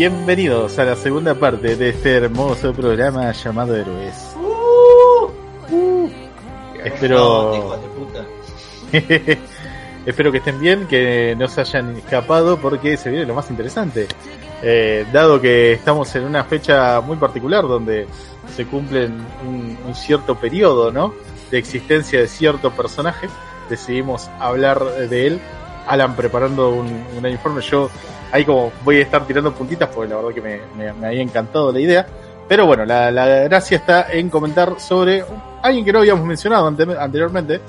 Bienvenidos 0.00 0.78
a 0.78 0.84
la 0.86 0.96
segunda 0.96 1.34
parte 1.34 1.76
de 1.76 1.90
este 1.90 2.16
hermoso 2.16 2.72
programa 2.72 3.30
llamado 3.32 3.76
Héroes. 3.76 4.34
Espero. 6.82 7.78
Espero 10.06 10.32
que 10.32 10.38
estén 10.38 10.58
bien, 10.58 10.86
que 10.86 11.36
no 11.38 11.46
se 11.48 11.60
hayan 11.60 11.98
escapado 11.98 12.58
porque 12.58 12.96
se 12.96 13.10
viene 13.10 13.26
lo 13.26 13.34
más 13.34 13.50
interesante. 13.50 14.08
Eh, 14.62 15.04
dado 15.12 15.38
que 15.38 15.74
estamos 15.74 16.14
en 16.16 16.24
una 16.24 16.44
fecha 16.44 17.02
muy 17.02 17.18
particular 17.18 17.68
donde 17.68 18.06
se 18.56 18.64
cumple 18.64 19.04
un, 19.04 19.78
un 19.86 19.94
cierto 19.94 20.34
periodo, 20.34 20.90
¿no? 20.90 21.12
De 21.50 21.58
existencia 21.58 22.20
de 22.20 22.26
cierto 22.26 22.70
personaje, 22.70 23.28
decidimos 23.68 24.30
hablar 24.38 24.82
de 24.82 25.26
él. 25.26 25.40
Alan 25.86 26.14
preparando 26.14 26.70
un, 26.70 27.26
informe, 27.26 27.60
yo 27.62 27.90
ahí 28.32 28.44
como 28.44 28.72
voy 28.84 28.98
a 28.98 29.02
estar 29.02 29.26
tirando 29.26 29.52
puntitas 29.52 29.88
porque 29.88 30.10
la 30.10 30.16
verdad 30.16 30.34
que 30.34 30.60
me, 30.76 31.06
había 31.06 31.22
encantado 31.22 31.72
la 31.72 31.80
idea. 31.80 32.06
Pero 32.48 32.66
bueno, 32.66 32.84
la, 32.84 33.10
gracia 33.44 33.76
está 33.76 34.10
en 34.10 34.28
comentar 34.28 34.80
sobre 34.80 35.24
alguien 35.62 35.84
que 35.84 35.92
no 35.92 36.00
habíamos 36.00 36.26
mencionado 36.26 36.66
ante, 36.66 36.82
anteriormente, 36.98 37.60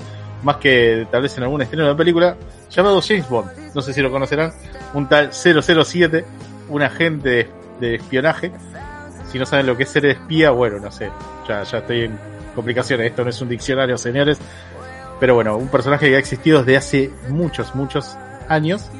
más 0.42 0.56
que 0.56 1.06
tal 1.10 1.22
vez 1.22 1.36
en 1.36 1.44
algún 1.44 1.62
estreno 1.62 1.84
de 1.84 1.90
la 1.90 1.96
película, 1.96 2.36
llamado 2.68 3.00
James 3.00 3.28
Bond. 3.28 3.50
No 3.74 3.80
sé 3.80 3.92
si 3.92 4.00
lo 4.00 4.10
conocerán, 4.10 4.52
un 4.94 5.08
tal 5.08 5.30
007, 5.32 6.24
un 6.68 6.82
agente 6.82 7.48
de, 7.78 7.94
espionaje. 7.94 8.50
Si 9.30 9.38
no 9.38 9.46
saben 9.46 9.66
lo 9.66 9.76
que 9.76 9.84
es 9.84 9.88
ser 9.88 10.06
espía, 10.06 10.50
bueno, 10.50 10.78
no 10.78 10.90
sé, 10.90 11.10
ya 11.48 11.62
estoy 11.62 12.02
en 12.02 12.18
complicaciones, 12.54 13.06
esto 13.06 13.24
no 13.24 13.30
es 13.30 13.40
un 13.40 13.48
diccionario, 13.48 13.96
señores. 13.96 14.38
Pero 15.22 15.36
bueno, 15.36 15.56
un 15.56 15.68
personaje 15.68 16.08
que 16.08 16.16
ha 16.16 16.18
existido 16.18 16.64
desde 16.64 16.76
hace 16.76 17.10
muchos, 17.28 17.76
muchos 17.76 18.16
años, 18.48 18.90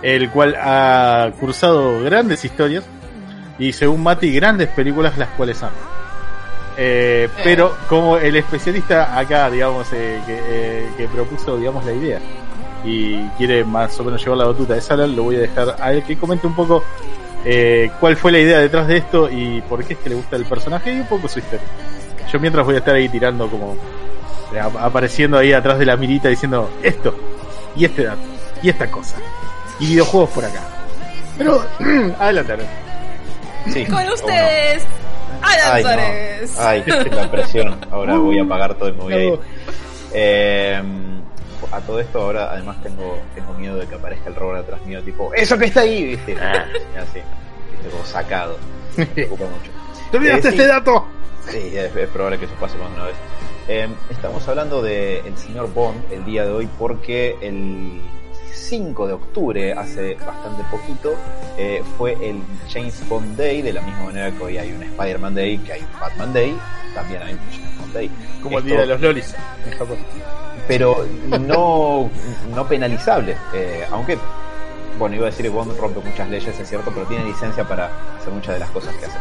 el 0.00 0.30
cual 0.30 0.56
ha 0.58 1.30
cursado 1.38 2.02
grandes 2.02 2.42
historias 2.42 2.86
y 3.58 3.74
según 3.74 4.02
Mati, 4.02 4.32
grandes 4.32 4.68
películas 4.68 5.18
las 5.18 5.28
cuales 5.36 5.62
amo. 5.62 5.76
Eh, 6.78 7.28
pero 7.44 7.76
como 7.86 8.16
el 8.16 8.34
especialista 8.34 9.18
acá, 9.18 9.50
digamos, 9.50 9.92
eh, 9.92 10.22
que, 10.24 10.40
eh, 10.42 10.88
que, 10.96 11.06
propuso, 11.08 11.58
digamos, 11.58 11.84
la 11.84 11.92
idea 11.92 12.20
y 12.82 13.28
quiere 13.36 13.62
más 13.62 14.00
o 14.00 14.04
menos 14.04 14.22
llevar 14.22 14.38
la 14.38 14.46
batuta 14.46 14.72
de 14.72 14.80
Sala, 14.80 15.06
lo 15.06 15.24
voy 15.24 15.36
a 15.36 15.40
dejar 15.40 15.76
a 15.80 15.92
él 15.92 16.02
que 16.02 16.16
comente 16.16 16.46
un 16.46 16.56
poco 16.56 16.82
eh, 17.44 17.90
cuál 18.00 18.16
fue 18.16 18.32
la 18.32 18.38
idea 18.38 18.58
detrás 18.58 18.88
de 18.88 18.96
esto 18.96 19.28
y 19.30 19.60
por 19.68 19.84
qué 19.84 19.92
es 19.92 19.98
que 19.98 20.08
le 20.08 20.14
gusta 20.14 20.36
el 20.36 20.46
personaje 20.46 20.94
y 20.94 21.00
un 21.00 21.06
poco 21.08 21.28
su 21.28 21.40
historia. 21.40 21.66
Yo 22.32 22.40
mientras 22.40 22.64
voy 22.64 22.76
a 22.76 22.78
estar 22.78 22.94
ahí 22.94 23.10
tirando 23.10 23.50
como 23.50 23.76
apareciendo 24.58 25.38
ahí 25.38 25.52
atrás 25.52 25.78
de 25.78 25.86
la 25.86 25.96
mirita 25.96 26.28
diciendo 26.28 26.70
esto 26.82 27.14
y 27.76 27.84
este 27.84 28.04
dato 28.04 28.22
y 28.62 28.70
esta 28.70 28.90
cosa 28.90 29.16
y 29.78 29.86
videojuegos 29.86 30.30
por 30.30 30.44
acá. 30.44 30.62
Pero 31.36 31.64
adelante. 32.18 32.52
adelante. 32.52 32.66
Sí, 33.72 33.86
Con 33.86 34.06
ustedes, 34.08 34.84
Alan 35.42 35.82
Suárez. 35.82 36.58
Ay, 36.58 36.84
la 36.86 37.30
presión. 37.30 37.78
Ahora 37.90 38.16
voy 38.18 38.38
a 38.38 38.44
pagar 38.44 38.74
todo 38.74 38.88
y 38.88 38.92
me 38.92 38.98
voy 38.98 39.12
a 39.14 39.24
ir. 39.24 39.38
Eh, 40.12 40.82
a 41.72 41.80
todo 41.80 41.98
esto 41.98 42.20
ahora 42.20 42.52
además 42.52 42.80
tengo, 42.82 43.18
tengo 43.34 43.52
miedo 43.54 43.76
de 43.76 43.86
que 43.86 43.94
aparezca 43.96 44.28
el 44.28 44.36
robot 44.36 44.58
atrás 44.58 44.84
mío, 44.86 45.02
tipo, 45.02 45.32
eso 45.34 45.58
que 45.58 45.66
está 45.66 45.80
ahí, 45.80 46.04
viste. 46.04 46.36
Ah, 46.40 46.66
así, 47.00 47.20
viste, 47.72 47.90
como 47.90 48.04
sacado. 48.04 48.56
Me 48.96 49.06
preocupa 49.06 49.44
mucho. 49.44 49.70
¿Te 50.10 50.16
olvidaste 50.18 50.48
eh, 50.48 50.50
sí, 50.52 50.56
este 50.58 50.66
dato? 50.68 51.06
Sí, 51.48 51.76
es, 51.76 51.96
es, 51.96 52.08
probable 52.10 52.38
que 52.38 52.44
eso 52.44 52.54
pase 52.60 52.78
más 52.78 52.90
de 52.90 52.94
una 52.96 53.04
vez. 53.06 53.16
Eh, 53.66 53.88
estamos 54.10 54.46
hablando 54.46 54.82
del 54.82 55.24
el 55.24 55.38
señor 55.38 55.72
Bond 55.72 56.12
el 56.12 56.22
día 56.26 56.44
de 56.44 56.52
hoy 56.52 56.68
porque 56.78 57.36
el 57.40 57.98
5 58.52 59.06
de 59.06 59.12
octubre, 59.14 59.72
hace 59.72 60.14
bastante 60.16 60.62
poquito, 60.70 61.14
eh, 61.56 61.82
fue 61.96 62.12
el 62.22 62.42
James 62.68 63.06
Bond 63.08 63.36
Day, 63.36 63.62
de 63.62 63.72
la 63.72 63.80
misma 63.80 64.04
manera 64.04 64.30
que 64.30 64.42
hoy 64.42 64.58
hay 64.58 64.72
un 64.72 64.82
Spider-Man 64.82 65.34
Day, 65.34 65.58
que 65.58 65.72
hay 65.72 65.80
un 65.80 66.00
Batman 66.00 66.32
Day, 66.32 66.56
también 66.94 67.22
hay 67.22 67.32
un 67.34 67.40
James 67.50 67.78
Bond 67.78 67.92
Day. 67.94 68.10
Como 68.42 68.58
Esto, 68.58 68.58
el 68.58 68.64
día 68.64 68.80
de 68.80 68.86
los 68.86 69.00
lolis 69.00 69.34
en 69.66 69.78
Japón. 69.78 69.98
Pero 70.68 71.06
no, 71.40 72.10
no 72.54 72.68
penalizable, 72.68 73.36
eh, 73.54 73.86
aunque, 73.90 74.18
bueno, 74.98 75.16
iba 75.16 75.26
a 75.26 75.30
decir 75.30 75.44
que 75.44 75.50
Bond 75.50 75.76
rompe 75.78 76.00
muchas 76.00 76.28
leyes, 76.28 76.58
es 76.58 76.68
cierto, 76.68 76.90
pero 76.92 77.06
tiene 77.06 77.24
licencia 77.24 77.66
para 77.66 77.90
hacer 78.18 78.32
muchas 78.32 78.54
de 78.54 78.60
las 78.60 78.70
cosas 78.70 78.94
que 78.96 79.06
hace. 79.06 79.18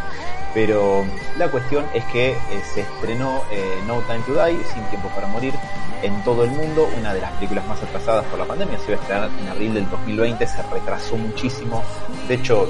Pero 0.54 1.06
la 1.38 1.50
cuestión 1.50 1.86
es 1.94 2.04
que 2.06 2.32
eh, 2.32 2.38
se 2.74 2.82
estrenó 2.82 3.42
eh, 3.52 3.80
No 3.88 4.00
Time 4.02 4.22
to 4.28 4.34
Die, 4.34 4.64
Sin 4.74 4.84
Tiempo 4.86 5.10
para 5.10 5.28
Morir, 5.28 5.54
en 6.02 6.24
todo 6.24 6.44
el 6.44 6.52
mundo, 6.52 6.90
una 7.00 7.14
de 7.14 7.22
las 7.22 7.32
películas 7.34 7.66
más 7.68 7.82
atrasadas 7.82 8.26
por 8.26 8.38
la 8.38 8.46
pandemia, 8.46 8.78
se 8.80 8.92
iba 8.92 9.00
a 9.00 9.02
estrenar 9.02 9.30
en 9.42 9.48
abril 9.48 9.74
del 9.74 9.90
2020, 9.90 10.46
se 10.46 10.62
retrasó 10.64 11.18
muchísimo. 11.18 11.82
De 12.28 12.36
hecho, 12.36 12.70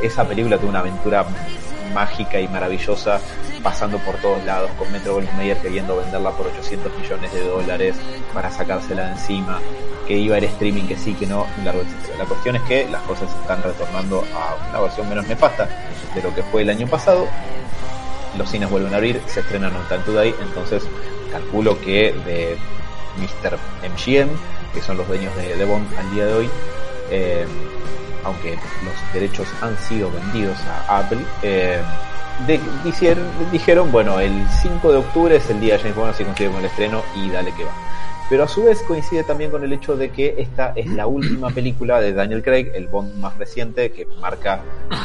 esa 0.00 0.26
película 0.26 0.56
tuvo 0.56 0.70
una 0.70 0.78
aventura 0.78 1.26
mágica 1.92 2.40
y 2.40 2.48
maravillosa, 2.48 3.20
pasando 3.62 3.98
por 3.98 4.16
todos 4.16 4.44
lados, 4.44 4.70
con 4.78 4.90
Metro 4.92 5.14
Goldwyn 5.14 5.36
Mayer 5.36 5.58
queriendo 5.58 5.96
venderla 5.96 6.30
por 6.30 6.46
800 6.46 6.92
millones 6.98 7.32
de 7.32 7.44
dólares 7.44 7.96
para 8.32 8.50
sacársela 8.50 9.06
de 9.06 9.12
encima, 9.12 9.60
que 10.06 10.16
iba 10.16 10.36
a 10.36 10.38
ir 10.38 10.44
streaming, 10.44 10.84
que 10.84 10.96
sí, 10.96 11.14
que 11.14 11.26
no. 11.26 11.46
La 11.64 12.24
cuestión 12.24 12.56
es 12.56 12.62
que 12.62 12.88
las 12.88 13.02
cosas 13.02 13.28
están 13.40 13.62
retornando 13.62 14.24
a 14.34 14.68
una 14.70 14.80
versión 14.80 15.08
menos 15.08 15.26
nefasta 15.26 15.68
de 16.14 16.22
lo 16.22 16.34
que 16.34 16.42
fue 16.42 16.62
el 16.62 16.70
año 16.70 16.86
pasado. 16.86 17.26
Los 18.36 18.50
cines 18.50 18.70
vuelven 18.70 18.92
a 18.92 18.96
abrir, 18.96 19.20
se 19.26 19.40
estrenan 19.40 19.74
On 19.74 19.86
Time 19.88 20.00
Today, 20.04 20.34
entonces 20.42 20.82
calculo 21.30 21.80
que 21.80 22.12
de 22.24 22.56
Mr. 23.18 23.58
MGM, 23.88 24.28
que 24.72 24.82
son 24.82 24.96
los 24.96 25.06
dueños 25.06 25.34
de, 25.36 25.56
de 25.56 25.64
Bond 25.64 25.86
al 25.98 26.14
día 26.14 26.26
de 26.26 26.34
hoy, 26.34 26.50
eh, 27.10 27.46
aunque 28.24 28.52
los 28.52 29.12
derechos 29.12 29.46
han 29.60 29.76
sido 29.78 30.10
vendidos 30.10 30.58
a 30.88 30.98
Apple, 30.98 31.20
eh, 31.42 31.80
de, 32.46 32.60
dijeron, 32.82 33.24
dijeron, 33.52 33.92
bueno, 33.92 34.18
el 34.18 34.32
5 34.62 34.90
de 34.90 34.98
octubre 34.98 35.36
es 35.36 35.48
el 35.50 35.60
día 35.60 35.74
de 35.74 35.80
James 35.80 35.96
Bond, 35.96 36.10
así 36.10 36.24
consigue 36.24 36.50
con 36.50 36.58
el 36.60 36.66
estreno 36.66 37.02
y 37.14 37.30
dale 37.30 37.52
que 37.52 37.64
va. 37.64 37.72
Pero 38.28 38.44
a 38.44 38.48
su 38.48 38.64
vez 38.64 38.82
coincide 38.82 39.22
también 39.22 39.50
con 39.50 39.62
el 39.64 39.72
hecho 39.72 39.96
de 39.96 40.10
que 40.10 40.34
esta 40.38 40.72
es 40.74 40.86
la 40.86 41.06
última 41.06 41.50
película 41.50 42.00
de 42.00 42.12
Daniel 42.12 42.42
Craig, 42.42 42.70
el 42.74 42.88
Bond 42.88 43.14
más 43.16 43.36
reciente, 43.36 43.92
que 43.92 44.06
marca 44.20 44.60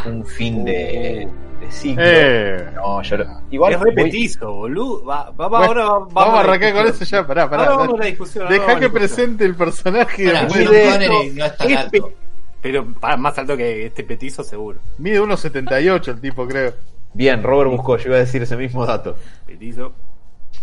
un 0.05 0.25
fin 0.25 0.63
de, 0.63 1.27
de 1.59 1.71
ciclo. 1.71 2.03
Eh. 2.05 2.65
No, 2.75 3.01
yo 3.01 3.17
igual 3.51 3.73
es 3.73 3.79
repetizo, 3.81 4.53
boludo. 4.53 5.05
Va, 5.05 5.31
va, 5.31 5.47
Bueno, 5.47 5.65
ahora 5.65 5.83
vamos, 5.85 6.13
Vamos 6.13 6.35
a 6.35 6.39
arrancar 6.39 6.73
con 6.73 6.87
eso 6.87 7.03
ya, 7.03 7.27
pará, 7.27 7.49
pará. 7.49 7.63
Ahora 7.63 7.75
vamos 7.75 7.95
a 7.95 8.03
la 8.03 8.05
discusión. 8.05 8.43
ahora 8.45 8.55
Deja 8.57 8.79
que 8.79 8.89
presente 8.89 9.45
el 9.45 9.55
personaje. 9.55 10.25
Pará, 10.25 10.45
de 10.45 10.87
esto, 10.87 11.13
no 11.35 11.45
es 11.45 11.57
tan 11.57 11.71
es 11.71 11.77
alto. 11.77 12.13
Pero 12.61 12.85
más 13.17 13.37
alto 13.37 13.55
que 13.55 13.85
este 13.85 14.03
petizo, 14.03 14.43
seguro. 14.43 14.79
Mide 14.97 15.21
1.78 15.21 16.07
el 16.09 16.21
tipo, 16.21 16.45
creo. 16.47 16.73
Bien, 17.13 17.41
Robert 17.41 17.71
buscó, 17.71 17.97
yo 17.97 18.07
iba 18.09 18.17
a 18.17 18.19
decir 18.19 18.41
ese 18.41 18.55
mismo 18.57 18.85
dato. 18.85 19.15
Petizo. 19.45 19.93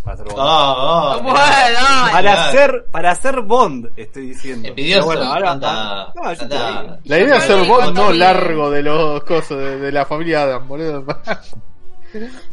Para 0.04 0.16
ser 0.18 0.26
Bond. 0.26 0.38
Ah, 0.40 0.74
ah, 0.76 1.18
Bueno, 1.22 1.38
para 2.12 2.20
mirá. 2.20 2.50
ser, 2.52 2.84
para 2.92 3.14
ser 3.14 3.40
Bond, 3.40 3.90
estoy 3.96 4.28
diciendo. 4.28 4.68
Pero 4.76 5.04
bueno, 5.04 5.22
ahora. 5.22 5.50
anda, 5.52 6.12
No, 6.14 6.32
yo 6.32 6.48
te 6.48 6.54
anda. 6.56 6.82
digo. 6.82 6.96
La 7.04 7.18
idea 7.18 7.36
es 7.38 7.42
ser 7.44 7.66
vos 7.66 7.92
no 7.94 8.12
largo 8.12 8.70
de 8.70 8.82
los 8.82 9.24
cosos 9.24 9.58
de, 9.58 9.78
de 9.78 9.92
la 9.92 10.04
familia 10.06 10.42
Adam, 10.42 10.68
boludo. 10.68 11.04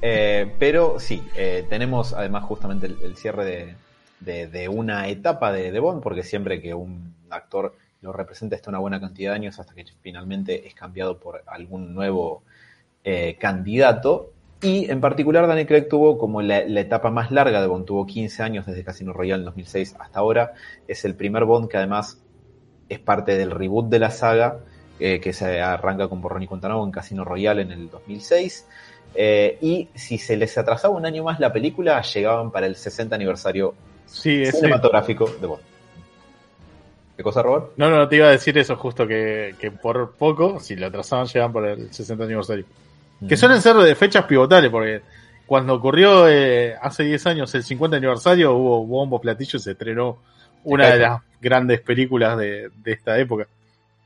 Eh, 0.02 0.54
pero 0.60 1.00
sí, 1.00 1.24
eh, 1.36 1.66
tenemos 1.70 2.12
además 2.14 2.44
justamente 2.44 2.88
el, 2.88 2.98
el 3.02 3.16
cierre 3.16 3.46
de, 3.46 3.76
de, 4.20 4.48
de 4.48 4.68
una 4.68 5.08
etapa 5.08 5.52
de, 5.54 5.72
de 5.72 5.80
Bond, 5.80 6.02
porque 6.02 6.24
siempre 6.24 6.62
que 6.62 6.74
un 6.74 7.16
actor 7.30 7.74
lo 8.04 8.12
representa 8.12 8.56
está 8.56 8.70
una 8.70 8.80
buena 8.80 9.00
cantidad 9.00 9.32
de 9.32 9.38
años 9.38 9.60
hasta 9.60 9.74
que 9.74 9.86
finalmente 10.02 10.68
es 10.68 10.76
cambiado 10.76 11.18
por 11.18 11.42
algún 11.48 11.94
nuevo 11.94 12.44
eh, 13.04 13.38
candidato. 13.40 14.32
Y 14.62 14.90
en 14.92 15.02
particular 15.02 15.48
Daniel 15.48 15.68
Craig 15.68 15.88
tuvo 15.90 16.18
como 16.18 16.42
la, 16.42 16.64
la 16.66 16.82
etapa 16.82 17.10
más 17.10 17.32
larga 17.32 17.62
de 17.62 17.68
Bond, 17.68 17.86
tuvo 17.86 18.06
15 18.06 18.44
años 18.44 18.66
desde 18.66 18.84
Casino 18.84 19.14
Royale 19.14 19.42
en 19.42 19.46
2006 19.46 19.96
hasta 20.00 20.20
ahora. 20.20 20.54
Es 20.88 21.04
el 21.06 21.16
primer 21.16 21.46
Bond 21.46 21.70
que 21.70 21.78
además 21.78 22.22
es 22.90 23.00
parte 23.00 23.38
del 23.38 23.52
reboot 23.52 23.90
de 23.90 24.00
la 24.00 24.12
saga, 24.12 24.60
eh, 25.00 25.20
que 25.20 25.34
se 25.34 25.62
arranca 25.62 26.08
con 26.08 26.22
Borrón 26.22 26.44
y 26.44 26.48
Cuenta 26.48 26.70
en 26.70 26.92
Casino 26.92 27.26
Royale 27.26 27.64
en 27.64 27.72
el 27.72 27.90
2006. 27.90 28.68
Eh, 29.16 29.58
y 29.62 29.90
si 29.96 30.18
se 30.18 30.38
les 30.38 30.58
atrasaba 30.58 30.96
un 30.96 31.06
año 31.06 31.24
más 31.24 31.40
la 31.40 31.54
película, 31.54 32.02
llegaban 32.02 32.52
para 32.52 32.66
el 32.66 32.76
60 32.76 33.16
aniversario 33.16 33.76
Sí, 34.06 34.46
cinematográfico 34.46 35.26
de 35.42 35.48
Bond. 35.48 35.73
¿Qué 37.16 37.24
cosa, 37.24 37.44
Robert? 37.44 37.72
No, 37.78 37.90
no, 37.90 38.08
te 38.08 38.16
iba 38.16 38.28
a 38.28 38.32
decir 38.32 38.58
eso 38.58 38.76
justo, 38.76 39.08
que, 39.08 39.56
que 39.60 39.72
por 39.72 40.14
poco, 40.14 40.60
si 40.60 40.76
lo 40.76 40.88
atrasaban, 40.88 41.28
llegan 41.28 41.54
por 41.54 41.68
el 41.68 41.94
60 41.94 42.24
aniversario. 42.24 42.66
Que 43.28 43.38
suelen 43.38 43.62
ser 43.62 43.76
de 43.78 43.96
fechas 43.96 44.26
pivotales, 44.26 44.70
porque 44.70 45.02
cuando 45.46 45.76
ocurrió 45.76 46.28
eh, 46.28 46.76
hace 46.82 47.04
10 47.04 47.28
años 47.28 47.56
el 47.56 47.64
50 47.64 47.98
aniversario, 47.98 48.54
hubo 48.54 48.86
bombo, 48.86 49.22
platillo 49.22 49.58
y 49.58 49.62
se 49.62 49.72
estrenó 49.72 50.18
una 50.64 50.90
de 50.90 51.00
las 51.00 51.22
grandes 51.40 51.82
películas 51.82 52.38
de, 52.38 52.70
de 52.76 52.92
esta 52.92 53.18
época, 53.20 53.48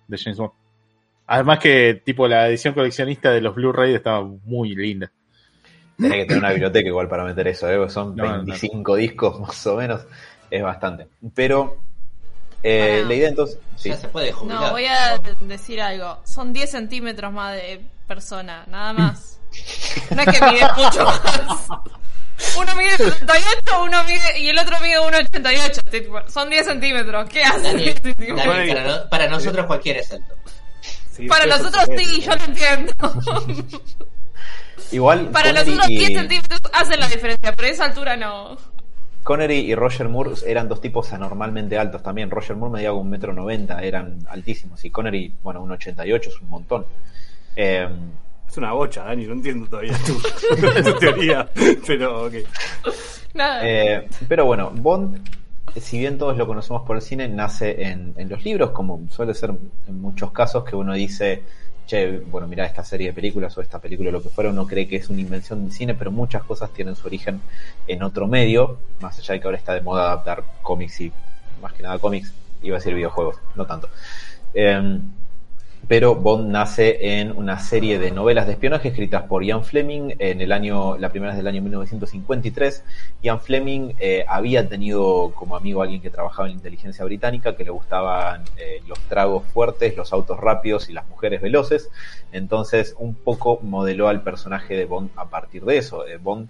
de 0.07 0.17
James 0.17 0.37
Bond. 0.37 0.51
Además 1.27 1.59
que, 1.59 2.01
tipo, 2.05 2.27
la 2.27 2.47
edición 2.47 2.73
coleccionista 2.73 3.31
de 3.31 3.41
los 3.41 3.55
Blu-ray 3.55 3.93
estaba 3.93 4.23
muy 4.23 4.75
linda. 4.75 5.11
Tenés 5.97 6.19
que 6.19 6.25
tener 6.25 6.39
una 6.39 6.51
biblioteca 6.51 6.87
igual 6.87 7.07
para 7.07 7.23
meter 7.23 7.47
eso, 7.47 7.69
¿eh? 7.69 7.89
Son 7.89 8.15
No, 8.15 8.25
no, 8.25 8.43
25 8.43 8.95
discos 8.95 9.39
más 9.41 9.67
o 9.67 9.77
menos, 9.77 10.05
es 10.49 10.63
bastante. 10.63 11.07
Pero 11.33 11.77
Eh, 12.63 13.03
la 13.07 13.13
idea 13.13 13.29
entonces... 13.29 13.57
Sí. 13.75 13.89
Ya 13.89 13.97
se 13.97 14.07
puede 14.07 14.31
jubilar. 14.31 14.61
No, 14.61 14.71
voy 14.71 14.85
a 14.85 15.19
decir 15.41 15.79
algo. 15.81 16.19
Son 16.25 16.51
10 16.53 16.69
centímetros 16.71 17.31
más 17.31 17.53
de 17.53 17.85
persona, 18.07 18.63
nada 18.67 18.93
más. 18.93 19.39
No 20.09 20.21
es 20.21 20.27
que 20.27 20.45
mide 20.45 20.67
mucho 20.77 21.05
más. 21.05 21.67
Uno 22.57 22.75
mide 22.75 22.97
78 22.97 23.83
uno 23.83 24.03
mide, 24.03 24.39
y 24.39 24.49
el 24.49 24.57
otro 24.59 24.79
mide 24.79 24.99
1,88. 24.99 25.89
Tipo, 25.89 26.21
Son 26.29 26.49
10 26.49 26.65
centímetros. 26.65 27.29
¿Qué 27.29 27.43
hace? 27.43 27.61
Daniel, 27.61 27.99
Daniel, 28.17 28.67
para, 28.67 28.83
no- 28.83 29.09
para 29.09 29.27
nosotros 29.27 29.65
cualquiera 29.67 29.99
es 29.99 30.11
alto. 30.11 30.35
Sí, 31.11 31.27
Para 31.27 31.45
nosotros 31.47 31.83
sí, 31.97 32.21
yo 32.21 32.35
lo 32.35 32.43
entiendo. 32.43 32.93
Igual 34.91 35.29
Para 35.29 35.51
nosotros 35.51 35.89
y- 35.89 35.97
10 35.97 36.13
centímetros 36.19 36.61
hacen 36.73 36.99
la 36.99 37.07
diferencia, 37.07 37.53
pero 37.55 37.67
esa 37.67 37.85
altura 37.85 38.15
no. 38.15 38.57
Connery 39.27 39.57
y 39.59 39.75
Roger 39.75 40.07
Moore 40.07 40.31
eran 40.45 40.69
dos 40.69 40.79
tipos 40.79 41.11
anormalmente 41.11 41.77
altos 41.77 42.01
también. 42.01 42.31
Roger 42.31 42.55
Moore 42.55 42.75
medía 42.75 42.93
un 42.93 43.09
metro 43.09 43.33
noventa, 43.33 43.81
eran 43.81 44.19
altísimos. 44.29 44.85
Y 44.85 44.89
Connery, 44.89 45.33
bueno, 45.43 45.61
un 45.61 45.69
88 45.69 46.29
es 46.29 46.41
un 46.41 46.49
montón. 46.49 46.85
Eh, 47.53 47.89
Es 48.49 48.57
una 48.57 48.71
bocha, 48.71 49.03
Dani, 49.03 49.25
no 49.25 49.33
entiendo 49.33 49.67
todavía 49.67 49.91
tu, 50.05 50.13
tu 50.93 50.97
teoría. 50.99 51.45
Pero, 51.85 52.27
ok. 52.27 52.33
Nada. 53.33 53.59
eh, 53.67 54.07
pero 54.29 54.45
bueno, 54.45 54.71
Bond, 54.73 55.19
si 55.75 55.99
bien 55.99 56.17
todos 56.17 56.37
lo 56.37 56.47
conocemos 56.47 56.83
por 56.87 56.95
el 56.95 57.01
cine, 57.01 57.27
nace 57.27 57.83
en, 57.83 58.13
en 58.15 58.29
los 58.29 58.45
libros, 58.45 58.71
como 58.71 59.01
suele 59.09 59.33
ser 59.33 59.51
en 59.89 59.99
muchos 60.01 60.31
casos 60.31 60.63
que 60.63 60.77
uno 60.77 60.93
dice, 60.93 61.43
che, 61.87 62.19
bueno, 62.19 62.47
mira 62.47 62.65
esta 62.65 62.83
serie 62.83 63.07
de 63.07 63.13
películas 63.13 63.57
o 63.57 63.61
esta 63.61 63.79
película, 63.79 64.11
lo 64.11 64.21
que 64.21 64.29
fuera, 64.29 64.51
uno 64.51 64.67
cree 64.67 64.87
que 64.87 64.97
es 64.97 65.09
una 65.09 65.21
invención 65.21 65.63
del 65.63 65.71
cine, 65.71 65.95
pero 65.95 66.11
muchas 66.11 66.43
cosas 66.43 66.71
tienen 66.71 66.95
su 66.95 67.07
origen 67.07 67.41
en 67.87 68.03
otro 68.03 68.27
medio, 68.27 68.77
más 68.99 69.17
allá 69.17 69.33
de 69.33 69.39
que 69.39 69.47
ahora 69.47 69.57
está 69.57 69.73
de 69.73 69.81
moda 69.81 70.03
adaptar 70.03 70.43
cómics 70.61 71.01
y 71.01 71.11
más 71.61 71.73
que 71.73 71.81
nada 71.81 71.97
cómics, 71.97 72.33
iba 72.61 72.75
a 72.75 72.79
decir 72.79 72.93
videojuegos, 72.93 73.37
no 73.55 73.65
tanto. 73.65 73.89
Eh, 74.53 74.99
pero 75.87 76.15
Bond 76.15 76.49
nace 76.49 77.19
en 77.19 77.31
una 77.31 77.59
serie 77.59 77.97
de 77.97 78.11
novelas 78.11 78.45
de 78.45 78.53
espionaje 78.53 78.89
escritas 78.89 79.23
por 79.23 79.43
Ian 79.43 79.63
Fleming 79.63 80.15
en 80.19 80.41
el 80.41 80.51
año, 80.51 80.97
la 80.97 81.09
primera 81.09 81.31
es 81.31 81.37
del 81.37 81.47
año 81.47 81.61
1953. 81.61 82.83
Ian 83.23 83.39
Fleming 83.39 83.93
eh, 83.97 84.25
había 84.27 84.67
tenido 84.67 85.31
como 85.33 85.55
amigo 85.55 85.81
a 85.81 85.85
alguien 85.85 86.01
que 86.01 86.09
trabajaba 86.09 86.47
en 86.47 86.53
la 86.53 86.57
inteligencia 86.57 87.05
británica, 87.05 87.55
que 87.55 87.63
le 87.63 87.71
gustaban 87.71 88.43
eh, 88.57 88.81
los 88.85 88.99
tragos 89.07 89.45
fuertes, 89.45 89.95
los 89.95 90.11
autos 90.11 90.37
rápidos 90.37 90.89
y 90.89 90.93
las 90.93 91.07
mujeres 91.07 91.41
veloces. 91.41 91.89
Entonces, 92.33 92.93
un 92.99 93.15
poco 93.15 93.59
modeló 93.61 94.09
al 94.09 94.23
personaje 94.23 94.75
de 94.75 94.83
Bond 94.83 95.11
a 95.15 95.29
partir 95.29 95.63
de 95.63 95.77
eso. 95.77 96.05
Eh, 96.05 96.17
Bond 96.17 96.49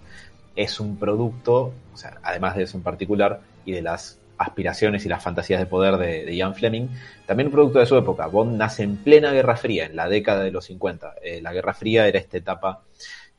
es 0.56 0.80
un 0.80 0.96
producto, 0.96 1.72
o 1.94 1.96
sea, 1.96 2.18
además 2.24 2.56
de 2.56 2.64
eso 2.64 2.76
en 2.76 2.82
particular, 2.82 3.40
y 3.64 3.70
de 3.70 3.82
las 3.82 4.18
aspiraciones 4.38 5.04
y 5.04 5.08
las 5.08 5.22
fantasías 5.22 5.60
de 5.60 5.66
poder 5.66 5.96
de, 5.96 6.24
de 6.24 6.36
Ian 6.36 6.54
Fleming, 6.54 6.88
también 7.26 7.48
un 7.48 7.52
producto 7.52 7.80
de 7.80 7.86
su 7.86 7.96
época. 7.96 8.26
Bond 8.26 8.56
nace 8.56 8.84
en 8.84 8.96
plena 8.96 9.32
Guerra 9.32 9.56
Fría, 9.56 9.86
en 9.86 9.96
la 9.96 10.08
década 10.08 10.44
de 10.44 10.50
los 10.50 10.64
50. 10.66 11.14
Eh, 11.22 11.42
la 11.42 11.52
Guerra 11.52 11.74
Fría 11.74 12.06
era 12.06 12.18
esta 12.18 12.38
etapa 12.38 12.82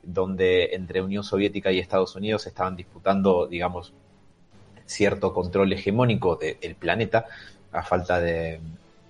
donde 0.03 0.75
entre 0.75 1.01
Unión 1.01 1.23
Soviética 1.23 1.71
y 1.71 1.79
Estados 1.79 2.15
Unidos 2.15 2.45
estaban 2.47 2.75
disputando, 2.75 3.47
digamos, 3.47 3.93
cierto 4.85 5.33
control 5.33 5.71
hegemónico 5.73 6.35
del 6.35 6.75
planeta, 6.75 7.25
a 7.71 7.83
falta 7.83 8.19
de, 8.19 8.59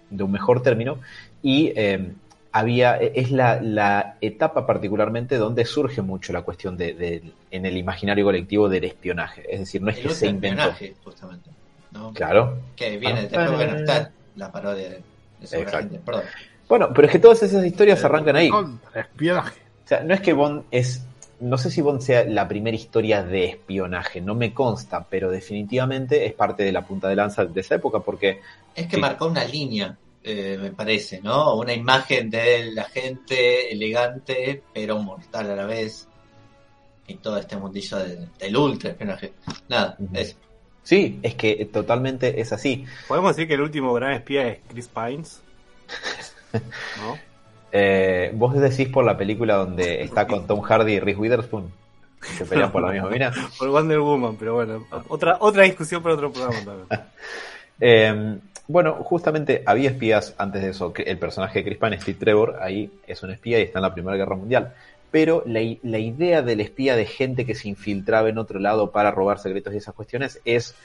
de 0.10 0.24
un 0.24 0.32
mejor 0.32 0.62
término, 0.62 1.00
y 1.42 1.72
eh, 1.76 2.12
había, 2.52 2.98
es 2.98 3.32
la, 3.32 3.62
la, 3.62 4.18
etapa 4.22 4.66
particularmente 4.66 5.38
donde 5.38 5.66
surge 5.66 6.02
mucho 6.02 6.34
la 6.34 6.42
cuestión 6.42 6.76
de, 6.76 6.94
de, 6.94 7.24
en 7.52 7.66
el 7.66 7.78
imaginario 7.78 8.26
colectivo 8.26 8.68
del 8.68 8.84
espionaje. 8.86 9.46
Es 9.50 9.60
decir, 9.60 9.82
no 9.82 9.92
es 9.92 9.98
El 9.98 10.08
que 10.08 10.14
se 10.16 10.28
inventó. 10.28 10.74
justamente. 11.04 11.50
¿No? 11.92 12.14
Claro. 12.14 12.60
Que 12.76 12.98
viene 12.98 13.20
Ah. 13.20 13.22
después, 13.24 13.52
bueno, 13.52 13.78
está 13.78 14.12
la 14.36 14.52
parodia 14.52 14.90
de, 14.90 15.04
de 15.40 15.48
sobre 15.48 15.62
Exacto. 15.64 15.90
gente, 15.90 16.00
perdón. 16.06 16.24
Bueno, 16.68 16.90
pero 16.94 17.08
es 17.08 17.12
que 17.12 17.20
todas 17.20 17.42
esas 17.44 17.66
historias 17.66 18.04
arrancan 18.04 18.36
ahí. 18.36 18.50
Contra 18.50 19.02
espionaje. 19.02 19.60
O 19.86 19.88
sea, 19.88 20.04
no 20.04 20.14
es 20.14 20.22
que 20.22 20.34
Bond 20.34 20.66
es. 20.72 21.04
No 21.40 21.58
sé 21.58 21.72
si 21.72 21.82
Bond 21.82 22.02
sea 22.02 22.26
la 22.26 22.48
primera 22.50 22.76
historia 22.76 23.24
de 23.24 23.46
espionaje, 23.46 24.20
no 24.22 24.36
me 24.36 24.54
consta, 24.54 25.06
pero 25.10 25.32
definitivamente 25.32 26.26
es 26.26 26.34
parte 26.34 26.64
de 26.64 26.72
la 26.74 26.86
punta 26.86 27.08
de 27.08 27.16
lanza 27.16 27.46
de 27.46 27.62
esa 27.62 27.76
época, 27.76 28.00
porque 28.02 28.42
Es 28.76 28.88
que 28.88 28.96
Sí. 28.98 29.02
marcó 29.02 29.28
una 29.28 29.44
línea, 29.46 29.98
eh, 30.24 30.58
me 30.62 30.72
parece, 30.72 31.22
¿no? 31.22 31.56
Una 31.56 31.74
imagen 31.74 32.30
de 32.30 32.72
la 32.74 32.84
gente 32.84 33.72
elegante, 33.74 34.62
pero 34.74 35.00
mortal 35.00 35.50
a 35.52 35.56
la 35.56 35.66
vez. 35.66 36.08
Y 37.08 37.16
todo 37.16 37.38
este 37.38 37.58
mundillo 37.58 37.98
de- 37.98 38.28
del 38.38 38.56
ultra 38.58 38.92
espionaje. 38.92 39.34
Nada, 39.70 39.98
eso. 40.14 40.36
Sí, 40.90 41.20
es 41.22 41.36
que 41.36 41.70
totalmente 41.72 42.42
es 42.42 42.52
así. 42.52 42.86
Podemos 43.08 43.36
decir 43.36 43.48
que 43.48 43.54
el 43.54 43.62
último 43.62 43.94
gran 43.94 44.14
espía 44.14 44.48
es 44.48 44.60
Chris 44.68 44.88
Pines. 44.88 45.42
¿No? 46.54 47.18
Eh, 47.72 48.32
vos 48.34 48.60
decís 48.60 48.88
por 48.88 49.06
la 49.06 49.16
película 49.16 49.56
donde 49.56 50.02
está 50.02 50.26
con 50.26 50.48
Tom 50.48 50.62
Hardy 50.62 50.94
y 50.94 51.00
Reese 51.00 51.20
Witherspoon, 51.20 51.72
que 52.40 52.46
pelean 52.46 52.72
por 52.72 52.82
la 52.82 52.92
misma 52.92 53.10
mina. 53.10 53.32
Por 53.60 53.70
Wonder 53.70 54.00
Woman, 54.00 54.36
pero 54.38 54.56
bueno. 54.56 54.88
Otra, 55.10 55.38
otra 55.40 55.64
discusión 55.64 56.02
para 56.02 56.16
otro 56.16 56.32
programa 56.32 56.66
también. 56.66 56.88
Eh, 57.82 58.38
bueno, 58.68 58.96
justamente 58.96 59.64
había 59.66 59.92
espías 59.92 60.36
antes 60.38 60.62
de 60.62 60.72
eso. 60.72 60.92
El 60.98 61.18
personaje 61.18 61.60
de 61.60 61.66
Chris 61.66 61.78
Pine, 61.78 62.02
Steve 62.02 62.18
Trevor, 62.20 62.58
ahí 62.62 62.92
es 63.08 63.24
un 63.24 63.32
espía 63.32 63.58
y 63.58 63.62
está 63.62 63.80
en 63.80 63.84
la 63.84 63.94
Primera 63.94 64.18
Guerra 64.18 64.36
Mundial. 64.36 64.74
Pero 65.12 65.44
la, 65.46 65.62
la 65.84 66.00
idea 66.00 66.42
del 66.42 66.62
espía 66.62 66.96
de 66.96 67.06
gente 67.06 67.46
que 67.46 67.56
se 67.56 67.68
infiltraba 67.70 68.30
en 68.30 68.38
otro 68.38 68.60
lado 68.60 68.92
para 68.92 69.12
robar 69.12 69.40
secretos 69.40 69.74
y 69.74 69.78
esas 69.78 69.96
cuestiones 69.96 70.42
es 70.46 70.78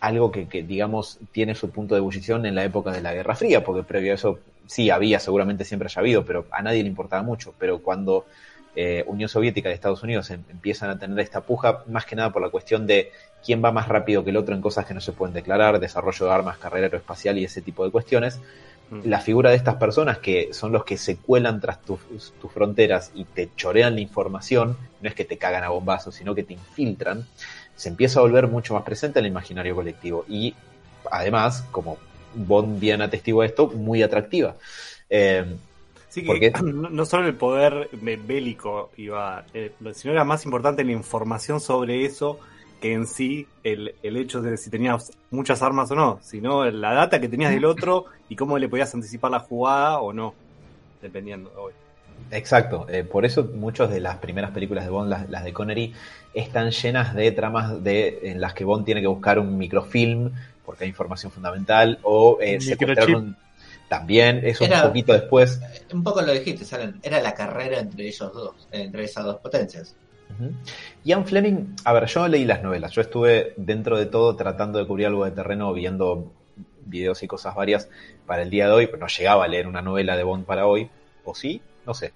algo 0.00 0.32
que, 0.32 0.48
que, 0.48 0.62
digamos, 0.64 1.18
tiene 1.30 1.54
su 1.54 1.70
punto 1.70 1.94
de 1.94 2.00
ebullición 2.00 2.44
en 2.46 2.56
la 2.56 2.64
época 2.64 2.90
de 2.92 3.02
la 3.02 3.14
Guerra 3.14 3.36
Fría, 3.36 3.62
porque 3.64 3.84
previo 3.84 4.12
a 4.12 4.14
eso 4.16 4.40
sí 4.66 4.90
había, 4.90 5.20
seguramente 5.20 5.64
siempre 5.64 5.86
haya 5.86 6.00
habido, 6.00 6.24
pero 6.24 6.46
a 6.50 6.62
nadie 6.62 6.82
le 6.82 6.88
importaba 6.88 7.22
mucho. 7.22 7.54
Pero 7.58 7.82
cuando 7.82 8.26
eh, 8.74 9.04
Unión 9.06 9.28
Soviética 9.28 9.70
y 9.70 9.74
Estados 9.74 10.02
Unidos 10.02 10.30
em- 10.30 10.44
empiezan 10.48 10.90
a 10.90 10.98
tener 10.98 11.18
esta 11.20 11.42
puja, 11.46 11.84
más 11.86 12.04
que 12.06 12.16
nada 12.16 12.32
por 12.32 12.42
la 12.42 12.50
cuestión 12.50 12.86
de 12.86 13.12
quién 13.44 13.62
va 13.64 13.70
más 13.72 13.86
rápido 13.88 14.24
que 14.24 14.30
el 14.30 14.36
otro 14.36 14.54
en 14.54 14.60
cosas 14.60 14.86
que 14.86 14.94
no 14.94 15.00
se 15.00 15.12
pueden 15.12 15.34
declarar, 15.34 15.78
desarrollo 15.78 16.26
de 16.26 16.32
armas, 16.32 16.58
carrera 16.58 16.86
aeroespacial 16.86 17.38
y 17.38 17.44
ese 17.44 17.62
tipo 17.62 17.84
de 17.84 17.90
cuestiones. 17.92 18.42
La 19.04 19.20
figura 19.20 19.50
de 19.50 19.56
estas 19.56 19.76
personas 19.76 20.18
que 20.18 20.52
son 20.52 20.72
los 20.72 20.84
que 20.84 20.98
se 20.98 21.16
cuelan 21.16 21.60
tras 21.60 21.82
tus, 21.82 22.00
tus 22.40 22.52
fronteras 22.52 23.10
y 23.14 23.24
te 23.24 23.50
chorean 23.56 23.94
la 23.94 24.00
información, 24.00 24.76
no 25.00 25.08
es 25.08 25.14
que 25.14 25.24
te 25.24 25.38
cagan 25.38 25.64
a 25.64 25.70
bombazos, 25.70 26.14
sino 26.14 26.34
que 26.34 26.42
te 26.42 26.52
infiltran, 26.52 27.26
se 27.74 27.88
empieza 27.88 28.20
a 28.20 28.22
volver 28.22 28.48
mucho 28.48 28.74
más 28.74 28.82
presente 28.82 29.18
en 29.18 29.24
el 29.24 29.30
imaginario 29.32 29.74
colectivo. 29.74 30.24
Y 30.28 30.54
además, 31.10 31.64
como 31.70 31.98
Bond 32.34 32.78
bien 32.80 33.02
atestigua 33.02 33.46
esto, 33.46 33.68
muy 33.68 34.02
atractiva. 34.02 34.56
Eh, 35.08 35.44
Sí, 36.12 36.22
que 36.24 36.52
no, 36.62 36.90
no 36.90 37.06
solo 37.06 37.26
el 37.26 37.34
poder 37.34 37.88
bélico 37.92 38.90
iba, 38.98 39.46
eh, 39.54 39.72
sino 39.94 40.12
era 40.12 40.24
más 40.24 40.44
importante 40.44 40.84
la 40.84 40.92
información 40.92 41.58
sobre 41.58 42.04
eso 42.04 42.38
que 42.82 42.92
en 42.92 43.06
sí 43.06 43.46
el, 43.64 43.94
el 44.02 44.16
hecho 44.18 44.42
de 44.42 44.56
si 44.58 44.68
tenías 44.68 45.10
muchas 45.30 45.62
armas 45.62 45.90
o 45.92 45.94
no, 45.94 46.18
sino 46.22 46.68
la 46.70 46.92
data 46.92 47.18
que 47.20 47.28
tenías 47.30 47.52
del 47.52 47.64
otro 47.64 48.04
y 48.28 48.36
cómo 48.36 48.58
le 48.58 48.68
podías 48.68 48.92
anticipar 48.94 49.30
la 49.30 49.38
jugada 49.40 50.00
o 50.00 50.12
no, 50.12 50.34
dependiendo. 51.00 51.50
obvio. 51.56 51.76
Exacto, 52.30 52.86
eh, 52.88 53.04
por 53.04 53.24
eso 53.24 53.44
muchas 53.54 53.88
de 53.90 54.00
las 54.00 54.16
primeras 54.18 54.50
películas 54.50 54.84
de 54.84 54.90
Bond, 54.90 55.08
las, 55.10 55.28
las 55.30 55.44
de 55.44 55.52
Connery, 55.52 55.94
están 56.34 56.70
llenas 56.70 57.14
de 57.14 57.30
tramas 57.32 57.82
de, 57.82 58.18
en 58.24 58.40
las 58.40 58.52
que 58.54 58.64
Bond 58.64 58.84
tiene 58.84 59.00
que 59.00 59.06
buscar 59.06 59.38
un 59.38 59.56
microfilm 59.58 60.30
porque 60.64 60.84
hay 60.84 60.90
información 60.90 61.32
fundamental 61.32 61.98
o 62.02 62.38
eh, 62.40 62.54
Un 62.56 62.60
secuestrar 62.60 63.06
microchip. 63.08 63.16
un- 63.16 63.36
también 63.88 64.40
eso 64.44 64.64
Era- 64.64 64.82
un 64.82 64.88
poquito 64.88 65.12
después. 65.12 65.60
Un 65.92 66.02
poco 66.02 66.22
lo 66.22 66.32
dijiste, 66.32 66.64
Salen. 66.64 66.98
Era 67.02 67.20
la 67.20 67.34
carrera 67.34 67.78
entre 67.80 68.06
ellos 68.08 68.32
dos, 68.32 68.68
entre 68.70 69.04
esas 69.04 69.24
dos 69.24 69.36
potencias. 69.36 69.94
Ujú. 70.38 70.52
Ian 71.04 71.26
Fleming, 71.26 71.74
a 71.84 71.92
ver, 71.92 72.06
yo 72.06 72.20
no 72.20 72.28
leí 72.28 72.44
las 72.44 72.62
novelas, 72.62 72.92
yo 72.92 73.00
estuve 73.00 73.54
dentro 73.56 73.98
de 73.98 74.06
todo 74.06 74.36
tratando 74.36 74.78
de 74.78 74.86
cubrir 74.86 75.06
algo 75.06 75.24
de 75.24 75.32
terreno, 75.32 75.72
viendo 75.72 76.32
videos 76.84 77.22
y 77.22 77.26
cosas 77.26 77.54
varias 77.54 77.88
para 78.26 78.42
el 78.42 78.50
día 78.50 78.66
de 78.66 78.72
hoy, 78.72 78.86
pero 78.86 78.98
no 78.98 79.06
llegaba 79.06 79.44
a 79.44 79.48
leer 79.48 79.66
una 79.66 79.82
novela 79.82 80.16
de 80.16 80.22
Bond 80.24 80.44
para 80.44 80.66
hoy, 80.66 80.88
o 81.24 81.34
sí, 81.34 81.60
no 81.86 81.94
sé, 81.94 82.12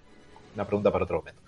una 0.55 0.65
pregunta 0.67 0.91
para 0.91 1.05
otro 1.05 1.19
momento. 1.19 1.41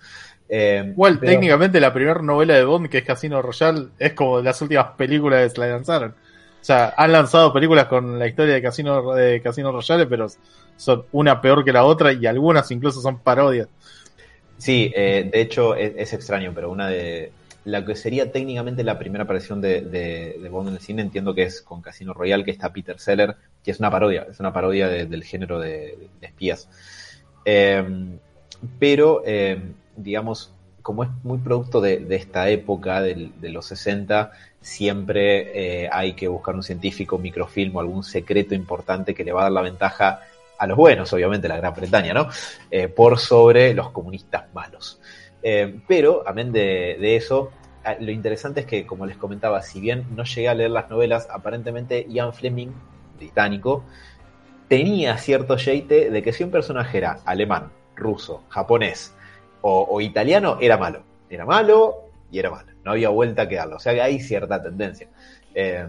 Eh, 0.47 0.93
pero- 1.19 1.31
técnicamente, 1.33 1.79
la 1.79 1.93
primera 1.93 2.21
novela 2.21 2.55
de 2.55 2.63
Bond, 2.63 2.89
que 2.89 2.99
es 2.99 3.03
Casino 3.03 3.41
Royale, 3.41 3.89
es 3.99 4.13
como 4.13 4.41
las 4.41 4.61
últimas 4.61 4.87
películas 4.97 5.43
que 5.43 5.49
se 5.49 5.59
la 5.61 5.67
lanzaron. 5.67 6.11
O 6.11 6.63
sea, 6.63 6.93
han 6.97 7.11
lanzado 7.11 7.53
películas 7.53 7.85
con 7.85 8.19
la 8.19 8.27
historia 8.27 8.55
de 8.55 8.61
Casino, 8.61 9.13
de 9.13 9.41
Casino 9.41 9.71
Royale, 9.71 10.07
pero 10.07 10.27
son 10.75 11.05
una 11.13 11.39
peor 11.39 11.63
que 11.63 11.71
la 11.71 11.85
otra 11.85 12.11
y 12.11 12.25
algunas 12.25 12.69
incluso 12.71 12.99
son 12.99 13.19
parodias. 13.19 13.67
Sí, 14.59 14.91
eh, 14.95 15.29
de 15.31 15.41
hecho 15.41 15.75
es, 15.75 15.93
es 15.97 16.13
extraño, 16.13 16.51
pero 16.53 16.69
una 16.71 16.87
de 16.89 17.31
la 17.65 17.85
que 17.85 17.95
sería 17.95 18.31
técnicamente 18.31 18.83
la 18.83 18.99
primera 18.99 19.23
aparición 19.23 19.61
de, 19.61 19.81
de- 19.81 20.37
de 20.41 20.49
Bond 20.49 20.69
en 20.69 20.75
el 20.75 20.81
cine, 20.81 21.01
entiendo 21.01 21.33
que 21.35 21.43
es 21.43 21.61
con 21.61 21.81
Casino 21.81 22.13
Royale, 22.13 22.43
que 22.45 22.51
está 22.51 22.71
Peter 22.73 22.99
Seller, 22.99 23.35
que 23.63 23.71
es 23.71 23.79
una 23.79 23.91
parodia, 23.91 24.27
es 24.29 24.39
una 24.39 24.53
parodia 24.53 24.87
de- 24.87 25.05
del 25.07 25.23
género 25.23 25.59
de, 25.59 25.97
de 26.21 26.27
espías. 26.27 26.67
Eh, 27.45 27.83
pero, 28.79 29.23
eh, 29.25 29.61
digamos, 29.95 30.51
como 30.81 31.03
es 31.03 31.09
muy 31.23 31.37
producto 31.39 31.81
de, 31.81 31.99
de 31.99 32.15
esta 32.17 32.49
época, 32.49 33.01
del- 33.01 33.39
de, 33.41 33.49
los 33.49 33.67
60, 33.67 34.31
siempre 34.61 35.83
eh, 35.85 35.89
hay 35.91 36.13
que 36.13 36.27
buscar 36.27 36.55
un 36.55 36.63
científico, 36.63 37.17
microfilm 37.17 37.75
o 37.75 37.79
algún 37.79 38.03
secreto 38.03 38.55
importante 38.55 39.13
que 39.15 39.23
le 39.23 39.31
va 39.33 39.41
a 39.41 39.43
dar 39.45 39.51
la 39.53 39.61
ventaja 39.61 40.21
a 40.59 40.67
los 40.67 40.77
buenos, 40.77 41.11
obviamente 41.13 41.47
la 41.47 41.57
Gran 41.57 41.73
Bretaña, 41.73 42.13
¿no? 42.13 42.27
Eh, 42.69 42.89
por 42.89 43.17
sobre 43.17 43.73
los 43.73 43.91
comunistas 43.91 44.53
malos. 44.53 44.99
Eh, 45.41 45.79
pero, 45.87 46.23
amén 46.27 46.51
de, 46.51 46.97
de 46.99 47.15
eso, 47.15 47.51
ah, 47.85 47.95
lo 47.99 48.11
interesante 48.11 48.59
es 48.59 48.65
que, 48.65 48.85
como 48.85 49.05
les 49.05 49.17
comentaba, 49.17 49.61
si 49.63 49.79
bien 49.79 50.05
no 50.15 50.25
llegué 50.25 50.49
a 50.49 50.53
leer 50.53 50.71
las 50.71 50.89
novelas, 50.89 51.27
aparentemente 51.31 52.05
Ian 52.09 52.33
Fleming, 52.33 52.71
británico, 53.17 53.85
tenía 54.67 55.17
cierto 55.17 55.55
yeite 55.57 56.09
de 56.09 56.21
que 56.21 56.33
si 56.33 56.43
un 56.43 56.51
personaje 56.51 56.97
era 56.97 57.19
alemán, 57.25 57.71
ruso, 57.95 58.43
japonés 58.49 59.13
o, 59.61 59.87
o 59.89 60.01
italiano, 60.01 60.57
era 60.59 60.77
malo. 60.77 61.03
Era 61.29 61.45
malo 61.45 62.09
y 62.31 62.39
era 62.39 62.49
malo. 62.49 62.71
No 62.83 62.91
había 62.91 63.09
vuelta 63.09 63.43
a 63.43 63.47
quedarlo. 63.47 63.77
O 63.77 63.79
sea 63.79 63.93
que 63.93 64.01
hay 64.01 64.19
cierta 64.19 64.61
tendencia. 64.61 65.07
Eh, 65.53 65.85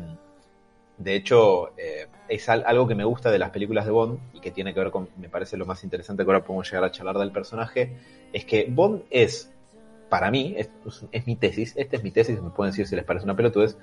de 1.00 1.16
hecho, 1.16 1.71
eh, 1.78 2.07
es 2.28 2.49
al- 2.49 2.64
algo 2.66 2.87
que 2.87 2.95
me 2.95 3.04
gusta 3.04 3.30
de 3.30 3.38
las 3.38 3.50
películas 3.50 3.87
de 3.87 3.90
Bond 3.90 4.19
y 4.35 4.40
que 4.40 4.50
tiene 4.50 4.73
que 4.75 4.80
ver 4.80 4.90
con, 4.90 5.09
me 5.16 5.28
parece 5.28 5.57
lo 5.57 5.64
más 5.66 5.83
interesante 5.83 6.23
que 6.25 6.30
ahora 6.30 6.45
podemos 6.45 6.71
llegar 6.71 6.85
a 6.85 6.90
charlar 6.92 7.19
del 7.19 7.33
personaje, 7.33 7.97
es 8.33 8.45
que 8.45 8.66
Bond 8.71 9.02
es, 9.11 9.50
para 10.11 10.30
mí, 10.30 10.54
es, 10.59 10.69
es 11.11 11.26
mi 11.26 11.37
tesis, 11.37 11.73
esta 11.76 11.97
es 11.97 12.02
mi 12.04 12.11
tesis, 12.11 12.40
me 12.40 12.50
pueden 12.50 12.73
decir 12.73 12.87
si 12.87 12.95
les 12.97 13.04
parece 13.04 13.25
una 13.25 13.35
pelotudez, 13.35 13.76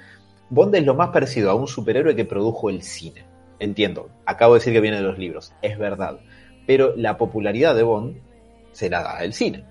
Bond 0.49 0.75
es 0.75 0.85
lo 0.85 0.93
más 0.93 1.09
parecido 1.09 1.49
a 1.51 1.55
un 1.55 1.67
superhéroe 1.67 2.15
que 2.15 2.23
produjo 2.23 2.69
el 2.69 2.81
cine. 2.83 3.25
Entiendo, 3.59 4.09
acabo 4.25 4.53
de 4.53 4.59
decir 4.59 4.71
que 4.71 4.79
viene 4.81 4.97
de 4.97 5.03
los 5.03 5.17
libros, 5.17 5.51
es 5.63 5.77
verdad. 5.79 6.19
Pero 6.67 6.95
la 6.95 7.17
popularidad 7.17 7.75
de 7.75 7.83
Bond 7.83 8.17
se 8.71 8.89
la 8.89 9.01
da 9.01 9.23
el 9.23 9.33
cine. 9.33 9.65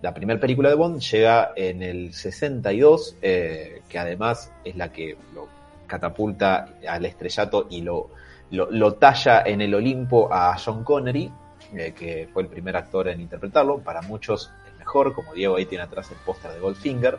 La 0.00 0.14
primera 0.14 0.40
película 0.40 0.70
de 0.70 0.74
Bond 0.76 1.00
llega 1.00 1.52
en 1.54 1.82
el 1.82 2.14
62, 2.14 3.16
eh, 3.20 3.82
que 3.88 3.98
además 3.98 4.50
es 4.64 4.76
la 4.76 4.90
que 4.90 5.16
lo 5.34 5.48
catapulta 5.88 6.74
al 6.88 7.04
estrellato 7.04 7.66
y 7.70 7.80
lo, 7.80 8.10
lo, 8.50 8.70
lo 8.70 8.94
talla 8.94 9.42
en 9.44 9.60
el 9.60 9.74
Olimpo 9.74 10.32
a 10.32 10.56
John 10.56 10.84
Connery, 10.84 11.32
eh, 11.74 11.92
que 11.92 12.28
fue 12.32 12.42
el 12.42 12.48
primer 12.48 12.76
actor 12.76 13.08
en 13.08 13.20
interpretarlo. 13.20 13.80
Para 13.80 14.02
muchos 14.02 14.52
el 14.70 14.78
mejor, 14.78 15.12
como 15.12 15.34
Diego 15.34 15.56
ahí 15.56 15.66
tiene 15.66 15.82
atrás 15.82 16.10
el 16.12 16.18
póster 16.18 16.52
de 16.52 16.60
Goldfinger. 16.60 17.18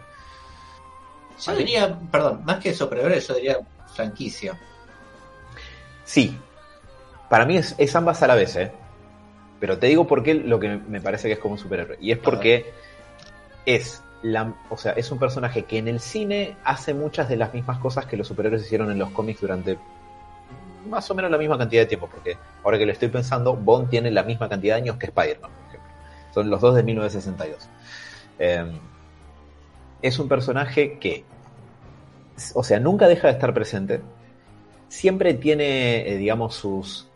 Yo 1.42 1.56
diría, 1.56 1.98
perdón, 2.12 2.44
más 2.46 2.60
que 2.60 2.74
superhéroe, 2.74 3.20
yo 3.20 3.34
diría 3.34 3.58
franquicia. 3.94 4.58
Sí, 6.04 6.38
para 7.30 7.46
mí 7.46 7.58
es, 7.58 7.76
es 7.78 7.96
ambas 7.96 8.22
a 8.24 8.28
la 8.28 8.36
vez, 8.36 8.56
¿eh? 8.56 8.72
Pero 9.60 9.78
te 9.78 9.88
digo 9.88 10.08
por 10.08 10.24
qué 10.24 10.34
lo 10.34 10.60
que 10.60 10.70
me 10.70 11.02
parece 11.02 11.28
que 11.28 11.34
es 11.34 11.40
como 11.40 11.54
un 11.54 11.60
superhéroe. 11.60 11.98
Y 12.02 12.12
es 12.12 12.18
porque 12.18 12.72
es, 13.66 14.02
o 14.70 14.78
sea, 14.78 14.92
es 14.94 15.12
un 15.12 15.20
personaje 15.20 15.64
que 15.64 15.78
en 15.78 15.88
el 15.88 16.00
cine 16.00 16.58
hace 16.64 16.94
muchas 16.94 17.30
de 17.30 17.38
las 17.38 17.54
mismas 17.54 17.80
cosas 17.80 18.06
que 18.06 18.18
los 18.18 18.28
superhéroes 18.28 18.64
hicieron 18.64 18.92
en 18.92 19.00
los 19.00 19.12
cómics 19.12 19.42
durante 19.42 19.78
más 20.88 21.10
o 21.10 21.16
menos 21.16 21.32
la 21.32 21.38
misma 21.38 21.58
cantidad 21.58 21.84
de 21.84 21.86
tiempo. 21.86 22.10
Porque 22.12 22.38
ahora 22.64 22.78
que 22.78 22.86
lo 22.86 22.92
estoy 22.92 23.10
pensando, 23.10 23.56
Bond 23.56 23.90
tiene 23.90 24.12
la 24.12 24.24
misma 24.24 24.50
cantidad 24.50 24.76
de 24.76 24.82
años 24.82 24.98
que 24.98 25.08
Spider-Man, 25.08 25.52
por 25.52 25.68
ejemplo. 25.68 25.90
Son 26.34 26.50
los 26.50 26.62
dos 26.62 26.76
de 26.76 26.84
1962. 26.84 27.70
Eh, 28.40 28.80
es 30.02 30.20
un 30.20 30.28
personaje 30.28 30.98
que, 31.00 31.26
o 32.54 32.64
sea, 32.64 32.80
nunca 32.80 33.08
deja 33.08 33.28
de 33.28 33.34
estar 33.34 33.54
presente. 33.54 34.02
Siempre 34.88 35.34
tiene, 35.34 36.10
eh, 36.10 36.18
digamos, 36.18 36.56
sus, 36.56 37.09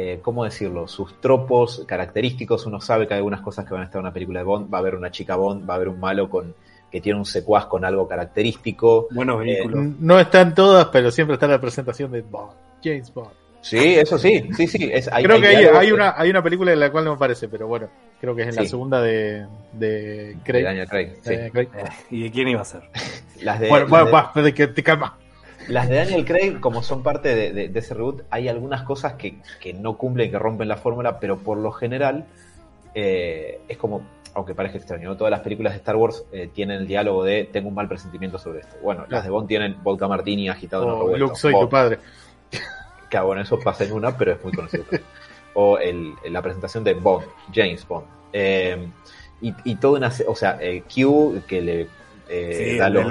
eh, 0.00 0.20
¿cómo 0.22 0.44
decirlo? 0.44 0.86
Sus 0.86 1.20
tropos 1.20 1.82
característicos. 1.84 2.66
Uno 2.66 2.80
sabe 2.80 3.08
que 3.08 3.14
hay 3.14 3.18
algunas 3.18 3.40
cosas 3.40 3.64
que 3.66 3.72
van 3.74 3.82
a 3.82 3.86
estar 3.86 3.98
en 3.98 4.04
una 4.04 4.12
película 4.12 4.38
de 4.38 4.44
Bond. 4.44 4.72
Va 4.72 4.78
a 4.78 4.80
haber 4.80 4.94
una 4.94 5.10
chica 5.10 5.34
Bond, 5.34 5.68
va 5.68 5.74
a 5.74 5.76
haber 5.76 5.88
un 5.88 5.98
malo 5.98 6.30
con 6.30 6.54
que 6.90 7.00
tiene 7.00 7.18
un 7.18 7.26
secuaz 7.26 7.66
con 7.66 7.84
algo 7.84 8.06
característico. 8.06 9.08
Buenos 9.10 9.40
vehículos. 9.40 9.86
No 9.98 10.20
están 10.20 10.54
todas, 10.54 10.86
pero 10.86 11.10
siempre 11.10 11.34
está 11.34 11.48
la 11.48 11.60
presentación 11.60 12.12
de 12.12 12.22
Bond, 12.22 12.52
James 12.82 13.12
Bond. 13.12 13.30
Sí, 13.60 13.96
eso 13.96 14.16
sí, 14.18 14.48
sí, 14.56 14.68
sí. 14.68 14.88
Es, 14.90 15.08
hay, 15.12 15.24
creo 15.24 15.40
que 15.40 15.48
hay, 15.48 15.64
hay 15.64 15.90
una, 15.90 16.14
hay 16.16 16.30
una 16.30 16.44
película 16.44 16.72
en 16.72 16.78
la 16.78 16.92
cual 16.92 17.04
no 17.04 17.10
me 17.10 17.16
aparece, 17.16 17.48
pero 17.48 17.66
bueno, 17.66 17.88
creo 18.20 18.34
que 18.36 18.42
es 18.42 18.48
en 18.48 18.54
la 18.54 18.64
segunda 18.64 19.02
de, 19.02 19.46
de 19.72 20.36
Craig. 20.44 20.60
de 20.62 20.68
Daniel 20.68 20.88
Craig, 20.88 21.16
sí. 21.22 21.34
Eh, 21.34 21.50
Craig. 21.52 21.68
Eh, 21.76 21.84
¿Y 22.10 22.22
de 22.22 22.30
quién 22.30 22.46
iba 22.48 22.60
a 22.60 22.64
ser? 22.64 22.82
Las 23.42 23.58
de, 23.58 23.68
bueno, 23.68 23.84
las 23.86 23.90
bueno, 23.90 24.06
de- 24.06 24.12
va, 24.12 24.30
pero 24.32 24.54
que 24.54 24.68
te 24.68 24.82
calma. 24.84 25.18
Las 25.68 25.88
de 25.88 25.96
Daniel 25.96 26.24
Craig, 26.24 26.60
como 26.60 26.82
son 26.82 27.02
parte 27.02 27.34
de, 27.34 27.52
de- 27.52 27.68
de 27.68 27.78
ese 27.78 27.94
reboot, 27.94 28.22
hay 28.30 28.48
algunas 28.48 28.82
cosas 28.82 29.14
que, 29.14 29.36
que 29.60 29.72
no 29.74 29.96
cumplen, 29.98 30.30
que 30.30 30.38
rompen 30.38 30.68
la 30.68 30.76
fórmula, 30.76 31.20
pero 31.20 31.38
por 31.38 31.58
lo 31.58 31.72
general 31.72 32.24
eh, 32.94 33.60
es 33.68 33.76
como, 33.76 34.02
aunque 34.34 34.54
parezca 34.54 34.78
extraño, 34.78 35.08
¿no? 35.10 35.16
todas 35.16 35.30
las 35.30 35.40
películas 35.40 35.74
de 35.74 35.78
Star 35.78 35.96
Wars 35.96 36.24
eh, 36.32 36.48
tienen 36.52 36.78
el 36.78 36.86
diálogo 36.86 37.22
de 37.24 37.44
tengo 37.52 37.68
un 37.68 37.74
mal 37.74 37.88
presentimiento 37.88 38.38
sobre 38.38 38.60
esto. 38.60 38.76
Bueno, 38.82 39.04
las 39.08 39.24
de 39.24 39.30
Bond 39.30 39.46
tienen 39.48 39.76
vodka 39.82 40.08
martini 40.08 40.48
agitado 40.48 40.84
en 40.84 40.88
O 40.90 40.92
revuelto. 41.00 41.14
Oh, 41.16 41.28
Luke, 41.28 41.38
soy 41.38 41.52
tu 41.52 41.68
padre. 41.68 41.98
que 43.10 43.20
bueno, 43.20 43.42
eso 43.42 43.58
pasa 43.58 43.84
en 43.84 43.92
una, 43.92 44.16
pero 44.16 44.32
es 44.32 44.42
muy 44.44 44.52
conocido. 44.52 44.84
o 45.54 45.78
el, 45.78 46.12
la 46.30 46.40
presentación 46.42 46.82
de 46.84 46.94
Bond, 46.94 47.26
James 47.54 47.86
Bond. 47.86 48.06
Eh, 48.32 48.88
y, 49.40 49.54
y 49.64 49.76
todo 49.76 49.96
una, 49.96 50.10
o 50.26 50.34
sea, 50.34 50.58
Q 50.94 51.42
que 51.46 51.60
le 51.60 51.86
eh, 52.28 52.70
Sí, 52.72 52.78
da 52.78 52.88
los, 52.90 53.06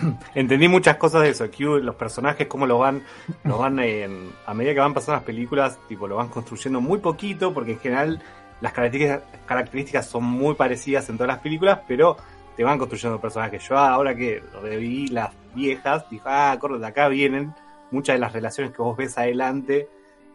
Entendí 0.34 0.68
muchas 0.68 0.96
cosas 0.96 1.22
de 1.22 1.30
eso. 1.30 1.46
Q, 1.50 1.78
los 1.78 1.94
personajes, 1.94 2.46
cómo 2.46 2.66
lo 2.66 2.78
van, 2.78 3.02
lo 3.44 3.58
van 3.58 3.78
en- 3.80 4.30
a 4.46 4.54
medida 4.54 4.74
que 4.74 4.80
van 4.80 4.94
pasando 4.94 5.14
las 5.16 5.24
películas, 5.24 5.78
tipo, 5.88 6.06
lo 6.08 6.16
van 6.16 6.28
construyendo 6.28 6.80
muy 6.80 6.98
poquito, 6.98 7.52
porque 7.52 7.72
en 7.72 7.78
general 7.80 8.22
las 8.60 8.72
características, 8.72 9.22
características 9.46 10.06
son 10.08 10.24
muy 10.24 10.54
parecidas 10.54 11.08
en 11.08 11.16
todas 11.16 11.28
las 11.28 11.38
películas, 11.40 11.80
pero 11.88 12.16
te 12.56 12.64
van 12.64 12.78
construyendo 12.78 13.20
personajes. 13.20 13.66
Yo 13.68 13.76
ahora 13.78 14.14
que 14.14 14.42
reví 14.62 15.06
las 15.08 15.30
viejas, 15.54 16.08
dije, 16.10 16.22
ah, 16.26 16.58
de 16.60 16.86
acá 16.86 17.08
vienen 17.08 17.54
muchas 17.90 18.16
de 18.16 18.20
las 18.20 18.32
relaciones 18.32 18.72
que 18.74 18.82
vos 18.82 18.96
ves 18.96 19.16
adelante 19.18 19.88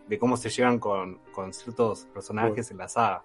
de 0.07 0.17
cómo 0.19 0.37
se 0.37 0.49
llevan 0.49 0.79
con, 0.79 1.19
con 1.31 1.53
ciertos 1.53 2.05
personajes 2.13 2.69
en 2.71 2.77
la 2.77 2.87
saga. 2.87 3.23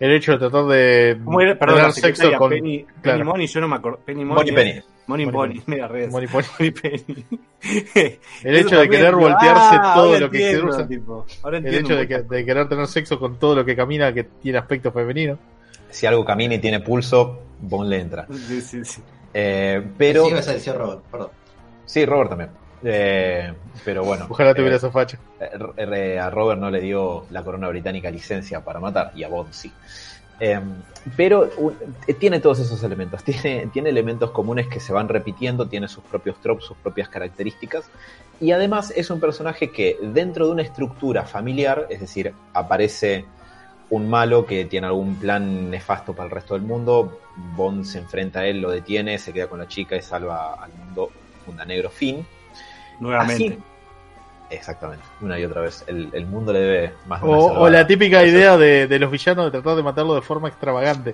El 0.00 0.12
hecho 0.12 0.32
de 0.32 0.38
tratar 0.38 0.64
de. 0.66 1.16
Perdón, 1.56 1.76
tener 1.76 1.92
sexo 2.16 2.22
con 2.38 2.50
Penny, 2.50 2.86
Penny. 3.00 3.24
Money, 3.24 3.46
yo 3.46 3.60
no 3.60 3.68
me 3.68 3.76
acuerdo. 3.76 3.98
Penny 4.04 4.24
Money. 4.24 4.48
Es- 4.50 4.54
Penny. 4.54 4.93
Money 5.06 5.26
Penny. 5.26 5.62
mira, 5.66 5.88
redes. 5.88 6.10
Money 6.12 6.26
Penny. 6.28 6.46
Money 6.58 6.70
Penny. 6.72 7.26
El 8.42 8.56
hecho 8.56 8.78
de 8.78 8.88
querer 8.88 9.14
voltearse 9.14 9.76
ah, 9.80 9.92
todo 9.94 10.18
lo 10.18 10.30
que 10.30 10.38
entiendo, 10.38 10.62
cruza. 10.68 10.88
tipo, 10.88 11.26
ahora 11.42 11.58
El 11.58 11.66
entiendo 11.66 11.88
hecho 11.90 11.98
de, 12.00 12.08
que- 12.08 12.22
de 12.22 12.44
querer 12.44 12.68
tener 12.68 12.86
sexo 12.86 13.18
con 13.18 13.38
todo 13.38 13.54
lo 13.54 13.64
que 13.64 13.74
camina 13.76 14.12
que 14.12 14.24
tiene 14.24 14.58
aspecto 14.58 14.90
femenino. 14.92 15.38
si 15.90 16.06
algo 16.06 16.24
camina 16.24 16.54
y 16.54 16.58
tiene 16.58 16.80
pulso, 16.80 17.40
Bond 17.60 17.88
le 17.90 18.00
entra. 18.00 18.26
Sí, 18.30 18.60
sí, 18.60 18.84
sí. 18.84 19.02
Eh, 19.32 19.82
pero 19.98 20.24
Sí, 20.24 20.30
ibas 20.30 20.48
a 20.48 20.52
decir 20.54 20.74
Robert, 20.74 21.00
perdón. 21.10 21.28
sí, 21.86 22.04
Robert 22.06 22.28
también. 22.30 22.50
Eh, 22.86 23.52
pero 23.84 24.04
bueno, 24.04 24.26
Ojalá 24.28 24.50
eh, 24.50 24.54
tuviera 24.54 24.76
esa 24.76 24.90
facha. 24.90 25.18
eh, 25.40 25.50
eh, 25.78 26.18
a 26.18 26.28
Robert 26.30 26.60
no 26.60 26.70
le 26.70 26.80
dio 26.80 27.24
la 27.30 27.42
corona 27.42 27.68
británica 27.68 28.10
licencia 28.10 28.62
para 28.62 28.78
matar 28.78 29.12
y 29.14 29.22
a 29.24 29.28
Bond 29.28 29.52
sí. 29.52 29.72
Eh, 30.40 30.60
pero 31.16 31.50
eh, 32.06 32.14
tiene 32.14 32.40
todos 32.40 32.58
esos 32.60 32.82
elementos, 32.82 33.22
tiene, 33.24 33.68
tiene 33.72 33.90
elementos 33.90 34.30
comunes 34.30 34.66
que 34.68 34.80
se 34.80 34.92
van 34.92 35.08
repitiendo, 35.08 35.68
tiene 35.68 35.88
sus 35.88 36.02
propios 36.04 36.40
tropes, 36.40 36.64
sus 36.64 36.76
propias 36.78 37.08
características 37.08 37.84
y 38.40 38.52
además 38.52 38.92
es 38.96 39.10
un 39.10 39.20
personaje 39.20 39.70
que 39.70 39.96
dentro 40.00 40.46
de 40.46 40.52
una 40.52 40.62
estructura 40.62 41.24
familiar, 41.24 41.86
es 41.90 42.00
decir, 42.00 42.32
aparece 42.52 43.24
un 43.90 44.08
malo 44.08 44.44
que 44.44 44.64
tiene 44.64 44.86
algún 44.86 45.16
plan 45.16 45.70
nefasto 45.70 46.14
para 46.14 46.26
el 46.26 46.30
resto 46.30 46.54
del 46.54 46.62
mundo, 46.62 47.20
Bond 47.54 47.84
se 47.84 47.98
enfrenta 47.98 48.40
a 48.40 48.46
él, 48.46 48.60
lo 48.60 48.70
detiene, 48.70 49.18
se 49.18 49.32
queda 49.32 49.46
con 49.46 49.60
la 49.60 49.68
chica 49.68 49.94
y 49.94 50.02
salva 50.02 50.54
al 50.54 50.72
mundo, 50.72 51.10
funda 51.44 51.64
negro 51.64 51.90
fin. 51.90 52.26
Nuevamente. 52.98 53.54
Así- 53.54 53.73
Exactamente, 54.50 55.04
una 55.20 55.38
y 55.38 55.44
otra 55.44 55.62
vez. 55.62 55.84
El, 55.86 56.10
el 56.12 56.26
mundo 56.26 56.52
le 56.52 56.60
debe 56.60 56.92
más 57.06 57.20
de 57.22 57.28
O, 57.28 57.68
la 57.68 57.86
típica 57.86 58.22
Eso. 58.22 58.36
idea 58.36 58.56
de, 58.56 58.86
de 58.86 58.98
los 58.98 59.10
villanos 59.10 59.46
de 59.46 59.50
tratar 59.50 59.76
de 59.76 59.82
matarlo 59.82 60.14
de 60.14 60.22
forma 60.22 60.48
extravagante. 60.48 61.10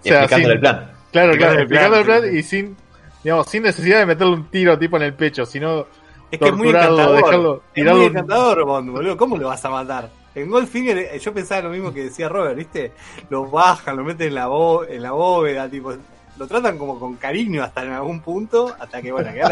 O 0.00 0.02
sea, 0.02 0.24
explicándole 0.24 0.44
sin- 0.44 0.52
el 0.54 0.60
plan. 0.60 0.90
Claro, 1.12 1.32
claro, 1.36 1.52
Explicándole 1.60 1.60
el 1.60 1.62
explicando 1.62 1.96
el 1.98 2.04
plan, 2.04 2.36
y 2.38 2.42
sin, 2.42 2.76
digamos, 3.22 3.46
sin 3.46 3.62
necesidad 3.62 3.98
de 4.00 4.06
meterle 4.06 4.32
un 4.34 4.50
tiro 4.50 4.78
tipo 4.78 4.96
en 4.96 5.02
el 5.04 5.14
pecho, 5.14 5.44
sino 5.46 5.86
Es 6.30 6.38
que 6.38 6.48
es 6.48 6.54
muy 6.54 6.68
encantador. 6.70 7.16
dejarlo, 7.16 7.62
es 7.74 7.84
muy 7.84 7.92
un- 7.92 8.02
encantador, 8.06 8.64
Bond, 8.64 8.90
boludo. 8.90 9.16
¿Cómo 9.16 9.36
lo 9.36 9.48
vas 9.48 9.64
a 9.64 9.70
matar? 9.70 10.08
En 10.34 10.50
Goldfinger 10.50 10.96
eh, 10.98 11.18
yo 11.18 11.32
pensaba 11.34 11.60
lo 11.62 11.68
mismo 11.70 11.92
que 11.92 12.04
decía 12.04 12.28
Robert, 12.30 12.56
¿viste? 12.56 12.92
Lo 13.28 13.50
bajan, 13.50 13.96
lo 13.98 14.02
meten 14.02 14.28
en 14.28 14.34
la, 14.36 14.46
bo- 14.46 14.84
en 14.84 15.02
la 15.02 15.12
bóveda, 15.12 15.68
tipo, 15.68 15.92
lo 16.38 16.46
tratan 16.46 16.78
como 16.78 16.98
con 16.98 17.16
cariño 17.16 17.62
hasta 17.62 17.84
en 17.84 17.92
algún 17.92 18.20
punto, 18.22 18.74
hasta 18.80 19.02
que, 19.02 19.12
bueno, 19.12 19.30
que 19.30 19.42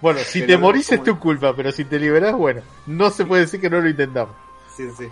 Bueno, 0.00 0.20
si 0.20 0.40
Pero 0.40 0.52
te 0.52 0.58
morís 0.58 0.92
es 0.92 1.02
tu 1.02 1.18
culpa, 1.18 1.54
pero 1.54 1.72
si 1.72 1.84
te 1.84 1.98
liberás, 1.98 2.34
bueno, 2.34 2.62
no 2.86 3.10
se 3.10 3.24
puede 3.24 3.42
decir 3.42 3.60
que 3.60 3.70
no 3.70 3.80
lo 3.80 3.88
intentamos. 3.88 4.34
Sí, 4.76 4.88
sí. 4.96 5.08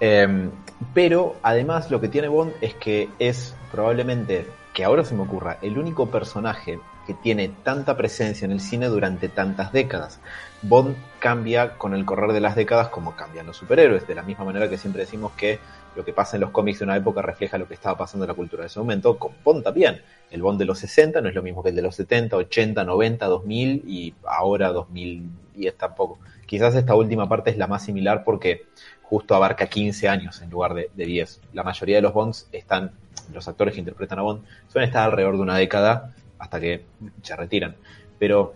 Eh, 0.00 0.48
pero 0.94 1.36
además 1.42 1.90
lo 1.90 2.00
que 2.00 2.08
tiene 2.08 2.28
Bond 2.28 2.54
es 2.60 2.74
que 2.74 3.08
es 3.18 3.54
probablemente, 3.70 4.46
que 4.72 4.84
ahora 4.84 5.04
se 5.04 5.14
me 5.14 5.22
ocurra, 5.22 5.58
el 5.62 5.78
único 5.78 6.10
personaje 6.10 6.78
que 7.06 7.14
tiene 7.14 7.48
tanta 7.48 7.96
presencia 7.96 8.44
en 8.44 8.52
el 8.52 8.60
cine 8.60 8.86
durante 8.86 9.28
tantas 9.28 9.72
décadas. 9.72 10.18
Bond 10.62 10.96
cambia 11.20 11.78
con 11.78 11.94
el 11.94 12.04
correr 12.04 12.32
de 12.32 12.40
las 12.40 12.56
décadas 12.56 12.88
como 12.88 13.14
cambian 13.14 13.46
los 13.46 13.56
superhéroes, 13.56 14.06
de 14.06 14.14
la 14.14 14.22
misma 14.22 14.44
manera 14.44 14.68
que 14.68 14.76
siempre 14.76 15.02
decimos 15.02 15.32
que 15.36 15.60
lo 15.96 16.04
que 16.04 16.12
pasa 16.12 16.36
en 16.36 16.42
los 16.42 16.50
cómics 16.50 16.80
de 16.80 16.84
una 16.84 16.96
época 16.96 17.22
refleja 17.22 17.56
lo 17.58 17.66
que 17.66 17.74
estaba 17.74 17.96
pasando 17.96 18.24
en 18.24 18.28
la 18.28 18.34
cultura 18.34 18.62
de 18.62 18.66
ese 18.66 18.78
momento, 18.78 19.18
con 19.18 19.32
Bond 19.42 19.64
también. 19.64 20.02
El 20.30 20.42
Bond 20.42 20.58
de 20.58 20.66
los 20.66 20.78
60 20.78 21.20
no 21.20 21.28
es 21.28 21.34
lo 21.34 21.42
mismo 21.42 21.62
que 21.62 21.70
el 21.70 21.76
de 21.76 21.82
los 21.82 21.96
70, 21.96 22.36
80, 22.36 22.84
90, 22.84 23.26
2000 23.26 23.84
y 23.86 24.14
ahora 24.24 24.72
2010 24.72 25.76
tampoco. 25.76 26.18
Quizás 26.44 26.74
esta 26.74 26.94
última 26.94 27.28
parte 27.28 27.50
es 27.50 27.56
la 27.56 27.66
más 27.66 27.84
similar 27.84 28.24
porque 28.24 28.66
justo 29.02 29.34
abarca 29.34 29.66
15 29.66 30.08
años 30.08 30.42
en 30.42 30.50
lugar 30.50 30.74
de, 30.74 30.90
de 30.94 31.06
10. 31.06 31.40
La 31.54 31.62
mayoría 31.62 31.96
de 31.96 32.02
los 32.02 32.12
Bonds 32.12 32.48
están, 32.52 32.92
los 33.32 33.48
actores 33.48 33.74
que 33.74 33.80
interpretan 33.80 34.18
a 34.18 34.22
Bond, 34.22 34.44
suelen 34.68 34.88
estar 34.88 35.04
alrededor 35.04 35.36
de 35.36 35.42
una 35.42 35.56
década 35.56 36.14
hasta 36.38 36.60
que 36.60 36.84
se 37.22 37.36
retiran. 37.36 37.74
Pero 38.18 38.54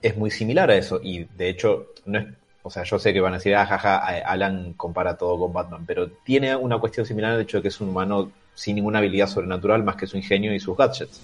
es 0.00 0.16
muy 0.16 0.30
similar 0.30 0.70
a 0.70 0.76
eso 0.76 1.00
y 1.02 1.24
de 1.24 1.48
hecho 1.48 1.88
no 2.06 2.18
es 2.18 2.26
o 2.66 2.70
sea, 2.70 2.82
yo 2.82 2.98
sé 2.98 3.12
que 3.12 3.20
van 3.20 3.34
a 3.34 3.36
decir, 3.36 3.54
ah, 3.54 3.66
jaja, 3.66 3.98
Alan 3.98 4.72
compara 4.72 5.18
todo 5.18 5.38
con 5.38 5.52
Batman, 5.52 5.84
pero 5.86 6.08
tiene 6.08 6.56
una 6.56 6.78
cuestión 6.78 7.04
similar 7.04 7.32
al 7.32 7.42
hecho 7.42 7.58
de 7.58 7.62
que 7.62 7.68
es 7.68 7.78
un 7.82 7.90
humano 7.90 8.30
sin 8.54 8.76
ninguna 8.76 9.00
habilidad 9.00 9.26
sobrenatural 9.26 9.84
más 9.84 9.96
que 9.96 10.06
su 10.06 10.16
ingenio 10.16 10.54
y 10.54 10.58
sus 10.58 10.74
gadgets. 10.74 11.20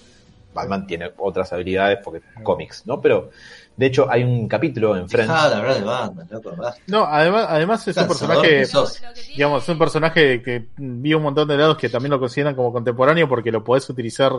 Batman 0.53 0.85
tiene 0.85 1.09
otras 1.17 1.51
habilidades 1.51 1.97
porque 2.03 2.21
cómics, 2.43 2.83
¿no? 2.85 3.01
Pero 3.01 3.31
de 3.75 3.85
hecho 3.87 4.05
hay 4.07 4.23
un 4.23 4.47
capítulo 4.47 4.95
en 4.95 5.09
Friends. 5.09 5.31
Dejá 5.31 5.49
de 5.49 5.55
hablar 5.55 5.75
de 5.79 5.83
Batman, 5.83 6.27
loco, 6.29 6.55
basta. 6.55 6.79
No, 6.85 7.05
además, 7.05 7.47
además 7.49 7.87
es 7.87 7.97
un 7.97 8.07
personaje, 8.07 8.67
digamos, 9.29 9.63
es 9.63 9.69
un 9.69 9.79
personaje 9.79 10.43
que 10.43 10.67
vi 10.77 11.15
un 11.15 11.23
montón 11.23 11.47
de 11.47 11.57
lados 11.57 11.75
que 11.75 11.89
también 11.89 12.11
lo 12.11 12.19
consideran 12.19 12.53
como 12.53 12.71
contemporáneo 12.71 13.27
porque 13.27 13.51
lo 13.51 13.63
podés 13.63 13.89
utilizar, 13.89 14.31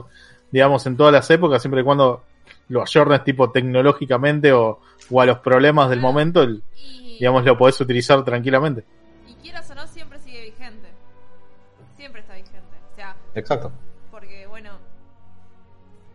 digamos, 0.53 0.87
en 0.87 0.97
todas 0.97 1.13
las 1.13 1.29
épocas, 1.31 1.61
siempre 1.61 1.81
y 1.81 1.85
cuando 1.85 2.23
lo 2.69 2.83
ayornes 2.83 3.25
tipo 3.25 3.51
tecnológicamente 3.51 4.53
o, 4.53 4.81
o 5.11 5.21
a 5.21 5.27
los 5.27 5.39
problemas 5.39 5.91
del 5.91 6.01
momento, 6.01 6.43
el- 6.43 6.63
y, 6.77 7.19
digamos, 7.19 7.45
lo 7.45 7.57
podés 7.59 7.81
utilizar 7.81 8.25
tranquilamente. 8.25 8.85
y 9.29 9.35
quieras 9.35 9.71
o 9.71 9.75
no, 9.75 9.87
siempre 9.87 10.19
sigue 10.21 10.45
vigente. 10.45 10.89
Siempre 11.97 12.21
está 12.23 12.35
vigente. 12.35 12.59
O 12.93 12.97
sea, 12.97 13.17
Exacto. 13.35 13.71
porque 14.11 14.47
bueno, 14.47 14.71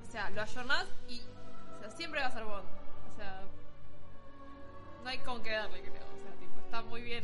o 0.08 0.12
sea, 0.12 0.30
lo 0.32 0.42
ayornás 0.42 0.86
y 1.08 1.20
o 1.20 1.80
sea, 1.82 1.92
siempre 1.92 2.20
va 2.22 2.27
a 2.27 2.32
ser 2.32 2.44
Bond. 2.44 2.63
O 2.63 3.18
sea, 3.18 3.42
no 5.04 5.10
hay 5.10 5.18
con 5.20 5.42
qué 5.44 5.51
darle, 5.51 5.80
creo. 5.82 5.94
O 5.94 6.22
sea, 6.22 6.32
tipo, 6.39 6.60
está 6.66 6.82
muy 6.84 7.01
bien 7.01 7.24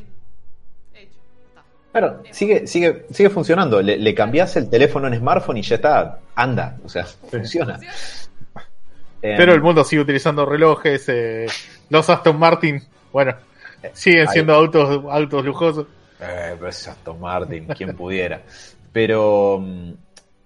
hecho. 0.94 1.18
Está. 1.50 1.64
Claro, 1.92 2.24
sigue, 2.32 2.66
sigue, 2.68 3.06
sigue 3.12 3.30
funcionando. 3.30 3.82
Le, 3.82 3.98
le 3.98 4.16
cambias 4.16 4.56
el 4.56 4.70
teléfono 4.70 5.08
en 5.08 5.18
smartphone 5.18 5.58
y 5.58 5.62
ya 5.64 5.76
está, 5.76 6.20
anda, 6.36 6.78
o 6.86 6.90
sea, 6.90 7.06
funciona. 7.06 7.74
Funciona. 7.76 7.96
Eh, 9.26 9.36
Pero 9.38 9.54
el 9.54 9.62
mundo 9.62 9.84
sigue 9.86 10.02
utilizando 10.02 10.46
relojes, 10.46 11.08
eh, 11.08 11.46
los 11.90 12.10
Aston 12.10 12.38
Martin, 12.38 12.82
bueno, 13.14 13.34
siguen 13.94 14.28
ahí- 14.28 14.34
siendo 14.34 14.54
autos, 14.54 15.02
autos 15.10 15.46
lujosos. 15.46 15.88
Eh, 16.20 16.56
pero 16.58 16.68
es 16.68 16.88
Aston 16.88 17.20
Martin, 17.22 17.66
quien 17.68 17.96
pudiera. 17.96 18.42
Pero 18.92 19.60
mm, 19.62 19.92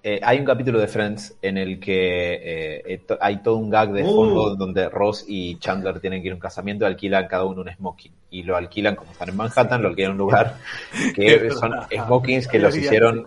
eh, 0.03 0.19
hay 0.23 0.39
un 0.39 0.45
capítulo 0.45 0.79
de 0.79 0.87
Friends 0.87 1.35
en 1.41 1.57
el 1.57 1.79
que 1.79 2.33
eh, 2.35 2.83
eh, 2.85 2.97
to- 2.99 3.17
hay 3.19 3.37
todo 3.41 3.55
un 3.57 3.69
gag 3.71 3.91
de 3.91 4.03
Uh. 4.03 4.13
fondo 4.15 4.55
donde 4.55 4.87
Ross 4.89 5.25
y 5.27 5.57
Chandler 5.57 5.99
tienen 5.99 6.21
que 6.21 6.27
ir 6.27 6.31
a 6.33 6.35
un 6.35 6.39
casamiento 6.41 6.85
y 6.85 6.87
alquilan 6.87 7.27
cada 7.27 7.45
uno 7.45 7.61
un 7.61 7.69
smoking. 7.73 8.11
Y 8.29 8.43
lo 8.43 8.55
alquilan, 8.57 8.95
como 8.95 9.11
están 9.11 9.29
en 9.29 9.37
Manhattan, 9.37 9.81
lo 9.81 9.87
alquilan 9.89 10.11
en 10.11 10.13
un 10.13 10.17
lugar 10.19 10.55
que 11.15 11.49
son 11.49 11.73
smokings 11.91 12.47
que 12.47 12.59
los 12.59 12.75
hicieron 12.77 13.25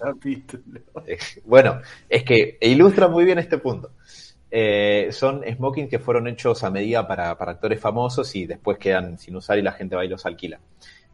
Eh, 1.07 1.19
Bueno, 1.45 1.81
es 2.09 2.23
que 2.23 2.57
ilustra 2.61 3.09
muy 3.09 3.25
bien 3.25 3.39
este 3.41 3.59
punto. 3.59 3.91
Eh, 4.51 5.09
son 5.13 5.43
smokings 5.45 5.89
que 5.89 5.99
fueron 5.99 6.27
hechos 6.27 6.65
a 6.65 6.71
medida 6.71 7.07
para, 7.07 7.37
para 7.39 7.53
actores 7.53 7.79
famosos 7.81 8.35
y 8.35 8.47
después 8.47 8.79
quedan 8.79 9.17
sin 9.19 9.37
usar 9.37 9.59
y 9.59 9.63
la 9.63 9.73
gente 9.73 9.95
va 9.97 10.05
y 10.05 10.09
los 10.09 10.27
alquila. 10.27 10.59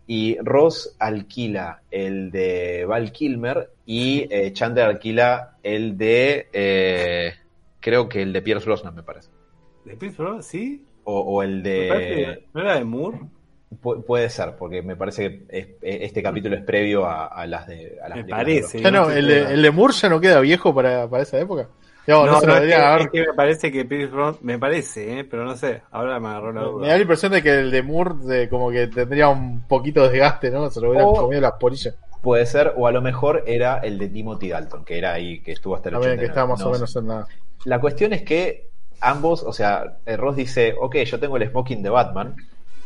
Y 0.06 0.38
Ross 0.40 0.96
alquila 0.98 1.82
el 1.90 2.30
de 2.30 2.84
Val 2.86 3.10
Kilmer 3.12 3.70
y 3.84 4.26
eh, 4.30 4.52
Chandler 4.52 4.86
alquila 4.86 5.56
el 5.62 5.98
de, 5.98 6.48
eh, 6.52 7.34
creo 7.80 8.08
que 8.08 8.22
el 8.22 8.32
de 8.32 8.40
Pierce 8.42 8.64
Brosnan, 8.66 8.94
me 8.94 9.02
parece. 9.02 9.30
¿De 9.84 9.96
Pierce 9.96 10.16
Brosnan? 10.22 10.42
¿Sí? 10.42 10.84
O, 11.04 11.20
o 11.20 11.42
el 11.42 11.62
Me 11.62 11.88
parece 11.88 12.14
de... 12.14 12.44
¿No 12.54 12.60
era 12.60 12.74
de 12.76 12.84
Moore? 12.84 13.18
pu- 13.82 14.04
puede 14.04 14.30
ser, 14.30 14.54
porque 14.56 14.80
me 14.80 14.96
parece 14.96 15.28
que 15.28 15.44
es- 15.58 15.68
este 15.82 16.22
capítulo 16.22 16.56
es 16.56 16.62
previo 16.64 17.04
a, 17.04 17.26
a 17.26 17.46
las 17.46 17.66
de... 17.66 17.98
A 18.02 18.08
las 18.08 18.18
Me 18.18 18.24
de 18.24 18.30
parece. 18.30 18.80
Ya 18.80 18.90
no, 18.90 19.10
el 19.10 19.26
de, 19.26 19.54
el 19.54 19.62
de 19.62 19.70
Moore 19.72 19.92
ya 19.94 20.08
no 20.08 20.20
queda 20.20 20.40
viejo 20.40 20.74
para, 20.74 21.08
para 21.10 21.22
esa 21.24 21.38
época. 21.38 21.68
No, 22.06 22.24
No, 22.26 22.40
se 22.40 22.46
no, 22.46 22.52
lo 22.52 22.58
es, 22.58 22.62
debería 22.62 22.76
que, 22.76 22.82
haber- 22.84 23.02
es 23.02 23.08
que 23.10 23.20
me 23.20 23.34
parece 23.34 23.72
que 23.72 23.84
Pierce 23.84 24.12
Brosnan, 24.14 24.38
me 24.44 24.58
parece, 24.58 25.18
¿eh? 25.20 25.24
pero 25.24 25.44
no 25.44 25.56
sé, 25.56 25.82
ahora 25.90 26.20
me 26.20 26.28
agarró 26.28 26.52
la 26.52 26.60
Me 26.60 26.66
duda. 26.68 26.86
da 26.88 26.94
la 26.94 27.00
impresión 27.00 27.32
de 27.32 27.42
que 27.42 27.50
el 27.60 27.70
de 27.70 27.82
Moore 27.82 28.14
de, 28.24 28.48
como 28.48 28.70
que 28.70 28.86
tendría 28.86 29.28
un 29.28 29.66
poquito 29.66 30.02
de 30.02 30.10
desgaste, 30.10 30.50
¿no? 30.50 30.70
Se 30.70 30.80
lo 30.80 30.90
hubieran 30.90 31.08
O- 31.08 31.14
comido 31.14 31.40
las 31.40 31.52
polillas. 31.54 31.94
Puede 32.22 32.46
ser, 32.46 32.72
o 32.76 32.86
a 32.86 32.92
lo 32.92 33.02
mejor 33.02 33.44
era 33.46 33.78
el 33.78 33.98
de 33.98 34.08
Timothy 34.08 34.48
Dalton, 34.48 34.84
que 34.84 34.98
era 34.98 35.12
ahí, 35.12 35.40
que 35.42 35.52
estuvo 35.52 35.76
hasta 35.76 35.88
el 35.90 35.94
También 35.94 36.12
89. 36.14 36.20
que 36.20 36.26
estaba 36.26 36.46
más 36.48 36.60
No 36.60 36.66
o 36.66 36.68
sé. 36.70 36.74
menos 36.74 36.96
en 36.96 37.08
la... 37.08 37.26
La 37.64 37.80
cuestión 37.80 38.12
es 38.12 38.22
que 38.22 38.68
ambos, 39.00 39.42
o 39.42 39.52
sea, 39.52 39.98
eh, 40.06 40.16
Ross 40.16 40.36
dice, 40.36 40.74
ok, 40.80 40.96
yo 40.98 41.20
tengo 41.20 41.36
el 41.36 41.48
smoking 41.50 41.82
de 41.82 41.90
Batman, 41.90 42.34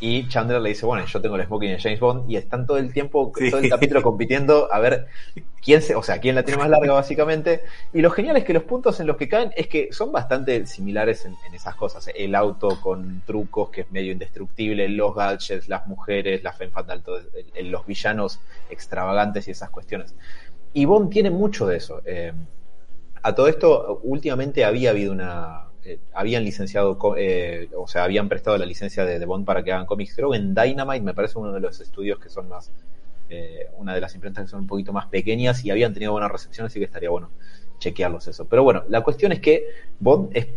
y 0.00 0.26
Chandler 0.28 0.60
le 0.62 0.70
dice, 0.70 0.86
bueno, 0.86 1.04
yo 1.04 1.20
tengo 1.20 1.36
el 1.36 1.44
smoking 1.44 1.70
de 1.72 1.78
James 1.78 2.00
Bond, 2.00 2.30
y 2.30 2.36
están 2.36 2.66
todo 2.66 2.78
el 2.78 2.92
tiempo, 2.92 3.32
Sí. 3.36 3.50
todo 3.50 3.60
el 3.60 3.68
capítulo 3.68 4.02
compitiendo 4.02 4.72
a 4.72 4.78
ver 4.78 5.06
quién 5.62 5.82
se, 5.82 5.94
o 5.94 6.02
sea, 6.02 6.18
quién 6.20 6.34
la 6.34 6.42
tiene 6.42 6.58
más 6.58 6.70
larga 6.70 6.94
básicamente. 6.94 7.62
Y 7.92 8.00
lo 8.00 8.10
genial 8.10 8.36
es 8.38 8.44
que 8.44 8.54
los 8.54 8.62
puntos 8.62 8.98
en 9.00 9.06
los 9.06 9.16
que 9.18 9.28
caen 9.28 9.52
es 9.56 9.68
que 9.68 9.92
son 9.92 10.10
bastante 10.10 10.64
similares 10.66 11.26
en, 11.26 11.36
en 11.46 11.54
esas 11.54 11.74
cosas. 11.74 12.08
El 12.14 12.34
auto 12.34 12.80
con 12.80 13.22
trucos 13.26 13.68
que 13.70 13.82
es 13.82 13.90
medio 13.90 14.10
indestructible, 14.12 14.88
los 14.88 15.14
gadgets, 15.14 15.68
las 15.68 15.86
mujeres, 15.86 16.42
la 16.42 16.52
femme 16.54 16.72
fatal, 16.72 17.02
todo, 17.02 17.18
el- 17.18 17.28
el- 17.54 17.70
los 17.70 17.84
villanos 17.86 18.40
extravagantes 18.70 19.48
y 19.48 19.50
esas 19.50 19.68
cuestiones. 19.70 20.14
Y 20.72 20.86
Bond 20.86 21.10
tiene 21.10 21.30
mucho 21.30 21.66
de 21.66 21.76
eso. 21.76 22.00
Eh, 22.06 22.32
a 23.22 23.34
todo 23.34 23.48
esto, 23.48 24.00
últimamente 24.02 24.64
había 24.64 24.90
habido 24.90 25.12
una. 25.12 25.64
Eh, 25.84 26.00
habían 26.12 26.44
licenciado, 26.44 26.98
eh, 27.16 27.70
o 27.76 27.86
sea, 27.86 28.04
habían 28.04 28.28
prestado 28.28 28.58
la 28.58 28.66
licencia 28.66 29.04
de, 29.04 29.24
Bond 29.26 29.44
para 29.46 29.62
que 29.62 29.72
hagan 29.72 29.86
cómics. 29.86 30.14
Creo 30.14 30.34
en 30.34 30.54
Dynamite 30.54 31.02
me 31.02 31.14
parece 31.14 31.38
uno 31.38 31.52
de 31.52 31.60
los 31.60 31.80
estudios 31.80 32.18
que 32.18 32.28
son 32.28 32.48
más. 32.48 32.72
eh, 33.28 33.66
una 33.76 33.94
de 33.94 34.00
las 34.00 34.14
imprentas 34.14 34.44
que 34.44 34.50
son 34.50 34.60
un 34.60 34.66
poquito 34.66 34.92
más 34.92 35.06
pequeñas 35.06 35.64
y 35.64 35.70
habían 35.70 35.92
tenido 35.94 36.12
buena 36.12 36.28
recepción, 36.28 36.66
así 36.66 36.78
que 36.80 36.86
estaría 36.86 37.10
bueno 37.10 37.30
chequearlos 37.78 38.26
eso. 38.28 38.46
Pero 38.48 38.64
bueno, 38.64 38.84
la 38.88 39.02
cuestión 39.02 39.32
es 39.32 39.40
que 39.40 39.64
Bond 39.98 40.30
es 40.36 40.48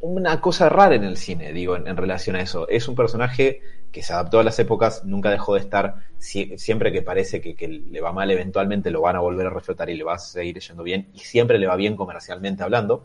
una 0.00 0.40
cosa 0.40 0.68
rara 0.68 0.94
en 0.94 1.04
el 1.04 1.16
cine, 1.16 1.52
digo, 1.52 1.76
en, 1.76 1.96
relación 1.96 2.36
a 2.36 2.40
eso. 2.40 2.68
Es 2.68 2.88
un 2.88 2.94
personaje 2.94 3.60
que 3.90 4.02
se 4.02 4.12
adaptó 4.12 4.38
a 4.38 4.44
las 4.44 4.58
épocas, 4.58 5.04
nunca 5.04 5.30
dejó 5.30 5.54
de 5.54 5.60
estar, 5.60 5.96
sie- 6.18 6.56
siempre 6.58 6.92
que 6.92 7.02
parece 7.02 7.40
que, 7.40 7.54
que 7.54 7.68
le 7.68 8.00
va 8.00 8.12
mal, 8.12 8.30
eventualmente 8.30 8.90
lo 8.90 9.02
van 9.02 9.16
a 9.16 9.20
volver 9.20 9.46
a 9.46 9.50
reflotar 9.50 9.90
y 9.90 9.96
le 9.96 10.04
va 10.04 10.14
a 10.14 10.18
seguir 10.18 10.58
yendo 10.60 10.82
bien, 10.84 11.10
y 11.12 11.18
siempre 11.20 11.58
le 11.58 11.66
va 11.66 11.76
bien 11.76 11.96
comercialmente 11.96 12.62
hablando. 12.62 13.04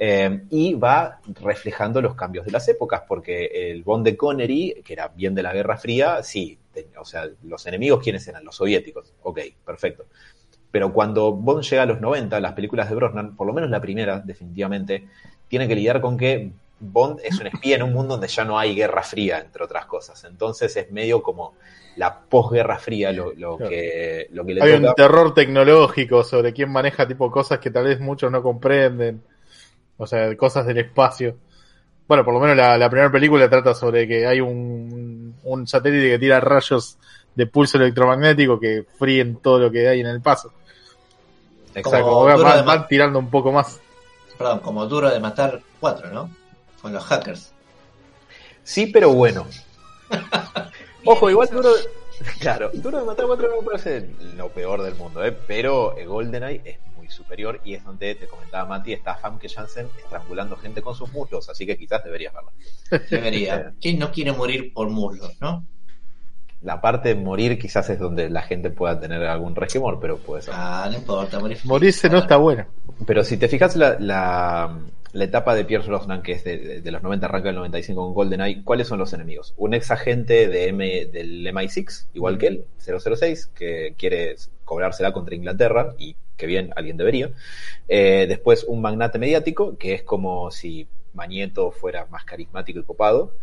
Eh, 0.00 0.42
y 0.50 0.74
va 0.74 1.20
reflejando 1.42 2.00
los 2.00 2.14
cambios 2.14 2.46
de 2.46 2.52
las 2.52 2.68
épocas, 2.68 3.02
porque 3.06 3.46
el 3.46 3.82
Bond 3.82 4.04
de 4.04 4.16
Connery, 4.16 4.82
que 4.84 4.92
era 4.92 5.08
bien 5.08 5.34
de 5.34 5.42
la 5.42 5.52
Guerra 5.52 5.76
Fría, 5.76 6.22
sí, 6.22 6.56
o 6.96 7.04
sea, 7.04 7.28
los 7.42 7.66
enemigos, 7.66 8.00
¿quiénes 8.02 8.26
eran? 8.28 8.44
Los 8.44 8.56
soviéticos. 8.56 9.12
Ok, 9.22 9.40
perfecto. 9.64 10.06
Pero 10.70 10.92
cuando 10.92 11.32
Bond 11.32 11.64
llega 11.64 11.82
a 11.82 11.86
los 11.86 12.00
90, 12.00 12.38
las 12.40 12.52
películas 12.52 12.88
de 12.88 12.94
Brosnan, 12.94 13.34
por 13.34 13.46
lo 13.46 13.52
menos 13.52 13.70
la 13.70 13.80
primera, 13.80 14.20
definitivamente, 14.20 15.08
tiene 15.48 15.66
que 15.66 15.74
lidiar 15.74 16.00
con 16.00 16.16
que 16.16 16.52
Bond 16.80 17.20
es 17.24 17.40
un 17.40 17.48
espía 17.48 17.76
en 17.76 17.82
un 17.82 17.92
mundo 17.92 18.14
donde 18.14 18.28
ya 18.28 18.44
no 18.44 18.58
hay 18.58 18.74
guerra 18.74 19.02
fría, 19.02 19.40
entre 19.40 19.64
otras 19.64 19.86
cosas. 19.86 20.22
Entonces 20.24 20.76
es 20.76 20.92
medio 20.92 21.22
como 21.22 21.54
la 21.96 22.20
posguerra 22.20 22.78
fría 22.78 23.10
lo, 23.12 23.32
lo 23.34 23.56
Claro. 23.56 23.70
que, 23.70 24.28
lo 24.30 24.44
que 24.44 24.54
le 24.54 24.62
Hay 24.62 24.72
un 24.74 24.94
terror 24.94 25.34
tecnológico 25.34 26.22
sobre 26.22 26.52
quién 26.52 26.70
maneja 26.70 27.08
tipo 27.08 27.30
cosas 27.30 27.58
que 27.58 27.70
tal 27.70 27.84
vez 27.84 27.98
muchos 27.98 28.30
no 28.30 28.42
comprenden. 28.42 29.22
O 29.98 30.06
sea, 30.06 30.34
cosas 30.36 30.64
del 30.66 30.78
espacio. 30.78 31.36
Bueno, 32.06 32.24
por 32.24 32.32
lo 32.32 32.40
menos 32.40 32.56
la, 32.56 32.78
la 32.78 32.88
primera 32.88 33.10
película 33.12 33.50
trata 33.50 33.74
sobre 33.74 34.08
que 34.08 34.26
hay 34.26 34.40
un, 34.40 35.34
un 35.42 35.66
satélite 35.66 36.08
que 36.10 36.18
tira 36.18 36.40
rayos 36.40 36.96
de 37.34 37.46
pulso 37.46 37.76
electromagnético 37.78 38.58
que 38.58 38.84
fríen 38.98 39.36
todo 39.36 39.58
lo 39.58 39.70
que 39.70 39.86
hay 39.88 40.00
en 40.00 40.06
el 40.06 40.20
paso. 40.22 40.50
Sea, 41.72 41.80
Exacto. 41.82 42.06
como 42.06 42.12
Como 42.20 42.24
van, 42.26 42.36
duro 42.38 42.56
de 42.56 42.62
van- 42.62 42.86
tirando 42.88 43.18
un 43.18 43.30
poco 43.30 43.52
más. 43.52 43.80
Perdón, 44.38 44.60
como 44.60 44.86
duro 44.86 45.10
de 45.10 45.20
matar 45.20 45.60
cuatro, 45.80 46.10
¿no? 46.12 46.30
Con 46.80 46.92
los 46.92 47.04
hackers. 47.04 47.52
Sí, 48.62 48.86
pero 48.86 49.12
bueno. 49.12 49.46
Ojo, 51.04 51.30
igual 51.30 51.48
duro. 51.50 51.70
Claro, 52.40 52.70
duro 52.74 52.98
de 52.98 53.04
matar 53.04 53.24
a 53.26 53.28
cuatro 53.28 53.48
no 53.48 53.60
me 53.60 53.66
parece 53.66 54.10
lo 54.36 54.48
peor 54.48 54.82
del 54.82 54.96
mundo, 54.96 55.24
¿eh? 55.24 55.30
pero 55.46 55.94
GoldenEye 56.04 56.62
es 56.64 56.78
superior 57.10 57.60
y 57.64 57.74
es 57.74 57.84
donde 57.84 58.14
te 58.14 58.26
comentaba 58.26 58.64
Mati, 58.68 58.92
está 58.92 59.14
Famke 59.16 59.48
Janssen 59.48 59.88
estrangulando 59.98 60.56
gente 60.56 60.82
con 60.82 60.94
sus 60.94 61.12
muslos, 61.12 61.48
así 61.48 61.66
que 61.66 61.76
quizás 61.78 62.02
deberías 62.04 62.32
verla. 62.34 62.52
Debería. 63.10 63.72
¿Quién 63.80 63.98
no 63.98 64.10
quiere 64.12 64.32
morir 64.32 64.72
por 64.72 64.88
muslos, 64.90 65.36
no? 65.40 65.64
La 66.62 66.80
parte 66.80 67.10
de 67.10 67.14
morir 67.14 67.56
quizás 67.58 67.88
es 67.90 68.00
donde 68.00 68.28
la 68.28 68.42
gente 68.42 68.70
pueda 68.70 68.98
tener 68.98 69.22
algún 69.24 69.54
resquemor, 69.54 70.00
pero 70.00 70.18
puede 70.18 70.42
ser. 70.42 70.54
Ah, 70.56 70.88
no 70.90 70.96
importa, 70.98 71.38
morir. 71.38 71.58
Morirse 71.64 72.08
no 72.10 72.18
está 72.18 72.36
bueno. 72.36 72.66
Pero 73.06 73.22
si 73.22 73.36
te 73.36 73.46
fijas 73.46 73.76
la, 73.76 73.96
la, 74.00 74.76
la 75.12 75.24
etapa 75.24 75.54
de 75.54 75.64
Pierce 75.64 75.86
Brosnan, 75.86 76.20
que 76.20 76.32
es 76.32 76.42
de, 76.42 76.58
de- 76.58 76.80
de 76.80 76.90
los 76.90 77.00
90, 77.00 77.26
arranca 77.26 77.46
del 77.50 77.56
95 77.56 78.02
con 78.06 78.12
GoldenEye, 78.12 78.64
¿cuáles 78.64 78.88
son 78.88 78.98
los 78.98 79.12
enemigos? 79.12 79.54
Un 79.56 79.72
ex 79.74 79.92
agente 79.92 80.48
de 80.48 80.66
M, 80.70 81.06
del 81.06 81.46
MI6, 81.46 82.06
igual 82.14 82.38
que 82.38 82.48
él, 82.48 82.64
006, 82.84 83.52
que 83.54 83.94
quiere 83.96 84.34
cobrársela 84.64 85.12
contra 85.12 85.36
Inglaterra, 85.36 85.94
y 85.96 86.16
que 86.38 86.46
bien, 86.46 86.70
alguien 86.76 86.96
debería. 86.96 87.30
Eh, 87.86 88.24
después 88.26 88.64
un 88.64 88.80
magnate 88.80 89.18
mediático, 89.18 89.76
que 89.76 89.92
es 89.92 90.02
como 90.02 90.50
si 90.50 90.88
Magneto 91.12 91.70
fuera 91.70 92.06
más 92.06 92.24
carismático 92.24 92.78
y 92.78 92.84
copado, 92.84 93.34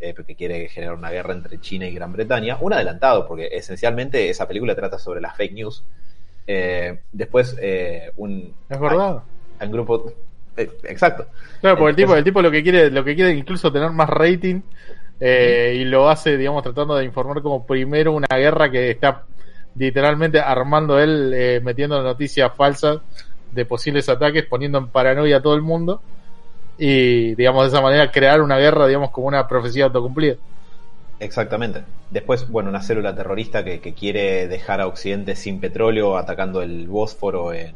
eh, 0.00 0.14
porque 0.14 0.34
quiere 0.34 0.68
generar 0.68 0.94
una 0.94 1.10
guerra 1.10 1.34
entre 1.34 1.60
China 1.60 1.86
y 1.86 1.94
Gran 1.94 2.12
Bretaña. 2.12 2.56
Un 2.60 2.72
adelantado, 2.72 3.26
porque 3.26 3.48
esencialmente 3.52 4.30
esa 4.30 4.48
película 4.48 4.74
trata 4.74 4.98
sobre 4.98 5.20
las 5.20 5.36
fake 5.36 5.52
news. 5.52 5.84
Eh, 6.46 7.00
después 7.12 7.56
eh, 7.60 8.12
un, 8.16 8.54
Es 8.68 8.80
verdad. 8.80 9.22
un 9.60 9.70
grupo... 9.72 10.12
exacto. 10.56 11.26
Claro, 11.60 11.76
porque 11.76 11.90
el 11.90 11.96
tipo, 11.96 12.16
el 12.16 12.24
tipo 12.24 12.40
lo 12.40 12.50
que 12.50 12.62
quiere, 12.62 12.90
lo 12.90 13.04
que 13.04 13.14
quiere 13.14 13.32
es 13.32 13.38
incluso 13.38 13.72
tener 13.72 13.90
más 13.90 14.08
rating 14.08 14.60
eh, 15.20 15.78
y 15.80 15.84
lo 15.84 16.08
hace, 16.08 16.36
digamos, 16.36 16.62
tratando 16.62 16.96
de 16.96 17.04
informar 17.04 17.40
como 17.42 17.66
primero 17.66 18.12
una 18.12 18.26
guerra 18.36 18.70
que 18.70 18.90
está 18.90 19.24
literalmente 19.76 20.40
armando 20.40 20.98
él, 20.98 21.32
eh, 21.34 21.60
metiendo 21.62 22.02
noticias 22.02 22.52
falsas 22.56 22.98
de 23.52 23.64
posibles 23.64 24.08
ataques, 24.08 24.44
poniendo 24.46 24.78
en 24.78 24.88
paranoia 24.88 25.38
a 25.38 25.42
todo 25.42 25.54
el 25.54 25.62
mundo 25.62 26.00
y, 26.78 27.34
digamos, 27.34 27.62
de 27.62 27.68
esa 27.68 27.80
manera 27.80 28.10
crear 28.10 28.40
una 28.40 28.58
guerra, 28.58 28.86
digamos, 28.86 29.10
como 29.10 29.28
una 29.28 29.46
profecía 29.46 29.84
autocumplida. 29.84 30.36
Exactamente. 31.20 31.84
Después, 32.10 32.48
bueno, 32.48 32.68
una 32.70 32.82
célula 32.82 33.14
terrorista 33.14 33.64
que, 33.64 33.80
que 33.80 33.94
quiere 33.94 34.48
dejar 34.48 34.80
a 34.80 34.86
Occidente 34.86 35.36
sin 35.36 35.60
petróleo 35.60 36.16
atacando 36.16 36.60
el 36.62 36.88
Bósforo 36.88 37.52
en, 37.52 37.74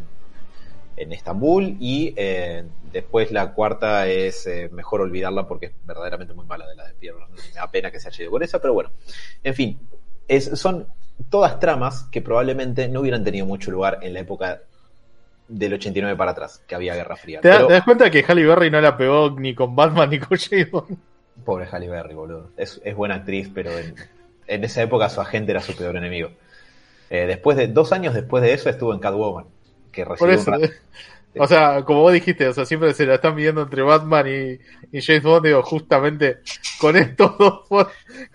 en 0.96 1.12
Estambul. 1.12 1.76
Y 1.80 2.12
eh, 2.16 2.64
después 2.92 3.30
la 3.30 3.52
cuarta 3.52 4.06
es 4.08 4.46
eh, 4.46 4.68
mejor 4.72 5.00
olvidarla 5.00 5.46
porque 5.46 5.66
es 5.66 5.72
verdaderamente 5.84 6.34
muy 6.34 6.46
mala 6.46 6.66
de 6.66 6.76
la 6.76 6.86
de 6.86 6.94
Pierre. 6.94 7.18
Me 7.30 7.54
da 7.54 7.70
pena 7.70 7.90
que 7.90 8.00
se 8.00 8.08
haya 8.08 8.22
ido 8.22 8.32
con 8.32 8.42
esa, 8.42 8.60
pero 8.60 8.74
bueno. 8.74 8.90
En 9.42 9.54
fin, 9.54 9.78
es, 10.26 10.44
son 10.58 10.86
todas 11.30 11.58
tramas 11.60 12.04
que 12.10 12.22
probablemente 12.22 12.88
no 12.88 13.00
hubieran 13.00 13.24
tenido 13.24 13.46
mucho 13.46 13.70
lugar 13.70 13.98
en 14.02 14.14
la 14.14 14.20
época 14.20 14.60
del 15.48 15.74
89 15.74 16.16
para 16.16 16.32
atrás, 16.32 16.62
que 16.66 16.74
había 16.74 16.94
Guerra 16.94 17.16
Fría. 17.16 17.40
¿Te, 17.40 17.48
da- 17.48 17.54
Pero- 17.56 17.66
te 17.68 17.72
das 17.74 17.84
cuenta 17.84 18.10
que 18.10 18.22
Halle 18.22 18.44
Berry 18.46 18.70
no 18.70 18.80
la 18.80 18.96
pegó 18.96 19.30
ni 19.38 19.54
con 19.54 19.74
Batman 19.74 20.10
ni 20.10 20.18
con 20.18 20.36
James 20.38 20.70
Bond? 20.70 20.96
Pobre 21.44 21.66
Halle 21.70 21.88
Berry, 21.88 22.14
boludo. 22.14 22.50
Es, 22.56 22.80
es 22.84 22.94
buena 22.94 23.16
actriz, 23.16 23.50
pero 23.54 23.70
en, 23.78 23.94
en 24.46 24.64
esa 24.64 24.82
época 24.82 25.08
su 25.08 25.20
agente 25.20 25.52
era 25.52 25.60
su 25.62 25.74
peor 25.76 25.96
enemigo. 25.96 26.30
Eh, 27.10 27.26
después 27.26 27.56
de 27.56 27.68
dos 27.68 27.92
años 27.92 28.12
después 28.12 28.42
de 28.42 28.52
eso 28.52 28.68
estuvo 28.68 28.92
en 28.92 29.00
Catwoman, 29.00 29.46
que 29.92 30.04
Por 30.04 30.18
recibió 30.28 30.34
eso. 30.34 30.50
un 30.52 30.60
ra- 30.62 30.66
eh. 30.66 31.40
O 31.40 31.46
sea, 31.46 31.84
como 31.84 32.00
vos 32.00 32.12
dijiste, 32.12 32.48
o 32.48 32.52
sea, 32.52 32.64
siempre 32.66 32.92
se 32.94 33.06
la 33.06 33.14
están 33.14 33.34
midiendo 33.34 33.62
entre 33.62 33.82
Batman 33.82 34.26
y, 34.26 34.96
y 34.96 35.00
James 35.00 35.22
Bond, 35.22 35.46
digo, 35.46 35.62
justamente 35.62 36.38
con 36.80 36.96
estos 36.96 37.38
dos, 37.38 37.60
con 37.68 37.86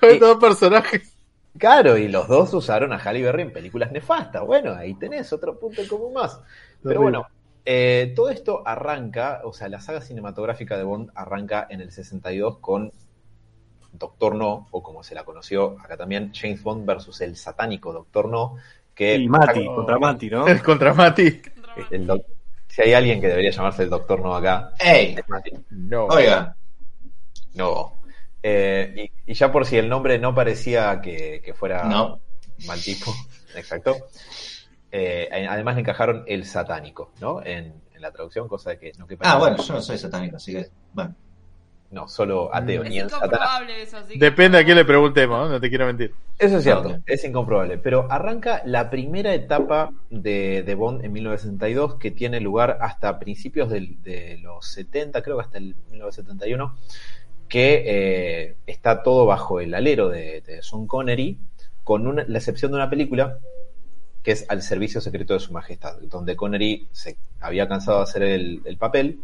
estos 0.01 0.19
dos 0.19 0.37
personajes. 0.37 1.12
Claro, 1.57 1.97
y 1.97 2.07
los 2.07 2.27
dos 2.27 2.53
usaron 2.53 2.93
a 2.93 2.97
Halle 2.97 3.21
Berry 3.21 3.43
en 3.43 3.53
películas 3.53 3.91
nefastas. 3.91 4.43
Bueno, 4.45 4.73
ahí 4.73 4.95
tenés 4.95 5.31
otro 5.33 5.59
punto 5.59 5.81
en 5.81 5.87
común 5.87 6.13
más. 6.13 6.39
Pero 6.81 7.01
bueno, 7.01 7.27
eh, 7.65 8.11
todo 8.15 8.29
esto 8.29 8.63
arranca, 8.65 9.41
o 9.43 9.53
sea, 9.53 9.69
la 9.69 9.79
saga 9.79 10.01
cinematográfica 10.01 10.77
de 10.77 10.83
Bond 10.83 11.11
arranca 11.15 11.67
en 11.69 11.81
el 11.81 11.91
62 11.91 12.57
con 12.59 12.91
Doctor 13.91 14.35
No, 14.35 14.67
o 14.71 14.81
como 14.81 15.03
se 15.03 15.13
la 15.13 15.23
conoció 15.23 15.77
acá 15.79 15.95
también, 15.95 16.31
James 16.33 16.63
Bond 16.63 16.85
versus 16.85 17.21
el 17.21 17.37
satánico 17.37 17.93
Doctor 17.93 18.27
No, 18.27 18.55
que 18.95 19.15
Y 19.15 19.27
Mati, 19.29 19.65
contra 19.67 19.99
Mati, 19.99 20.29
¿no? 20.31 20.47
Es 20.47 20.61
contra 20.63 20.93
Mati. 20.93 21.41
el 21.91 22.07
doc- 22.07 22.25
si 22.67 22.81
hay 22.81 22.93
alguien 22.93 23.21
que 23.21 23.27
debería 23.27 23.51
llamarse 23.51 23.83
el 23.83 23.89
Doctor 23.91 24.19
No 24.21 24.35
acá, 24.35 24.71
¡Ey! 24.79 25.15
Mati. 25.27 25.51
No. 25.69 26.05
Oiga, 26.07 26.55
No. 27.53 27.93
Eh, 28.43 29.09
y, 29.25 29.31
y 29.31 29.33
ya 29.33 29.51
por 29.51 29.65
si 29.65 29.77
el 29.77 29.87
nombre 29.89 30.19
no 30.19 30.35
parecía 30.35 30.99
que, 31.01 31.41
que 31.43 31.53
fuera 31.53 31.85
no. 31.85 32.19
mal 32.67 32.79
tipo, 32.81 33.13
exacto. 33.55 33.95
Eh, 34.91 35.47
además 35.49 35.75
le 35.75 35.81
encajaron 35.81 36.23
el 36.27 36.45
satánico, 36.45 37.11
¿no? 37.19 37.41
En, 37.43 37.73
en 37.95 38.01
la 38.01 38.11
traducción, 38.11 38.47
cosa 38.47 38.71
de 38.71 38.79
que 38.79 38.91
no 38.99 39.07
quepa 39.07 39.31
Ah, 39.31 39.37
bueno, 39.39 39.57
yo 39.57 39.73
no 39.73 39.81
soy 39.81 39.97
satánico, 39.97 40.35
así 40.35 40.51
que. 40.53 40.67
Bueno. 40.93 41.15
No, 41.89 42.07
solo 42.07 42.49
ateo, 42.53 42.81
Es 42.83 42.89
ni 42.89 42.97
incomprobable 42.97 43.83
eso, 43.83 43.97
así 43.97 44.13
que- 44.13 44.19
Depende 44.19 44.57
a 44.57 44.65
quién 44.65 44.75
le 44.77 44.83
preguntemos, 44.83 45.37
¿no? 45.37 45.47
No 45.49 45.61
te 45.61 45.69
quiero 45.69 45.85
mentir. 45.85 46.11
Eso 46.39 46.57
es 46.57 46.63
cierto, 46.63 46.89
Ok. 46.89 46.95
es 47.05 47.23
incomprobable. 47.23 47.77
Pero 47.77 48.07
arranca 48.11 48.63
la 48.65 48.89
primera 48.89 49.31
etapa 49.35 49.91
de, 50.09 50.63
de 50.63 50.73
Bond 50.75 51.05
en 51.05 51.13
1962, 51.13 51.99
que 51.99 52.09
tiene 52.09 52.39
lugar 52.39 52.79
hasta 52.81 53.19
principios 53.19 53.69
del- 53.69 54.01
de 54.01 54.39
los 54.39 54.65
70, 54.65 55.21
creo 55.21 55.37
que 55.37 55.43
hasta 55.43 55.59
el 55.59 55.75
1971, 55.91 56.75
que 57.47 57.83
eh, 57.85 58.55
está 58.65 59.03
todo 59.03 59.25
bajo 59.25 59.59
el 59.59 59.73
alero 59.73 60.09
de, 60.09 60.41
de 60.41 60.61
Sean 60.63 60.87
Connery, 60.87 61.37
con 61.83 62.07
una- 62.07 62.25
la 62.27 62.37
excepción 62.39 62.71
de 62.71 62.77
una 62.77 62.89
película 62.89 63.39
que 64.23 64.31
es 64.31 64.45
Al 64.49 64.61
Servicio 64.61 65.01
Secreto 65.01 65.33
de 65.33 65.39
Su 65.39 65.51
Majestad, 65.53 65.97
donde 66.03 66.35
Connery 66.35 66.87
se 66.91 67.17
había 67.41 67.67
cansado 67.67 67.97
de 67.97 68.03
hacer 68.03 68.23
el, 68.23 68.61
el 68.65 68.77
papel 68.77 69.19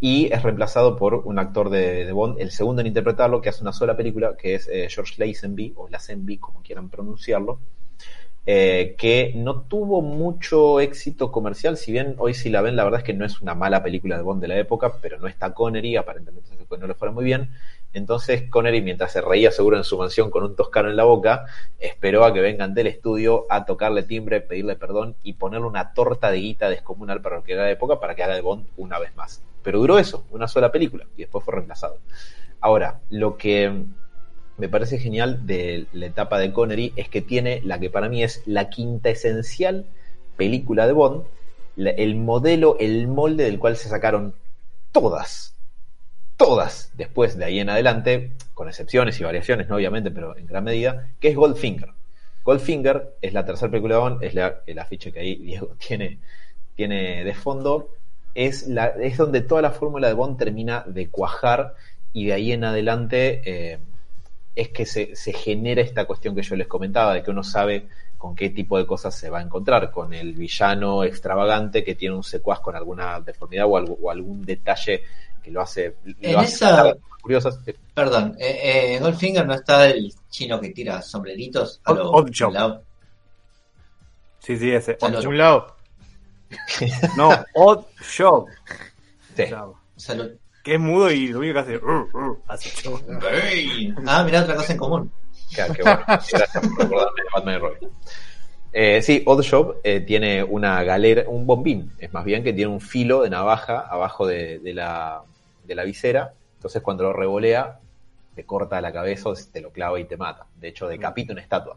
y 0.00 0.32
es 0.32 0.42
reemplazado 0.42 0.96
por 0.96 1.14
un 1.14 1.38
actor 1.38 1.70
de, 1.70 2.04
de 2.04 2.12
Bond, 2.12 2.40
el 2.40 2.50
segundo 2.50 2.80
en 2.80 2.88
interpretarlo, 2.88 3.40
que 3.40 3.50
hace 3.50 3.62
una 3.62 3.72
sola 3.72 3.96
película, 3.96 4.36
que 4.36 4.56
es 4.56 4.68
eh, 4.68 4.88
George 4.90 5.14
Lazenby, 5.24 5.74
o 5.76 5.88
Lazenby, 5.88 6.38
como 6.38 6.60
quieran 6.62 6.90
pronunciarlo, 6.90 7.60
eh, 8.44 8.94
que 8.98 9.32
no 9.36 9.62
tuvo 9.62 10.02
mucho 10.02 10.80
éxito 10.80 11.30
comercial, 11.30 11.76
si 11.76 11.92
bien 11.92 12.16
hoy 12.18 12.34
si 12.34 12.50
la 12.50 12.60
ven, 12.60 12.76
la 12.76 12.84
verdad 12.84 13.00
es 13.00 13.04
que 13.04 13.14
no 13.14 13.24
es 13.24 13.40
una 13.40 13.54
mala 13.54 13.82
película 13.82 14.16
de 14.16 14.22
Bond 14.22 14.42
de 14.42 14.48
la 14.48 14.58
época, 14.58 14.94
pero 15.00 15.18
no 15.18 15.28
está 15.28 15.54
Connery, 15.54 15.96
aparentemente 15.96 16.50
no 16.78 16.86
le 16.86 16.94
fuera 16.94 17.12
muy 17.12 17.24
bien. 17.24 17.50
Entonces 17.92 18.48
Connery, 18.48 18.80
mientras 18.80 19.12
se 19.12 19.20
reía 19.20 19.50
seguro 19.50 19.76
en 19.76 19.84
su 19.84 19.98
mansión 19.98 20.30
con 20.30 20.44
un 20.44 20.56
toscano 20.56 20.88
en 20.88 20.96
la 20.96 21.04
boca, 21.04 21.44
esperó 21.78 22.24
a 22.24 22.32
que 22.32 22.40
vengan 22.40 22.74
del 22.74 22.86
estudio 22.86 23.46
a 23.50 23.64
tocarle 23.64 24.02
timbre, 24.02 24.40
pedirle 24.40 24.76
perdón 24.76 25.14
y 25.22 25.34
ponerle 25.34 25.66
una 25.66 25.92
torta 25.92 26.30
de 26.30 26.38
guita 26.38 26.70
descomunal 26.70 27.20
para 27.20 27.36
lo 27.36 27.44
que 27.44 27.52
era 27.52 27.64
de 27.64 27.72
época 27.72 28.00
para 28.00 28.14
que 28.14 28.22
haga 28.22 28.34
de 28.34 28.40
Bond 28.40 28.66
una 28.76 28.98
vez 28.98 29.14
más. 29.16 29.42
Pero 29.62 29.78
duró 29.78 29.98
eso, 29.98 30.24
una 30.30 30.48
sola 30.48 30.72
película, 30.72 31.06
y 31.16 31.20
después 31.20 31.44
fue 31.44 31.54
reemplazado. 31.54 31.98
Ahora, 32.60 33.00
lo 33.10 33.36
que 33.36 33.84
me 34.58 34.68
parece 34.68 34.98
genial 34.98 35.46
de 35.46 35.86
la 35.92 36.06
etapa 36.06 36.38
de 36.38 36.52
Connery 36.52 36.92
es 36.96 37.08
que 37.08 37.22
tiene 37.22 37.60
la 37.64 37.78
que 37.78 37.90
para 37.90 38.08
mí 38.08 38.22
es 38.22 38.42
la 38.46 38.68
quinta 38.70 39.10
esencial 39.10 39.86
película 40.36 40.86
de 40.86 40.92
Bond, 40.92 41.24
el 41.76 42.16
modelo, 42.16 42.76
el 42.78 43.08
molde 43.08 43.44
del 43.44 43.58
cual 43.58 43.76
se 43.76 43.88
sacaron 43.88 44.34
todas, 44.92 45.54
todas 46.36 46.90
después 46.94 47.36
de 47.36 47.44
ahí 47.44 47.60
en 47.60 47.70
adelante, 47.70 48.32
con 48.54 48.68
excepciones 48.68 49.18
y 49.20 49.24
variaciones, 49.24 49.68
¿no? 49.68 49.76
obviamente, 49.76 50.10
pero 50.10 50.36
en 50.36 50.46
gran 50.46 50.64
medida, 50.64 51.08
que 51.18 51.28
es 51.28 51.36
Goldfinger. 51.36 51.90
Goldfinger 52.44 53.14
es 53.22 53.32
la 53.32 53.44
tercera 53.44 53.70
película 53.70 53.94
de 53.94 54.00
Bond, 54.00 54.22
es 54.22 54.34
la, 54.34 54.60
el 54.66 54.78
afiche 54.78 55.12
que 55.12 55.20
ahí 55.20 55.36
Diego 55.36 55.76
tiene, 55.86 56.18
tiene 56.76 57.24
de 57.24 57.34
fondo, 57.34 57.90
es, 58.34 58.68
es 59.00 59.16
donde 59.16 59.42
toda 59.42 59.62
la 59.62 59.70
fórmula 59.70 60.08
de 60.08 60.14
Bond 60.14 60.38
termina 60.38 60.84
de 60.86 61.08
cuajar 61.08 61.74
y 62.12 62.26
de 62.26 62.32
ahí 62.32 62.52
en 62.52 62.64
adelante 62.64 63.42
eh, 63.44 63.78
es 64.54 64.68
que 64.68 64.84
se, 64.86 65.16
se 65.16 65.32
genera 65.32 65.80
esta 65.82 66.04
cuestión 66.04 66.34
que 66.34 66.42
yo 66.42 66.56
les 66.56 66.66
comentaba, 66.66 67.14
de 67.14 67.22
que 67.22 67.30
uno 67.30 67.42
sabe 67.42 67.88
con 68.18 68.34
qué 68.36 68.50
tipo 68.50 68.78
de 68.78 68.86
cosas 68.86 69.14
se 69.14 69.30
va 69.30 69.38
a 69.38 69.42
encontrar, 69.42 69.90
con 69.90 70.12
el 70.14 70.34
villano 70.34 71.02
extravagante 71.04 71.82
que 71.82 71.94
tiene 71.94 72.14
un 72.14 72.22
secuaz 72.22 72.60
con 72.60 72.76
alguna 72.76 73.18
deformidad 73.20 73.66
o, 73.66 73.76
algo- 73.76 73.98
o 74.00 74.10
algún 74.10 74.42
detalle 74.44 75.02
que 75.42 75.50
lo 75.50 75.60
hace, 75.62 75.96
lo 76.04 76.14
En 76.20 76.40
esa- 76.40 76.94
curiosas. 77.20 77.58
Perdón, 77.94 78.36
eh, 78.38 78.60
eh, 78.62 78.96
en 78.96 79.02
Goldfinger 79.02 79.46
no 79.46 79.54
está 79.54 79.86
el 79.88 80.12
chino 80.30 80.60
que 80.60 80.70
tira 80.70 81.00
sombreritos 81.02 81.80
a 81.84 81.92
Odd- 81.92 81.96
lo 81.98 82.10
Odd 82.10 82.30
Job. 82.36 82.48
pelado? 82.52 82.82
Sí, 84.40 84.56
sí, 84.58 84.70
ese. 84.72 84.96
Job. 85.00 85.26
un 85.26 85.38
lado. 85.38 85.76
No, 87.16 87.30
Odd 87.54 87.84
Job. 88.16 88.46
Sí. 89.36 89.44
lo- 90.14 90.32
Que 90.62 90.74
es 90.74 90.80
mudo 90.80 91.10
y 91.10 91.28
lo 91.28 91.40
único 91.40 91.54
que 91.54 91.60
hace. 91.60 91.80
Hace. 92.46 92.88
Ah, 94.06 94.22
mira 94.24 94.42
otra 94.42 94.56
cosa 94.56 94.72
en 94.72 94.78
común. 94.78 95.12
Claro, 95.54 95.74
qué 95.74 95.82
bueno. 95.82 96.00
Sí, 96.20 96.36
Gracias 96.36 96.66
por 96.66 96.78
recordarme 96.78 97.22
de 97.22 97.28
Batman 97.34 97.54
y 97.54 97.58
Robin. 97.58 97.90
Eh, 98.72 99.02
sí, 99.02 99.22
Odd 99.26 99.44
Job 99.48 99.76
eh, 99.84 100.00
tiene 100.00 100.42
una 100.42 100.82
galera, 100.82 101.24
un 101.26 101.46
bombín, 101.46 101.92
es 101.98 102.10
más 102.14 102.24
bien 102.24 102.42
que 102.42 102.54
tiene 102.54 102.72
un 102.72 102.80
filo 102.80 103.22
de 103.22 103.28
navaja 103.28 103.80
abajo 103.80 104.26
de, 104.26 104.60
de 104.60 104.72
la, 104.72 105.22
de 105.64 105.74
la 105.74 105.84
visera. 105.84 106.32
Entonces, 106.54 106.80
cuando 106.80 107.02
lo 107.02 107.12
revolea, 107.12 107.80
te 108.34 108.44
corta 108.44 108.80
la 108.80 108.92
cabeza, 108.92 109.28
o 109.28 109.34
te 109.34 109.60
lo 109.60 109.72
clava 109.72 110.00
y 110.00 110.04
te 110.04 110.16
mata. 110.16 110.46
De 110.58 110.68
hecho, 110.68 110.88
decapita 110.88 111.32
una 111.32 111.42
estatua 111.42 111.76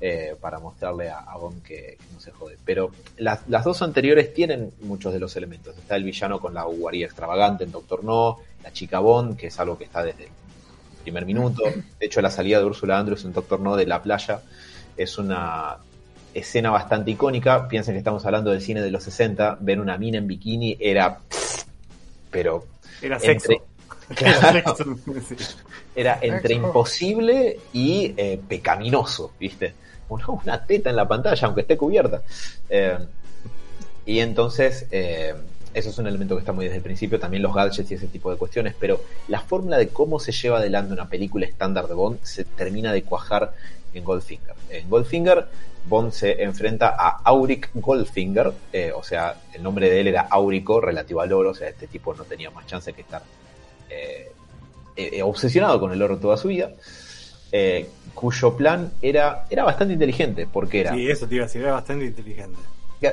eh, 0.00 0.36
para 0.40 0.58
mostrarle 0.58 1.08
a, 1.08 1.18
a 1.20 1.36
Bond 1.36 1.62
que, 1.62 1.96
que 1.98 2.12
no 2.12 2.20
se 2.20 2.30
jode. 2.30 2.56
Pero 2.64 2.90
las, 3.18 3.40
las 3.48 3.64
dos 3.64 3.80
anteriores 3.82 4.34
tienen 4.34 4.72
muchos 4.82 5.12
de 5.12 5.18
los 5.20 5.34
elementos. 5.36 5.76
Está 5.78 5.96
el 5.96 6.04
villano 6.04 6.40
con 6.40 6.54
la 6.54 6.64
guarida 6.64 7.06
extravagante 7.06 7.64
en 7.64 7.72
Doctor 7.72 8.04
No, 8.04 8.38
la 8.62 8.72
chica 8.72 8.98
Bond, 8.98 9.36
que 9.36 9.46
es 9.48 9.58
algo 9.60 9.78
que 9.78 9.84
está 9.84 10.02
desde 10.02 10.28
primer 11.02 11.26
minuto. 11.26 11.62
De 11.64 12.06
hecho, 12.06 12.20
la 12.22 12.30
salida 12.30 12.58
de 12.58 12.64
Úrsula 12.64 12.98
Andrews 12.98 13.24
en 13.24 13.32
Doctor 13.32 13.60
No 13.60 13.76
de 13.76 13.86
la 13.86 14.02
playa 14.02 14.40
es 14.96 15.18
una 15.18 15.76
escena 16.32 16.70
bastante 16.70 17.10
icónica. 17.10 17.68
Piensen 17.68 17.94
que 17.94 17.98
estamos 17.98 18.24
hablando 18.26 18.50
del 18.50 18.62
cine 18.62 18.80
de 18.80 18.90
los 18.90 19.04
60. 19.04 19.58
Ver 19.60 19.80
una 19.80 19.98
mina 19.98 20.18
en 20.18 20.26
bikini 20.26 20.76
era. 20.80 21.18
Pero. 22.30 22.66
Era 23.02 23.18
sexo. 23.20 23.52
Entre- 23.52 23.73
Claro. 24.14 24.76
Era 25.96 26.18
entre 26.20 26.54
imposible 26.54 27.58
y 27.72 28.12
eh, 28.16 28.40
pecaminoso, 28.46 29.32
¿viste? 29.38 29.74
Una, 30.08 30.26
una 30.28 30.64
teta 30.64 30.90
en 30.90 30.96
la 30.96 31.08
pantalla, 31.08 31.46
aunque 31.46 31.62
esté 31.62 31.76
cubierta. 31.76 32.22
Eh, 32.68 32.98
y 34.06 34.20
entonces, 34.20 34.86
eh, 34.90 35.34
eso 35.72 35.90
es 35.90 35.98
un 35.98 36.06
elemento 36.06 36.36
que 36.36 36.40
está 36.40 36.52
muy 36.52 36.66
desde 36.66 36.78
el 36.78 36.82
principio, 36.82 37.18
también 37.18 37.42
los 37.42 37.54
gadgets 37.54 37.90
y 37.90 37.94
ese 37.94 38.06
tipo 38.06 38.30
de 38.30 38.36
cuestiones, 38.36 38.74
pero 38.78 39.00
la 39.28 39.40
fórmula 39.40 39.78
de 39.78 39.88
cómo 39.88 40.20
se 40.20 40.32
lleva 40.32 40.58
adelante 40.58 40.92
una 40.92 41.08
película 41.08 41.46
estándar 41.46 41.88
de 41.88 41.94
Bond 41.94 42.22
se 42.22 42.44
termina 42.44 42.92
de 42.92 43.02
cuajar 43.02 43.54
en 43.94 44.04
Goldfinger. 44.04 44.54
En 44.70 44.90
Goldfinger, 44.90 45.46
Bond 45.86 46.12
se 46.12 46.42
enfrenta 46.42 46.94
a 46.98 47.20
Auric 47.24 47.70
Goldfinger, 47.74 48.52
eh, 48.72 48.92
o 48.94 49.02
sea, 49.02 49.36
el 49.52 49.62
nombre 49.62 49.90
de 49.90 50.00
él 50.00 50.08
era 50.08 50.22
Aurico, 50.22 50.80
relativo 50.80 51.20
al 51.20 51.32
oro, 51.32 51.50
o 51.50 51.54
sea, 51.54 51.68
este 51.68 51.86
tipo 51.86 52.14
no 52.14 52.24
tenía 52.24 52.50
más 52.50 52.66
chance 52.66 52.92
que 52.92 53.02
estar 53.02 53.22
obsesionado 55.22 55.80
con 55.80 55.92
el 55.92 56.02
oro 56.02 56.18
toda 56.18 56.36
su 56.36 56.48
vida, 56.48 56.70
eh, 57.52 57.88
cuyo 58.14 58.56
plan 58.56 58.92
era, 59.02 59.44
era 59.50 59.64
bastante 59.64 59.94
inteligente, 59.94 60.46
porque 60.50 60.80
era, 60.80 60.94
Sí, 60.94 61.08
eso 61.08 61.26
te 61.26 61.36
iba 61.36 61.44
a 61.44 61.46
decir, 61.46 61.62
era 61.62 61.72
bastante 61.72 62.06
inteligente. 62.06 62.58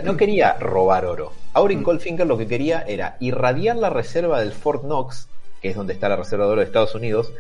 no 0.03 0.15
quería 0.17 0.53
robar 0.53 1.05
oro. 1.05 1.33
Auric 1.53 1.81
Goldfinger 1.81 2.25
lo 2.25 2.37
que 2.37 2.47
quería 2.47 2.81
era 2.81 3.17
irradiar 3.19 3.75
la 3.75 3.89
reserva 3.89 4.39
del 4.39 4.51
Fort 4.53 4.83
Knox, 4.83 5.27
que 5.61 5.69
es 5.69 5.75
donde 5.75 5.93
está 5.93 6.09
la 6.09 6.15
reserva 6.15 6.45
de 6.45 6.51
oro 6.51 6.61
de 6.61 6.67
Estados 6.67 6.95
Unidos, 6.95 7.33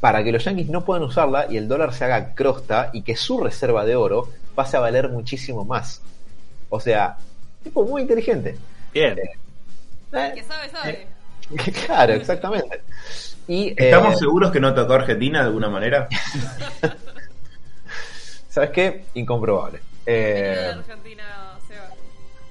para 0.00 0.22
que 0.24 0.32
los 0.32 0.44
yankees 0.44 0.68
no 0.68 0.84
puedan 0.84 1.02
usarla 1.02 1.46
y 1.48 1.56
el 1.56 1.68
dólar 1.68 1.94
se 1.94 2.04
haga 2.04 2.34
crosta 2.34 2.90
y 2.92 3.02
que 3.02 3.16
su 3.16 3.40
reserva 3.40 3.84
de 3.84 3.96
oro 3.96 4.28
pase 4.54 4.76
a 4.76 4.80
valer 4.80 5.08
muchísimo 5.08 5.64
más. 5.64 6.00
O 6.68 6.80
sea, 6.80 7.16
tipo 7.62 7.84
muy 7.84 8.02
inteligente. 8.02 8.56
Bien. 8.92 9.18
Eh, 9.18 10.32
Que 10.34 10.42
sabe, 10.42 10.68
sabe. 10.70 11.06
claro, 11.86 12.12
exactamente. 12.14 12.80
Y, 13.46 13.74
¿Estamos 13.76 14.14
eh, 14.14 14.18
seguros 14.18 14.50
que 14.50 14.60
no 14.60 14.72
tocó 14.74 14.94
Argentina 14.94 15.40
de 15.40 15.46
alguna 15.46 15.68
manera? 15.68 16.08
¿Sabes 18.48 18.70
qué? 18.70 19.04
Incomprobable. 19.14 19.80
Eh, 20.06 20.72
Argentina, 20.76 21.24
Seba. 21.66 21.88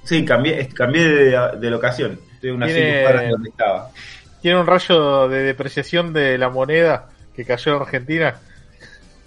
Sí, 0.04 0.26
cambié, 0.26 0.68
cambié 0.70 1.08
de, 1.08 1.50
de 1.60 1.70
locación. 1.70 2.20
Estoy 2.36 2.50
unas 2.52 2.72
Tiene- 2.72 3.30
donde 3.30 3.50
estaba. 3.50 3.90
Tiene 4.42 4.60
un 4.60 4.68
rayo 4.68 5.30
de 5.30 5.44
depreciación 5.44 6.12
de 6.12 6.38
la 6.38 6.50
moneda 6.50 7.10
que 7.34 7.46
cayó 7.46 7.76
en 7.78 7.82
Argentina. 7.84 8.36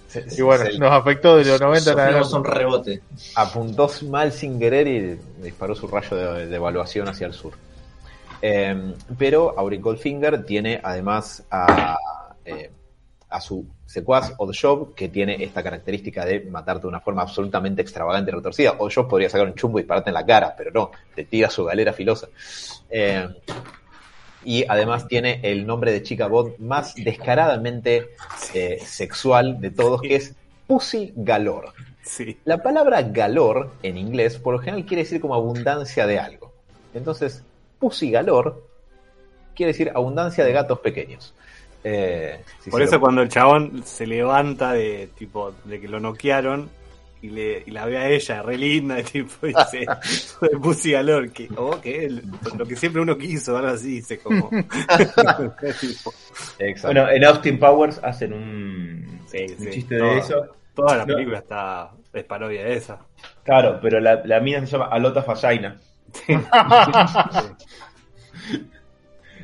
se- 0.09 0.27
Y 0.37 0.43
bueno, 0.43 0.67
se 0.67 0.79
nos 0.79 0.93
afectó 0.93 1.37
de 1.39 1.47
los 1.47 1.59
90 1.61 1.93
en 1.93 1.99
adelante. 1.99 2.35
un 2.37 2.45
rebote. 2.45 3.01
apuntó 3.35 3.91
mal 4.11 4.31
sin 4.33 4.59
querer 4.59 4.87
y 4.87 5.19
disparó 5.43 5.75
su 5.75 5.89
rayo 5.89 6.15
de, 6.17 6.47
de 6.47 6.57
evaluación 6.57 7.09
hacia 7.09 7.27
el 7.27 7.33
sur. 7.33 7.55
Eh, 8.43 8.95
pero 9.19 9.59
Auric 9.59 9.81
Goldfinger 9.81 10.45
tiene 10.45 10.81
además 10.83 11.45
a, 11.51 11.97
eh, 12.45 12.71
a 13.29 13.41
su 13.41 13.67
secuaz 13.87 14.35
Oddjob, 14.39 14.95
que 14.95 15.09
tiene 15.09 15.43
esta 15.43 15.63
característica 15.63 16.25
de 16.25 16.41
matarte 16.41 16.83
de 16.83 16.89
una 16.89 17.01
forma 17.01 17.23
absolutamente 17.23 17.83
extravagante 17.83 18.31
y 18.31 18.35
retorcida. 18.35 18.77
Oddjob 18.79 19.09
podría 19.09 19.31
sacar 19.31 19.47
un 19.47 19.55
chumbo 19.55 19.79
y 19.79 19.83
dispararte 19.83 20.11
en 20.11 20.15
la 20.15 20.27
cara, 20.27 20.55
pero 20.57 20.71
no, 20.73 20.91
te 21.15 21.25
tira 21.25 21.51
su 21.51 21.65
galera 21.65 21.93
filosa. 21.93 22.29
Eh, 22.91 23.27
y 24.45 24.65
además 24.69 25.09
tiene 25.09 25.41
el 25.43 25.67
nombre 25.67 25.93
de 25.93 26.03
chica 26.03 26.29
Bond 26.29 26.59
más 26.59 26.95
descaradamente 26.95 28.11
eh, 28.55 28.79
sexual 28.85 29.61
de 29.61 29.71
todos, 29.73 30.01
que 30.03 30.17
es 30.17 30.35
Pussy 30.67 31.13
Galore. 31.17 31.69
Sí. 32.03 32.39
La 32.45 32.63
palabra 32.63 33.03
galor 33.03 33.73
en 33.83 33.99
inglés 33.99 34.39
por 34.39 34.55
lo 34.55 34.61
general 34.61 34.87
quiere 34.87 35.03
decir 35.03 35.21
como 35.21 35.35
abundancia 35.35 36.07
de 36.07 36.21
algo. 36.21 36.53
Entonces, 36.95 37.43
pussy 37.79 38.11
galor 38.11 38.63
quiere 39.55 39.73
decir 39.73 39.91
abundancia 39.95 40.45
de 40.45 40.53
gatos 40.53 40.81
pequeños. 40.81 41.35
Eh, 41.85 42.41
si 42.61 42.71
Por 42.71 42.83
eso 42.83 42.97
lo- 42.97 43.01
cuando 43.01 43.23
el 43.23 43.29
chabón 43.29 43.83
se 43.85 44.07
levanta 44.07 44.73
de 44.73 45.09
tipo 45.17 45.53
de 45.65 45.81
que 45.81 45.89
lo 45.89 46.01
noquearon 46.01 46.69
y, 47.23 47.31
le, 47.31 47.63
y 47.65 47.71
la 47.71 47.87
ve 47.87 47.97
a 47.97 48.09
ella 48.09 48.43
re 48.43 48.59
linda, 48.59 48.97
tipo, 49.03 49.47
y 49.47 49.55
dice, 49.55 49.87
de 50.41 50.49
Pussy 50.59 50.93
Galore, 50.93 51.31
que, 51.31 51.49
oh, 51.57 51.81
que 51.81 52.11
lo 52.59 52.67
que 52.67 52.77
siempre 52.77 53.01
uno 53.01 53.17
quiso, 53.17 53.57
algo 53.57 53.71
así, 53.71 53.97
dice 53.97 54.19
como. 54.19 54.51
Bueno, 56.83 57.09
en 57.11 57.25
Austin 57.25 57.59
Powers 57.59 58.01
hacen 58.03 58.33
un, 58.33 59.21
Sí, 59.27 59.39
un 59.49 59.65
sí, 59.65 59.71
chiste 59.71 59.99
todo. 59.99 60.09
de 60.11 60.19
eso. 60.19 60.47
toda 60.75 60.97
la 60.99 61.07
No. 61.07 61.15
película 61.15 61.39
está 61.39 61.91
es 62.13 62.25
parodia 62.25 62.65
de 62.65 62.75
esa. 62.77 62.99
Claro, 63.45 63.79
pero 63.83 64.01
la, 64.01 64.25
la 64.25 64.41
mina 64.41 64.61
se 64.61 64.67
llama 64.73 64.87
Alota 64.87 65.23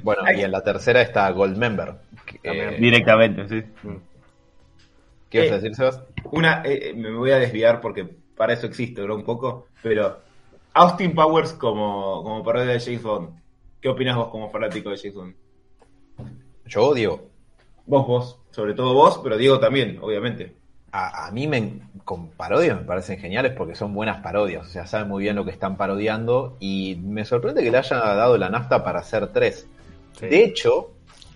Bueno, 0.03 0.23
y 0.33 0.43
en 0.43 0.51
la 0.53 0.63
tercera 0.63 1.01
está 1.03 1.31
Goldmember. 1.31 1.95
eh, 2.43 2.77
Directamente, 2.81 3.49
sí. 3.49 3.63
¿Qué 5.31 5.39
vas 5.41 5.51
a 5.51 5.55
Eh, 5.55 5.57
decir, 5.57 5.75
Sebas? 5.75 6.03
Una, 6.31 6.63
eh, 6.65 6.91
eh, 6.91 6.95
me 6.95 7.11
voy 7.13 7.31
a 7.31 7.39
desviar 7.39 7.81
porque 7.81 8.05
para 8.37 8.53
eso 8.53 8.67
existe, 8.67 9.03
¿no? 9.07 9.15
Un 9.15 9.25
poco, 9.25 9.67
pero 9.83 10.19
Austin 10.75 11.15
Powers 11.15 11.53
como, 11.55 12.23
como 12.23 12.43
parodia 12.43 12.73
de 12.73 12.81
James 12.81 13.03
Bond. 13.03 13.41
¿Qué 13.81 13.89
opinas 13.89 14.17
vos 14.17 14.29
como 14.29 14.51
fanático 14.51 14.91
de 14.91 14.97
James 14.99 15.15
Bond? 15.15 15.35
Yo 16.67 16.83
odio. 16.87 17.31
Vos, 17.87 18.07
vos, 18.07 18.41
sobre 18.51 18.75
todo 18.75 18.95
vos, 18.95 19.21
pero 19.23 19.37
Diego 19.37 19.59
también, 19.61 19.99
obviamente. 20.01 20.57
A, 20.93 21.27
a 21.27 21.31
mí 21.31 21.49
me, 21.49 21.81
con 22.05 22.29
parodias 22.29 22.79
me 22.79 22.85
parecen 22.85 23.19
geniales 23.19 23.53
porque 23.57 23.75
son 23.75 23.95
buenas 23.95 24.23
parodias. 24.23 24.67
O 24.67 24.71
sea, 24.71 24.87
saben 24.87 25.09
muy 25.09 25.23
bien 25.23 25.37
lo 25.37 25.45
que 25.45 25.51
están 25.51 25.77
parodiando. 25.77 26.57
Y 26.61 27.01
me 27.03 27.25
sorprende 27.25 27.63
que 27.63 27.71
le 27.71 27.79
haya 27.79 27.97
dado 27.97 28.37
la 28.39 28.51
nafta 28.51 28.85
para 28.85 29.01
hacer 29.01 29.29
tres. 29.29 29.67
Sí. 30.19 30.27
De 30.27 30.45
hecho, 30.45 30.91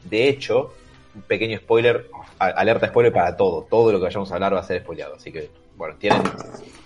de 0.05 0.29
hecho, 0.29 0.75
un 1.14 1.23
pequeño 1.23 1.59
spoiler, 1.59 2.09
alerta 2.38 2.88
spoiler 2.88 3.12
para 3.12 3.37
todo. 3.37 3.66
Todo 3.69 3.92
lo 3.92 3.99
que 3.99 4.05
vayamos 4.05 4.31
a 4.31 4.35
hablar 4.35 4.55
va 4.55 4.61
a 4.61 4.64
ser 4.64 4.83
spoileado. 4.83 5.16
Así 5.16 5.33
que, 5.33 5.51
bueno, 5.77 5.97
tienen, 5.97 6.23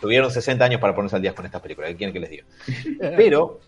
tuvieron 0.00 0.30
60 0.30 0.64
años 0.64 0.80
para 0.80 0.94
ponerse 0.94 1.16
al 1.16 1.22
día 1.22 1.34
con 1.34 1.44
estas 1.44 1.60
películas. 1.60 1.90
¿Qué 1.90 1.96
quieren 1.96 2.12
que 2.12 2.20
les 2.20 2.30
diga? 2.30 2.44
Pero 3.16 3.60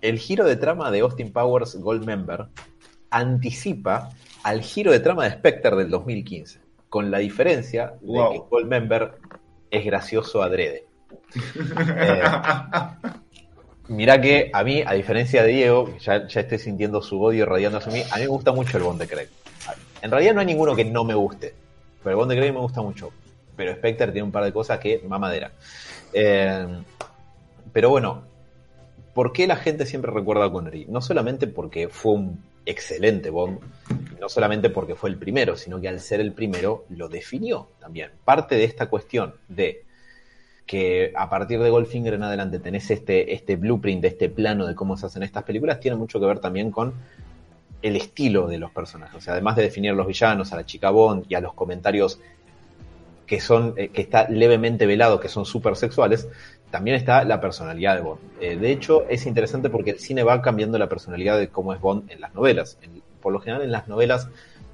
el 0.00 0.18
giro 0.18 0.44
de 0.44 0.56
trama 0.56 0.90
de 0.90 1.00
Austin 1.00 1.32
Powers 1.32 1.76
Goldmember 1.76 2.46
anticipa 3.10 4.10
al 4.42 4.62
giro 4.62 4.92
de 4.92 5.00
trama 5.00 5.24
de 5.24 5.30
Spectre 5.30 5.76
del 5.76 5.90
2015. 5.90 6.65
Con 6.96 7.10
la 7.10 7.18
diferencia 7.18 7.92
de 8.00 8.24
que 8.32 8.38
Goldmember 8.48 9.18
es 9.70 9.84
gracioso 9.84 10.42
adrede. 10.42 10.86
Eh, 11.88 12.22
Mirá 13.88 14.18
que 14.18 14.50
a 14.50 14.64
mí, 14.64 14.82
a 14.84 14.94
diferencia 14.94 15.42
de 15.42 15.48
Diego, 15.50 15.94
ya, 15.98 16.26
ya 16.26 16.40
estoy 16.40 16.58
sintiendo 16.58 17.02
su 17.02 17.22
odio 17.22 17.44
radiando 17.44 17.76
hacia 17.76 17.92
mí, 17.92 18.00
a 18.10 18.14
mí 18.16 18.22
me 18.22 18.28
gusta 18.28 18.52
mucho 18.52 18.78
el 18.78 18.84
Bond 18.84 18.98
de 18.98 19.08
Craig. 19.08 19.28
En 20.00 20.10
realidad 20.10 20.32
no 20.32 20.40
hay 20.40 20.46
ninguno 20.46 20.74
que 20.74 20.86
no 20.86 21.04
me 21.04 21.12
guste, 21.12 21.52
pero 22.02 22.12
el 22.12 22.16
Bond 22.16 22.30
de 22.30 22.38
Craig 22.38 22.52
me 22.54 22.60
gusta 22.60 22.80
mucho. 22.80 23.10
Pero 23.54 23.74
Spectre 23.74 24.12
tiene 24.12 24.22
un 24.22 24.32
par 24.32 24.44
de 24.44 24.54
cosas 24.54 24.78
que 24.78 25.02
mamadera. 25.06 25.52
Eh, 26.14 26.66
pero 27.74 27.90
bueno, 27.90 28.22
¿por 29.12 29.34
qué 29.34 29.46
la 29.46 29.56
gente 29.56 29.84
siempre 29.84 30.10
recuerda 30.12 30.46
a 30.46 30.50
Connery? 30.50 30.86
No 30.88 31.02
solamente 31.02 31.46
porque 31.46 31.90
fue 31.90 32.14
un 32.14 32.42
excelente 32.66 33.30
Bond, 33.30 33.60
no 34.20 34.28
solamente 34.28 34.70
porque 34.70 34.94
fue 34.94 35.08
el 35.10 35.16
primero, 35.16 35.56
sino 35.56 35.80
que 35.80 35.88
al 35.88 36.00
ser 36.00 36.20
el 36.20 36.32
primero 36.32 36.84
lo 36.90 37.08
definió 37.08 37.70
también. 37.78 38.10
Parte 38.24 38.56
de 38.56 38.64
esta 38.64 38.86
cuestión 38.86 39.34
de 39.48 39.84
que 40.66 41.12
a 41.14 41.30
partir 41.30 41.60
de 41.60 41.70
Goldfinger 41.70 42.14
en 42.14 42.24
adelante 42.24 42.58
tenés 42.58 42.90
este, 42.90 43.32
este 43.32 43.56
blueprint, 43.56 44.04
este 44.04 44.28
plano 44.28 44.66
de 44.66 44.74
cómo 44.74 44.96
se 44.96 45.06
hacen 45.06 45.22
estas 45.22 45.44
películas, 45.44 45.78
tiene 45.78 45.96
mucho 45.96 46.18
que 46.18 46.26
ver 46.26 46.40
también 46.40 46.72
con 46.72 46.92
el 47.82 47.94
estilo 47.94 48.48
de 48.48 48.58
los 48.58 48.72
personajes. 48.72 49.14
O 49.16 49.20
sea, 49.20 49.34
además 49.34 49.54
de 49.56 49.62
definir 49.62 49.92
a 49.92 49.94
los 49.94 50.06
villanos, 50.06 50.52
a 50.52 50.56
la 50.56 50.66
chica 50.66 50.90
Bond 50.90 51.26
y 51.28 51.36
a 51.36 51.40
los 51.40 51.54
comentarios 51.54 52.18
que 53.26 53.40
son, 53.40 53.74
eh, 53.76 53.88
que 53.88 54.02
está 54.02 54.28
levemente 54.28 54.86
velado, 54.86 55.20
que 55.20 55.28
son 55.28 55.44
súper 55.44 55.76
sexuales, 55.76 56.28
también 56.70 56.96
está 56.96 57.24
la 57.24 57.40
personalidad 57.40 57.96
de 57.96 58.02
Bond. 58.02 58.20
Eh, 58.40 58.56
de 58.56 58.70
hecho, 58.72 59.06
es 59.08 59.26
interesante 59.26 59.70
porque 59.70 59.90
el 59.90 59.98
cine 59.98 60.22
va 60.22 60.42
cambiando 60.42 60.78
la 60.78 60.88
personalidad 60.88 61.38
de 61.38 61.48
cómo 61.48 61.72
es 61.72 61.80
Bond 61.80 62.10
en 62.10 62.20
las 62.20 62.34
novelas. 62.34 62.78
En- 62.82 63.02
por 63.20 63.32
lo 63.32 63.40
general, 63.40 63.62
en 63.62 63.72
las 63.72 63.88
novelas 63.88 64.28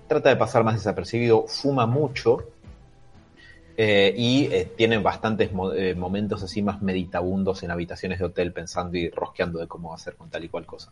trata 0.08 0.28
de 0.28 0.36
pasar 0.36 0.64
más 0.64 0.74
desapercibido, 0.74 1.46
fuma 1.46 1.86
mucho, 1.86 2.44
eh, 3.76 4.12
y 4.16 4.44
eh, 4.52 4.68
tienen 4.76 5.02
bastantes 5.02 5.50
mo- 5.52 5.72
momentos 5.96 6.42
así 6.42 6.60
más 6.60 6.82
meditabundos 6.82 7.62
en 7.62 7.70
habitaciones 7.70 8.18
de 8.18 8.26
hotel 8.26 8.52
pensando 8.52 8.98
y 8.98 9.08
rosqueando 9.08 9.58
de 9.60 9.66
cómo 9.66 9.94
hacer 9.94 10.14
con 10.14 10.28
tal 10.28 10.44
y 10.44 10.48
cual 10.48 10.66
cosa. 10.66 10.90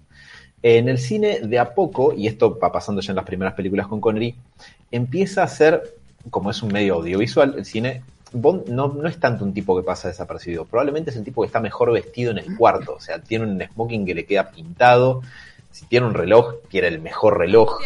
En 0.62 0.88
el 0.88 0.98
cine, 0.98 1.40
de 1.40 1.58
a 1.58 1.74
poco, 1.74 2.14
y 2.14 2.26
esto 2.26 2.58
va 2.58 2.72
pasando 2.72 3.02
ya 3.02 3.12
en 3.12 3.16
las 3.16 3.26
primeras 3.26 3.54
películas 3.54 3.86
con 3.86 4.00
Connery, 4.00 4.34
empieza 4.90 5.42
a 5.42 5.48
ser, 5.48 5.94
como 6.30 6.50
es 6.50 6.62
un 6.62 6.72
medio 6.72 6.94
audiovisual, 6.94 7.54
el 7.58 7.64
cine, 7.66 8.02
Bond 8.32 8.68
no, 8.68 8.88
no 8.88 9.08
es 9.08 9.18
tanto 9.18 9.44
un 9.44 9.52
tipo 9.52 9.76
que 9.76 9.82
pasa 9.82 10.08
desapercibido, 10.08 10.64
probablemente 10.64 11.10
es 11.10 11.16
el 11.16 11.24
tipo 11.24 11.42
que 11.42 11.46
está 11.46 11.60
mejor 11.60 11.92
vestido 11.92 12.30
en 12.30 12.38
el 12.38 12.56
cuarto, 12.56 12.94
o 12.94 13.00
sea, 13.00 13.18
tiene 13.20 13.44
un 13.46 13.60
smoking 13.60 14.06
que 14.06 14.14
le 14.14 14.24
queda 14.24 14.50
pintado, 14.50 15.22
si 15.70 15.86
tiene 15.86 16.06
un 16.06 16.14
reloj, 16.14 16.54
quiere 16.70 16.88
el 16.88 17.00
mejor 17.00 17.38
reloj. 17.38 17.80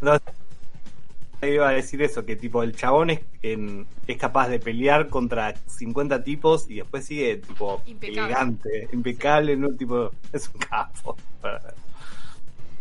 No, 0.00 0.18
iba 1.46 1.68
a 1.68 1.72
decir 1.72 2.00
eso, 2.02 2.24
que 2.24 2.36
tipo 2.36 2.62
el 2.62 2.74
chabón 2.74 3.10
es, 3.10 3.20
en- 3.42 3.86
es 4.06 4.16
capaz 4.16 4.48
de 4.48 4.58
pelear 4.58 5.08
contra 5.08 5.54
50 5.66 6.22
tipos 6.24 6.68
y 6.70 6.76
después 6.76 7.04
sigue 7.06 7.36
tipo 7.38 7.82
Impecable. 7.86 8.20
elegante, 8.22 8.88
impecable, 8.92 9.56
no 9.56 9.68
tipo, 9.72 10.10
es 10.32 10.48
un 10.48 10.60
capo. 10.60 11.16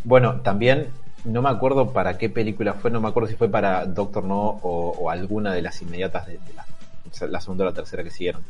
Bueno, 0.03 0.41
también 0.41 0.87
no 1.25 1.41
me 1.41 1.49
acuerdo 1.49 1.91
para 1.91 2.17
qué 2.17 2.29
película 2.29 2.73
fue, 2.73 2.91
no 2.91 2.99
me 2.99 3.07
acuerdo 3.07 3.29
si 3.29 3.35
fue 3.35 3.49
para 3.49 3.85
Doctor 3.85 4.23
No 4.23 4.59
o, 4.61 5.09
alguna 5.09 5.53
de 5.53 5.61
las 5.61 5.81
inmediatas 5.81 6.27
de, 6.27 6.39
la, 7.29 7.39
segunda 7.39 7.63
o 7.63 7.67
la 7.67 7.73
tercera 7.73 8.03
que 8.03 8.09
siguieron. 8.09 8.43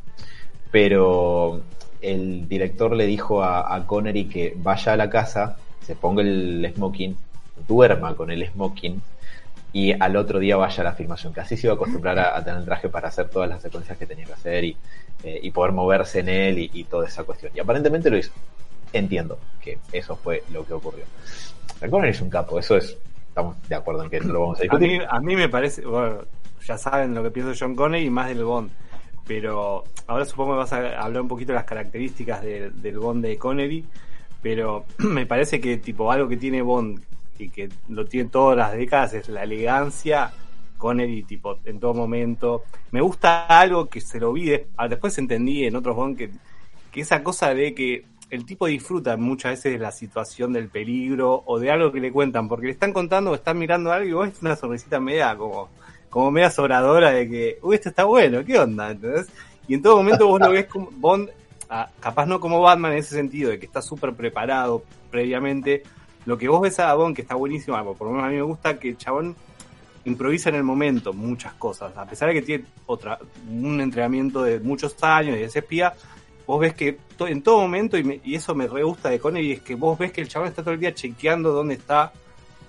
Pero 0.71 1.61
el 2.01 2.47
director 2.47 2.95
le 2.95 3.05
dijo 3.05 3.43
a, 3.43 3.85
Connery 3.85 4.25
que 4.25 4.53
vaya 4.57 4.93
a 4.93 4.97
la 4.97 5.09
casa, 5.09 5.57
se 5.85 5.95
ponga 5.95 6.23
el 6.23 6.71
smoking, 6.75 7.15
duerma 7.67 8.15
con 8.15 8.31
el 8.31 8.47
smoking 8.47 9.01
y 9.71 9.91
al 9.91 10.15
otro 10.15 10.39
día 10.39 10.55
vaya 10.55 10.81
a 10.81 10.83
la 10.83 10.93
filmación, 10.93 11.33
que 11.33 11.41
así 11.41 11.57
se 11.57 11.67
iba 11.67 11.73
a 11.73 11.75
acostumbrar 11.75 12.17
a, 12.19 12.43
tener 12.43 12.59
el 12.59 12.65
traje 12.65 12.89
para 12.89 13.07
hacer 13.07 13.29
todas 13.29 13.49
las 13.49 13.61
secuencias 13.61 13.97
que 13.97 14.05
tenía 14.05 14.25
que 14.25 14.33
hacer 14.33 14.63
y, 14.63 14.77
eh, 15.23 15.39
y 15.41 15.51
poder 15.51 15.73
moverse 15.73 16.19
en 16.19 16.29
él 16.29 16.59
y, 16.59 16.71
y 16.73 16.83
toda 16.85 17.07
esa 17.07 17.23
cuestión. 17.23 17.51
Y 17.55 17.59
aparentemente 17.59 18.09
lo 18.09 18.17
hizo. 18.17 18.31
Entiendo 18.91 19.39
que 19.59 19.79
eso 19.91 20.15
fue 20.15 20.43
lo 20.51 20.65
que 20.65 20.73
ocurrió. 20.73 21.05
Connery 21.89 22.11
es 22.11 22.21
un 22.21 22.29
capo, 22.29 22.59
eso 22.59 22.77
es. 22.77 22.97
Estamos 23.29 23.55
de 23.67 23.75
acuerdo 23.75 24.03
en 24.03 24.09
que 24.09 24.19
no 24.19 24.33
lo 24.33 24.39
vamos 24.41 24.57
a 24.57 24.61
A 24.61 24.63
discutir. 24.63 24.87
mí, 24.99 24.99
a 25.09 25.19
mí 25.19 25.35
me 25.35 25.49
parece, 25.49 25.85
bueno, 25.85 26.19
ya 26.65 26.77
saben 26.77 27.13
lo 27.15 27.23
que 27.23 27.31
pienso 27.31 27.49
de 27.51 27.57
John 27.59 27.75
Connery 27.75 28.05
y 28.05 28.09
más 28.09 28.27
del 28.27 28.43
Bond. 28.45 28.69
Pero 29.25 29.83
ahora 30.07 30.25
supongo 30.25 30.53
que 30.53 30.57
vas 30.59 30.73
a 30.73 31.01
hablar 31.01 31.21
un 31.21 31.27
poquito 31.27 31.51
de 31.53 31.55
las 31.55 31.63
características 31.65 32.41
de- 32.41 32.69
del 32.71 32.99
Bond 32.99 33.23
de 33.25 33.37
Connery. 33.37 33.85
Pero 34.41 34.85
me 34.99 35.25
parece 35.25 35.59
que 35.61 35.77
tipo 35.77 36.11
algo 36.11 36.27
que 36.27 36.37
tiene 36.37 36.61
Bond 36.61 37.01
y 37.39 37.49
que 37.49 37.69
lo 37.89 38.05
tiene 38.05 38.29
todas 38.29 38.57
las 38.57 38.73
décadas 38.73 39.13
es 39.13 39.29
la 39.29 39.43
elegancia. 39.43 40.31
Connery, 40.77 41.23
tipo, 41.23 41.59
en 41.65 41.79
todo 41.79 41.93
momento. 41.93 42.63
Me 42.91 42.99
gusta 43.01 43.45
algo 43.47 43.87
que 43.87 44.01
se 44.01 44.19
lo 44.19 44.33
vi, 44.33 44.45
de- 44.49 44.67
ah, 44.77 44.87
después 44.89 45.17
entendí 45.17 45.65
en 45.65 45.75
otros 45.77 45.95
Bond 45.95 46.17
que, 46.17 46.29
que 46.91 47.01
esa 47.01 47.23
cosa 47.23 47.53
de 47.53 47.73
que 47.73 48.03
el 48.33 48.45
tipo 48.45 48.65
disfruta 48.65 49.15
muchas 49.15 49.51
veces 49.51 49.73
de 49.73 49.77
la 49.77 49.91
situación 49.91 50.53
del 50.53 50.67
peligro 50.67 51.43
o 51.45 51.59
de 51.59 51.69
algo 51.69 51.91
que 51.91 51.99
le 51.99 52.11
cuentan, 52.11 52.49
porque 52.49 52.65
le 52.65 52.71
están 52.71 52.91
contando 52.91 53.29
o 53.29 53.35
están 53.35 53.59
mirando 53.59 53.91
algo 53.91 54.09
y 54.09 54.13
vos 54.13 54.27
es 54.27 54.41
una 54.41 54.55
sonrisita 54.55 54.99
media 54.99 55.37
como, 55.37 55.69
como 56.09 56.31
media 56.31 56.49
sobradora 56.49 57.11
de 57.11 57.29
que, 57.29 57.59
uy, 57.61 57.75
esto 57.75 57.89
está 57.89 58.05
bueno, 58.05 58.43
¿qué 58.43 58.57
onda? 58.57 58.89
¿Entendés? 58.89 59.27
Y 59.67 59.75
en 59.75 59.83
todo 59.83 59.97
momento 59.97 60.25
vos 60.27 60.41
lo 60.41 60.49
ves 60.49 60.65
como 60.65 60.89
Bond, 60.93 61.29
ah, 61.69 61.87
capaz 61.99 62.25
no 62.25 62.39
como 62.39 62.59
Batman 62.59 62.93
en 62.93 62.97
ese 62.97 63.13
sentido, 63.13 63.51
de 63.51 63.59
que 63.59 63.67
está 63.67 63.83
súper 63.83 64.13
preparado 64.13 64.83
previamente. 65.11 65.83
Lo 66.25 66.35
que 66.35 66.47
vos 66.47 66.59
ves 66.59 66.79
a 66.79 66.91
Bond, 66.95 67.15
que 67.15 67.21
está 67.21 67.35
buenísimo, 67.35 67.77
por 67.93 68.07
lo 68.07 68.13
menos 68.13 68.25
a 68.25 68.31
mí 68.31 68.37
me 68.37 68.41
gusta 68.41 68.79
que 68.79 68.89
el 68.89 68.97
chabón 68.97 69.35
improvisa 70.05 70.49
en 70.49 70.55
el 70.55 70.63
momento 70.63 71.13
muchas 71.13 71.53
cosas, 71.53 71.95
a 71.95 72.05
pesar 72.05 72.29
de 72.29 72.33
que 72.33 72.41
tiene 72.41 72.65
otra, 72.87 73.19
un 73.47 73.79
entrenamiento 73.79 74.41
de 74.41 74.59
muchos 74.59 74.95
años 75.03 75.37
y 75.37 75.43
es 75.43 75.55
espía, 75.55 75.93
vos 76.45 76.59
ves 76.59 76.73
que 76.73 76.97
en 77.19 77.41
todo 77.41 77.61
momento, 77.61 77.97
y, 77.97 78.03
me- 78.03 78.19
y 78.23 78.35
eso 78.35 78.53
me 78.55 78.67
re 78.67 78.83
gusta 78.83 79.09
de 79.09 79.19
Connery, 79.19 79.53
es 79.53 79.61
que 79.61 79.75
vos 79.75 79.97
ves 79.97 80.11
que 80.11 80.21
el 80.21 80.27
chabón 80.27 80.49
está 80.49 80.61
todo 80.61 80.73
el 80.73 80.79
día 80.79 80.93
chequeando 80.93 81.51
dónde 81.51 81.75
está, 81.75 82.11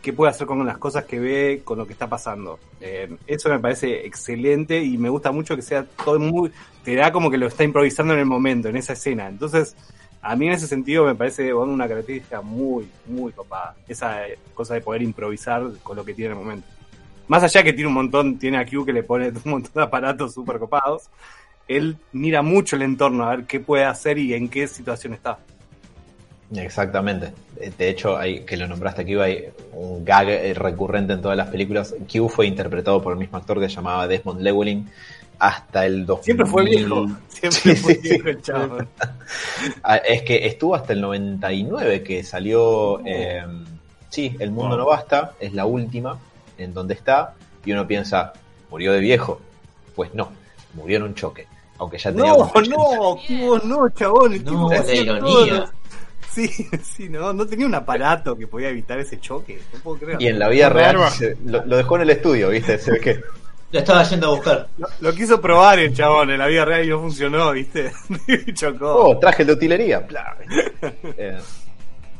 qué 0.00 0.12
puede 0.12 0.30
hacer 0.30 0.46
con 0.46 0.64
las 0.66 0.78
cosas 0.78 1.04
que 1.06 1.18
ve, 1.18 1.62
con 1.64 1.78
lo 1.78 1.86
que 1.86 1.92
está 1.94 2.08
pasando. 2.08 2.58
Eh, 2.80 3.16
eso 3.26 3.48
me 3.48 3.58
parece 3.58 4.06
excelente 4.06 4.82
y 4.82 4.98
me 4.98 5.08
gusta 5.08 5.32
mucho 5.32 5.56
que 5.56 5.62
sea 5.62 5.84
todo 6.04 6.18
muy... 6.20 6.50
Te 6.84 6.94
da 6.94 7.10
como 7.10 7.30
que 7.30 7.38
lo 7.38 7.46
está 7.46 7.64
improvisando 7.64 8.12
en 8.12 8.20
el 8.20 8.26
momento, 8.26 8.68
en 8.68 8.76
esa 8.76 8.92
escena. 8.92 9.26
Entonces, 9.28 9.74
a 10.20 10.36
mí 10.36 10.46
en 10.46 10.52
ese 10.52 10.66
sentido 10.66 11.04
me 11.06 11.14
parece 11.14 11.52
una 11.54 11.88
característica 11.88 12.42
muy, 12.42 12.86
muy 13.06 13.32
copada. 13.32 13.74
Esa 13.88 14.28
eh, 14.28 14.38
cosa 14.52 14.74
de 14.74 14.82
poder 14.82 15.00
improvisar 15.02 15.62
con 15.82 15.96
lo 15.96 16.04
que 16.04 16.12
tiene 16.12 16.32
en 16.32 16.38
el 16.38 16.44
momento. 16.44 16.68
Más 17.26 17.42
allá 17.42 17.62
que 17.62 17.72
tiene 17.72 17.88
un 17.88 17.94
montón, 17.94 18.38
tiene 18.38 18.58
a 18.58 18.66
Q 18.66 18.84
que 18.84 18.92
le 18.92 19.02
pone 19.02 19.28
un 19.44 19.50
montón 19.50 19.72
de 19.74 19.82
aparatos 19.82 20.34
súper 20.34 20.58
copados, 20.58 21.04
él 21.68 21.96
mira 22.12 22.42
mucho 22.42 22.76
el 22.76 22.82
entorno 22.82 23.24
a 23.24 23.36
ver 23.36 23.44
qué 23.46 23.60
puede 23.60 23.84
hacer 23.84 24.18
y 24.18 24.34
en 24.34 24.48
qué 24.48 24.66
situación 24.66 25.14
está. 25.14 25.38
Exactamente. 26.54 27.32
De 27.78 27.88
hecho, 27.88 28.16
hay, 28.16 28.40
que 28.40 28.56
lo 28.56 28.66
nombraste 28.66 29.02
aquí, 29.02 29.14
hay 29.14 29.46
un 29.72 30.04
gag 30.04 30.28
eh, 30.28 30.54
recurrente 30.54 31.14
en 31.14 31.22
todas 31.22 31.36
las 31.36 31.48
películas. 31.48 31.94
Q 32.10 32.28
fue 32.28 32.46
interpretado 32.46 33.02
por 33.02 33.12
el 33.12 33.18
mismo 33.18 33.38
actor 33.38 33.58
que 33.58 33.68
se 33.68 33.76
llamaba 33.76 34.06
Desmond 34.06 34.40
Llewellyn 34.42 34.88
hasta 35.38 35.84
el 35.86 36.06
2000. 36.06 36.24
Siempre 36.24 36.46
fue 36.46 36.64
viejo, 36.64 37.06
siempre 37.28 37.60
Sí, 37.60 37.74
fue 37.76 37.94
sí, 37.94 38.00
sí. 38.02 38.08
viejo 38.10 38.28
el 38.28 38.42
chavo. 38.42 38.78
Ah, 39.82 39.96
Es 39.96 40.22
que 40.22 40.46
estuvo 40.46 40.74
hasta 40.74 40.92
el 40.92 41.00
99 41.00 42.02
que 42.02 42.22
salió. 42.22 43.00
eh, 43.06 43.42
sí, 44.10 44.36
El 44.38 44.50
Mundo 44.50 44.76
Wow. 44.76 44.78
No 44.78 44.86
Basta, 44.86 45.32
es 45.40 45.54
la 45.54 45.64
última 45.66 46.18
en 46.58 46.74
donde 46.74 46.94
está. 46.94 47.34
Y 47.64 47.72
uno 47.72 47.86
piensa, 47.86 48.32
murió 48.70 48.92
de 48.92 49.00
viejo. 49.00 49.40
Pues 49.96 50.14
no, 50.14 50.30
murió 50.74 50.98
en 50.98 51.04
un 51.04 51.14
choque. 51.14 51.46
Aunque 51.78 51.98
ya 51.98 52.10
tenía. 52.12 52.30
No, 52.30 52.36
como 52.36 52.50
80. 52.54 52.76
no, 52.76 53.46
vos 53.46 53.64
no, 53.64 53.88
chabón. 53.90 54.32
el 54.34 54.44
No, 54.44 54.68
la 54.70 54.94
ironía. 54.94 55.20
todo. 55.20 55.70
Sí, 56.30 56.48
sí, 56.82 57.08
no, 57.08 57.32
no 57.32 57.46
tenía 57.46 57.66
un 57.66 57.74
aparato 57.74 58.36
que 58.36 58.46
podía 58.46 58.68
evitar 58.68 58.98
ese 58.98 59.20
choque. 59.20 59.60
No 59.72 59.78
puedo 59.80 59.98
creer. 59.98 60.20
Y 60.22 60.28
en 60.28 60.38
la 60.38 60.48
vida 60.48 60.68
real 60.68 60.98
se- 61.10 61.36
lo, 61.44 61.64
lo 61.64 61.76
dejó 61.76 61.96
en 61.96 62.02
el 62.02 62.10
estudio, 62.10 62.48
¿viste? 62.50 62.78
Se 62.78 62.90
ve 62.92 63.00
que. 63.00 63.20
Lo 63.72 63.80
estaba 63.80 64.04
yendo 64.04 64.28
a 64.28 64.30
buscar. 64.30 64.68
Lo, 64.78 64.86
lo 65.00 65.12
quiso 65.14 65.40
probar 65.40 65.80
el 65.80 65.92
chabón 65.92 66.30
en 66.30 66.38
la 66.38 66.46
vida 66.46 66.64
real 66.64 66.84
y 66.84 66.88
no 66.90 67.00
funcionó, 67.00 67.50
¿viste? 67.52 67.90
chocó. 68.54 69.08
Oh, 69.10 69.18
traje 69.18 69.44
de 69.44 69.52
utilería. 69.52 70.06
Eh, 71.16 71.38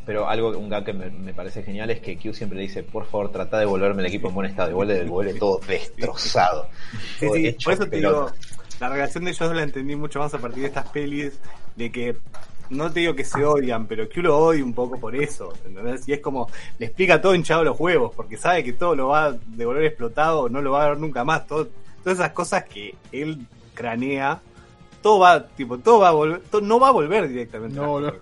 pero 0.07 0.29
algo, 0.29 0.51
un 0.59 0.69
gag 0.69 0.85
que 0.85 0.93
me, 0.93 1.09
me 1.11 1.33
parece 1.33 1.63
genial 1.63 1.91
es 1.91 2.01
que 2.01 2.17
Q 2.19 2.35
siempre 2.35 2.57
le 2.59 2.65
dice, 2.65 2.83
por 2.83 3.07
favor, 3.07 3.31
trata 3.33 3.59
de 3.59 3.65
volverme 3.67 4.03
el 4.03 4.09
equipo 4.09 4.29
en 4.29 4.35
buen 4.35 4.51
estado. 4.51 4.71
Y 4.71 4.75
vuelve, 4.75 5.05
vuelve 5.05 5.35
todo 5.35 5.61
destrozado. 5.67 6.69
Sí, 7.21 7.27
Todo 7.27 7.35
sí, 7.37 7.47
hecho 7.47 7.65
por 7.65 7.73
eso 7.75 7.85
te 7.85 7.91
pelota. 7.91 8.17
digo, 8.19 8.33
la 8.81 8.89
relación 8.89 9.25
de 9.25 9.31
ellos 9.31 9.49
dos 9.49 9.57
la 9.57 9.63
entendí 9.63 9.97
mucho 9.97 10.19
más 10.19 10.33
a 10.35 10.39
partir 10.39 10.63
de 10.63 10.69
estas 10.69 10.89
pelis, 10.89 11.39
de 11.77 11.91
que 11.93 12.17
no 12.71 12.91
te 12.91 13.01
digo 13.01 13.15
que 13.15 13.25
se 13.25 13.45
odian, 13.45 13.87
pero 13.87 14.09
que 14.09 14.21
uno 14.21 14.37
odia 14.37 14.65
un 14.65 14.75
poco 14.75 14.99
por 14.99 15.15
eso, 15.15 15.53
¿entendés? 15.65 16.09
Y 16.09 16.13
es 16.15 16.21
como, 16.21 16.49
le 16.79 16.87
explica 16.87 17.21
todo 17.21 17.35
hinchado 17.35 17.63
los 17.65 17.79
huevos, 17.79 18.13
porque 18.15 18.37
sabe 18.37 18.65
que 18.65 18.73
todo 18.73 18.95
lo 18.97 19.09
va 19.09 19.27
a 19.27 19.33
devolver 19.49 19.85
explotado, 19.85 20.49
no 20.49 20.61
lo 20.63 20.73
va 20.73 20.85
a 20.85 20.89
ver 20.91 20.99
nunca 20.99 21.25
más, 21.25 21.47
todo, 21.47 21.69
todas 22.03 22.19
esas 22.19 22.33
cosas 22.33 22.65
que 22.65 22.95
él 23.13 23.47
cranea, 23.75 24.41
todo 25.03 25.19
va, 25.19 25.47
tipo, 25.47 25.79
todo 25.79 25.99
va 26.01 26.09
a 26.09 26.13
volver, 26.13 26.41
todo- 26.51 26.63
no 26.63 26.81
va 26.81 26.89
a 26.89 26.93
volver 26.93 27.29
directamente. 27.29 27.77
No, 27.77 28.01
no. 28.01 28.13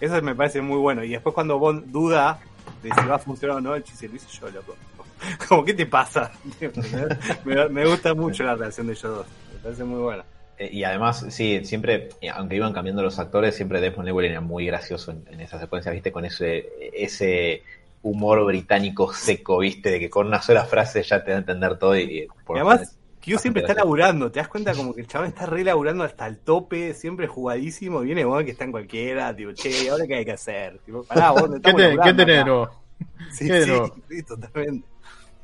Eso 0.00 0.20
me 0.22 0.34
parece 0.34 0.60
muy 0.60 0.78
bueno. 0.78 1.02
Y 1.02 1.08
después 1.10 1.34
cuando 1.34 1.58
Bond 1.58 1.86
duda 1.90 2.38
de 2.82 2.90
si 2.94 3.06
va 3.06 3.16
a 3.16 3.18
funcionar 3.18 3.56
o 3.56 3.60
no, 3.60 3.74
el 3.74 3.82
chiste 3.82 4.08
lo 4.08 4.16
hice 4.16 4.28
yo, 4.40 4.48
loco. 4.50 4.76
Como, 5.48 5.64
¿qué 5.64 5.74
te 5.74 5.86
pasa? 5.86 6.30
me, 7.44 7.68
me 7.68 7.86
gusta 7.86 8.14
mucho 8.14 8.44
la 8.44 8.54
relación 8.54 8.86
de 8.86 8.92
ellos 8.92 9.02
dos. 9.16 9.26
Me 9.64 9.70
parece 9.70 9.84
muy 9.84 10.00
buena. 10.00 10.24
Eh, 10.58 10.68
Y 10.72 10.84
además, 10.84 11.26
sí, 11.30 11.64
siempre, 11.64 12.10
eh, 12.20 12.28
aunque 12.30 12.56
iban 12.56 12.72
cambiando 12.72 13.02
los 13.02 13.18
actores, 13.18 13.56
siempre 13.56 13.80
Desmond 13.80 14.06
Llewellyn 14.06 14.32
era 14.32 14.40
muy 14.40 14.66
gracioso 14.66 15.10
en, 15.10 15.24
en 15.30 15.40
esa 15.40 15.58
secuencia, 15.58 15.90
¿viste? 15.90 16.12
Con 16.12 16.24
ese, 16.24 16.66
ese 16.92 17.62
humor 18.02 18.44
británico 18.44 19.12
seco, 19.12 19.58
¿viste? 19.58 19.90
De 19.90 19.98
que 19.98 20.10
con 20.10 20.26
una 20.26 20.42
sola 20.42 20.64
frase 20.66 21.02
ya 21.02 21.24
te 21.24 21.30
da 21.30 21.38
a 21.38 21.40
entender 21.40 21.78
todo 21.78 21.96
y... 21.96 22.02
y 22.02 22.26
por 22.44 22.56
y 22.56 22.60
además, 22.60 22.98
Q 23.24 23.38
siempre 23.38 23.62
está 23.62 23.72
laburando. 23.74 24.30
¿Te 24.30 24.38
das 24.40 24.48
cuenta 24.48 24.74
como 24.74 24.94
que 24.94 25.00
el 25.00 25.06
chaval 25.06 25.28
está 25.28 25.46
re 25.46 25.64
laburando 25.64 26.04
hasta 26.04 26.26
el 26.26 26.38
tope, 26.38 26.92
siempre 26.92 27.26
jugadísimo? 27.26 28.02
Y 28.02 28.06
viene 28.06 28.26
Bond 28.26 28.44
que 28.44 28.50
está 28.50 28.64
en 28.64 28.72
cualquiera, 28.72 29.34
tipo, 29.34 29.52
che, 29.52 29.88
¿ahora 29.88 30.06
qué 30.06 30.16
hay 30.16 30.24
que 30.26 30.32
hacer? 30.32 30.78
Tipo, 30.80 31.04
pará, 31.04 31.30
Bond, 31.30 31.62
¿Qué, 31.64 31.72
te, 31.72 31.96
¿qué 32.04 32.14
tenés? 32.14 32.44
Sí, 33.32 33.46
¿Qué 33.46 33.52
de 33.54 33.64
sí, 33.64 33.92
sí, 34.08 34.22
totalmente. 34.22 34.86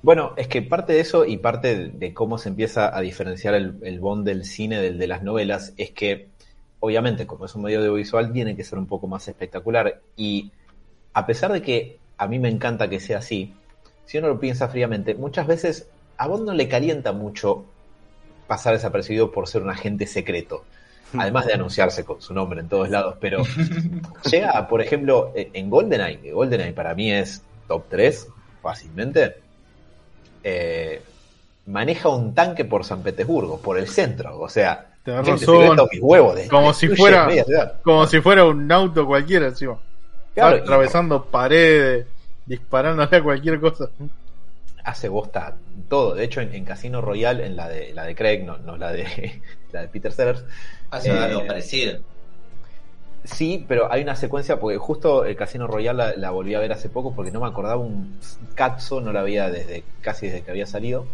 Bueno, 0.02 0.32
es 0.36 0.48
que 0.48 0.62
parte 0.62 0.94
de 0.94 1.00
eso 1.00 1.26
y 1.26 1.36
parte 1.36 1.90
de, 1.90 2.14
cómo 2.14 2.38
se 2.38 2.48
empieza 2.48 2.96
a 2.96 3.00
diferenciar 3.00 3.54
el, 3.54 3.78
el 3.82 4.00
Bond 4.00 4.24
del 4.24 4.44
cine 4.44 4.80
del 4.80 4.98
de 4.98 5.06
las 5.06 5.22
novelas 5.22 5.74
es 5.76 5.90
que, 5.90 6.28
obviamente, 6.80 7.26
como 7.26 7.44
es 7.44 7.54
un 7.54 7.62
medio 7.62 7.80
audiovisual, 7.80 8.32
tiene 8.32 8.56
que 8.56 8.64
ser 8.64 8.78
un 8.78 8.86
poco 8.86 9.06
más 9.06 9.28
espectacular. 9.28 10.00
Y 10.16 10.52
a 11.12 11.26
pesar 11.26 11.52
de 11.52 11.60
que 11.60 11.98
a 12.16 12.26
mí 12.26 12.38
me 12.38 12.48
encanta 12.48 12.88
que 12.88 12.98
sea 12.98 13.18
así, 13.18 13.54
si 14.06 14.18
uno 14.18 14.28
lo 14.28 14.40
piensa 14.40 14.68
fríamente, 14.68 15.14
muchas 15.14 15.46
veces 15.46 15.88
a 16.16 16.26
Bond 16.26 16.46
no 16.46 16.54
le 16.54 16.68
calienta 16.68 17.12
mucho 17.12 17.64
pasar 18.46 18.72
desapercibido 18.72 19.30
por 19.30 19.48
ser 19.48 19.62
un 19.62 19.70
agente 19.70 20.06
secreto. 20.06 20.64
Además 21.16 21.46
de 21.46 21.54
anunciarse 21.54 22.04
con 22.04 22.22
su 22.22 22.32
nombre 22.32 22.60
en 22.60 22.68
todos 22.68 22.88
lados, 22.88 23.16
pero 23.20 23.42
llega, 24.30 24.66
por 24.68 24.80
ejemplo, 24.80 25.32
en 25.34 25.68
GoldenEye, 25.68 26.20
que 26.20 26.32
GoldenEye 26.32 26.72
para 26.72 26.94
mí 26.94 27.12
es 27.12 27.42
top 27.68 27.84
3, 27.88 28.28
fácilmente, 28.62 29.36
eh, 30.44 31.02
maneja 31.66 32.08
un 32.08 32.34
tanque 32.34 32.64
por 32.64 32.84
San 32.84 33.02
Petersburgo, 33.02 33.60
por 33.60 33.78
el 33.78 33.88
centro, 33.88 34.38
o 34.40 34.48
sea, 34.48 34.86
Tenés 35.04 35.26
razón. 35.26 35.76
mis 35.90 36.00
huevos, 36.00 36.34
de- 36.36 36.48
Como 36.48 36.74
si 36.74 36.88
fuera-. 36.88 37.28
Como 37.82 38.06
si 38.06 38.20
fuera 38.20 38.44
un 38.44 38.70
auto 38.70 39.06
cualquiera 39.06 39.46
encima. 39.46 39.78
Claro, 40.34 40.58
atravesando 40.58 41.24
paredes, 41.24 42.06
disparándole 42.46 43.16
a 43.16 43.22
cualquier 43.22 43.58
cosa. 43.60 43.88
hace 44.84 45.08
bosta 45.08 45.54
todo. 45.88 46.14
De 46.14 46.24
hecho, 46.24 46.40
en, 46.40 46.54
en 46.54 46.64
Casino 46.64 47.00
Royale, 47.00 47.46
en 47.46 47.56
la 47.56 47.68
de 47.68 47.92
la 47.94 48.04
de 48.04 48.14
Craig, 48.14 48.44
no, 48.44 48.58
no 48.58 48.76
la 48.76 48.92
de 48.92 49.40
la 49.72 49.82
de 49.82 49.88
Peter 49.88 50.12
Sellers, 50.12 50.44
Hace 50.90 51.10
Eh, 51.10 51.18
algo 51.18 51.46
parecido. 51.46 51.98
Sí, 53.24 53.64
pero 53.68 53.92
hay 53.92 54.02
una 54.02 54.16
secuencia, 54.16 54.58
porque 54.58 54.78
justo 54.78 55.24
el 55.24 55.36
Casino 55.36 55.66
Royale 55.66 55.96
la, 55.96 56.16
la 56.16 56.30
volví 56.30 56.54
a 56.54 56.60
ver 56.60 56.72
hace 56.72 56.88
poco 56.88 57.14
porque 57.14 57.30
no 57.30 57.40
me 57.40 57.48
acordaba 57.48 57.76
un 57.76 58.18
cazzo, 58.54 59.00
no 59.00 59.12
la 59.12 59.22
veía 59.22 59.50
desde 59.50 59.84
casi 60.00 60.26
desde 60.26 60.42
que 60.42 60.50
había 60.50 60.66
salido. 60.66 61.06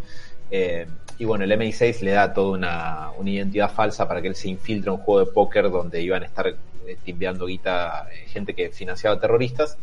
Eh, 0.49 0.87
y 1.19 1.25
bueno, 1.25 1.43
el 1.43 1.51
MI6 1.51 2.01
le 2.01 2.11
da 2.11 2.33
toda 2.33 2.57
una, 2.57 3.11
una 3.17 3.29
identidad 3.29 3.71
falsa 3.71 4.07
para 4.07 4.21
que 4.21 4.27
él 4.29 4.35
se 4.35 4.49
infiltre 4.49 4.89
en 4.89 4.99
un 4.99 5.03
juego 5.03 5.25
de 5.25 5.31
póker 5.31 5.69
donde 5.69 6.01
iban 6.01 6.23
a 6.23 6.25
estar 6.25 6.47
eh, 6.47 6.97
timbeando 7.03 7.47
guita 7.47 8.07
eh, 8.11 8.27
gente 8.27 8.53
que 8.53 8.69
financiaba 8.69 9.19
terroristas. 9.19 9.77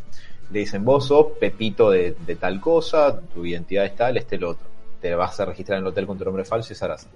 Le 0.51 0.61
dicen, 0.61 0.85
vos 0.85 1.07
sos 1.07 1.27
Pepito 1.41 1.91
de, 1.91 2.13
tal 2.39 2.61
cosa, 2.61 3.19
tu 3.35 3.45
identidad 3.45 3.85
es 3.85 3.97
tal, 3.97 4.17
este 4.17 4.37
el 4.37 4.45
otro. 4.45 4.67
Te 5.01 5.15
vas 5.15 5.39
a 5.41 5.47
registrar 5.47 5.79
en 5.79 5.85
el 5.85 5.89
hotel 5.89 6.07
con 6.07 6.17
tu 6.17 6.25
nombre 6.25 6.45
falso 6.45 6.73
y 6.73 6.77
Sarás. 6.77 7.07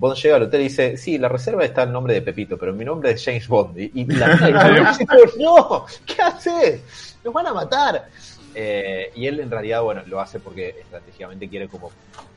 Bond 0.00 0.16
llega 0.16 0.36
al 0.36 0.42
hotel 0.44 0.62
y 0.62 0.64
dice, 0.64 0.96
sí, 0.96 1.18
la 1.18 1.28
reserva 1.28 1.64
está 1.64 1.82
el 1.82 1.92
nombre 1.92 2.14
de 2.14 2.22
Pepito, 2.22 2.56
pero 2.56 2.72
mi 2.72 2.84
nombre 2.84 3.10
es 3.12 3.22
James 3.24 3.46
Bond. 3.46 3.78
Y, 3.78 4.04
la 4.06 4.28
dice, 4.90 5.06
no, 5.38 5.84
¿qué 6.06 6.22
haces? 6.22 7.18
Nos 7.22 7.34
van 7.34 7.46
a 7.46 7.54
matar. 7.54 8.08
Eh, 8.54 9.12
y 9.14 9.26
él 9.26 9.38
en 9.40 9.50
realidad, 9.50 9.82
bueno, 9.82 10.02
lo 10.06 10.18
hace 10.20 10.40
porque 10.40 10.70
estratégicamente 10.80 11.48
quiere 11.48 11.68
como 11.68 11.90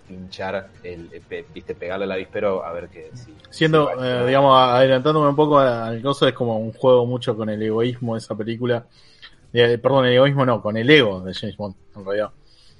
pinchar, 0.07 0.67
el, 0.83 1.07
pe- 1.27 1.45
viste, 1.53 1.73
pegarle 1.73 2.03
al 2.03 2.11
avispero 2.11 2.63
a 2.63 2.71
ver 2.73 2.89
que 2.89 3.09
si... 3.15 3.33
Siendo, 3.49 3.89
si 3.97 4.05
eh, 4.05 4.25
digamos, 4.27 4.55
adelantándome 4.55 5.29
un 5.29 5.35
poco 5.35 5.57
al 5.59 6.01
coso, 6.01 6.27
es 6.27 6.33
como 6.33 6.59
un 6.59 6.73
juego 6.73 7.05
mucho 7.05 7.35
con 7.35 7.49
el 7.49 7.61
egoísmo 7.63 8.13
de 8.13 8.19
esa 8.19 8.35
película. 8.35 8.85
Eh, 9.53 9.77
perdón, 9.77 10.05
el 10.05 10.13
egoísmo 10.13 10.45
no, 10.45 10.61
con 10.61 10.75
el 10.77 10.89
ego 10.89 11.21
de 11.21 11.33
James 11.33 11.55
Bond, 11.55 11.75
en 11.95 12.05
realidad. 12.05 12.29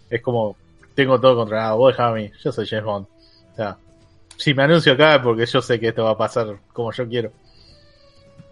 Es 0.09 0.21
como, 0.21 0.55
tengo 0.93 1.19
todo 1.19 1.35
controlado, 1.37 1.77
vos 1.77 1.93
dejame 1.93 2.09
a 2.09 2.23
mí, 2.23 2.31
yo 2.43 2.51
soy 2.51 2.67
James 2.67 2.85
Bond. 2.85 3.07
O 3.53 3.55
sea, 3.55 3.77
si 4.37 4.53
me 4.53 4.63
anuncio 4.63 4.93
acá 4.93 5.15
es 5.15 5.21
porque 5.21 5.45
yo 5.45 5.61
sé 5.61 5.79
que 5.79 5.89
esto 5.89 6.03
va 6.03 6.11
a 6.11 6.17
pasar 6.17 6.57
como 6.71 6.91
yo 6.91 7.07
quiero. 7.07 7.31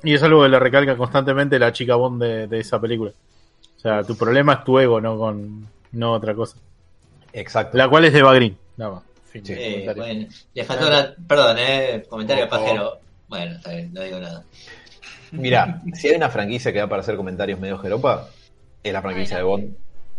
Y 0.03 0.13
es 0.13 0.23
algo 0.23 0.43
que 0.43 0.49
le 0.49 0.59
recalca 0.59 0.97
constantemente 0.97 1.59
la 1.59 1.71
chica 1.71 1.95
Bond 1.95 2.21
de, 2.23 2.47
de 2.47 2.59
esa 2.59 2.79
película. 2.79 3.11
O 3.77 3.79
sea, 3.79 4.03
tu 4.03 4.15
problema 4.15 4.53
es 4.53 4.63
tu 4.63 4.79
ego, 4.79 4.99
no 5.01 5.17
con 5.17 5.67
no 5.91 6.13
otra 6.13 6.34
cosa. 6.34 6.57
Exacto. 7.34 7.77
La 7.77 7.88
cual 7.89 8.05
es 8.05 8.13
de 8.13 8.19
Eva 8.19 8.34
Green, 8.34 8.57
nada 8.77 8.95
más. 8.95 9.03
Fin 9.29 9.45
Sí. 9.45 9.53
de 9.53 9.86
Eh, 9.86 9.93
bueno, 9.95 10.27
le 10.53 10.63
faltó 10.63 10.89
la... 10.89 11.13
Perdón, 11.27 11.57
eh, 11.59 12.03
comentario 12.09 12.49
pajero. 12.49 12.99
Bueno, 13.27 13.55
está 13.55 13.71
bien, 13.71 13.93
no 13.93 14.01
digo 14.01 14.19
nada. 14.19 14.43
Mira, 15.32 15.82
si 15.93 16.09
hay 16.09 16.15
una 16.15 16.29
franquicia 16.29 16.73
que 16.73 16.79
da 16.79 16.88
para 16.88 17.01
hacer 17.01 17.15
comentarios 17.15 17.59
medio 17.59 17.77
jeropa, 17.77 18.27
es 18.84 18.91
la 18.91 19.01
franquicia 19.01 19.38
de 19.38 19.43
Bond. 19.43 19.73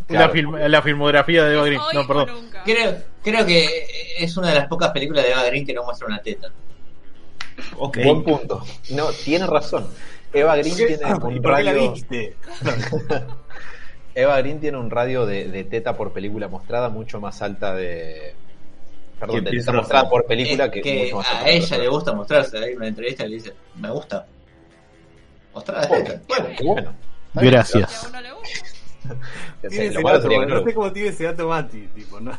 La, 0.08 0.30
film- 0.30 0.58
la 0.68 0.82
filmografía 0.82 1.44
de 1.44 1.54
Eva 1.54 1.64
Green. 1.66 1.80
Hoy 1.80 1.94
No, 1.94 2.06
perdón. 2.06 2.28
Creo, 2.64 2.96
creo 3.22 3.46
que 3.46 3.86
es 4.18 4.36
una 4.36 4.48
de 4.50 4.54
las 4.56 4.68
pocas 4.68 4.90
películas 4.90 5.24
de 5.24 5.32
Eva 5.32 5.44
Green 5.44 5.66
que 5.66 5.72
no 5.74 5.82
muestra 5.84 6.06
una 6.06 6.20
teta. 6.20 6.48
Ok. 7.78 7.98
Buen 8.04 8.22
punto. 8.24 8.64
No, 8.90 9.10
tiene 9.24 9.46
razón. 9.46 9.86
Eva 10.32 10.56
Green 10.56 10.74
tiene 10.76 10.92
¿Y 11.08 11.12
un 11.12 11.18
por 11.42 11.56
qué 11.56 11.62
la 11.62 11.72
radio. 11.72 11.92
viste? 11.92 12.36
Eva 14.14 14.38
Green 14.38 14.60
tiene 14.60 14.78
un 14.78 14.90
radio 14.90 15.24
de, 15.26 15.48
de 15.48 15.64
teta 15.64 15.96
por 15.96 16.12
película 16.12 16.48
mostrada 16.48 16.88
mucho 16.88 17.20
más 17.20 17.40
alta 17.42 17.74
de. 17.74 18.34
Perdón, 19.18 19.36
Que 19.44 19.50
de 19.50 19.58
teta 19.58 19.72
mostrada 19.72 20.08
por 20.10 20.26
película 20.26 20.64
Es 20.66 20.70
que, 20.72 20.80
que 20.82 21.02
mucho 21.04 21.16
más 21.16 21.28
alta 21.30 21.44
a 21.44 21.50
ella 21.50 21.78
le 21.78 21.88
gusta 21.88 22.12
mostrarse. 22.12 22.58
Hay 22.58 22.74
una 22.74 22.88
entrevista 22.88 23.24
que 23.24 23.28
le 23.30 23.34
dice, 23.36 23.52
me 23.76 23.90
gusta. 23.90 24.26
Mostrar 25.54 25.82
la 25.82 25.96
Oh, 25.96 26.02
teta. 26.02 26.20
Bueno, 26.28 26.48
qué 26.56 26.64
bueno. 26.64 26.94
Gracias. 27.34 28.10
A 29.08 29.66
ese 29.66 29.90
dato, 30.02 30.28
no 30.46 30.64
sé 30.64 30.74
cómo 30.74 30.92
tiene 30.92 31.08
ese 31.08 31.24
dato 31.24 31.48
Mati, 31.48 31.88
tipo, 31.94 32.20
¿no? 32.20 32.32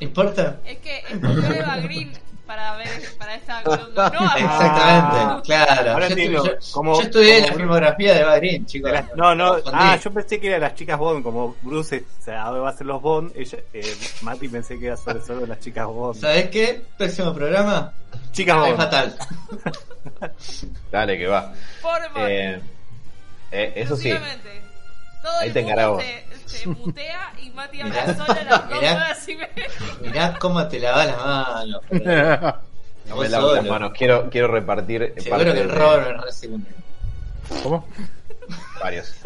¿importa? 0.00 0.60
Es 0.64 0.78
que 0.78 0.98
escogió 0.98 1.52
Eva 1.52 1.76
Green 1.78 2.12
para 2.46 2.76
ver 2.76 2.88
para 3.18 3.34
esta 3.36 3.58
acción. 3.58 3.94
No, 3.94 4.04
Exactamente, 4.36 5.16
Ah. 5.18 5.42
claro. 5.44 5.90
Ahora 5.92 6.06
yo, 6.08 6.12
entiendo, 6.12 6.38
estuve- 6.44 6.58
yo- 6.60 6.72
como- 6.72 6.94
yo 6.96 7.02
estudié 7.02 7.34
como- 7.36 7.46
la 7.46 7.54
filmografía 7.54 8.14
de 8.14 8.20
Eva 8.20 8.36
Green, 8.36 8.66
chicos. 8.66 8.90
No, 9.16 9.34
no, 9.34 9.56
ah, 9.72 9.96
yo 10.02 10.10
pensé 10.12 10.40
que 10.40 10.46
eran 10.48 10.60
las 10.62 10.74
chicas 10.74 10.98
Bond, 10.98 11.22
como 11.22 11.54
Bruce 11.62 11.96
es- 11.96 12.02
o 12.02 12.22
sea, 12.24 12.50
va 12.50 12.68
a 12.70 12.72
ser 12.76 12.86
los 12.86 13.00
Bond, 13.02 13.32
ella, 13.36 13.58
eh, 13.72 13.96
Mati 14.22 14.48
pensé 14.48 14.78
que 14.78 14.86
era 14.86 14.96
sobre 14.96 15.20
solo 15.20 15.46
las 15.46 15.60
chicas 15.60 15.86
Bond. 15.86 16.20
¿Sabes 16.20 16.48
qué? 16.50 16.82
Próximo 16.98 17.32
programa. 17.34 17.92
Chicas 18.32 18.56
Es 18.56 18.62
Bond. 18.62 18.76
fatal. 18.76 19.16
Dale, 20.90 21.18
que 21.18 21.26
va. 21.26 21.52
Por 21.82 22.02
favor. 22.12 22.30
Eh, 22.30 22.60
eh, 23.52 23.72
eso 23.76 23.96
sí. 23.96 24.10
Todo 25.22 25.38
Ahí 25.40 25.48
el 25.48 25.52
te 25.54 25.62
mundo 25.62 26.00
se, 26.46 26.48
se 26.58 26.66
mutea 26.68 27.32
y 27.42 27.50
Mati 27.50 27.82
Mirá, 27.82 28.02
habla 28.02 28.14
solo 28.26 28.32
a 28.40 28.44
las 28.44 28.68
dos 28.70 28.80
mirá. 28.80 28.92
horas 28.94 29.28
y 29.28 29.36
media. 29.36 29.66
Mirá 30.00 30.38
cómo 30.38 30.66
te 30.68 30.80
lavas 30.80 31.06
las 31.06 31.18
manos. 31.18 31.82
no 33.08 33.16
me 33.16 33.28
lavo 33.28 33.54
las 33.54 33.64
manos. 33.66 33.92
Quiero, 33.96 34.30
quiero 34.30 34.48
repartir 34.48 35.14
Seguro 35.18 35.44
que 35.44 35.50
el 35.60 35.68
de- 35.68 35.74
Robert 35.74 36.16
me 36.16 36.22
recibe 36.24 36.56
¿Cómo? 37.62 37.86
varios. 38.82 39.14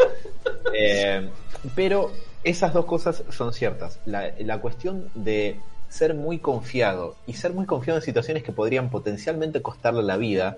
Eh, 0.76 1.30
pero 1.76 2.12
esas 2.42 2.72
dos 2.74 2.84
cosas 2.86 3.22
son 3.30 3.52
ciertas. 3.54 4.00
La, 4.06 4.32
la 4.40 4.58
cuestión 4.58 5.08
de 5.14 5.60
ser 5.88 6.14
muy 6.14 6.38
confiado 6.38 7.14
y 7.26 7.34
ser 7.34 7.52
muy 7.52 7.64
confiado 7.64 7.98
en 8.00 8.04
situaciones 8.04 8.42
que 8.42 8.50
podrían 8.52 8.90
potencialmente 8.90 9.62
costarle 9.62 10.02
la 10.02 10.16
vida 10.16 10.56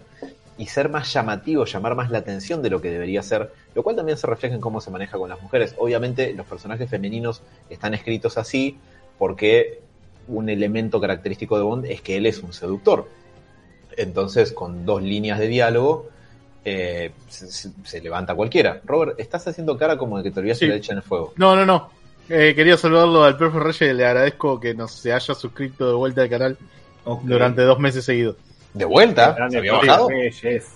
y 0.59 0.67
ser 0.67 0.89
más 0.89 1.13
llamativo, 1.13 1.65
llamar 1.65 1.95
más 1.95 2.11
la 2.11 2.19
atención 2.19 2.63
de 2.63 2.71
lo 2.71 2.81
que 2.81 2.91
debería 2.91 3.23
ser, 3.23 3.53
lo 3.75 3.83
cual 3.83 3.97
también 3.97 4.17
se 4.17 4.27
refleja 4.27 4.55
en 4.55 4.61
cómo 4.61 4.81
se 4.81 4.91
maneja 4.91 5.19
con 5.19 5.29
las 5.29 5.41
mujeres. 5.43 5.75
Obviamente 5.79 6.33
los 6.33 6.47
personajes 6.47 6.89
femeninos 6.89 7.43
están 7.69 7.95
escritos 7.95 8.39
así 8.39 8.79
porque 9.19 9.81
un 10.29 10.49
elemento 10.49 11.01
característico 11.01 11.57
de 11.59 11.65
Bond 11.65 11.87
es 11.87 12.01
que 12.01 12.17
él 12.17 12.27
es 12.27 12.43
un 12.43 12.53
seductor. 12.53 13.09
Entonces, 13.97 14.53
con 14.53 14.85
dos 14.85 15.03
líneas 15.03 15.39
de 15.39 15.49
diálogo, 15.49 16.09
eh, 16.65 17.13
se, 17.29 18.01
levanta 18.01 18.35
cualquiera. 18.35 18.81
Robert, 18.85 19.19
estás 19.21 19.47
haciendo 19.47 19.77
cara 19.77 19.97
como 19.97 20.19
de 20.19 20.25
que 20.25 20.31
te 20.31 20.41
olvidaste 20.41 20.65
Sí. 20.65 20.69
la 20.69 20.75
leche 20.75 20.93
en 20.93 20.99
el 20.99 21.05
fuego. 21.05 21.33
No, 21.37 21.55
no, 21.55 21.65
no. 21.65 21.91
Eh, 22.29 22.55
quería 22.57 22.77
saludarlo 22.77 23.23
al 23.23 23.37
profe 23.37 23.61
Reyes. 23.61 23.95
Le 23.95 24.05
agradezco 24.05 24.59
que 24.59 24.75
nos 24.75 24.93
se 24.93 25.13
haya 25.13 25.35
suscrito 25.35 25.87
de 25.87 25.95
vuelta 25.95 26.23
al 26.23 26.29
canal 26.29 26.59
durante 27.23 27.63
dos 27.63 27.79
meses 27.79 28.05
seguidos. 28.05 28.37
¿De 28.77 28.85
vuelta? 28.85 29.35
¿Se 29.49 29.57
había 29.59 29.73
bajado? 29.73 30.09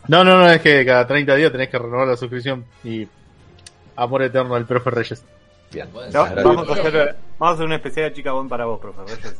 No, 0.08 0.24
no, 0.24 0.38
no, 0.38 0.50
es 0.50 0.60
que 0.62 0.84
cada 0.86 1.06
30 1.06 1.34
días 1.34 1.52
tenés 1.52 1.68
que 1.68 1.78
renovar 1.78 2.08
la 2.08 2.16
suscripción. 2.16 2.64
Y 2.82 3.06
amor 3.96 4.22
eterno 4.22 4.54
al 4.54 4.64
profe 4.66 4.90
Reyes. 4.90 5.22
Bien. 5.70 5.86
Bueno, 5.92 6.10
No, 6.12 6.24
muchas 6.24 6.34
gracias. 6.34 6.44
vamos, 6.44 6.68
a 6.68 6.72
hacer, 6.72 7.16
vamos 7.38 7.52
a 7.52 7.54
hacer 7.54 7.66
una 7.66 7.76
especial 7.76 8.08
de 8.08 8.16
chica 8.16 8.32
Bond 8.32 8.48
para 8.48 8.64
vos, 8.64 8.80
profe 8.80 9.02
Reyes. 9.14 9.36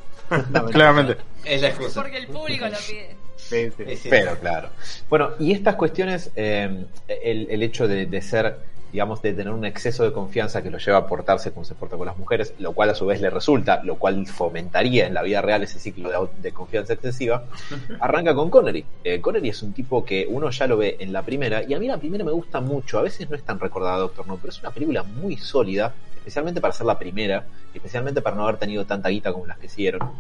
No, 0.51 0.67
Claramente. 0.71 1.17
Es 1.45 1.63
la 1.63 1.69
excusa. 1.69 2.03
Porque 2.03 2.19
el 2.19 2.27
público 2.27 2.67
lo 2.67 2.77
pide. 2.87 3.17
Sí, 3.37 3.71
sí. 3.77 3.85
Sí, 3.87 3.97
sí. 3.97 4.09
Pero 4.11 4.39
claro. 4.39 4.69
Bueno, 5.09 5.31
y 5.39 5.53
estas 5.53 5.77
cuestiones, 5.77 6.31
eh, 6.37 6.85
el, 7.09 7.49
el 7.51 7.63
hecho 7.63 7.89
de, 7.89 8.05
de 8.05 8.21
ser, 8.21 8.59
digamos, 8.93 9.23
de 9.23 9.33
tener 9.33 9.53
un 9.53 9.65
exceso 9.65 10.05
de 10.05 10.13
confianza 10.13 10.63
que 10.63 10.71
lo 10.71 10.79
lleva 10.79 10.99
a 10.99 11.07
portarse 11.07 11.53
como 11.53 11.65
se 11.65 11.75
porta 11.75 11.97
con 11.97 12.07
las 12.07 12.19
mujeres, 12.19 12.55
lo 12.59 12.73
cual 12.73 12.91
a 12.91 12.95
su 12.95 13.07
vez 13.07 13.21
le 13.21 13.31
resulta, 13.31 13.83
lo 13.85 13.97
cual 13.97 14.27
fomentaría 14.27 15.07
en 15.07 15.15
la 15.15 15.23
vida 15.23 15.41
real 15.43 15.63
ese 15.63 15.79
ciclo 15.79 16.31
de, 16.41 16.53
confianza 16.53 16.95
excesiva, 16.95 17.45
arranca 18.01 18.35
con 18.35 18.51
Connery. 18.51 18.85
Eh, 19.05 19.21
Connery 19.21 19.51
es 19.51 19.63
un 19.63 19.73
tipo 19.73 20.05
que 20.05 20.27
uno 20.29 20.51
ya 20.51 20.67
lo 20.67 20.77
ve 20.77 20.97
en 20.99 21.13
la 21.13 21.23
primera, 21.23 21.63
y 21.63 21.75
a 21.75 21.79
mí 21.79 21.87
la 21.87 21.99
primera 21.99 22.25
me 22.25 22.33
gusta 22.33 22.61
mucho, 22.61 22.99
a 22.99 23.03
veces 23.03 23.29
no 23.31 23.37
es 23.37 23.43
tan 23.43 23.61
recordada, 23.61 23.99
Doctor 23.99 24.27
No, 24.27 24.37
pero 24.37 24.51
es 24.51 24.61
una 24.61 24.71
película 24.71 25.03
muy 25.03 25.37
sólida, 25.37 25.95
especialmente 26.21 26.61
para 26.61 26.73
ser 26.75 26.87
la 26.87 26.99
primera, 26.99 27.45
especialmente 27.73 28.21
para 28.21 28.37
no 28.37 28.43
haber 28.43 28.59
tenido 28.59 28.85
tanta 28.85 29.09
guita 29.09 29.33
como 29.33 29.47
las 29.47 29.59
que 29.59 29.67
hicieron. 29.67 30.13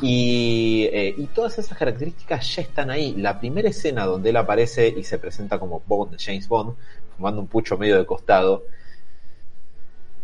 Y, 0.00 0.88
eh, 0.92 1.14
y 1.16 1.26
todas 1.26 1.58
esas 1.58 1.76
características 1.76 2.56
ya 2.56 2.62
están 2.62 2.90
ahí. 2.90 3.14
La 3.14 3.38
primera 3.38 3.68
escena 3.68 4.06
donde 4.06 4.30
él 4.30 4.36
aparece 4.36 4.88
y 4.88 5.04
se 5.04 5.18
presenta 5.18 5.58
como 5.58 5.82
Bond, 5.86 6.16
James 6.18 6.48
Bond, 6.48 6.74
fumando 7.18 7.42
un 7.42 7.46
pucho 7.46 7.76
medio 7.76 7.98
de 7.98 8.06
costado, 8.06 8.64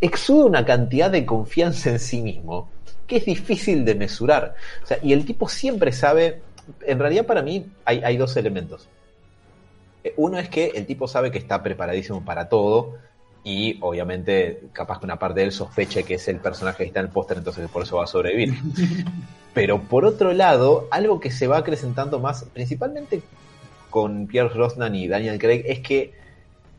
exuda 0.01 0.47
una 0.47 0.64
cantidad 0.64 1.11
de 1.11 1.26
confianza 1.26 1.90
en 1.90 1.99
sí 1.99 2.22
mismo 2.22 2.70
que 3.07 3.16
es 3.16 3.26
difícil 3.26 3.84
de 3.84 3.95
mesurar. 3.95 4.55
O 4.82 4.86
sea, 4.86 4.99
y 5.03 5.12
el 5.12 5.24
tipo 5.24 5.49
siempre 5.49 5.92
sabe, 5.92 6.40
en 6.86 6.99
realidad 6.99 7.26
para 7.26 7.42
mí 7.42 7.66
hay, 7.84 8.03
hay 8.03 8.16
dos 8.16 8.36
elementos. 8.36 8.88
Eh, 10.03 10.14
Uno 10.16 10.38
es 10.38 10.49
que 10.49 10.72
el 10.74 10.86
tipo 10.86 11.07
sabe 11.07 11.30
que 11.30 11.38
está 11.38 11.62
preparadísimo 11.62 12.24
para 12.24 12.49
todo 12.49 12.95
y 13.42 13.78
obviamente 13.82 14.62
capaz 14.72 14.99
que 14.99 15.05
una 15.05 15.18
parte 15.18 15.40
de 15.40 15.47
él 15.47 15.53
sospeche 15.53 16.03
que 16.03 16.14
es 16.14 16.28
el 16.28 16.38
personaje 16.38 16.78
que 16.78 16.84
está 16.84 17.01
en 17.01 17.07
el 17.07 17.12
póster, 17.12 17.36
entonces 17.36 17.68
por 17.68 17.82
eso 17.82 17.99
va 17.99 18.05
a 18.05 18.07
sobrevivir. 18.07 18.55
Pero 19.55 19.82
por 19.82 20.05
otro 20.05 20.32
lado, 20.32 20.88
algo 20.90 21.20
que 21.20 21.30
se 21.30 21.47
va 21.47 21.59
acrecentando 21.59 22.18
más, 22.18 22.45
principalmente 22.53 23.22
con 23.90 24.26
Pierre 24.26 24.53
Brosnan 24.53 24.95
y 24.95 25.07
Daniel 25.07 25.38
Craig, 25.38 25.62
es 25.66 25.80
que 25.80 26.12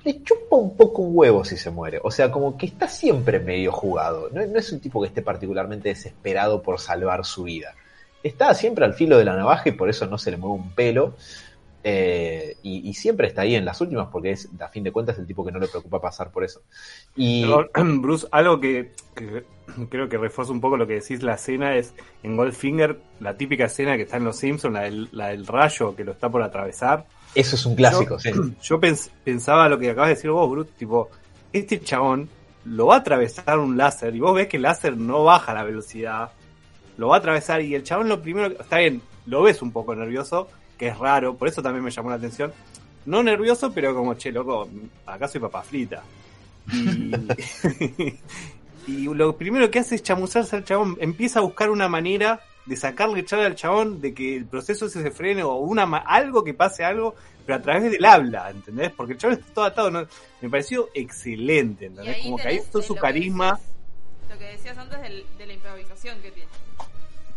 le 0.05 0.21
chupa 0.23 0.55
un 0.55 0.77
poco 0.77 1.01
un 1.01 1.17
huevo 1.17 1.43
si 1.43 1.57
se 1.57 1.71
muere. 1.71 1.99
O 2.03 2.11
sea, 2.11 2.31
como 2.31 2.55
que 2.57 2.67
está 2.67 2.87
siempre 2.87 3.39
medio 3.39 3.71
jugado. 3.71 4.29
No, 4.31 4.39
es 4.41 4.71
un 4.71 4.79
tipo 4.79 5.01
que 5.01 5.07
esté 5.07 5.23
particularmente 5.23 5.89
desesperado 5.89 6.61
por 6.61 6.79
salvar 6.79 7.25
su 7.25 7.43
vida. 7.43 7.73
Está 8.21 8.53
siempre 8.53 8.85
al 8.85 8.93
filo 8.93 9.17
de 9.17 9.25
la 9.25 9.35
navaja 9.35 9.69
y 9.69 9.71
por 9.71 9.89
eso 9.89 10.05
no 10.05 10.19
se 10.19 10.29
le 10.29 10.37
mueve 10.37 10.61
un 10.61 10.71
pelo. 10.71 11.15
Eh, 11.87 12.57
y, 12.63 12.93
siempre 12.95 13.27
está 13.27 13.41
ahí 13.41 13.53
en 13.53 13.63
las 13.63 13.79
últimas 13.79 14.07
porque 14.11 14.31
es, 14.31 14.49
a 14.59 14.67
fin 14.69 14.83
de 14.83 14.91
cuentas, 14.91 15.19
el 15.19 15.27
tipo 15.27 15.45
que 15.45 15.51
no 15.51 15.59
le 15.59 15.67
preocupa 15.67 15.99
pasar 15.99 16.31
por 16.31 16.43
eso. 16.43 16.61
Y 17.15 17.45
Bruce, 17.99 18.27
algo 18.31 18.59
que, 18.59 18.93
creo 19.89 20.09
que 20.09 20.17
refuerza 20.17 20.51
un 20.51 20.61
poco 20.61 20.77
lo 20.77 20.87
que 20.87 20.95
decís, 20.95 21.23
la 21.23 21.35
escena 21.35 21.75
es 21.75 21.93
en 22.23 22.37
Goldfinger, 22.37 22.99
la 23.19 23.37
típica 23.37 23.65
escena 23.65 23.97
que 23.97 24.03
está 24.03 24.17
en 24.17 24.23
Los 24.23 24.37
Simpsons, 24.37 25.11
la 25.11 25.27
del 25.27 25.45
rayo 25.47 25.95
que 25.95 26.03
lo 26.03 26.11
está 26.11 26.29
por 26.29 26.43
atravesar. 26.43 27.05
Eso 27.35 27.55
es 27.57 27.65
un 27.65 27.75
clásico, 27.75 28.17
sí. 28.19 28.31
Yo 28.63 28.79
pens- 28.79 29.09
pensaba 29.23 29.67
lo 29.69 29.77
que 29.77 29.89
acabas 29.91 30.09
de 30.09 30.15
decir 30.15 30.31
vos, 30.31 30.49
Brut, 30.49 30.69
tipo, 30.77 31.09
este 31.53 31.79
chabón 31.81 32.29
lo 32.65 32.87
va 32.87 32.95
a 32.95 32.99
atravesar 32.99 33.59
un 33.59 33.77
láser 33.77 34.15
y 34.15 34.19
vos 34.19 34.33
ves 34.33 34.47
que 34.47 34.57
el 34.57 34.63
láser 34.63 34.97
no 34.97 35.23
baja 35.25 35.53
la 35.53 35.63
velocidad, 35.63 36.31
lo 36.97 37.09
va 37.09 37.17
a 37.17 37.19
atravesar 37.19 37.61
y 37.61 37.75
el 37.75 37.83
chabón 37.83 38.09
lo 38.09 38.21
primero, 38.21 38.49
que- 38.55 38.61
está 38.63 38.77
bien, 38.77 39.01
lo 39.25 39.41
ves 39.43 39.61
un 39.61 39.71
poco 39.71 39.93
nervioso, 39.95 40.47
que 40.77 40.87
es 40.87 40.97
raro, 40.97 41.35
por 41.35 41.47
eso 41.47 41.61
también 41.61 41.83
me 41.83 41.91
llamó 41.91 42.09
la 42.09 42.15
atención. 42.15 42.51
No 43.05 43.21
nervioso, 43.21 43.71
pero 43.71 43.93
como, 43.93 44.15
che, 44.15 44.31
loco, 44.31 44.67
acá 45.05 45.27
soy 45.27 45.39
papa 45.41 45.61
frita. 45.61 46.01
Y, 46.73 47.11
y 48.87 49.13
lo 49.13 49.35
primero 49.37 49.69
que 49.69 49.79
hace 49.79 49.95
es 49.95 50.03
chamuzarse 50.03 50.55
al 50.55 50.63
chabón, 50.63 50.97
empieza 50.99 51.39
a 51.39 51.43
buscar 51.43 51.69
una 51.69 51.87
manera 51.87 52.39
de 52.65 52.75
sacarle 52.75 53.19
echar 53.19 53.39
al 53.41 53.55
chabón, 53.55 54.01
de 54.01 54.13
que 54.13 54.35
el 54.35 54.45
proceso 54.45 54.89
se 54.89 55.11
frene 55.11 55.43
o 55.43 55.55
una 55.57 55.83
algo 55.97 56.43
que 56.43 56.53
pase 56.53 56.83
algo, 56.83 57.15
pero 57.45 57.57
a 57.59 57.61
través 57.61 57.91
del 57.91 58.03
habla, 58.05 58.49
¿entendés? 58.49 58.91
Porque 58.91 59.13
el 59.13 59.19
chabón 59.19 59.37
está 59.39 59.53
todo 59.53 59.65
atado, 59.65 59.91
¿no? 59.91 60.07
me 60.41 60.49
pareció 60.49 60.89
excelente, 60.93 61.85
¿entendés? 61.87 62.17
Como 62.23 62.37
que 62.37 62.47
ahí 62.47 62.59
todo 62.71 62.81
su 62.81 62.95
carisma, 62.95 63.51
decías- 63.53 64.29
Lo 64.29 64.37
que 64.39 64.45
decías 64.45 64.77
antes 64.77 65.01
del- 65.01 65.25
de 65.37 65.45
la 65.47 65.53
improvisación 65.53 66.19
que 66.21 66.31
tiene. 66.31 66.49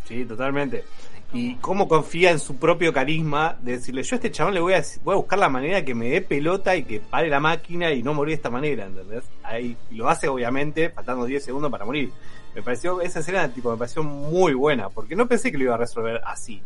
sí, 0.07 0.24
totalmente. 0.24 0.85
Como- 1.31 1.43
Y 1.43 1.55
cómo 1.57 1.87
confía 1.89 2.31
en 2.31 2.39
su 2.39 2.57
propio 2.57 2.91
carisma 2.91 3.59
de 3.61 3.72
decirle, 3.72 4.03
yo 4.03 4.14
a 4.14 4.16
este 4.16 4.31
chabón 4.31 4.55
le 4.55 4.61
voy 4.61 4.72
a, 4.72 4.83
voy 5.05 5.12
a 5.12 5.16
buscar 5.18 5.39
la 5.39 5.51
manera 5.51 5.85
que 5.85 5.95
me 5.95 6.09
dé 6.09 6.22
pelota 6.22 6.74
y 6.74 6.85
que 6.85 7.01
pare 7.01 7.29
la 7.29 7.39
máquina 7.39 7.93
y 7.93 8.03
no 8.03 8.14
morir 8.14 8.31
de 8.31 8.37
esta 8.37 8.49
manera, 8.49 8.87
¿entendés? 8.87 9.24
Ahí 9.43 9.76
y 9.91 9.97
lo 9.97 10.09
hace 10.09 10.26
obviamente 10.26 10.89
faltando 10.89 11.26
10 11.26 11.45
segundos 11.45 11.70
para 11.70 11.85
morir. 11.85 12.11
Me 12.55 12.62
pareció, 12.62 13.01
esa 13.01 13.20
escena 13.20 13.49
tipo 13.49 13.70
me 13.70 13.76
pareció 13.76 14.03
muy 14.03 14.55
buena, 14.55 14.88
porque 14.88 15.14
no 15.14 15.28
pensé 15.28 15.53
que 15.53 15.59
lo 15.59 15.64
iba 15.64 15.74
a 15.74 15.78
resolver 15.78 16.20
así. 16.24 16.62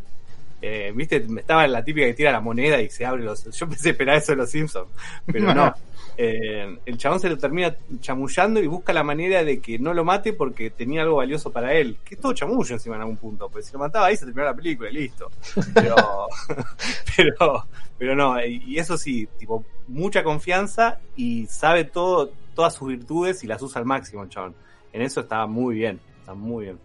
Eh, 0.61 0.93
Viste, 0.95 1.27
estaba 1.37 1.65
en 1.65 1.73
la 1.73 1.85
típica 1.85 2.07
que 2.07 2.15
tira 2.15 2.31
la 2.31 2.41
moneda 2.41 2.81
y 2.81 2.89
se 2.89 3.05
abre 3.05 3.25
los... 3.25 3.45
Yo 3.51 3.69
pensé 3.69 3.91
esperar 3.91 4.17
eso 4.17 4.33
de 4.33 4.37
los 4.37 4.51
Simpsons, 4.51 4.89
pero 5.27 5.55
no. 5.55 5.75
Eh, 6.19 6.79
el 6.85 6.99
chabón 6.99 7.21
se 7.21 7.29
lo 7.31 7.39
termina 7.39 7.75
chamullando 8.01 8.61
y 8.61 8.67
busca 8.67 8.93
la 8.93 9.03
manera 9.03 9.45
de 9.45 9.61
que 9.61 9.79
no 9.79 9.95
lo 9.95 10.05
mate 10.05 10.35
porque 10.35 10.69
tenía 10.69 11.03
algo 11.03 11.17
valioso 11.17 11.51
para 11.51 11.73
él. 11.73 11.97
Que 12.05 12.17
es 12.17 12.21
todo 12.21 12.35
chamullo 12.35 12.75
encima 12.75 12.97
en 12.97 13.01
algún 13.01 13.17
punto, 13.17 13.49
pues 13.49 13.65
si 13.67 13.73
lo 13.73 13.79
mataba 13.79 14.07
ahí 14.07 14.17
se 14.17 14.27
terminaba 14.27 14.51
la 14.51 14.57
película 14.57 14.91
y 14.91 14.93
listo. 14.93 15.31
Pero, 15.73 15.97
pero, 17.17 17.67
pero 17.97 18.15
no, 18.15 18.45
y 18.45 18.63
y 18.67 18.79
eso 18.79 18.99
sí, 18.99 19.27
tipo, 19.39 19.65
mucha 19.89 20.23
confianza 20.23 20.99
y 21.17 21.47
sabe 21.47 21.85
todo, 21.85 22.31
todas 22.55 22.75
sus 22.75 22.89
virtudes 22.89 23.43
y 23.43 23.47
las 23.47 23.63
usa 23.63 23.81
al 23.81 23.87
máximo 23.87 24.23
el 24.23 24.29
chabón. 24.29 24.55
En 24.93 25.03
eso 25.03 25.21
está 25.21 25.47
muy 25.47 25.77
bien, 25.77 26.01
está 26.21 26.35
muy 26.35 26.65
bien. 26.65 26.79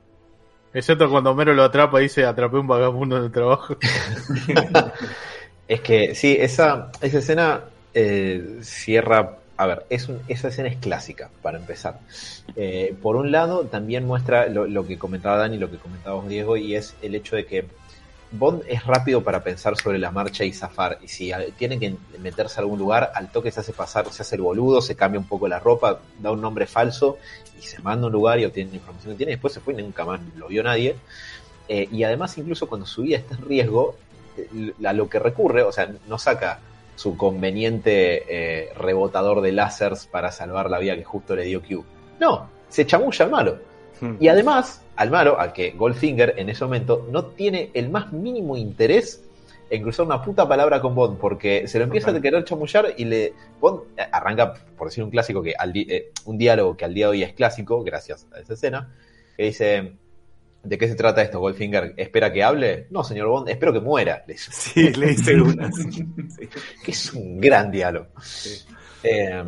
Excepto 0.73 1.09
cuando 1.09 1.31
Homero 1.31 1.53
lo 1.53 1.63
atrapa 1.63 1.99
y 1.99 2.03
dice 2.03 2.25
atrapé 2.25 2.57
un 2.57 2.67
vagabundo 2.67 3.17
en 3.17 3.23
el 3.25 3.31
trabajo. 3.31 3.75
Es 5.67 5.81
que 5.81 6.15
sí, 6.15 6.37
esa, 6.39 6.91
esa 7.01 7.17
escena 7.17 7.61
eh, 7.93 8.59
cierra. 8.61 9.37
A 9.57 9.65
ver, 9.65 9.85
es 9.89 10.07
un- 10.07 10.21
esa 10.29 10.47
escena 10.47 10.69
es 10.69 10.77
clásica, 10.77 11.29
para 11.41 11.57
empezar. 11.57 11.99
Eh, 12.55 12.95
por 13.01 13.15
un 13.17 13.31
lado, 13.33 13.65
también 13.65 14.05
muestra 14.05 14.47
lo, 14.47 14.65
lo 14.67 14.87
que 14.87 14.97
comentaba 14.97 15.35
Dani, 15.37 15.57
lo 15.57 15.69
que 15.69 15.77
comentaba 15.77 16.23
Diego, 16.27 16.55
y 16.55 16.75
es 16.75 16.95
el 17.01 17.15
hecho 17.15 17.35
de 17.35 17.45
que 17.45 17.65
Bond 18.31 18.63
es 18.67 18.85
rápido 18.85 19.23
para 19.23 19.43
pensar 19.43 19.77
sobre 19.77 19.97
la 19.97 20.11
marcha 20.11 20.43
y 20.43 20.51
zafar. 20.51 20.99
Y 21.01 21.07
si 21.07 21.31
tiene 21.57 21.79
que 21.79 21.95
meterse 22.19 22.59
a 22.59 22.63
algún 22.63 22.79
lugar, 22.79 23.11
al 23.15 23.31
toque 23.31 23.51
se 23.51 23.61
hace 23.61 23.73
pasar, 23.73 24.11
se 24.11 24.21
hace 24.21 24.35
el 24.35 24.41
boludo, 24.41 24.81
se 24.81 24.95
cambia 24.95 25.19
un 25.19 25.27
poco 25.27 25.47
la 25.47 25.59
ropa, 25.59 25.99
da 26.19 26.31
un 26.31 26.41
nombre 26.41 26.67
falso 26.67 27.17
y 27.57 27.61
se 27.61 27.81
manda 27.81 28.03
a 28.03 28.07
un 28.07 28.13
lugar 28.13 28.39
y 28.39 28.45
obtiene 28.45 28.71
la 28.71 28.77
información 28.77 29.13
que 29.13 29.17
tiene. 29.17 29.31
Después 29.33 29.53
se 29.53 29.61
fue 29.61 29.73
y 29.73 29.77
nunca 29.77 30.03
más 30.03 30.19
lo 30.35 30.47
vio 30.47 30.61
nadie. 30.63 30.95
Eh, 31.69 31.87
y 31.91 32.03
además, 32.03 32.37
incluso 32.37 32.67
cuando 32.67 32.85
su 32.85 33.03
vida 33.03 33.17
está 33.17 33.35
en 33.35 33.45
riesgo, 33.45 33.95
eh, 34.37 34.73
a 34.85 34.93
lo 34.93 35.09
que 35.09 35.19
recurre, 35.19 35.63
o 35.63 35.71
sea, 35.71 35.89
no 36.07 36.17
saca 36.17 36.59
su 36.95 37.15
conveniente 37.15 38.23
eh, 38.27 38.73
rebotador 38.73 39.41
de 39.41 39.51
láseres 39.51 40.07
para 40.07 40.31
salvar 40.31 40.69
la 40.69 40.79
vida 40.79 40.95
que 40.95 41.03
justo 41.03 41.35
le 41.35 41.43
dio 41.43 41.61
Q. 41.61 41.85
No, 42.19 42.49
se 42.69 42.85
chamulla 42.85 43.25
al 43.25 43.31
malo. 43.31 43.59
Y 44.19 44.27
además, 44.27 44.81
al 44.95 45.11
malo, 45.11 45.39
a 45.39 45.53
que 45.53 45.71
Goldfinger 45.71 46.35
en 46.37 46.49
ese 46.49 46.63
momento 46.63 47.07
no 47.11 47.25
tiene 47.25 47.71
el 47.73 47.89
más 47.89 48.11
mínimo 48.13 48.57
interés 48.57 49.23
en 49.69 49.81
cruzar 49.81 50.05
una 50.05 50.21
puta 50.21 50.47
palabra 50.47 50.81
con 50.81 50.95
Bond, 50.95 51.17
porque 51.17 51.67
se 51.67 51.77
lo 51.77 51.85
empieza 51.85 52.11
a 52.11 52.21
querer 52.21 52.43
chamullar 52.43 52.93
y 52.97 53.05
le. 53.05 53.33
Bond 53.59 53.81
eh, 53.97 54.03
arranca, 54.11 54.53
por 54.77 54.87
decir 54.87 55.03
un 55.03 55.09
clásico, 55.09 55.41
que 55.41 55.53
al 55.57 55.71
eh, 55.75 56.11
un 56.25 56.37
diálogo 56.37 56.77
que 56.77 56.85
al 56.85 56.93
día 56.93 57.07
de 57.07 57.11
hoy 57.11 57.23
es 57.23 57.33
clásico, 57.33 57.83
gracias 57.83 58.27
a 58.33 58.39
esa 58.39 58.53
escena, 58.53 58.93
que 59.35 59.43
dice. 59.43 59.93
¿De 60.63 60.77
qué 60.77 60.89
se 60.89 60.95
trata 60.95 61.21
esto, 61.21 61.39
Goldfinger? 61.39 61.93
¿Espera 61.95 62.33
que 62.33 62.43
hable? 62.43 62.87
No, 62.89 63.01
señor 63.01 63.29
Bond, 63.29 63.47
espero 63.47 63.71
que 63.71 63.79
muera. 63.79 64.23
Le 64.27 64.33
dice. 64.33 64.51
Sí, 64.51 64.91
le 64.91 65.13
hice 65.13 65.39
una. 65.39 65.71
sí. 65.71 66.05
Que 66.83 66.91
es 66.91 67.13
un 67.13 67.39
gran 67.39 67.71
diálogo. 67.71 68.07
Sí. 68.19 68.65
Eh, 69.03 69.43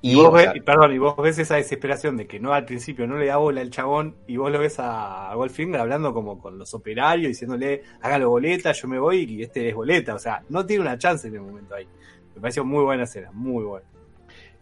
Y 0.00 0.12
y, 0.12 0.14
vos 0.14 0.40
sea, 0.40 0.52
ves, 0.52 0.62
perdón, 0.62 0.92
y 0.92 0.98
vos 0.98 1.16
ves 1.16 1.38
esa 1.38 1.56
desesperación 1.56 2.16
de 2.16 2.26
que 2.26 2.40
no 2.40 2.52
al 2.52 2.64
principio 2.64 3.06
no 3.06 3.18
le 3.18 3.26
da 3.26 3.36
bola 3.36 3.60
al 3.60 3.70
chabón 3.70 4.16
y 4.26 4.36
vos 4.36 4.50
lo 4.50 4.58
ves 4.58 4.78
a, 4.78 5.30
a 5.30 5.34
Goldfinger 5.34 5.80
hablando 5.80 6.14
como 6.14 6.40
con 6.40 6.58
los 6.58 6.74
operarios, 6.74 7.28
diciéndole, 7.28 7.82
hágalo 8.00 8.30
boleta, 8.30 8.72
yo 8.72 8.88
me 8.88 8.98
voy 8.98 9.24
y 9.24 9.42
este 9.42 9.68
es 9.68 9.74
boleta. 9.74 10.14
O 10.14 10.18
sea, 10.18 10.42
no 10.48 10.64
tiene 10.64 10.82
una 10.82 10.98
chance 10.98 11.28
en 11.28 11.34
el 11.34 11.42
momento 11.42 11.74
ahí. 11.74 11.86
Me 12.34 12.40
pareció 12.40 12.64
muy 12.64 12.82
buena 12.82 13.04
escena, 13.04 13.30
muy 13.32 13.64
buena. 13.64 13.86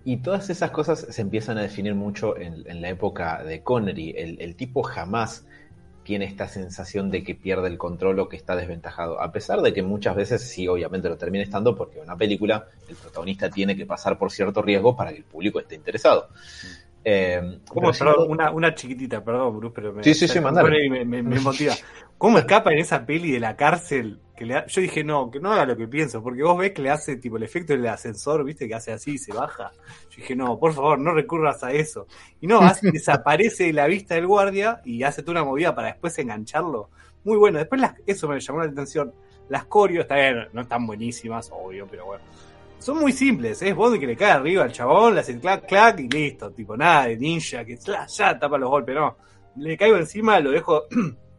Y 0.05 0.19
todas 0.19 0.49
esas 0.49 0.71
cosas 0.71 1.07
se 1.11 1.23
empiezan 1.23 1.59
a 1.59 1.63
definir 1.63 1.95
mucho 1.95 2.37
en, 2.37 2.63
en 2.67 2.81
la 2.81 2.89
época 2.89 3.45
de 3.45 3.63
Connery. 3.63 4.15
El, 4.17 4.41
el 4.41 4.57
tipo 4.57 4.83
jamás 4.83 5.47
tiene 6.11 6.25
esta 6.25 6.49
sensación 6.49 7.09
de 7.09 7.23
que 7.23 7.37
pierde 7.37 7.69
el 7.69 7.79
control 7.79 8.19
o 8.19 8.29
que 8.29 8.35
está 8.37 8.57
desventajado. 8.57 9.23
A 9.23 9.31
pesar 9.31 9.61
de 9.63 9.73
que 9.73 9.81
muchas 9.85 10.17
veces 10.17 10.43
sí, 10.43 10.67
obviamente 10.67 11.09
lo 11.09 11.17
termina 11.17 11.45
estando 11.45 11.77
porque 11.77 11.99
en 11.99 12.03
una 12.07 12.17
película 12.17 12.67
el 12.89 12.97
protagonista 12.97 13.49
tiene 13.49 13.77
que 13.77 13.87
pasar 13.87 14.19
por 14.19 14.33
cierto 14.33 14.61
riesgo 14.61 14.97
para 14.97 15.13
que 15.13 15.19
el 15.19 15.23
público 15.23 15.61
esté 15.61 15.77
interesado. 15.77 16.27
Eh, 17.05 17.61
¿Cómo, 17.69 17.93
sí, 17.93 18.01
perdón, 18.01 18.29
una, 18.29 18.51
una 18.51 18.75
chiquitita, 18.75 19.23
perdón, 19.23 19.57
Bruce, 19.57 19.73
pero 19.73 19.93
me, 19.93 20.03
Sí, 20.03 20.15
sí, 20.15 20.27
sí, 20.27 20.41
me, 20.41 21.05
me- 21.05 21.23
me 21.23 21.39
motiva. 21.39 21.75
¿Cómo 22.21 22.37
escapa 22.37 22.71
en 22.73 22.81
esa 22.81 23.07
peli 23.07 23.33
de 23.33 23.41
la 23.41 23.57
cárcel? 23.57 24.21
Que 24.37 24.45
le 24.45 24.63
yo 24.69 24.83
dije, 24.83 25.03
no, 25.03 25.31
que 25.31 25.41
no 25.41 25.53
haga 25.53 25.65
lo 25.65 25.75
que 25.75 25.89
pienso, 25.89 26.23
porque 26.23 26.43
vos 26.43 26.59
ves 26.59 26.73
que 26.73 26.83
le 26.83 26.91
hace 26.91 27.17
tipo 27.17 27.39
el 27.39 27.45
efecto 27.45 27.73
del 27.73 27.87
ascensor, 27.87 28.45
viste, 28.45 28.69
que 28.69 28.75
hace 28.75 28.93
así 28.93 29.13
y 29.13 29.19
se 29.19 29.33
baja. 29.33 29.71
Yo 30.11 30.17
dije, 30.19 30.37
no, 30.37 30.59
por 30.59 30.75
favor, 30.75 30.99
no 30.99 31.15
recurras 31.15 31.65
a 31.65 31.73
eso. 31.73 32.07
Y 32.39 32.47
no, 32.47 32.61
hace- 32.61 32.91
desaparece 32.93 33.65
de 33.65 33.73
la 33.73 33.87
vista 33.87 34.17
del 34.17 34.27
guardia 34.27 34.83
y 34.85 35.03
hace 35.03 35.23
toda 35.23 35.41
una 35.41 35.45
movida 35.51 35.75
para 35.75 35.89
después 35.89 36.19
engancharlo. 36.19 36.91
Muy 37.25 37.39
bueno, 37.39 37.59
después 37.59 37.81
las- 37.81 37.95
eso 38.07 38.29
me 38.29 38.39
llamó 38.39 38.61
la 38.61 38.71
atención. 38.71 39.15
Las 39.49 39.65
coreos, 39.65 40.03
está 40.03 40.17
bien, 40.17 40.47
no 40.53 40.61
están 40.61 40.87
buenísimas, 40.87 41.51
obvio, 41.51 41.87
pero 41.91 42.05
bueno. 42.05 42.23
Son 42.79 42.99
muy 42.99 43.13
simples, 43.13 43.61
es 43.63 43.75
Bond 43.75 43.99
que 43.99 44.07
le 44.07 44.17
cae 44.17 44.33
arriba 44.33 44.65
al 44.65 44.73
chabón, 44.73 45.15
le 45.15 45.21
hace 45.21 45.39
clac, 45.39 45.67
clac 45.67 45.99
y 46.01 46.09
listo. 46.09 46.51
Tipo, 46.53 46.77
nada 46.77 47.07
de 47.07 47.17
ninja, 47.17 47.65
que 47.65 47.77
ya 47.77 48.39
tapa 48.39 48.59
los 48.59 48.69
golpes, 48.71 48.95
no. 48.95 49.17
Le 49.57 49.77
caigo 49.77 49.97
encima, 49.97 50.39
lo 50.41 50.51
dejo, 50.51 50.85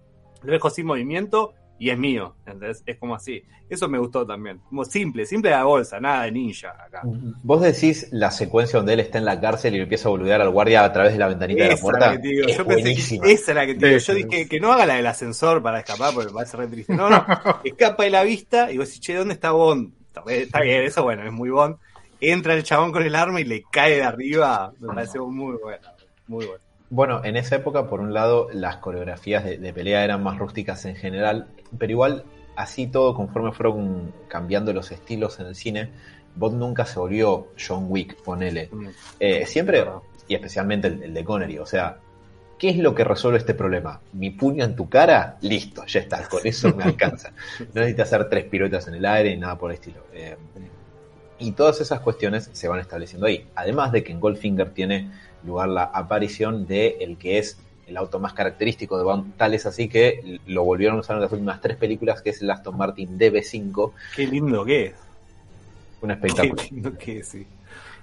lo 0.44 0.52
dejo 0.52 0.70
sin 0.70 0.86
movimiento 0.86 1.54
y 1.82 1.90
es 1.90 1.98
mío. 1.98 2.36
¿entendés? 2.46 2.84
Es 2.86 2.98
como 3.00 3.16
así. 3.16 3.44
Eso 3.68 3.90
me 3.90 3.98
gustó 3.98 4.26
también. 4.26 4.60
Como 4.70 4.86
simple, 4.86 5.26
simple 5.26 5.50
de 5.50 5.56
la 5.56 5.64
bolsa, 5.64 6.00
nada 6.00 6.26
de 6.26 6.32
ninja 6.32 6.70
acá. 6.70 7.02
Vos 7.42 7.62
decís 7.62 8.08
la 8.12 8.30
secuencia 8.30 8.78
donde 8.78 8.94
él 8.94 9.00
está 9.00 9.18
en 9.18 9.26
la 9.26 9.40
cárcel 9.40 9.76
y 9.76 9.80
empieza 9.80 10.08
a 10.08 10.12
boludear 10.12 10.42
al 10.42 10.52
guardia 10.52 10.84
a 10.84 10.94
través 10.94 11.14
de 11.14 11.18
la 11.18 11.28
ventanita 11.28 11.64
de 11.64 11.70
la 11.72 11.78
puerta. 11.78 12.14
la. 12.14 12.22
Es 12.22 12.58
Yo 12.58 12.66
pensé 12.68 13.20
que 13.20 13.32
esa 13.32 13.52
es 13.52 13.56
la 13.56 13.66
que 13.66 13.74
te 13.74 13.88
digo. 13.88 13.98
Yo 13.98 14.14
dije 14.14 14.48
que 14.48 14.60
no 14.60 14.72
haga 14.72 14.86
la 14.86 14.96
del 14.96 15.08
ascensor 15.08 15.64
para 15.64 15.80
escapar 15.80 16.14
porque 16.14 16.28
me 16.28 16.36
parece 16.36 16.58
re 16.58 16.68
triste. 16.68 16.94
No, 16.94 17.10
no. 17.10 17.26
Escapa 17.64 18.04
de 18.04 18.12
la 18.12 18.24
vista 18.24 18.72
y 18.72 18.78
vos 18.78 18.88
decís, 18.88 19.02
che, 19.02 19.16
¿dónde 19.16 19.34
está 19.34 19.50
Bond? 19.52 19.92
Está 20.28 20.62
bien, 20.62 20.84
eso 20.84 21.02
bueno, 21.02 21.24
es 21.24 21.32
muy 21.32 21.50
Bond. 21.50 21.78
Entra 22.20 22.54
el 22.54 22.62
chabón 22.62 22.92
con 22.92 23.02
el 23.02 23.16
arma 23.16 23.42
y 23.42 23.46
le 23.46 23.64
cae 23.72 23.96
de 23.96 24.04
arriba. 24.04 24.72
Me 24.80 24.90
pareció 24.90 25.26
muy 25.26 25.58
bueno. 25.58 25.88
Muy 26.28 26.46
bueno. 26.46 26.71
Bueno, 26.92 27.24
en 27.24 27.38
esa 27.38 27.56
época, 27.56 27.88
por 27.88 28.02
un 28.02 28.14
lado, 28.14 28.50
las 28.52 28.78
coreografías 28.78 29.46
de, 29.46 29.58
de 29.58 29.74
pelea 29.74 30.04
eran 30.04 30.22
más 30.22 30.38
rústicas 30.38 30.84
en 30.84 30.98
general, 30.98 31.48
pero 31.80 31.90
igual, 31.90 32.26
así 32.58 32.86
todo, 32.86 33.16
conforme 33.16 33.54
fueron 33.54 34.14
cambiando 34.28 34.74
los 34.74 34.92
estilos 34.92 35.40
en 35.40 35.48
el 35.48 35.56
cine, 35.56 35.90
Bond 36.36 36.60
nunca 36.60 36.86
se 36.86 37.00
volvió 37.00 37.48
John 37.58 37.86
Wick, 37.88 38.22
ponele. 38.22 38.68
Mm. 38.70 38.88
Eh, 39.22 39.46
siempre, 39.46 39.86
y 40.28 40.36
especialmente 40.36 40.90
el, 40.90 41.02
el 41.02 41.14
de 41.14 41.24
Connery, 41.24 41.60
o 41.60 41.66
sea, 41.66 41.98
¿qué 42.60 42.70
es 42.70 42.78
lo 42.78 42.94
que 42.94 43.06
resuelve 43.06 43.38
este 43.38 43.54
problema? 43.54 44.02
¿Mi 44.12 44.32
puño 44.32 44.66
en 44.66 44.76
tu 44.76 44.90
cara? 44.90 45.38
Listo, 45.40 45.86
ya 45.86 46.02
está, 46.02 46.28
con 46.28 46.46
eso 46.46 46.76
me 46.76 46.84
alcanza. 46.84 47.32
No 47.74 47.80
necesitas 47.82 48.14
hacer 48.14 48.30
tres 48.30 48.46
piruetas 48.46 48.86
en 48.90 48.96
el 48.96 49.06
aire 49.06 49.30
ni 49.32 49.38
nada 49.38 49.58
por 49.58 49.72
el 49.72 49.76
estilo. 49.76 50.02
Eh, 50.14 50.36
y 51.40 51.54
todas 51.54 51.82
esas 51.82 52.02
cuestiones 52.02 52.50
se 52.52 52.68
van 52.68 52.80
estableciendo 52.80 53.26
ahí. 53.26 53.48
Además 53.56 53.92
de 53.92 54.04
que 54.04 54.12
en 54.12 54.20
Goldfinger 54.20 54.72
tiene 54.72 55.10
lugar 55.46 55.70
la 55.70 55.84
aparición 55.84 56.66
de 56.68 56.98
el 57.02 57.18
que 57.18 57.38
es 57.40 57.58
el 57.88 57.98
auto 57.98 58.20
más 58.20 58.34
característico 58.34 58.98
de 58.98 59.04
Bond, 59.04 59.36
tal 59.36 59.54
es 59.54 59.66
así 59.66 59.90
que 59.90 60.40
lo 60.46 60.64
volvieron 60.64 60.98
a 60.98 61.00
usar 61.02 61.18
en 61.18 61.24
las 61.24 61.32
últimas 61.32 61.60
tres 61.62 61.76
películas, 61.78 62.22
que 62.22 62.30
es 62.30 62.42
el 62.42 62.50
Aston 62.50 62.78
Martin 62.78 63.20
DB5, 63.20 63.92
Qué 64.16 64.28
lindo 64.28 64.64
que 64.64 64.86
es. 64.88 64.94
un 66.02 66.08
Qué 66.10 66.14
espectáculo. 66.14 66.62
lindo 66.72 66.98
que 66.98 67.20
es, 67.20 67.28
sí. 67.28 67.46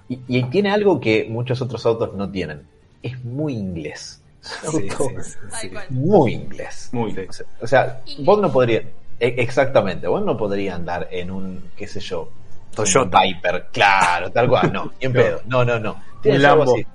Y, 0.07 0.19
y 0.27 0.43
tiene 0.43 0.69
algo 0.71 0.99
que 0.99 1.25
muchos 1.29 1.61
otros 1.61 1.85
autos 1.85 2.13
no 2.13 2.29
tienen. 2.29 2.61
es 3.01 3.23
muy 3.23 3.53
inglés. 3.55 4.21
Sí, 4.41 4.55
Auto- 4.67 5.09
sí, 5.09 5.15
sí, 5.31 5.37
Tal 5.49 5.59
sí. 5.61 5.69
cual. 5.69 5.85
Muy 5.89 6.33
inglés. 6.33 6.89
Muy. 6.91 7.13
Sí. 7.13 7.43
O 7.61 7.67
sea, 7.67 8.01
Inglés. 8.05 8.25
vos 8.25 8.41
no 8.41 8.51
podrías, 8.51 8.83
e- 9.19 9.35
exactamente, 9.37 10.07
vos 10.07 10.23
no 10.23 10.37
podrías 10.37 10.75
andar 10.75 11.07
en 11.11 11.29
un, 11.31 11.63
qué 11.75 11.87
sé 11.87 11.99
yo, 11.99 12.29
Toyota. 12.75 13.21
Viper, 13.23 13.67
claro, 13.71 14.31
tal 14.31 14.47
cual, 14.47 14.71
no, 14.71 14.91
ni 14.99 15.07
en 15.07 15.13
pedo, 15.13 15.41
no, 15.45 15.65
no, 15.65 15.79
no. 15.79 16.01
Tiene 16.21 16.45
algo 16.45 16.63
así. 16.63 16.85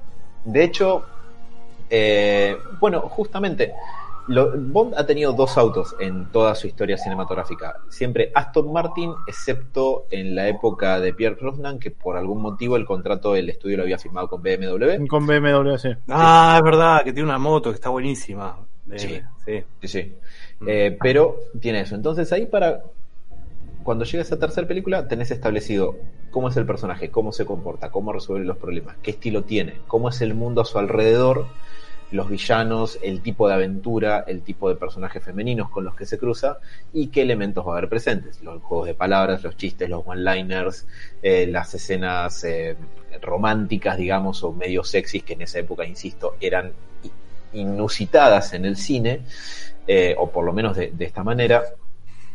De 0.45 0.65
hecho, 0.65 1.05
eh, 1.91 2.59
bueno, 2.81 3.01
justamente, 3.03 3.73
lo- 4.29 4.53
Bond 4.57 4.95
ha 4.97 5.05
tenido 5.07 5.33
dos 5.33 5.57
autos 5.59 5.95
en 5.99 6.27
toda 6.27 6.55
su 6.55 6.67
historia 6.67 6.97
cinematográfica. 6.97 7.81
Siempre 7.89 8.31
Aston 8.35 8.73
Martin, 8.73 9.13
excepto 9.27 10.07
en 10.11 10.35
la 10.35 10.49
época 10.49 10.99
de 11.01 11.13
Pierre 11.13 11.37
Brosnan, 11.41 11.79
que 11.79 11.91
por 11.91 12.17
algún 12.17 12.41
motivo 12.41 12.77
el 12.77 12.87
contrato 12.87 13.33
del 13.35 13.51
estudio 13.51 13.77
lo 13.79 13.83
había 13.83 13.99
firmado 13.99 14.29
con 14.29 14.43
BMW. 14.43 15.07
Con 15.09 15.27
BMW, 15.27 15.77
sí. 15.79 15.89
Ah, 16.09 16.55
es 16.57 16.63
verdad, 16.63 17.05
que 17.05 17.13
tiene 17.13 17.29
una 17.29 17.39
moto 17.39 17.71
que 17.71 17.75
está 17.77 17.91
buenísima. 17.91 18.57
Eh, 18.91 18.99
Sí. 18.99 19.21
sí. 19.45 19.65
Sí, 19.83 19.89
sí. 19.89 20.15
Mm. 20.61 20.69
Eh, 20.69 20.99
pero 21.01 21.37
tiene 21.61 21.81
eso. 21.81 21.95
Entonces 21.95 22.33
ahí 22.33 22.47
para... 22.47 22.83
Cuando 23.83 24.05
llega 24.07 24.23
esa 24.23 24.39
tercera 24.39 24.67
película, 24.67 25.07
tenés 25.07 25.31
establecido 25.31 25.97
cómo 26.35 26.49
es 26.49 26.57
el 26.57 26.67
personaje, 26.67 27.13
cómo 27.13 27.31
se 27.31 27.47
comporta, 27.47 27.93
cómo 27.93 28.13
resuelve 28.13 28.45
los 28.45 28.57
problemas, 28.57 28.97
qué 29.05 29.13
estilo 29.13 29.45
tiene, 29.45 29.75
cómo 29.87 30.09
es 30.09 30.21
el 30.21 30.35
mundo 30.35 30.63
a 30.63 30.65
su 30.65 30.81
alrededor, 30.81 31.47
los 32.11 32.29
villanos, 32.29 32.99
el 33.05 33.21
tipo 33.21 33.47
de 33.47 33.55
aventura, 33.55 34.25
el 34.27 34.43
tipo 34.43 34.69
de 34.69 34.75
personajes 34.75 35.23
femeninos 35.23 35.71
con 35.71 35.85
los 35.85 35.95
que 35.95 36.07
se 36.07 36.19
cruza 36.19 36.59
y 36.93 37.07
qué 37.07 37.23
elementos 37.23 37.65
va 37.65 37.75
a 37.75 37.79
haber 37.79 37.89
presentes. 37.89 38.43
Los 38.43 38.61
juegos 38.65 38.89
de 38.89 38.95
palabras, 38.95 39.45
los 39.45 39.57
chistes, 39.57 39.89
los 39.89 40.03
one-liners, 40.05 40.89
eh, 41.23 41.47
las 41.47 41.73
escenas 41.73 42.43
eh, 42.43 42.77
románticas, 43.23 43.97
digamos, 43.97 44.43
o 44.43 44.53
medio 44.53 44.83
sexys 44.83 45.23
que 45.23 45.35
en 45.35 45.43
esa 45.43 45.61
época, 45.61 45.87
insisto, 45.87 46.35
eran 46.41 46.73
inusitadas 47.53 48.55
en 48.55 48.65
el 48.65 48.77
cine, 48.77 49.21
eh, 49.87 50.17
o 50.19 50.29
por 50.31 50.45
lo 50.45 50.53
menos 50.53 50.77
de, 50.77 50.93
esta 50.99 51.23
manera. 51.23 51.63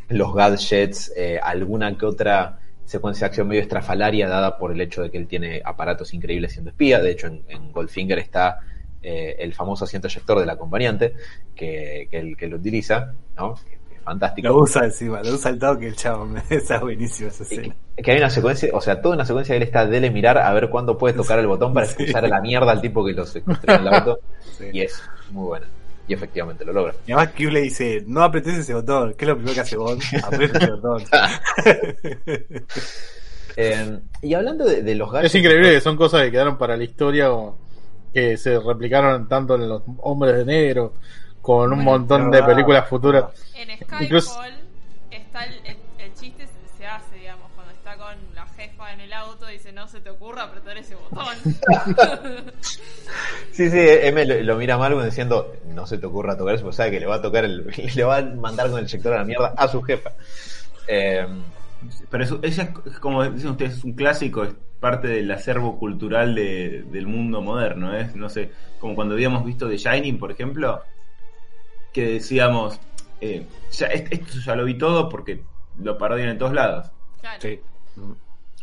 Los 0.07 0.33
gadgets, 0.33 1.11
alguna 1.43 1.95
que 1.97 2.05
otra 2.05 2.59
secuencia 2.89 3.25
de 3.25 3.29
acción 3.29 3.47
medio 3.47 3.61
estrafalaria 3.61 4.27
dada 4.27 4.57
por 4.57 4.71
el 4.71 4.81
hecho 4.81 5.01
de 5.03 5.11
que 5.11 5.17
él 5.17 5.27
tiene 5.27 5.61
aparatos 5.63 6.13
increíbles 6.13 6.51
siendo 6.53 6.71
espía. 6.71 6.99
De 6.99 7.11
hecho, 7.11 7.27
en, 7.27 7.43
en 7.47 7.71
Goldfinger 7.71 8.19
está 8.19 8.59
eh, 9.01 9.35
el 9.39 9.53
famoso 9.53 9.85
asiento 9.85 10.07
eyector 10.07 10.39
del 10.39 10.49
acompañante 10.49 11.13
que, 11.55 12.07
que, 12.09 12.17
él, 12.19 12.35
que 12.35 12.47
lo 12.47 12.57
utiliza, 12.57 13.13
¿no? 13.37 13.55
Fantástico. 14.03 14.47
Lo 14.47 14.57
usa 14.61 14.85
encima, 14.85 15.21
lo 15.21 15.35
usa 15.35 15.51
el 15.51 15.59
toque 15.59 15.87
el 15.87 15.95
chavo. 15.95 16.27
Está 16.49 16.79
buenísimo 16.79 17.29
esa 17.29 17.43
escena. 17.43 17.75
que, 17.95 18.01
que 18.01 18.11
hay 18.11 18.17
una 18.17 18.29
secuencia, 18.31 18.69
o 18.73 18.81
sea, 18.81 18.99
toda 19.01 19.13
una 19.15 19.25
secuencia 19.25 19.53
que 19.53 19.57
él 19.57 19.63
está 19.63 19.85
dele 19.85 20.09
mirar 20.09 20.37
a 20.39 20.51
ver 20.53 20.69
cuándo 20.69 20.97
puede 20.97 21.13
tocar 21.13 21.37
el 21.37 21.45
botón 21.45 21.73
para 21.75 21.85
Sí. 21.85 21.91
expulsar 21.93 22.25
a 22.25 22.27
la 22.27 22.41
mierda 22.41 22.71
al 22.71 22.81
tipo 22.81 23.05
que 23.05 23.13
lo 23.13 23.25
secuestró 23.25 23.75
en 23.75 23.81
el 23.81 23.87
auto. 23.93 24.19
Sí. 24.57 24.65
Y 24.73 24.81
es 24.81 25.01
muy 25.29 25.45
buena. 25.47 25.67
Y 26.09 26.13
efectivamente 26.13 26.65
lo 26.65 26.73
logra. 26.73 26.93
Y 27.07 27.11
además 27.13 27.33
Q 27.37 27.43
le 27.51 27.61
dice, 27.61 28.03
no 28.07 28.23
apretes 28.23 28.57
ese 28.57 28.73
botón. 28.73 29.13
¿Qué 29.13 29.23
es 29.25 29.29
lo 29.29 29.35
primero 29.35 29.53
que 29.53 29.61
hace 29.61 29.77
Bond? 29.77 30.01
Aprieta 30.23 30.57
ese 30.57 30.71
botón. 30.71 31.03
Eh, 33.61 33.99
y 34.21 34.33
hablando 34.35 34.63
de, 34.63 34.83
de 34.83 34.95
los 34.95 35.11
gadgets. 35.11 35.33
Es 35.35 35.39
increíble 35.41 35.71
que 35.71 35.81
son 35.81 35.97
cosas 35.97 36.21
que 36.23 36.31
quedaron 36.31 36.57
para 36.57 36.77
la 36.77 36.83
historia 36.83 37.33
o 37.33 37.57
que 38.13 38.37
se 38.37 38.57
replicaron 38.59 39.27
tanto 39.27 39.55
en 39.55 39.67
los 39.67 39.81
hombres 39.97 40.35
de 40.37 40.45
negro 40.45 40.93
con 41.41 41.63
un 41.73 41.83
Bueno, 41.83 41.91
montón 41.91 42.31
de 42.31 42.41
películas 42.43 42.87
futuras. 42.87 43.25
En 43.55 43.75
Skyfall 43.75 44.03
Incluso- 44.05 44.39
está 45.11 45.43
el, 45.45 45.53
el- 45.65 45.77
jefa 48.59 48.93
en 48.93 48.99
el 48.99 49.13
auto 49.13 49.47
dice 49.47 49.71
no 49.71 49.87
se 49.87 50.01
te 50.01 50.09
ocurra 50.09 50.43
apretar 50.43 50.77
ese 50.77 50.95
botón. 50.95 51.35
Sí, 53.51 53.69
sí, 53.69 53.77
M 53.79 54.25
lo, 54.25 54.41
lo 54.43 54.55
mira 54.57 54.77
mal 54.77 55.03
diciendo, 55.03 55.53
no 55.65 55.85
se 55.87 55.97
te 55.97 56.05
ocurra 56.05 56.37
tocar 56.37 56.55
eso, 56.55 56.63
porque 56.63 56.77
sabe 56.77 56.91
que 56.91 56.99
le 56.99 57.05
va 57.07 57.15
a 57.15 57.21
tocar 57.21 57.43
el, 57.45 57.65
le 57.95 58.03
va 58.03 58.17
a 58.17 58.21
mandar 58.21 58.69
con 58.69 58.79
el 58.79 58.87
sector 58.87 59.13
a 59.13 59.17
la 59.17 59.23
mierda 59.25 59.53
a 59.57 59.67
su 59.67 59.81
jefa. 59.81 60.11
Eh, 60.87 61.27
Pero 62.09 62.23
eso, 62.23 62.39
es, 62.41 62.59
como 62.99 63.23
dicen 63.29 63.51
ustedes, 63.51 63.77
es 63.77 63.83
un 63.83 63.93
clásico, 63.93 64.43
es 64.43 64.53
parte 64.79 65.07
del 65.07 65.29
acervo 65.31 65.77
cultural 65.77 66.35
de- 66.35 66.83
del 66.91 67.07
mundo 67.07 67.41
moderno. 67.41 67.93
Es, 67.95 68.15
no 68.15 68.29
sé, 68.29 68.51
como 68.79 68.95
cuando 68.95 69.15
habíamos 69.15 69.43
visto 69.43 69.67
The 69.67 69.77
Shining, 69.77 70.19
por 70.19 70.31
ejemplo, 70.31 70.81
que 71.91 72.05
decíamos, 72.13 72.79
eh, 73.19 73.45
ya, 73.71 73.87
esto 73.87 74.39
ya 74.45 74.55
lo 74.55 74.63
vi 74.65 74.77
todo 74.77 75.09
porque 75.09 75.43
lo 75.81 75.97
parodian 75.97 76.29
en 76.29 76.37
todos 76.37 76.53
lados. 76.53 76.91
Claro. 77.19 77.39
Sí. 77.41 77.59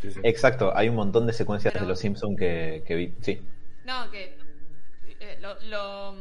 Sí, 0.01 0.11
sí. 0.11 0.21
exacto, 0.25 0.77
hay 0.77 0.89
un 0.89 0.97
montón 0.97 1.27
de 1.27 1.33
secuencias 1.33 1.73
Pero- 1.73 1.85
de 1.85 1.89
los 1.91 1.99
Simpsons 1.99 2.39
que, 2.39 2.83
que 2.87 2.95
vi. 2.95 3.15
Sí, 3.23 3.41
No, 3.85 4.11
que 4.11 4.37
eh, 5.21 5.39
lo, 5.41 5.59
lo, 5.63 6.15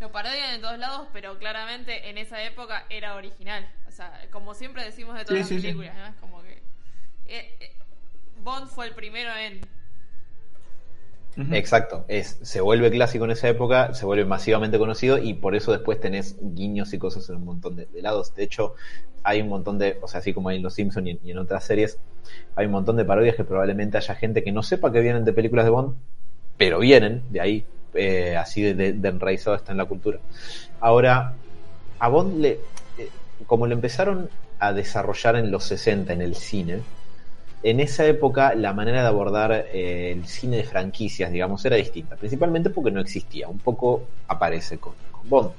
lo 0.00 0.12
parodian 0.12 0.54
en 0.54 0.60
todos 0.60 0.78
lados, 0.78 1.08
pero 1.12 1.38
claramente 1.38 2.08
en 2.08 2.18
esa 2.18 2.42
época 2.42 2.86
era 2.88 3.14
original. 3.16 3.68
O 3.86 3.90
sea, 3.90 4.26
como 4.30 4.54
siempre 4.54 4.84
decimos 4.84 5.16
de 5.16 5.24
todas 5.24 5.46
Sí, 5.46 5.54
las 5.54 5.62
sí, 5.62 5.68
sí. 5.68 5.74
películas, 5.74 5.96
¿no? 5.96 6.06
Es 6.06 6.14
como 6.16 6.42
que 6.42 6.52
eh, 7.26 7.56
eh, 7.60 7.72
Bond 8.42 8.68
fue 8.68 8.86
el 8.86 8.94
primero 8.94 9.30
en... 9.36 9.60
Exacto. 11.52 12.04
Es, 12.08 12.38
se 12.42 12.60
vuelve 12.60 12.90
clásico 12.90 13.24
en 13.24 13.32
esa 13.32 13.48
época, 13.48 13.92
se 13.94 14.06
vuelve 14.06 14.24
masivamente 14.24 14.78
conocido 14.78 15.18
y 15.18 15.34
por 15.34 15.56
eso 15.56 15.72
después 15.72 16.00
tenés 16.00 16.36
guiños 16.40 16.92
y 16.94 16.98
cosas 16.98 17.28
en 17.28 17.36
un 17.36 17.44
montón 17.44 17.76
de, 17.76 17.88
lados. 18.00 18.34
De 18.34 18.44
hecho, 18.44 18.74
hay 19.22 19.40
un 19.40 19.48
montón 19.48 19.78
de, 19.78 19.98
o 20.00 20.06
sea, 20.08 20.20
así 20.20 20.32
como 20.32 20.48
hay 20.48 20.56
en 20.56 20.62
Los 20.62 20.74
Simpsons 20.74 21.08
y, 21.24 21.30
en- 21.30 21.38
otras 21.38 21.64
series, 21.64 21.98
hay 22.54 22.66
un 22.66 22.72
montón 22.72 22.96
de 22.96 23.04
parodias 23.04 23.34
que 23.36 23.44
probablemente 23.44 23.96
haya 23.96 24.14
gente 24.14 24.44
que 24.44 24.52
no 24.52 24.62
sepa 24.62 24.92
que 24.92 25.00
vienen 25.00 25.24
de 25.24 25.32
películas 25.32 25.64
de 25.64 25.70
Bond, 25.70 25.96
pero 26.56 26.78
vienen 26.78 27.22
de 27.30 27.40
ahí, 27.40 27.64
eh, 27.94 28.36
así 28.36 28.62
de, 28.62 28.74
de, 28.74 28.92
de 28.92 29.08
enraizado 29.08 29.56
está 29.56 29.72
en 29.72 29.78
la 29.78 29.86
cultura. 29.86 30.20
Ahora, 30.80 31.34
a 31.98 32.08
Bond 32.08 32.40
le, 32.40 32.50
eh, 32.98 33.08
como 33.46 33.66
lo 33.66 33.74
empezaron 33.74 34.28
a 34.58 34.72
desarrollar 34.72 35.36
en 35.36 35.50
los 35.50 35.64
60 35.64 36.12
en 36.12 36.22
el 36.22 36.36
cine, 36.36 36.80
en 37.64 37.80
esa 37.80 38.06
época 38.06 38.54
la 38.54 38.72
manera 38.74 39.02
de 39.02 39.08
abordar 39.08 39.52
eh, 39.72 40.12
el 40.12 40.26
cine 40.26 40.56
de 40.58 40.64
franquicias, 40.64 41.32
digamos, 41.32 41.64
era 41.64 41.76
distinta, 41.76 42.16
principalmente 42.16 42.70
porque 42.70 42.90
no 42.92 43.00
existía, 43.00 43.48
un 43.48 43.58
poco 43.60 44.10
aparece 44.28 44.78
con, 44.78 44.94
con 45.10 45.28
Bond, 45.28 45.50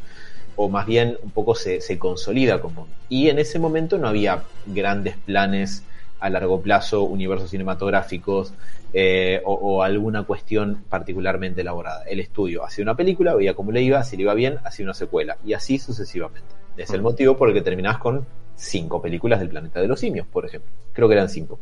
o 0.55 0.69
más 0.69 0.85
bien 0.85 1.17
un 1.23 1.31
poco 1.31 1.55
se, 1.55 1.81
se 1.81 1.97
consolida 1.99 2.61
con 2.61 2.75
Bond. 2.75 2.93
Y 3.09 3.29
en 3.29 3.39
ese 3.39 3.59
momento 3.59 3.97
no 3.97 4.07
había 4.07 4.43
grandes 4.65 5.17
planes 5.17 5.83
a 6.19 6.29
largo 6.29 6.61
plazo, 6.61 7.03
universos 7.03 7.49
cinematográficos 7.51 8.53
eh, 8.93 9.41
o, 9.45 9.53
o 9.53 9.83
alguna 9.83 10.23
cuestión 10.23 10.85
particularmente 10.89 11.61
elaborada. 11.61 12.03
El 12.05 12.19
estudio 12.19 12.63
hacía 12.63 12.83
una 12.83 12.95
película, 12.95 13.35
veía 13.35 13.53
cómo 13.55 13.71
le 13.71 13.81
iba, 13.81 14.03
si 14.03 14.15
le 14.15 14.23
iba 14.23 14.33
bien, 14.33 14.59
hacía 14.63 14.85
una 14.85 14.93
secuela, 14.93 15.37
y 15.43 15.53
así 15.53 15.77
sucesivamente. 15.79 16.55
Es 16.77 16.93
el 16.93 17.01
Mm. 17.01 17.03
motivo 17.03 17.37
por 17.37 17.49
el 17.49 17.53
que 17.55 17.61
terminás 17.61 17.97
con 17.97 18.25
cinco 18.55 19.01
películas 19.01 19.39
del 19.39 19.49
planeta 19.49 19.81
de 19.81 19.87
los 19.87 19.99
simios, 19.99 20.27
por 20.27 20.45
ejemplo. 20.45 20.71
Creo 20.93 21.07
que 21.07 21.13
eran 21.15 21.29
cinco. 21.29 21.59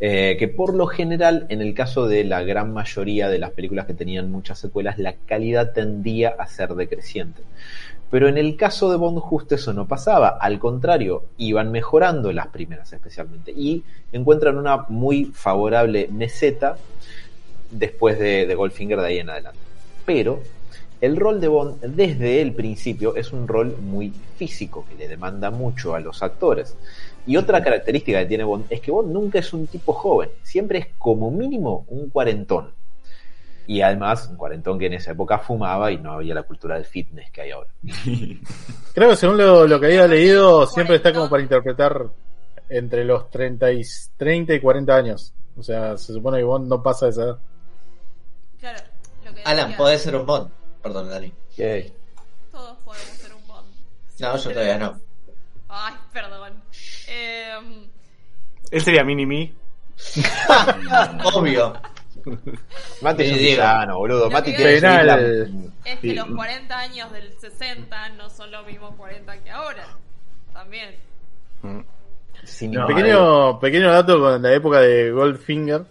Eh, 0.00 0.36
que 0.38 0.46
por 0.46 0.74
lo 0.74 0.86
general, 0.86 1.46
en 1.48 1.60
el 1.60 1.74
caso 1.74 2.06
de 2.06 2.22
la 2.22 2.42
gran 2.44 2.72
mayoría 2.72 3.28
de 3.28 3.38
las 3.38 3.50
películas 3.50 3.86
que 3.86 3.94
tenían 3.94 4.30
muchas 4.30 4.58
secuelas, 4.58 4.98
la 4.98 5.14
calidad 5.14 5.72
tendía 5.72 6.36
a 6.38 6.46
ser 6.46 6.74
decreciente. 6.74 7.42
Pero 8.10 8.28
en 8.28 8.38
el 8.38 8.56
caso 8.56 8.90
de 8.90 8.96
Bond 8.96 9.18
justo 9.18 9.56
eso 9.56 9.72
no 9.72 9.86
pasaba, 9.88 10.38
al 10.40 10.58
contrario, 10.58 11.24
iban 11.36 11.72
mejorando 11.72 12.32
las 12.32 12.46
primeras 12.46 12.92
especialmente 12.92 13.50
y 13.50 13.82
encuentran 14.12 14.56
una 14.56 14.86
muy 14.88 15.26
favorable 15.26 16.08
meseta 16.10 16.78
después 17.70 18.18
de, 18.18 18.46
de 18.46 18.54
Goldfinger 18.54 19.00
de 19.00 19.06
ahí 19.06 19.18
en 19.18 19.30
adelante. 19.30 19.60
Pero 20.06 20.40
el 21.00 21.16
rol 21.16 21.40
de 21.40 21.48
Bond 21.48 21.80
desde 21.82 22.40
el 22.40 22.54
principio 22.54 23.14
es 23.14 23.32
un 23.32 23.46
rol 23.46 23.76
muy 23.80 24.12
físico 24.36 24.84
que 24.88 24.96
le 24.96 25.06
demanda 25.06 25.50
mucho 25.50 25.94
a 25.94 26.00
los 26.00 26.22
actores. 26.22 26.76
Y 27.28 27.36
otra 27.36 27.62
característica 27.62 28.20
que 28.20 28.24
tiene 28.24 28.42
Bond 28.42 28.64
es 28.70 28.80
que 28.80 28.90
Bond 28.90 29.12
nunca 29.12 29.38
es 29.38 29.52
un 29.52 29.66
tipo 29.66 29.92
joven, 29.92 30.30
siempre 30.42 30.78
es 30.78 30.86
como 30.96 31.30
mínimo 31.30 31.84
un 31.88 32.08
cuarentón. 32.08 32.72
Y 33.66 33.82
además, 33.82 34.28
un 34.30 34.36
cuarentón 34.38 34.78
que 34.78 34.86
en 34.86 34.94
esa 34.94 35.12
época 35.12 35.38
fumaba 35.38 35.92
y 35.92 35.98
no 35.98 36.12
había 36.12 36.34
la 36.34 36.44
cultura 36.44 36.76
del 36.76 36.86
fitness 36.86 37.30
que 37.30 37.42
hay 37.42 37.50
ahora. 37.50 37.68
Creo 38.94 39.10
que 39.10 39.16
según 39.16 39.36
lo, 39.36 39.66
lo 39.66 39.78
que 39.78 39.86
había 39.86 40.08
leído, 40.08 40.66
siempre 40.66 40.96
está 40.96 41.12
como 41.12 41.28
para 41.28 41.42
interpretar 41.42 42.06
entre 42.70 43.04
los 43.04 43.28
30 43.28 43.72
y, 43.72 43.82
30 44.16 44.54
y 44.54 44.60
40 44.60 44.96
años. 44.96 45.34
O 45.58 45.62
sea, 45.62 45.98
se 45.98 46.14
supone 46.14 46.38
que 46.38 46.44
Bond 46.44 46.66
no 46.66 46.82
pasa 46.82 47.04
de 47.04 47.10
esa 47.10 47.22
edad. 47.24 47.38
Claro, 48.58 48.78
lo 49.26 49.34
que 49.34 49.42
Alan, 49.42 49.76
podés 49.76 50.00
ser 50.00 50.16
un 50.16 50.24
Bond. 50.24 50.50
Perdón, 50.82 51.10
Dani. 51.10 51.30
Todos 52.50 52.78
podemos 52.78 53.18
ser 53.18 53.34
un 53.34 53.46
Bond. 53.46 53.68
No, 54.18 54.36
yo 54.38 54.50
todavía 54.50 54.78
no. 54.78 54.98
Ay, 55.68 55.94
perdón. 56.10 56.67
Eh, 57.08 57.88
Él 58.70 58.82
sería 58.82 59.04
Mini 59.04 59.26
Me. 59.26 59.52
Obvio. 61.34 61.72
Mati 63.00 63.22
es 63.22 63.32
un 63.32 63.38
villano, 63.38 63.98
boludo. 63.98 64.24
Lo 64.26 64.30
Mati 64.30 64.50
que 64.52 64.56
tiene 64.58 64.74
Penal. 64.80 65.06
la- 65.06 65.20
es 65.90 65.98
que 66.00 66.10
Sí. 66.10 66.14
los 66.14 66.26
40 66.26 66.78
años 66.78 67.10
del 67.12 67.32
60 67.40 68.08
no 68.10 68.28
son 68.28 68.50
los 68.50 68.66
mismos 68.66 68.94
40 68.96 69.38
que 69.42 69.50
ahora. 69.50 69.86
También. 70.52 70.94
Mm. 71.62 71.80
No, 72.70 72.86
Pequeño, 72.86 73.58
pequeño 73.60 73.90
dato 73.90 74.20
con 74.20 74.40
la 74.42 74.52
época 74.52 74.80
de 74.80 75.10
Goldfinger. 75.10 75.84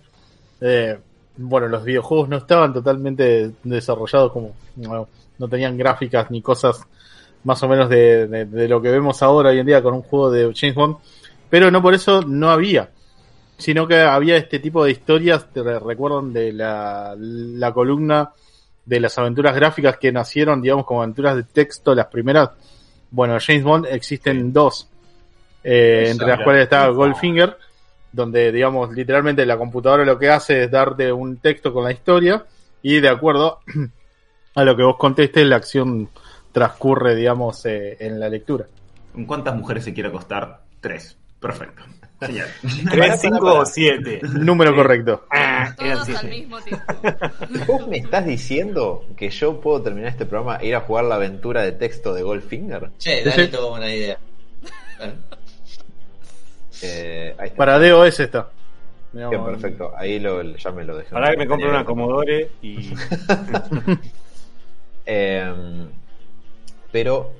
Eh, 0.61 0.97
bueno, 1.37 1.67
los 1.67 1.83
videojuegos 1.83 2.29
no 2.29 2.37
estaban 2.37 2.73
totalmente 2.73 3.51
desarrollados 3.63 4.31
como 4.31 4.55
no, 4.77 5.07
no 5.37 5.47
tenían 5.47 5.77
gráficas 5.77 6.31
ni 6.31 6.41
cosas 6.41 6.81
más 7.47 7.63
o 7.63 7.67
menos 7.69 7.87
de, 7.89 8.27
de- 8.27 8.45
de 8.45 8.67
lo 8.67 8.81
que 8.81 8.91
vemos 8.91 9.23
ahora 9.23 9.51
hoy 9.51 9.59
en 9.59 9.65
día 9.65 9.81
con 9.81 9.93
un 9.93 10.01
juego 10.01 10.29
de 10.29 10.51
James 10.53 10.75
Bond, 10.75 10.97
pero 11.49 11.71
no 11.71 11.81
por 11.81 11.93
eso 11.93 12.21
no 12.21 12.49
había, 12.49 12.89
sino 13.57 13.87
que 13.87 14.01
había 14.01 14.35
este 14.35 14.59
tipo 14.59 14.83
de 14.83 14.91
historias, 14.91 15.47
te 15.53 15.63
re- 15.63 15.79
recuerdan 15.79 16.33
de 16.33 16.51
la, 16.51 17.15
la 17.17 17.71
columna 17.73 18.31
de 18.85 18.99
las 18.99 19.17
aventuras 19.17 19.55
gráficas 19.55 19.97
que 19.97 20.11
nacieron, 20.11 20.61
digamos, 20.61 20.85
como 20.85 21.01
aventuras 21.03 21.37
de 21.37 21.43
texto, 21.43 21.95
las 21.95 22.07
primeras, 22.07 22.49
bueno, 23.11 23.37
James 23.39 23.63
Bond 23.63 23.85
existen 23.89 24.51
dos, 24.51 24.89
eh, 25.63 26.07
entre 26.09 26.27
las 26.27 26.37
cuales 26.43 26.63
está. 26.63 26.87
Goldfinger, 26.89 27.57
donde, 28.11 28.51
digamos, 28.51 28.91
literalmente 28.93 29.45
la 29.45 29.57
computadora 29.57 30.03
lo 30.03 30.19
que 30.19 30.29
hace 30.29 30.63
es 30.65 30.71
darte 30.71 31.11
un 31.13 31.37
texto 31.37 31.71
con 31.73 31.85
la 31.85 31.91
historia 31.93 32.45
y 32.81 32.99
de 32.99 33.07
acuerdo 33.09 33.59
a 34.55 34.63
lo 34.65 34.75
que 34.75 34.83
vos 34.83 34.97
contestes, 34.97 35.45
la 35.45 35.55
acción 35.57 36.09
transcurre, 36.51 37.15
digamos, 37.15 37.65
eh, 37.65 37.97
en 37.99 38.19
la 38.19 38.29
lectura. 38.29 38.65
¿Con 39.13 39.25
cuántas 39.25 39.55
mujeres 39.55 39.83
se 39.83 39.93
quiere 39.93 40.09
acostar? 40.09 40.61
Tres. 40.79 41.17
Perfecto. 41.39 41.83
¿Tres, 42.19 43.21
cinco 43.21 43.59
o 43.59 43.65
siete? 43.65 44.19
Número 44.23 44.75
correcto. 44.75 45.25
Ah, 45.29 45.75
eran 45.79 45.93
Todos 45.93 46.09
al 46.09 46.17
siete. 46.17 46.35
mismo 46.35 46.59
tiempo. 46.61 46.85
¿Vos 47.67 47.87
me 47.87 47.97
estás 47.97 48.25
diciendo 48.25 49.05
que 49.15 49.29
yo 49.29 49.61
puedo 49.61 49.83
terminar 49.83 50.09
este 50.09 50.25
programa 50.25 50.57
e 50.57 50.67
ir 50.67 50.75
a 50.75 50.81
jugar 50.81 51.05
la 51.05 51.15
aventura 51.15 51.61
de 51.61 51.73
texto 51.73 52.13
de 52.15 52.23
Goldfinger? 52.23 52.89
Che, 52.97 53.23
Dani 53.23 53.43
sí. 53.43 53.51
tuvo 53.51 53.73
una 53.75 53.93
idea. 53.93 54.17
Eh, 56.83 57.33
ahí 57.39 57.47
está. 57.47 57.57
Para 57.57 57.79
DOS 57.79 58.19
está. 58.19 58.49
Bien, 59.11 59.43
perfecto. 59.43 59.93
Ahí 59.97 60.19
lo, 60.19 60.43
ya 60.43 60.71
me 60.71 60.83
lo 60.83 60.95
dejé. 60.95 61.09
Para 61.09 61.31
que 61.31 61.37
me 61.37 61.47
compre 61.47 61.69
una 61.69 61.83
Commodore 61.83 62.51
y. 62.61 62.93
Eh, 65.07 65.87
pero, 66.91 67.31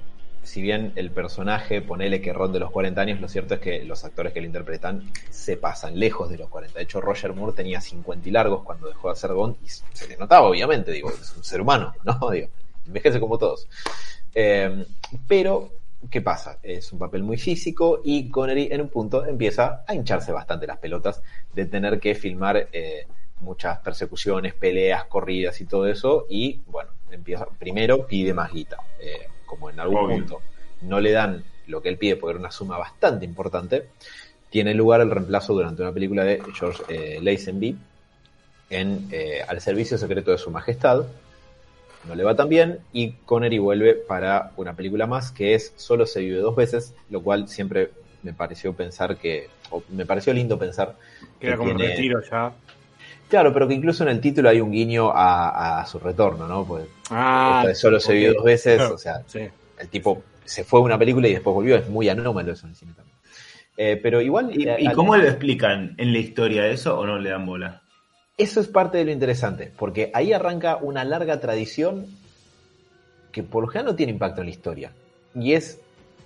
si 0.44 0.62
bien 0.62 0.94
el 0.96 1.12
personaje, 1.12 1.82
ponele 1.82 2.22
que 2.22 2.34
ronde 2.34 2.60
los 2.60 2.72
40 2.72 3.02
años, 3.02 3.22
lo 3.22 3.28
cierto 3.28 3.56
es 3.56 3.60
que 3.60 3.84
los 3.84 4.04
actores 4.06 4.34
que 4.34 4.42
lo 4.42 4.48
interpretan 4.48 5.12
se 5.30 5.58
pasan 5.58 6.00
lejos 6.00 6.30
de 6.30 6.38
los 6.38 6.50
40. 6.50 6.78
De 6.78 6.84
hecho, 6.84 7.02
Roger 7.02 7.34
Moore 7.34 7.54
tenía 7.54 7.82
50 7.82 8.30
y 8.30 8.32
largos 8.32 8.64
cuando 8.64 8.88
dejó 8.88 9.10
de 9.10 9.14
hacer 9.14 9.34
Bond 9.34 9.58
y 9.64 9.68
se 9.70 10.08
le 10.08 10.18
notaba, 10.18 10.48
obviamente, 10.48 10.92
digo, 10.92 11.10
es 11.10 11.36
un 11.36 11.44
ser 11.44 11.62
humano, 11.62 11.94
¿no? 12.04 12.30
Digo, 12.32 12.48
envejece 12.86 13.20
como 13.20 13.38
todos. 13.38 13.68
Eh, 14.34 14.86
pero, 15.28 15.72
¿qué 16.10 16.22
pasa? 16.22 16.60
Es 16.62 16.92
un 16.92 17.00
papel 17.00 17.24
muy 17.24 17.38
físico 17.38 18.02
y 18.04 18.30
Connery 18.30 18.70
en 18.72 18.82
un 18.82 18.90
punto 18.90 19.26
empieza 19.26 19.84
a 19.88 19.96
hincharse 19.96 20.32
bastante 20.32 20.68
las 20.68 20.78
pelotas 20.78 21.22
de 21.54 21.66
tener 21.66 22.00
que 22.00 22.16
filmar 22.16 22.70
eh, 22.72 23.08
muchas 23.40 23.80
persecuciones, 23.80 24.54
peleas, 24.54 25.06
corridas 25.06 25.60
y 25.62 25.66
todo 25.66 25.88
eso. 25.88 26.26
Y 26.30 26.62
bueno, 26.68 26.92
empieza 27.12 27.46
primero 27.46 28.06
pide 28.08 28.34
más 28.34 28.52
guita. 28.52 28.78
Eh, 29.00 29.28
como 29.48 29.72
en 29.72 29.80
algún 29.80 29.98
Obvio. 29.98 30.18
punto 30.18 30.42
no 30.82 31.00
le 31.00 31.12
dan 31.12 31.44
lo 31.68 31.82
que 31.82 31.90
él 31.90 31.98
pide 31.98 32.16
porque 32.16 32.32
era 32.32 32.40
una 32.40 32.52
suma 32.52 32.78
bastante 32.78 33.26
importante, 33.26 33.90
tiene 34.50 34.74
lugar 34.74 35.02
el 35.02 35.12
reemplazo 35.12 35.54
durante 35.54 35.82
una 35.82 35.92
película 35.92 36.24
de 36.24 36.42
George 36.54 36.84
eh, 36.88 37.20
Lazenby 37.22 37.76
en 38.70 39.08
eh, 39.12 39.42
Al 39.48 39.60
Servicio 39.62 39.98
Secreto 39.98 40.32
de 40.32 40.38
Su 40.38 40.52
Majestad. 40.52 41.06
No 42.08 42.16
le 42.16 42.24
va 42.24 42.36
tan 42.36 42.48
bien 42.48 42.80
y 42.94 43.12
Connery 43.26 43.58
vuelve 43.58 43.94
para 43.96 44.52
una 44.56 44.74
película 44.74 45.08
más 45.08 45.32
que 45.32 45.56
es 45.56 45.74
Solo 45.76 46.06
se 46.06 46.22
vive 46.22 46.38
dos 46.38 46.56
veces, 46.56 46.94
lo 47.10 47.22
cual 47.22 47.50
siempre 47.50 47.92
me 48.24 48.34
pareció 48.34 48.74
pensar 48.74 49.18
que, 49.18 49.50
o 49.72 49.84
me 49.90 50.06
pareció 50.06 50.34
lindo 50.34 50.58
pensar 50.58 50.96
Que 51.40 51.48
era 51.48 51.58
como 51.58 51.72
un 51.72 51.80
retiro 51.80 52.22
ya. 52.22 52.54
Claro, 53.30 53.52
pero 53.54 53.68
que 53.68 53.74
incluso 53.74 54.04
en 54.04 54.10
el 54.10 54.22
título 54.22 54.50
hay 54.50 54.62
un 54.62 54.72
guiño 54.72 55.12
a, 55.12 55.82
a 55.82 55.86
su 55.86 56.00
retorno, 56.00 56.48
¿no? 56.48 56.66
Pues 56.66 56.86
Ah, 57.10 57.66
solo 57.74 58.00
se 58.00 58.14
vio 58.14 58.34
dos 58.34 58.44
veces, 58.44 58.78
Claro, 58.78 58.96
o 58.96 58.98
sea, 58.98 59.22
sí. 59.28 59.42
el 59.80 59.88
tipo 59.90 60.24
se 60.46 60.64
fue 60.64 60.80
a 60.80 60.84
una 60.84 60.98
película 60.98 61.28
y 61.28 61.34
después 61.34 61.54
volvió, 61.54 61.76
es 61.76 61.90
muy 61.90 62.08
anómalo 62.08 62.54
eso 62.54 62.66
en 62.66 62.72
el 62.72 62.76
cine 62.78 62.94
también. 62.96 63.18
Eh, 63.76 64.00
pero 64.02 64.22
igual... 64.22 64.50
¿Y, 64.58 64.68
eh, 64.68 64.78
y 64.80 64.92
cómo 64.92 65.16
lo 65.18 65.24
explican 65.28 65.94
en 65.98 66.14
la 66.14 66.20
historia 66.20 66.68
eso 66.68 66.98
o 66.98 67.06
no 67.06 67.20
le 67.20 67.30
dan 67.30 67.46
bola? 67.46 67.82
Eso 68.38 68.62
es 68.62 68.68
parte 68.68 68.98
de 69.00 69.06
lo 69.06 69.12
interesante, 69.12 69.72
porque 69.78 70.10
ahí 70.14 70.32
arranca 70.32 70.78
una 70.78 71.04
larga 71.04 71.40
tradición 71.42 72.06
que 73.32 73.44
por 73.44 73.64
lo 73.64 73.68
general 73.68 73.92
no 73.92 73.96
tiene 73.96 74.14
impacto 74.14 74.42
en 74.42 74.48
la 74.48 74.52
historia. 74.52 74.92
Y 75.36 75.54
es, 75.54 75.80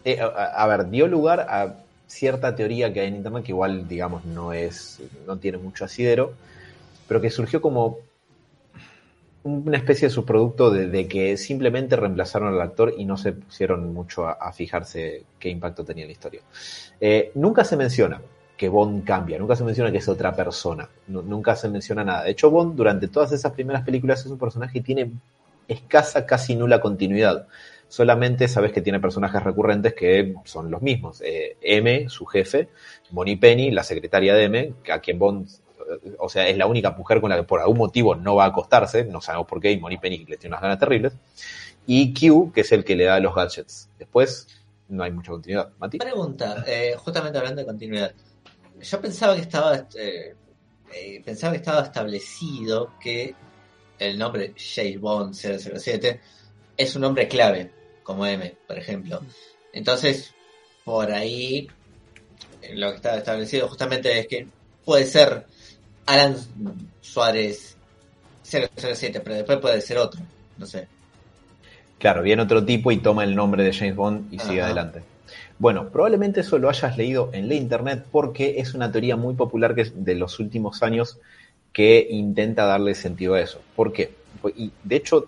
eh, 0.05 0.19
a, 0.21 0.27
a 0.27 0.67
ver, 0.67 0.89
dio 0.89 1.07
lugar 1.07 1.41
a 1.41 1.75
cierta 2.07 2.55
teoría 2.55 2.93
que 2.93 3.01
hay 3.01 3.07
en 3.07 3.15
internet 3.15 3.43
que 3.43 3.51
igual, 3.51 3.87
digamos, 3.87 4.23
no 4.25 4.53
es, 4.53 4.99
no 5.25 5.37
tiene 5.37 5.57
mucho 5.57 5.85
asidero, 5.85 6.33
pero 7.11 7.19
que 7.19 7.29
surgió 7.29 7.59
como 7.59 7.97
una 9.43 9.75
especie 9.75 10.07
de 10.07 10.13
subproducto 10.13 10.71
de, 10.71 11.09
que 11.09 11.35
simplemente 11.35 11.97
reemplazaron 11.97 12.53
al 12.53 12.61
actor 12.61 12.93
y 12.97 13.03
no 13.03 13.17
se 13.17 13.33
pusieron 13.33 13.93
mucho 13.93 14.29
a, 14.29 14.49
fijarse 14.53 15.25
qué 15.37 15.49
impacto 15.49 15.83
tenía 15.83 16.05
en 16.05 16.07
la 16.07 16.13
historia. 16.13 16.41
Eh, 17.01 17.33
nunca 17.35 17.65
se 17.65 17.75
menciona 17.75 18.21
que 18.55 18.69
Bond 18.69 19.03
cambia, 19.03 19.37
nunca 19.37 19.57
se 19.57 19.65
menciona 19.65 19.91
que 19.91 19.97
es 19.97 20.07
otra 20.07 20.33
persona, 20.33 20.87
nu- 21.07 21.21
nunca 21.21 21.57
se 21.57 21.67
menciona 21.67 22.05
nada. 22.05 22.23
De 22.23 22.31
hecho, 22.31 22.49
Bond 22.49 22.77
durante 22.77 23.09
todas 23.09 23.33
esas 23.33 23.51
primeras 23.51 23.83
películas 23.83 24.21
es 24.21 24.31
un 24.31 24.39
personaje 24.39 24.71
que 24.71 24.81
tiene 24.81 25.11
escasa, 25.67 26.25
casi 26.25 26.55
nula 26.55 26.79
continuidad. 26.79 27.45
Solamente 27.89 28.47
sabes 28.47 28.71
que 28.71 28.79
tiene 28.79 29.01
personajes 29.01 29.43
recurrentes 29.43 29.93
que 29.93 30.33
son 30.45 30.71
los 30.71 30.81
mismos. 30.81 31.21
Eh, 31.25 31.57
M, 31.61 32.07
su 32.07 32.25
jefe, 32.25 32.69
Bonnie 33.09 33.35
Penny, 33.35 33.69
la 33.69 33.83
secretaria 33.83 34.33
de 34.33 34.45
M, 34.45 34.73
a 34.89 34.99
quien 34.99 35.19
Bond, 35.19 35.49
o 36.19 36.29
sea, 36.29 36.47
es 36.47 36.57
la 36.57 36.65
única 36.65 36.91
mujer 36.91 37.21
con 37.21 37.29
la 37.29 37.37
que 37.37 37.43
por 37.43 37.59
algún 37.59 37.77
motivo 37.77 38.15
no 38.15 38.35
va 38.35 38.45
a 38.45 38.47
acostarse, 38.47 39.05
no 39.05 39.21
sabemos 39.21 39.47
por 39.47 39.59
qué, 39.59 39.71
y 39.71 39.77
Bonnie 39.77 39.97
Penny 39.97 40.25
le 40.25 40.37
tiene 40.37 40.53
unas 40.53 40.61
ganas 40.61 40.79
terribles. 40.79 41.13
Y 41.87 42.13
Q, 42.13 42.51
que 42.53 42.61
es 42.61 42.71
el 42.71 42.83
que 42.83 42.95
le 42.95 43.05
da 43.05 43.19
los 43.19 43.33
gadgets. 43.33 43.89
Después 43.97 44.47
no 44.89 45.03
hay 45.03 45.11
mucha 45.11 45.31
continuidad. 45.31 45.71
Mati. 45.79 45.97
Pregunta, 45.97 46.63
eh, 46.67 46.95
justamente 46.97 47.37
hablando 47.37 47.61
de 47.61 47.65
continuidad. 47.65 48.13
Yo 48.79 49.01
pensaba 49.01 49.35
que 49.35 49.41
estaba 49.41 49.87
eh, 49.95 50.35
eh, 50.93 51.21
pensaba 51.23 51.53
que 51.53 51.59
estaba 51.59 51.83
establecido 51.83 52.93
que 52.99 53.33
el 53.99 54.17
nombre 54.17 54.53
James 54.57 54.99
Bond 54.99 55.33
007 55.33 56.19
es 56.75 56.95
un 56.95 57.01
nombre 57.01 57.27
clave, 57.27 57.71
como 58.03 58.25
M, 58.25 58.55
por 58.67 58.77
ejemplo. 58.77 59.21
Entonces, 59.73 60.33
por 60.83 61.11
ahí 61.11 61.67
lo 62.73 62.89
que 62.89 62.95
estaba 62.95 63.17
establecido 63.17 63.67
justamente 63.67 64.19
es 64.19 64.27
que 64.27 64.47
puede 64.83 65.05
ser 65.05 65.45
Alan 66.05 66.35
Suárez 67.01 67.75
007, 68.43 69.21
pero 69.21 69.35
después 69.35 69.59
puede 69.59 69.81
ser 69.81 69.97
otro, 69.97 70.21
no 70.57 70.65
sé. 70.65 70.87
Claro, 71.99 72.23
viene 72.23 72.41
otro 72.41 72.65
tipo 72.65 72.91
y 72.91 72.97
toma 72.97 73.23
el 73.23 73.35
nombre 73.35 73.63
de 73.63 73.73
James 73.73 73.95
Bond 73.95 74.33
y 74.33 74.39
sigue 74.39 74.61
adelante. 74.61 75.03
Bueno, 75.59 75.89
probablemente 75.89 76.41
eso 76.41 76.57
lo 76.57 76.69
hayas 76.69 76.97
leído 76.97 77.29
en 77.33 77.47
la 77.47 77.53
internet 77.53 78.05
porque 78.11 78.55
es 78.57 78.73
una 78.73 78.91
teoría 78.91 79.15
muy 79.15 79.35
popular 79.35 79.75
que 79.75 79.83
de 79.83 80.15
los 80.15 80.39
últimos 80.39 80.81
años 80.81 81.19
que 81.71 82.07
intenta 82.09 82.65
darle 82.65 82.95
sentido 82.95 83.35
a 83.35 83.41
eso. 83.41 83.61
¿Por 83.75 83.93
qué? 83.93 84.11
Pues, 84.41 84.55
Y 84.57 84.71
de 84.83 84.95
hecho, 84.95 85.25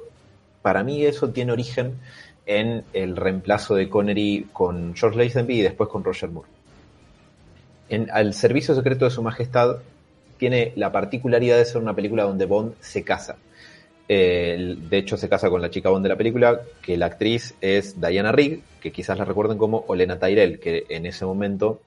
para 0.63 0.83
mí 0.83 1.05
eso 1.05 1.29
tiene 1.29 1.51
origen 1.51 1.99
en 2.45 2.83
el 2.93 3.15
reemplazo 3.15 3.75
de 3.75 3.89
Connery 3.89 4.47
con 4.51 4.95
George 4.95 5.17
Lazenby 5.17 5.59
y 5.59 5.61
después 5.61 5.89
con 5.89 6.03
Roger 6.03 6.29
Moore. 6.31 6.49
En 7.89 8.09
Al 8.11 8.33
Servicio 8.33 8.73
Secreto 8.73 9.05
de 9.05 9.11
Su 9.11 9.21
Majestad 9.21 9.77
tiene 10.43 10.73
la 10.75 10.91
particularidad 10.91 11.55
de 11.55 11.63
ser 11.63 11.81
una 11.81 11.95
película 11.95 12.23
donde 12.23 12.45
Bond 12.45 12.73
se 12.81 13.01
casa. 13.01 13.37
Eh, 14.09 14.75
de 14.77 14.97
hecho, 14.97 15.15
se 15.15 15.29
casa 15.29 15.49
con 15.49 15.61
la 15.61 15.69
chica 15.69 15.87
Bond 15.87 16.03
de 16.03 16.09
la 16.09 16.17
película, 16.17 16.59
que 16.81 16.97
la 16.97 17.05
actriz 17.05 17.55
es 17.61 18.01
Diana 18.01 18.33
Rigg, 18.33 18.61
que 18.81 18.91
quizás 18.91 19.17
la 19.17 19.23
recuerden 19.23 19.57
como 19.57 19.85
Olena 19.87 20.19
Tyrell, 20.19 20.59
que 20.59 20.85
en 20.89 21.05
ese 21.05 21.23
momento 21.25 21.79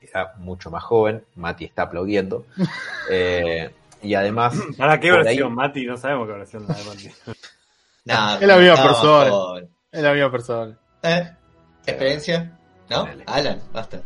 era 0.00 0.32
mucho 0.38 0.70
más 0.70 0.84
joven. 0.84 1.22
Mati 1.34 1.66
está 1.66 1.82
aplaudiendo. 1.82 2.46
Eh, 3.10 3.70
y 4.02 4.14
además. 4.14 4.58
¿Para 4.78 4.98
qué 4.98 5.10
por 5.10 5.18
ahí- 5.18 5.24
versión, 5.26 5.54
Mati? 5.54 5.84
No 5.84 5.98
sabemos 5.98 6.28
qué 6.28 6.32
versión 6.32 6.66
la 6.66 6.74
de 6.74 6.84
Mati. 6.84 7.10
Nah, 8.06 8.36
Es 8.40 8.46
la 8.48 8.56
misma 8.56 8.82
persona. 8.82 9.68
Es 9.92 10.02
la 10.02 10.12
misma 10.14 10.30
persona. 10.30 10.78
¿Eh? 11.02 11.30
¿Experiencia? 11.86 12.56
¿No? 12.88 13.06
Alan, 13.26 13.60
basta. 13.70 14.00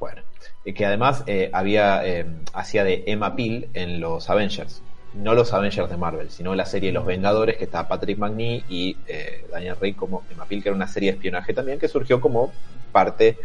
Bueno, 0.00 0.22
que 0.64 0.86
además 0.86 1.24
eh, 1.26 1.50
había 1.52 2.06
eh, 2.06 2.26
hacía 2.52 2.84
de 2.84 3.04
Emma 3.06 3.36
Peel 3.36 3.68
en 3.74 4.00
los 4.00 4.28
Avengers. 4.30 4.82
No 5.14 5.34
los 5.34 5.52
Avengers 5.52 5.88
de 5.88 5.96
Marvel, 5.96 6.30
sino 6.30 6.54
la 6.56 6.66
serie 6.66 6.90
Los 6.90 7.06
Vengadores, 7.06 7.56
que 7.56 7.64
está 7.64 7.86
Patrick 7.86 8.18
McNee 8.18 8.64
y 8.68 8.96
eh, 9.06 9.46
Daniel 9.50 9.76
Rey 9.80 9.92
como 9.92 10.24
Emma 10.30 10.44
Peel, 10.44 10.62
que 10.62 10.70
era 10.70 10.76
una 10.76 10.88
serie 10.88 11.12
de 11.12 11.16
espionaje 11.16 11.54
también, 11.54 11.78
que 11.78 11.86
surgió 11.86 12.20
como 12.20 12.52
parte 12.90 13.38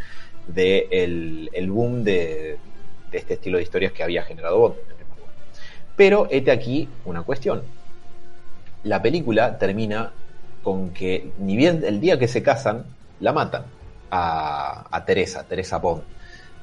del 0.48 0.88
el, 0.90 1.50
el 1.54 1.70
boom 1.70 2.04
de, 2.04 2.58
este 3.12 3.36
estilo 3.36 3.58
de 3.58 3.64
historias 3.64 3.92
que 3.92 4.02
había 4.02 4.24
generado 4.24 4.58
Bond. 4.60 4.76
Pero 5.96 6.28
este 6.32 6.50
aquí 6.50 6.90
una 7.06 7.22
cuestión. 7.22 7.62
La 8.84 9.02
película 9.02 9.60
termina 9.60 10.12
con 10.64 10.92
que, 10.92 11.32
ni 11.38 11.56
bien 11.56 11.84
el 11.86 12.00
día 12.00 12.18
que 12.18 12.28
se 12.28 12.42
casan, 12.42 12.86
la 13.20 13.34
matan 13.34 13.66
a 14.10 15.04
Teresa, 15.06 15.44
Teresa 15.44 15.78
Bond. 15.78 16.02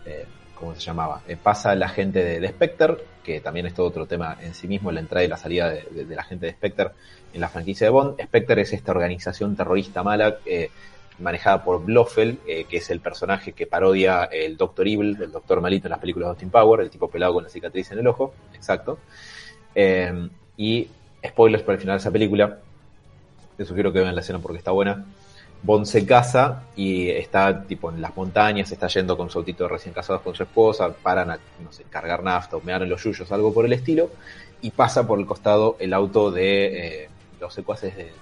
Eh, 0.07 0.25
¿Cómo 0.55 0.75
se 0.75 0.81
llamaba? 0.81 1.21
Eh, 1.29 1.37
pasa 1.37 1.75
la 1.75 1.89
gente 1.89 2.25
de, 2.25 2.41
de 2.41 2.49
Spectre, 2.49 2.97
que 3.23 3.41
también 3.41 3.67
es 3.67 3.75
todo 3.75 3.89
otro 3.89 4.07
tema 4.07 4.39
en 4.41 4.55
sí 4.55 4.67
mismo, 4.67 4.91
la 4.91 5.01
entrada 5.01 5.25
y 5.25 5.29
la 5.29 5.37
salida 5.37 5.69
de, 5.69 6.07
la 6.09 6.23
gente 6.23 6.47
de 6.47 6.53
Spectre 6.53 6.91
en 7.35 7.41
la 7.41 7.49
franquicia 7.49 7.87
de 7.87 7.91
Bond. 7.91 8.23
Spectre 8.23 8.63
es 8.63 8.73
esta 8.73 8.93
organización 8.93 9.55
terrorista 9.55 10.03
mala 10.03 10.39
eh, 10.47 10.71
manejada 11.19 11.63
por 11.63 11.85
Blofeld, 11.85 12.39
que 12.45 12.77
es 12.77 12.91
el 12.91 13.01
personaje 13.01 13.53
que 13.53 13.67
parodia 13.67 14.25
el 14.25 14.57
Doctor 14.57 14.87
Evil, 14.87 15.17
el 15.21 15.33
Doctor 15.33 15.61
Malito 15.61 15.89
en 15.89 15.91
las 15.91 16.01
películas 16.01 16.27
de 16.27 16.31
Austin 16.31 16.51
Power, 16.51 16.81
el 16.81 16.91
tipo 16.91 17.09
pelado 17.09 17.35
con 17.35 17.45
la 17.45 17.49
cicatriz 17.49 17.91
en 17.91 17.99
el 17.99 18.07
ojo, 18.07 18.35
exacto. 18.55 18.99
Y 20.59 20.89
spoilers 21.27 21.63
para 21.63 21.75
el 21.75 21.81
final 21.81 21.97
de 21.97 22.01
esa 22.01 22.11
película, 22.11 22.59
les 23.57 23.67
sugiero 23.67 23.93
que 23.93 24.01
vean 24.01 24.15
la 24.15 24.21
escena 24.21 24.39
porque 24.39 24.59
está 24.59 24.73
buena. 24.73 25.07
Bond 25.67 25.85
se 25.87 26.07
casa 26.07 26.63
y 26.77 27.11
está 27.11 27.63
tipo 27.65 27.91
en 27.91 28.01
las 28.01 28.17
montañas, 28.17 28.71
está 28.71 28.87
yendo 28.87 29.17
con 29.17 29.29
su 29.31 29.39
autito 29.39 29.67
recién 29.69 29.93
casados 29.93 30.23
con 30.23 30.35
su 30.35 30.45
esposa, 30.45 30.95
paran 31.03 31.31
a 31.33 31.39
cargar 31.91 32.23
nafta 32.23 32.57
o 32.57 32.61
mear 32.61 32.83
en 32.83 32.89
los 32.89 33.03
yuyos, 33.03 33.31
algo 33.33 33.53
por 33.53 33.65
el 33.67 33.73
estilo, 33.73 34.11
y 34.63 34.71
pasa 34.71 35.07
por 35.07 35.19
el 35.19 35.27
costado 35.27 35.77
el 35.81 35.93
auto 35.93 36.31
de 36.31 37.05
eh, 37.05 37.09
los 37.41 37.53
secuaces 37.53 37.97
de, 37.97 38.05
de- 38.05 38.13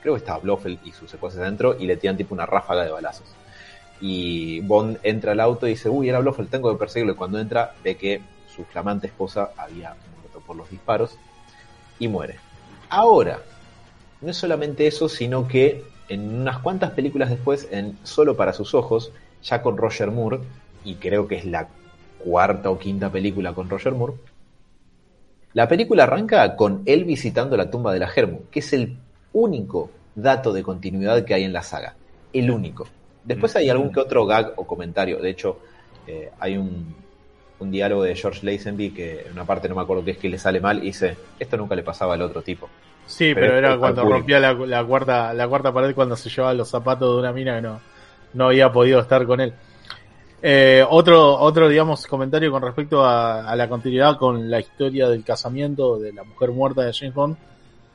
creo 0.00 0.14
que 0.14 0.18
estaba 0.18 0.38
Blofeld 0.38 0.78
y 0.86 0.92
sus 0.92 1.10
secuaces 1.10 1.40
adentro 1.40 1.76
y 1.78 1.86
le 1.86 1.96
tiran 1.98 2.16
tipo 2.16 2.34
una 2.34 2.46
ráfaga 2.46 2.84
de 2.84 2.90
balazos. 2.90 3.26
Y 4.00 4.60
Bond 4.60 4.98
entra 5.02 5.32
al 5.32 5.40
auto 5.40 5.66
y 5.66 5.70
dice, 5.70 5.88
uy, 5.88 6.08
era 6.08 6.18
Blofeld, 6.20 6.50
tengo 6.50 6.70
que 6.72 6.78
perseguirlo. 6.78 7.12
Y 7.12 7.16
cuando 7.16 7.38
entra 7.38 7.74
ve 7.82 7.96
que 7.96 8.20
su 8.54 8.64
flamante 8.64 9.06
esposa 9.08 9.50
había 9.56 9.94
muerto 10.18 10.40
por 10.46 10.56
los 10.56 10.68
disparos 10.70 11.16
y 11.98 12.08
muere. 12.08 12.36
Ahora, 12.90 13.40
no 14.20 14.30
es 14.30 14.36
solamente 14.36 14.86
eso, 14.86 15.08
sino 15.08 15.46
que 15.48 15.84
en 16.08 16.40
unas 16.40 16.58
cuantas 16.58 16.90
películas 16.92 17.30
después, 17.30 17.68
en 17.70 17.96
Solo 18.02 18.36
para 18.36 18.52
sus 18.52 18.74
ojos, 18.74 19.12
ya 19.42 19.62
con 19.62 19.76
Roger 19.76 20.10
Moore, 20.10 20.40
y 20.84 20.96
creo 20.96 21.26
que 21.28 21.36
es 21.36 21.44
la 21.44 21.68
cuarta 22.18 22.70
o 22.70 22.78
quinta 22.78 23.10
película 23.10 23.52
con 23.52 23.68
Roger 23.68 23.92
Moore, 23.92 24.14
la 25.54 25.68
película 25.68 26.02
arranca 26.02 26.56
con 26.56 26.82
él 26.84 27.04
visitando 27.04 27.56
la 27.56 27.70
tumba 27.70 27.92
de 27.92 28.00
la 28.00 28.08
Germu, 28.08 28.40
que 28.50 28.58
es 28.58 28.72
el 28.72 28.96
único 29.32 29.88
dato 30.16 30.52
de 30.52 30.64
continuidad 30.64 31.24
que 31.24 31.32
hay 31.32 31.44
en 31.44 31.52
la 31.52 31.62
saga. 31.62 31.94
El 32.32 32.50
único. 32.50 32.88
Después 33.22 33.54
hay 33.54 33.68
algún 33.70 33.92
que 33.92 34.00
otro 34.00 34.26
gag 34.26 34.52
o 34.56 34.66
comentario. 34.66 35.20
De 35.20 35.30
hecho, 35.30 35.60
eh, 36.08 36.30
hay 36.40 36.56
un, 36.56 36.92
un 37.60 37.70
diálogo 37.70 38.02
de 38.02 38.16
George 38.16 38.44
Lazenby 38.44 38.90
que 38.90 39.20
en 39.26 39.32
una 39.32 39.44
parte 39.44 39.68
no 39.68 39.76
me 39.76 39.82
acuerdo 39.82 40.04
qué 40.04 40.10
es 40.12 40.18
que 40.18 40.28
le 40.28 40.38
sale 40.38 40.60
mal 40.60 40.78
y 40.78 40.86
dice, 40.86 41.16
esto 41.38 41.56
nunca 41.56 41.76
le 41.76 41.84
pasaba 41.84 42.14
al 42.14 42.22
otro 42.22 42.42
tipo. 42.42 42.68
Sí, 43.06 43.34
Pero 43.34 43.56
era 43.56 43.76
cuando 43.76 44.02
rompía 44.04 44.40
la, 44.40 44.54
la 44.54 44.84
cuarta 44.84 45.34
la 45.34 45.46
cuarta 45.46 45.72
pared 45.72 45.94
cuando 45.94 46.16
se 46.16 46.30
llevaba 46.30 46.54
los 46.54 46.68
zapatos 46.68 47.14
de 47.14 47.20
una 47.20 47.32
mina 47.32 47.56
que 47.56 47.62
no, 47.62 47.80
no 48.32 48.46
había 48.46 48.72
podido 48.72 49.00
estar 49.00 49.26
con 49.26 49.40
él. 49.40 49.52
Eh, 50.42 50.84
otro, 50.88 51.38
otro, 51.38 51.68
digamos, 51.68 52.06
comentario 52.06 52.50
con 52.50 52.62
respecto 52.62 53.04
a, 53.04 53.48
a 53.48 53.56
la 53.56 53.68
continuidad 53.68 54.18
con 54.18 54.50
la 54.50 54.60
historia 54.60 55.08
del 55.08 55.24
casamiento 55.24 55.98
de 55.98 56.12
la 56.12 56.24
mujer 56.24 56.50
muerta 56.50 56.82
de 56.82 56.92
James 56.92 57.14
Bond 57.14 57.36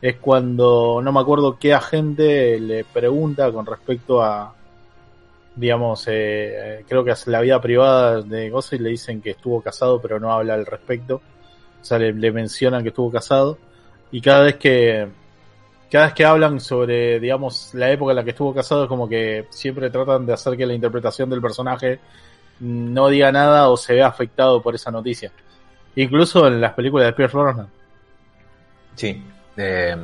es 0.02 0.16
cuando 0.16 1.02
no 1.04 1.12
me 1.12 1.20
acuerdo 1.20 1.58
qué 1.60 1.74
agente 1.74 2.60
le 2.60 2.86
pregunta 2.86 3.52
con 3.52 3.66
respecto 3.66 4.24
a, 4.24 4.54
digamos, 5.56 6.06
eh, 6.08 6.86
creo 6.88 7.04
que 7.04 7.12
es 7.12 7.28
la 7.28 7.42
vida 7.42 7.60
privada 7.62 8.22
de 8.22 8.50
Gossett 8.50 8.80
le 8.82 8.90
dicen 8.92 9.22
que 9.22 9.32
estuvo 9.32 9.62
casado 9.62 10.02
pero 10.02 10.20
no 10.20 10.32
habla 10.32 10.54
al 10.54 10.66
respecto. 10.66 11.22
O 11.82 11.86
sea, 11.86 12.00
le, 12.00 12.14
le 12.14 12.32
mencionan 12.32 12.82
que 12.82 12.90
estuvo 12.90 13.12
casado 13.12 13.58
y 14.12 14.22
cada 14.22 14.44
vez 14.44 14.56
que 14.56 15.08
cada 15.92 16.06
vez 16.06 16.14
que 16.14 16.26
hablan 16.26 16.60
sobre, 16.60 17.20
digamos, 17.20 17.74
la 17.74 17.90
época 17.90 18.12
en 18.12 18.18
la 18.18 18.24
que 18.24 18.30
estuvo 18.30 18.54
casado, 18.54 18.84
es 18.84 18.90
como 18.90 19.10
que 19.10 19.48
siempre 19.50 19.90
tratan 19.90 20.26
de 20.26 20.34
hacer 20.34 20.56
que 20.56 20.66
la 20.66 20.74
interpretación 20.74 21.30
del 21.30 21.42
personaje 21.42 22.00
no 22.60 23.08
diga 23.08 23.32
nada 23.32 23.70
o 23.70 23.78
se 23.78 23.96
vea 23.96 24.08
afectado 24.08 24.62
por 24.62 24.76
esa 24.76 24.92
noticia. 24.92 25.32
Incluso 25.96 26.48
en 26.48 26.62
las 26.62 26.74
películas 26.74 27.08
de 27.08 27.14
Pierce 27.14 27.36
Brosnan. 27.36 27.68
Sí. 28.96 29.24
eh, 29.58 29.98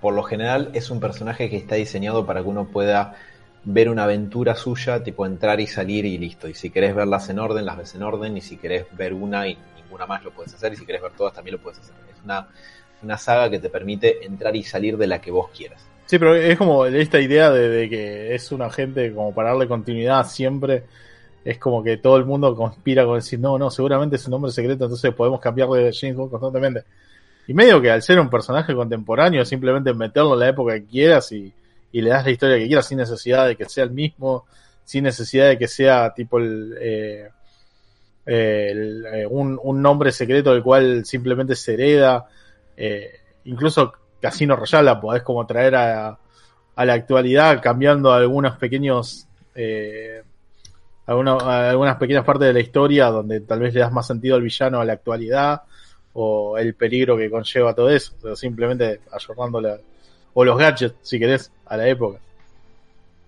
por 0.00 0.14
lo 0.14 0.22
general 0.22 0.70
es 0.74 0.90
un 0.90 1.00
personaje 1.00 1.50
que 1.50 1.56
está 1.56 1.74
diseñado 1.74 2.24
para 2.24 2.42
que 2.42 2.48
uno 2.48 2.66
pueda 2.66 3.16
ver 3.64 3.88
una 3.88 4.04
aventura 4.04 4.54
suya, 4.54 5.02
tipo 5.02 5.26
entrar 5.26 5.60
y 5.60 5.66
salir 5.66 6.04
y 6.04 6.16
listo. 6.18 6.48
Y 6.48 6.54
si 6.54 6.70
querés 6.70 6.94
verlas 6.94 7.28
en 7.28 7.38
orden, 7.38 7.66
las 7.66 7.76
ves 7.76 7.94
en 7.96 8.04
orden. 8.04 8.36
Y 8.36 8.40
si 8.40 8.56
querés 8.56 8.86
ver 8.92 9.12
una 9.12 9.48
y 9.48 9.58
ninguna 9.76 10.06
más 10.06 10.22
lo 10.22 10.30
puedes 10.30 10.54
hacer. 10.54 10.72
Y 10.72 10.76
si 10.76 10.86
querés 10.86 11.02
ver 11.02 11.12
todas 11.16 11.34
también 11.34 11.56
lo 11.56 11.62
puedes 11.62 11.80
hacer. 11.80 11.94
Es 12.10 12.24
una, 12.24 12.48
una 13.02 13.18
saga 13.18 13.50
que 13.50 13.58
te 13.58 13.68
permite 13.68 14.24
entrar 14.24 14.54
y 14.56 14.62
salir 14.62 14.96
de 14.96 15.06
la 15.06 15.20
que 15.20 15.30
vos 15.30 15.50
quieras. 15.56 15.86
Sí, 16.06 16.18
pero 16.18 16.34
es 16.34 16.56
como 16.56 16.86
esta 16.86 17.20
idea 17.20 17.50
de, 17.50 17.88
que 17.88 18.34
es 18.34 18.50
un 18.50 18.62
agente 18.62 19.12
como 19.12 19.34
para 19.34 19.50
darle 19.50 19.68
continuidad 19.68 20.26
siempre. 20.26 20.84
Es 21.44 21.58
como 21.58 21.82
que 21.82 21.98
todo 21.98 22.16
el 22.16 22.24
mundo 22.24 22.54
conspira 22.56 23.04
con 23.04 23.16
decir, 23.16 23.38
no, 23.38 23.58
no, 23.58 23.70
seguramente 23.70 24.16
es 24.16 24.26
un 24.26 24.32
nombre 24.32 24.50
secreto, 24.50 24.84
entonces 24.84 25.14
podemos 25.14 25.40
cambiar 25.40 25.68
de 25.68 25.92
James 25.92 26.16
Bond 26.16 26.30
constantemente. 26.30 26.84
Y 27.46 27.54
medio 27.54 27.80
que 27.80 27.90
al 27.90 28.02
ser 28.02 28.18
un 28.20 28.30
personaje 28.30 28.74
contemporáneo, 28.74 29.44
simplemente 29.44 29.92
meterlo 29.94 30.34
en 30.34 30.40
la 30.40 30.48
época 30.48 30.74
que 30.74 30.84
quieras 30.84 31.30
y, 31.32 31.52
y 31.92 32.00
le 32.00 32.10
das 32.10 32.24
la 32.24 32.30
historia 32.30 32.58
que 32.58 32.66
quieras 32.66 32.86
sin 32.86 32.98
necesidad 32.98 33.46
de 33.46 33.56
que 33.56 33.66
sea 33.66 33.84
el 33.84 33.90
mismo, 33.90 34.46
sin 34.84 35.04
necesidad 35.04 35.48
de 35.48 35.58
que 35.58 35.68
sea 35.68 36.12
tipo 36.14 36.38
el, 36.38 36.74
eh, 36.80 37.28
el, 38.24 39.06
eh, 39.06 39.26
un, 39.26 39.58
un 39.62 39.82
nombre 39.82 40.12
secreto 40.12 40.52
del 40.52 40.62
cual 40.62 41.04
simplemente 41.04 41.54
se 41.54 41.74
hereda. 41.74 42.26
Eh, 42.80 43.10
incluso 43.44 43.92
Casino 44.20 44.54
Royale 44.54 44.84
la 44.84 45.00
podés 45.00 45.22
como 45.24 45.44
traer 45.44 45.74
a, 45.74 46.16
la 46.76 46.92
actualidad 46.92 47.60
cambiando 47.60 48.12
algunos 48.12 48.56
pequeños 48.56 49.26
eh, 49.56 50.22
alguna- 51.06 51.70
algunas 51.70 51.96
pequeñas 51.96 52.24
partes 52.24 52.46
de 52.46 52.52
la 52.52 52.60
historia 52.60 53.06
donde 53.06 53.40
tal 53.40 53.58
vez 53.58 53.74
le 53.74 53.80
das 53.80 53.90
más 53.90 54.06
sentido 54.06 54.36
al 54.36 54.42
villano 54.42 54.80
a 54.80 54.84
la 54.84 54.92
actualidad 54.92 55.62
o 56.12 56.56
el 56.56 56.74
peligro 56.74 57.16
que 57.16 57.30
conlleva 57.30 57.74
todo 57.74 57.90
eso, 57.90 58.12
o 58.22 58.36
simplemente 58.36 59.00
ayornando 59.12 59.80
o 60.34 60.44
los 60.44 60.56
gadgets, 60.56 60.94
si 61.02 61.18
querés, 61.18 61.50
a 61.66 61.76
la 61.76 61.88
época. 61.88 62.18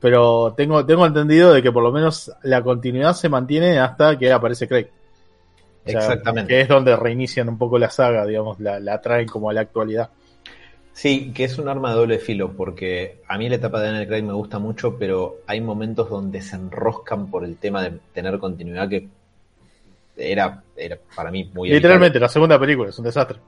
Pero 0.01 0.55
tengo, 0.57 0.84
tengo 0.86 1.07
entendido 1.07 1.53
de 1.53 1.62
que 1.62 1.72
por 1.72 1.82
lo 1.82 1.92
menos 1.92 2.32
la 2.42 2.62
continuidad 2.62 3.14
se 3.14 3.28
mantiene 3.28 3.78
hasta 3.78 4.16
que 4.18 4.32
aparece 4.32 4.66
Craig. 4.68 4.88
O 5.86 5.90
sea, 5.90 6.00
Exactamente. 6.00 6.48
Que 6.48 6.60
es 6.60 6.68
donde 6.68 6.94
reinician 6.96 7.48
un 7.48 7.58
poco 7.58 7.78
la 7.78 7.90
saga, 7.90 8.26
digamos, 8.26 8.60
la, 8.60 8.80
la 8.80 9.00
traen 9.00 9.26
como 9.26 9.50
a 9.50 9.52
la 9.52 9.62
actualidad. 9.62 10.10
Sí, 10.92 11.32
que 11.32 11.44
es 11.44 11.58
un 11.58 11.68
arma 11.68 11.90
de 11.90 11.96
doble 11.96 12.18
filo, 12.18 12.52
porque 12.52 13.20
a 13.26 13.38
mí 13.38 13.48
la 13.48 13.56
etapa 13.56 13.80
de 13.80 13.86
Daniel 13.86 14.06
Craig 14.08 14.22
me 14.22 14.34
gusta 14.34 14.58
mucho, 14.58 14.98
pero 14.98 15.38
hay 15.46 15.60
momentos 15.60 16.10
donde 16.10 16.42
se 16.42 16.56
enroscan 16.56 17.30
por 17.30 17.44
el 17.44 17.56
tema 17.56 17.82
de 17.82 17.98
tener 18.12 18.38
continuidad 18.38 18.88
que 18.88 19.08
era, 20.16 20.62
era 20.76 20.98
para 21.16 21.30
mí 21.30 21.50
muy 21.54 21.70
Literalmente, 21.70 22.20
la 22.20 22.28
segunda 22.28 22.58
película 22.58 22.90
es 22.90 22.98
un 22.98 23.04
desastre. 23.04 23.38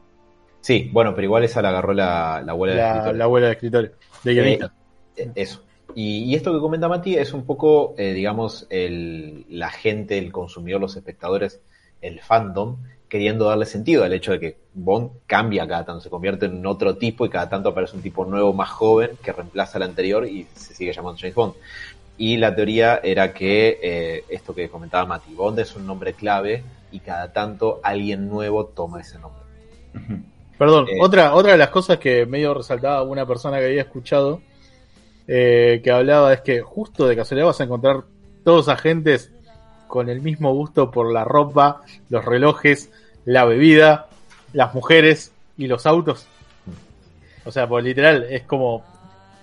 Sí, 0.60 0.88
bueno, 0.92 1.12
pero 1.14 1.24
igual 1.26 1.44
esa 1.44 1.60
la 1.60 1.70
agarró 1.70 1.92
la, 1.92 2.40
la 2.44 2.52
abuela 2.52 2.74
de 2.74 2.80
La, 2.80 2.88
escritor. 2.88 3.16
la 3.16 3.24
abuela 3.24 3.46
de 3.48 3.52
escritorio, 3.52 3.90
de 4.22 4.32
guionista. 4.34 4.72
Eh, 5.16 5.30
eso. 5.34 5.62
Y, 5.94 6.24
y 6.24 6.34
esto 6.34 6.52
que 6.54 6.60
comenta 6.60 6.88
Mati 6.88 7.16
es 7.16 7.34
un 7.34 7.44
poco, 7.44 7.94
eh, 7.98 8.14
digamos, 8.14 8.66
el, 8.70 9.44
la 9.50 9.68
gente, 9.68 10.16
el 10.16 10.32
consumidor, 10.32 10.80
los 10.80 10.96
espectadores, 10.96 11.60
el 12.02 12.20
fandom, 12.20 12.76
queriendo 13.08 13.46
darle 13.46 13.66
sentido 13.66 14.04
al 14.04 14.12
hecho 14.12 14.32
de 14.32 14.40
que 14.40 14.56
Bond 14.74 15.10
cambia 15.26 15.66
cada 15.66 15.84
tanto, 15.84 16.00
se 16.00 16.10
convierte 16.10 16.46
en 16.46 16.64
otro 16.66 16.96
tipo 16.96 17.24
y 17.24 17.30
cada 17.30 17.48
tanto 17.48 17.70
aparece 17.70 17.96
un 17.96 18.02
tipo 18.02 18.24
nuevo, 18.24 18.52
más 18.52 18.70
joven, 18.70 19.10
que 19.22 19.32
reemplaza 19.32 19.78
al 19.78 19.84
anterior 19.84 20.26
y 20.26 20.46
se 20.54 20.74
sigue 20.74 20.92
llamando 20.92 21.18
James 21.20 21.34
Bond. 21.34 21.54
Y 22.18 22.36
la 22.36 22.54
teoría 22.54 23.00
era 23.02 23.32
que 23.32 23.78
eh, 23.82 24.24
esto 24.28 24.54
que 24.54 24.68
comentaba 24.68 25.06
Mati, 25.06 25.34
Bond 25.34 25.58
es 25.58 25.74
un 25.76 25.86
nombre 25.86 26.12
clave 26.14 26.62
y 26.90 27.00
cada 27.00 27.32
tanto 27.32 27.80
alguien 27.82 28.28
nuevo 28.28 28.66
toma 28.66 29.00
ese 29.00 29.18
nombre. 29.18 29.42
Perdón, 30.58 30.86
Eh. 30.88 30.98
otra, 31.00 31.34
otra 31.34 31.52
de 31.52 31.58
las 31.58 31.70
cosas 31.70 31.98
que 31.98 32.24
medio 32.26 32.54
resaltaba 32.54 33.02
una 33.02 33.26
persona 33.26 33.58
que 33.58 33.66
había 33.66 33.82
escuchado 33.82 34.40
eh, 35.26 35.80
que 35.82 35.90
hablaba 35.90 36.32
es 36.32 36.40
que 36.40 36.60
justo 36.60 37.06
de 37.06 37.16
casualidad 37.16 37.46
vas 37.46 37.60
a 37.60 37.64
encontrar 37.64 38.04
todos 38.44 38.68
agentes 38.68 39.32
con 39.92 40.08
el 40.08 40.22
mismo 40.22 40.54
gusto 40.54 40.90
por 40.90 41.12
la 41.12 41.22
ropa, 41.22 41.82
los 42.08 42.24
relojes, 42.24 42.88
la 43.26 43.44
bebida, 43.44 44.06
las 44.54 44.72
mujeres 44.72 45.32
y 45.58 45.66
los 45.66 45.84
autos. 45.84 46.24
O 47.44 47.52
sea, 47.52 47.68
pues 47.68 47.84
literal, 47.84 48.22
es 48.30 48.44
como 48.44 48.82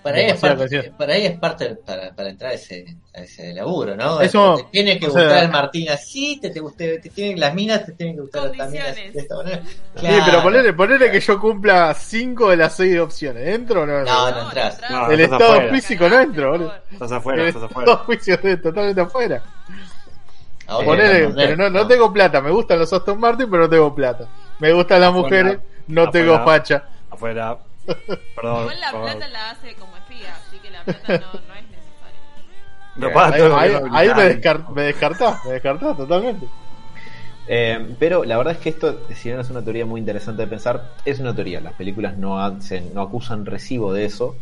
Para 0.02 0.18
ahí, 0.18 0.26
es 0.26 0.40
parte, 0.40 0.92
para 0.98 1.14
ahí 1.14 1.26
es 1.28 1.38
parte 1.38 1.76
para, 1.86 2.12
para 2.16 2.30
entrar 2.30 2.50
a 2.50 2.56
ese, 2.56 2.96
a 3.14 3.20
ese 3.22 3.54
laburo, 3.54 3.96
¿no? 3.96 4.22
Eso, 4.22 4.56
te 4.56 4.64
tiene 4.72 4.98
que 4.98 5.06
o 5.06 5.12
sea- 5.12 5.22
gustar 5.24 5.44
el 5.44 5.52
Martín 5.52 5.88
así, 5.90 6.40
te, 6.42 6.50
te, 6.50 6.60
guste- 6.62 7.00
te 7.00 7.10
tienen 7.10 7.40
las 7.40 7.54
minas, 7.54 7.86
te 7.86 7.92
tienen 7.92 8.16
que 8.16 8.22
gustar 8.22 8.50
las 8.58 8.72
minas 8.72 8.96
de 8.96 9.12
esta 9.14 9.36
manera. 9.36 9.62
Sí, 9.64 9.76
Claro. 10.00 10.24
pero 10.26 10.42
ponele, 10.42 10.74
ponele 10.74 11.12
que 11.12 11.20
yo 11.20 11.40
cumpla 11.40 11.94
cinco 11.94 12.50
de 12.50 12.58
las 12.58 12.76
seis 12.76 12.98
opciones. 12.98 13.48
¿Entro 13.50 13.84
o 13.84 13.86
no? 13.86 14.04
No, 14.04 14.32
no 14.32 14.42
entras. 14.46 14.82
No, 14.90 15.12
el 15.12 15.20
estado 15.20 15.52
afuera. 15.52 15.74
físico 15.76 16.10
no 16.10 16.20
entro, 16.22 16.52
boludo. 16.54 16.74
Estás 16.92 17.12
afuera, 17.12 17.42
el 17.44 17.48
estás 17.50 17.64
estado 17.70 17.92
afuera. 17.94 18.06
físico 18.18 18.36
estoy 18.36 18.58
totalmente 18.64 19.02
afuera. 19.02 19.44
Ahora, 20.70 20.86
Ponele, 20.86 21.28
no, 21.30 21.36
pero 21.36 21.56
no, 21.58 21.70
no 21.70 21.88
tengo 21.88 22.14
plata. 22.14 22.42
Me 22.42 22.52
gustan 22.52 22.80
los 22.80 22.92
Aston 22.94 23.20
Martin, 23.20 23.50
pero 23.50 23.64
no 23.64 23.70
tengo 23.70 23.96
plata. 23.96 24.26
Me 24.60 24.72
gustan 24.74 25.02
las 25.02 25.10
Afuera. 25.10 25.24
mujeres, 25.44 25.60
no 25.88 26.02
Afuera. 26.04 26.12
tengo 26.12 26.46
facha. 26.46 26.84
Afuera. 27.10 27.58
Perdón. 28.36 28.62
Igual 28.62 28.80
la 28.80 28.92
perdón. 28.92 29.04
plata 29.06 29.28
la 29.30 29.50
hace 29.52 29.74
como 29.76 29.98
espía, 29.98 30.36
así 30.36 30.60
que 30.60 30.70
la 30.70 30.84
plata 30.84 31.02
no, 31.08 31.40
no 31.48 31.54
es 31.56 31.64
necesaria. 31.70 32.20
No, 32.96 33.12
para 33.12 33.36
Ahí, 33.62 33.72
me, 33.72 33.78
habilitar. 33.78 34.18
descar- 34.42 34.70
me 34.70 34.82
descartás, 34.84 35.46
me 35.46 35.52
descartás 35.54 35.98
totalmente. 35.98 36.48
Eh, 37.52 37.96
pero 37.98 38.24
la 38.26 38.38
verdad 38.38 38.54
es 38.54 38.60
que 38.60 38.70
esto, 38.70 39.02
si 39.16 39.30
bien 39.30 39.40
es 39.40 39.50
una 39.50 39.64
teoría 39.64 39.84
muy 39.86 40.00
interesante 40.00 40.44
de 40.44 40.48
pensar, 40.48 40.92
es 41.04 41.20
una 41.20 41.34
teoría. 41.34 41.60
Las 41.62 41.74
películas 41.74 42.16
no, 42.16 42.40
hacen, 42.40 42.94
no 42.94 43.02
acusan 43.02 43.46
recibo 43.46 43.92
de 43.92 44.06
eso. 44.06 44.36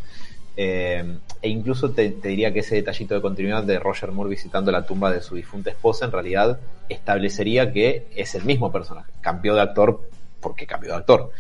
Eh, 0.60 1.20
e 1.44 1.50
incluso 1.50 1.92
te, 1.92 2.10
diría 2.10 2.52
que 2.52 2.60
ese 2.60 2.76
detallito 2.76 3.14
de 3.14 3.22
continuidad 3.22 3.64
de 3.64 3.78
Roger 3.78 4.12
Moore 4.12 4.32
visitando 4.32 4.72
la 4.72 4.88
tumba 4.88 5.12
de 5.12 5.22
su 5.22 5.36
difunta 5.36 5.70
esposa 5.70 6.06
en 6.06 6.12
realidad 6.12 6.60
establecería 6.90 7.72
que 7.72 8.08
es 8.16 8.34
el 8.34 8.44
mismo 8.44 8.72
personaje. 8.72 9.12
Cambió 9.22 9.54
de 9.54 9.62
actor 9.62 10.10
porque 10.42 10.66
cambió 10.66 10.92
de 10.92 10.98
actor, 10.98 11.32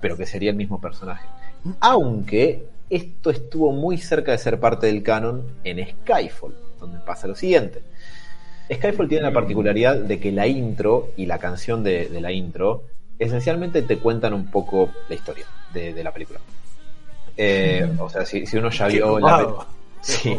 pero 0.00 0.16
que 0.16 0.26
sería 0.26 0.50
el 0.50 0.56
mismo 0.56 0.80
personaje. 0.80 1.24
Aunque 1.78 2.66
esto 2.90 3.30
estuvo 3.30 3.72
muy 3.72 3.96
cerca 3.96 4.32
de 4.32 4.38
ser 4.38 4.58
parte 4.58 4.88
del 4.88 5.04
canon 5.04 5.44
en 5.62 5.86
Skyfall, 5.86 6.54
donde 6.80 6.98
pasa 6.98 7.28
lo 7.28 7.36
siguiente. 7.36 7.80
Skyfall 8.72 9.08
tiene 9.08 9.22
la 9.22 9.32
particularidad 9.32 9.96
de 9.96 10.18
que 10.18 10.32
la 10.32 10.48
intro 10.48 11.10
y 11.16 11.26
la 11.26 11.38
canción 11.38 11.84
de, 11.84 12.08
la 12.20 12.32
intro 12.32 12.84
esencialmente 13.20 13.82
te 13.82 13.98
cuentan 13.98 14.34
un 14.34 14.50
poco 14.50 14.90
la 15.08 15.14
historia 15.14 15.46
de 15.72 16.02
la 16.02 16.12
película. 16.12 16.40
Eh, 17.36 17.90
o 17.98 18.08
sea, 18.08 18.24
si, 18.24 18.46
si 18.46 18.56
uno 18.56 18.70
ya 18.70 18.88
Qué 18.88 18.94
vio 18.96 19.18
la 19.18 19.66
Sí. 20.00 20.38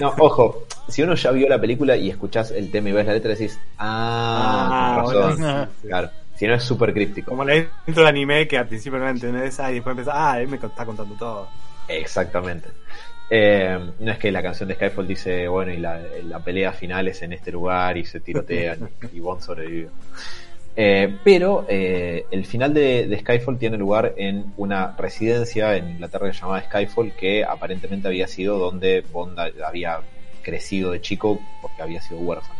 No, 0.00 0.14
ojo, 0.18 0.64
si 0.88 1.02
uno 1.02 1.14
ya 1.14 1.30
vio 1.30 1.48
la 1.48 1.60
película 1.60 1.96
y 1.96 2.10
escuchás 2.10 2.50
el 2.50 2.70
tema 2.72 2.88
y 2.88 2.92
ves 2.92 3.06
la 3.06 3.12
letra, 3.12 3.30
decís, 3.30 3.58
ah, 3.78 4.96
Ah, 4.98 5.02
con 5.04 5.14
razón. 5.14 5.36
bueno, 5.38 5.68
sí. 5.80 5.86
Claro, 5.86 6.10
si 6.34 6.46
no 6.46 6.54
es 6.54 6.62
súper 6.64 6.92
críptico. 6.92 7.30
Como 7.30 7.44
la 7.44 7.56
intro 7.56 8.02
de 8.02 8.08
anime 8.08 8.48
que 8.48 8.58
al 8.58 8.66
principio 8.66 8.98
no 8.98 9.08
entendés 9.08 9.60
ah, 9.60 9.70
y 9.70 9.74
después 9.74 9.92
empezás, 9.92 10.14
ah, 10.16 10.40
él 10.40 10.48
me 10.48 10.56
está 10.56 10.84
contando 10.84 11.14
todo. 11.14 11.48
Exactamente. 11.86 12.68
Eh, 13.32 13.78
no 14.00 14.10
es 14.10 14.18
que 14.18 14.32
la 14.32 14.42
canción 14.42 14.68
de 14.68 14.74
Skyfall 14.74 15.06
dice, 15.06 15.46
bueno, 15.46 15.72
y 15.72 15.76
la, 15.76 16.00
la 16.24 16.40
pelea 16.40 16.72
final 16.72 17.06
es 17.06 17.22
en 17.22 17.32
este 17.32 17.52
lugar 17.52 17.96
y 17.96 18.04
se 18.04 18.18
tirotean 18.18 18.90
y 19.12 19.20
Bond 19.20 19.40
sobrevive. 19.40 19.90
Eh, 20.82 21.14
pero 21.22 21.66
eh, 21.68 22.24
el 22.30 22.46
final 22.46 22.72
de, 22.72 23.14
Skyfall 23.20 23.58
tiene 23.58 23.76
lugar 23.76 24.14
en 24.16 24.54
una 24.56 24.96
residencia 24.96 25.76
en 25.76 25.90
Inglaterra 25.90 26.30
llamada 26.32 26.62
Skyfall, 26.62 27.12
que 27.12 27.44
aparentemente 27.44 28.08
había 28.08 28.26
sido 28.26 28.58
donde 28.58 29.04
Bond 29.12 29.38
había 29.38 29.98
crecido 30.42 30.92
de 30.92 31.02
chico 31.02 31.38
porque 31.60 31.82
había 31.82 32.00
sido 32.00 32.20
huérfano. 32.20 32.58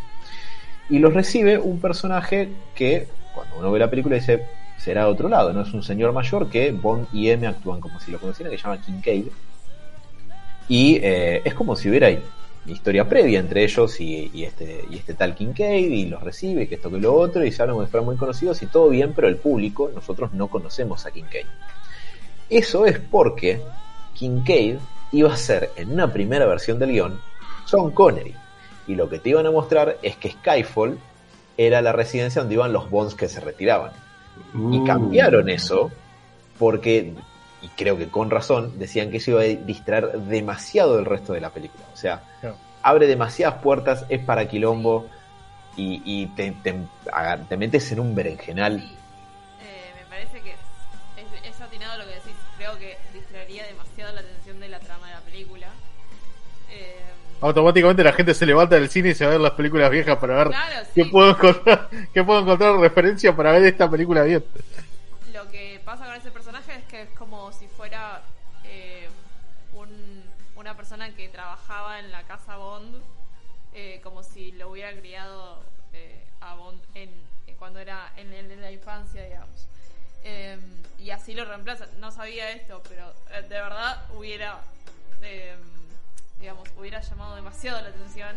Y 0.91 0.99
los 0.99 1.15
recibe 1.15 1.59
un 1.59 1.81
personaje 1.81 2.51
que, 2.75 3.07
cuando 3.35 3.59
uno 3.59 3.73
ve 3.73 3.79
la 3.79 3.89
película, 3.89 4.17
dice, 4.17 4.45
será 4.77 5.05
de 5.05 5.13
otro 5.13 5.31
lado, 5.31 5.55
¿no? 5.55 5.63
Es 5.63 5.73
un 5.73 5.83
señor 5.83 6.13
mayor 6.13 6.51
que 6.51 6.73
Bond 6.73 7.07
y 7.15 7.31
M 7.31 7.47
actúan 7.47 7.81
como 7.81 8.01
si 8.01 8.11
lo 8.11 8.21
conocieran, 8.21 8.53
que 8.53 8.59
se 8.59 8.65
llama 8.65 8.83
Kincaid. 8.83 9.29
Y 10.69 10.97
eh, 10.97 11.41
es 11.43 11.55
como 11.55 11.75
si 11.75 11.89
hubiera 11.89 12.11
historia 12.67 13.09
previa 13.09 13.41
entre 13.41 13.65
ellos 13.65 14.01
y, 14.01 14.31
y 14.33 14.45
este, 14.45 14.85
y 14.91 14.97
este 14.97 15.15
tal 15.15 15.35
Kincaid, 15.35 15.91
y 15.91 16.07
los 16.07 16.23
recibe, 16.23 16.69
que 16.69 16.77
esto 16.77 16.91
que 16.91 16.99
lo 16.99 17.15
otro, 17.15 17.45
y 17.45 17.53
se 17.53 17.63
hablan 17.63 17.77
como 17.77 17.87
si 17.87 17.91
fueran 17.91 18.07
muy 18.07 18.17
conocidos, 18.17 18.63
y 18.63 18.67
todo 18.67 18.89
bien, 18.89 19.13
pero 19.15 19.29
el 19.29 19.37
público, 19.37 19.91
nosotros 19.95 20.33
no 20.33 20.49
conocemos 20.49 21.07
a 21.07 21.11
Kincaid. 21.11 21.47
Eso 22.49 22.85
es 22.87 22.99
porque 22.99 23.61
Kincaid 24.15 24.77
iba 25.13 25.33
a 25.33 25.37
ser, 25.37 25.71
en 25.77 25.93
una 25.93 26.13
primera 26.13 26.47
versión 26.47 26.79
del 26.79 26.93
guion, 26.93 27.21
Sean 27.65 27.91
Connery. 27.91 28.35
Y 28.87 28.95
lo 28.95 29.09
que 29.09 29.19
te 29.19 29.31
iban 29.31 29.47
a 29.47 29.51
mostrar 29.51 29.99
es 30.03 30.17
que 30.17 30.31
Skyfall 30.31 30.99
era 31.57 31.83
la 31.83 31.93
residencia 31.93 32.43
donde 32.43 32.55
iban 32.55 32.73
los 32.73 32.91
Bonds 32.91 33.15
que 33.15 33.29
se 33.29 33.41
retiraban. 33.41 33.93
Uh. 34.55 34.75
Y 34.75 34.85
cambiaron 34.85 35.49
eso 35.49 35.91
porque, 36.59 37.15
y 37.63 37.69
creo 37.69 37.97
que 37.99 38.09
con 38.09 38.31
razón, 38.31 38.79
decían 38.79 39.11
que 39.11 39.19
eso 39.19 39.33
iba 39.33 39.41
a 39.43 39.45
distraer 39.45 40.13
demasiado 40.21 40.97
del 40.97 41.05
resto 41.05 41.33
de 41.33 41.41
la 41.41 41.51
película. 41.51 41.85
O 41.93 41.97
sea, 41.97 42.23
abre 42.83 43.07
demasiadas 43.07 43.61
puertas, 43.63 44.05
es 44.09 44.25
para 44.25 44.49
quilombo 44.49 45.07
y, 45.77 46.03
y 46.05 46.27
te, 46.29 46.53
te, 46.63 46.75
aga- 47.13 47.39
te 47.49 47.57
metes 47.57 47.91
en 47.93 48.01
un 48.01 48.15
berenjenal. 48.15 48.79
Eh, 48.79 49.93
me 49.99 50.05
parece 50.09 50.41
que 50.41 50.51
es, 50.51 51.55
es 51.55 51.61
atinado 51.61 51.99
lo 51.99 52.05
que 52.05 52.11
decís. 52.15 52.33
Creo 52.57 52.79
que 52.79 52.97
distraería 53.15 53.67
demasiado 53.67 54.15
la 54.15 54.21
atención 54.21 54.61
de 54.61 54.69
la 54.69 54.79
trama 54.81 55.07
de 55.09 55.13
la 55.15 55.21
película. 55.21 55.67
Eh, 56.71 56.97
Automáticamente 57.43 58.05
la 58.05 58.13
gente 58.13 58.35
se 58.35 58.45
levanta 58.45 58.75
del 58.77 58.91
cine 58.91 59.11
y 59.11 59.15
se 59.15 59.25
va 59.25 59.31
a 59.31 59.35
ver 59.35 59.41
las 59.41 59.53
películas 59.53 59.91
viejas 59.91 60.19
para 60.19 60.37
ver 60.37 60.49
claro, 60.49 60.87
qué 60.95 61.05
sí. 61.05 61.11
puedo 61.11 61.31
encontrar, 61.31 61.89
qué 62.13 62.23
puedo 62.23 62.41
encontrar 62.41 62.77
referencia 62.77 63.35
para 63.35 63.53
ver 63.53 63.65
esta 63.65 63.89
película 63.91 64.23
bien. 64.25 64.45
En 71.99 72.11
la 72.11 72.23
casa 72.25 72.57
Bond, 72.57 73.03
eh, 73.75 74.01
como 74.03 74.23
si 74.23 74.53
lo 74.53 74.71
hubiera 74.71 74.93
criado 74.99 75.63
eh, 75.93 76.25
a 76.41 76.55
Bond 76.55 76.81
en, 76.95 77.11
eh, 77.47 77.55
cuando 77.59 77.79
era 77.79 78.13
en, 78.17 78.61
la 78.61 78.71
infancia, 78.71 79.25
digamos. 79.25 79.69
Eh, 80.25 80.59
y 80.99 81.11
así 81.11 81.35
lo 81.35 81.45
reemplaza. 81.45 81.87
No 81.99 82.11
sabía 82.11 82.51
esto, 82.53 82.83
pero 82.89 83.13
de 83.43 83.49
verdad 83.49 84.05
hubiera, 84.17 84.61
eh, 85.23 85.57
digamos, 86.39 86.69
hubiera 86.79 87.01
llamado 87.01 87.37
demasiado 87.37 87.81
la 87.81 87.89
atención 87.89 88.37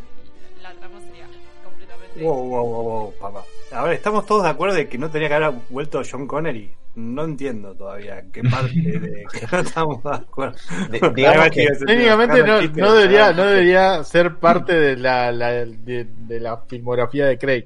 y 0.58 0.62
la 0.62 0.74
trama 0.74 1.00
sería 1.02 1.28
completamente... 1.64 2.22
Wow, 2.22 2.36
wow, 2.36 2.66
wow, 2.66 2.84
wow, 2.84 3.14
papá. 3.16 3.44
A 3.72 3.84
ver, 3.84 3.94
¿estamos 3.94 4.26
todos 4.26 4.44
de 4.44 4.50
acuerdo 4.50 4.76
de 4.76 4.88
que 4.88 4.98
no 4.98 5.10
tenía 5.10 5.28
que 5.28 5.36
haber 5.36 5.52
vuelto 5.70 6.02
John 6.10 6.28
Connery? 6.28 6.74
No 6.96 7.24
entiendo 7.24 7.74
todavía 7.76 8.20
en 8.20 8.32
qué 8.32 8.44
parte 8.44 8.70
de 8.76 9.26
que 9.32 9.48
no 9.52 9.60
estamos 9.60 10.04
de 10.04 10.10
acuerdo. 10.12 10.56
De- 10.92 11.12
digamos 11.16 11.50
que. 11.50 11.68
Técnicamente 11.88 12.44
no, 12.44 12.62
no 12.62 12.94
de- 12.94 13.00
debería, 13.02 13.32
no 13.34 13.44
debería 13.46 14.04
ser 14.04 14.36
parte 14.36 14.74
de 14.80 14.96
la, 14.98 15.32
la- 15.32 15.52
de, 15.66 16.06
de 16.08 16.40
la 16.40 16.58
filmografía 16.68 17.26
de 17.26 17.38
Craig. 17.40 17.66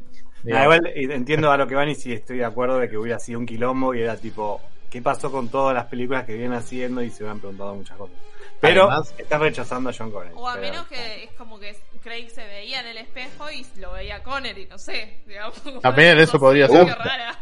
Ah, 0.53 0.63
igual 0.63 0.85
eh, 0.87 1.07
entiendo 1.11 1.51
a 1.51 1.57
lo 1.57 1.67
que 1.67 1.75
van 1.75 1.89
y 1.89 1.95
sí 1.95 2.13
estoy 2.13 2.37
de 2.37 2.45
acuerdo 2.45 2.79
de 2.79 2.87
que 2.87 2.97
hubiera 2.97 3.19
sido 3.19 3.39
un 3.39 3.45
quilombo 3.45 3.93
y 3.93 4.01
era 4.01 4.15
tipo, 4.15 4.61
¿qué 4.89 5.01
pasó 5.01 5.29
con 5.29 5.49
todas 5.49 5.73
las 5.75 5.87
películas 5.87 6.23
que 6.23 6.33
vienen 6.35 6.53
haciendo? 6.53 7.01
Y 7.01 7.09
se 7.09 7.23
hubieran 7.23 7.39
preguntado 7.39 7.75
muchas 7.75 7.97
cosas. 7.97 8.15
Pero 8.61 8.83
Además- 8.89 9.13
están 9.17 9.41
rechazando 9.41 9.89
a 9.89 9.93
John 9.93 10.09
Connery. 10.09 10.35
O 10.37 10.47
a 10.47 10.53
Pero- 10.53 10.65
menos 10.71 10.87
que 10.87 11.25
es 11.25 11.31
como 11.33 11.59
que 11.59 11.75
Craig 12.01 12.29
se 12.29 12.45
veía 12.45 12.79
en 12.79 12.87
el 12.87 12.97
espejo 12.99 13.51
y 13.51 13.65
lo 13.81 13.91
veía 13.91 14.23
Connery, 14.23 14.67
no 14.67 14.77
sé. 14.77 15.19
Digamos, 15.27 15.61
También 15.81 16.17
eso 16.17 16.39
podría 16.39 16.69
ser. 16.69 16.87
rara. 16.87 17.37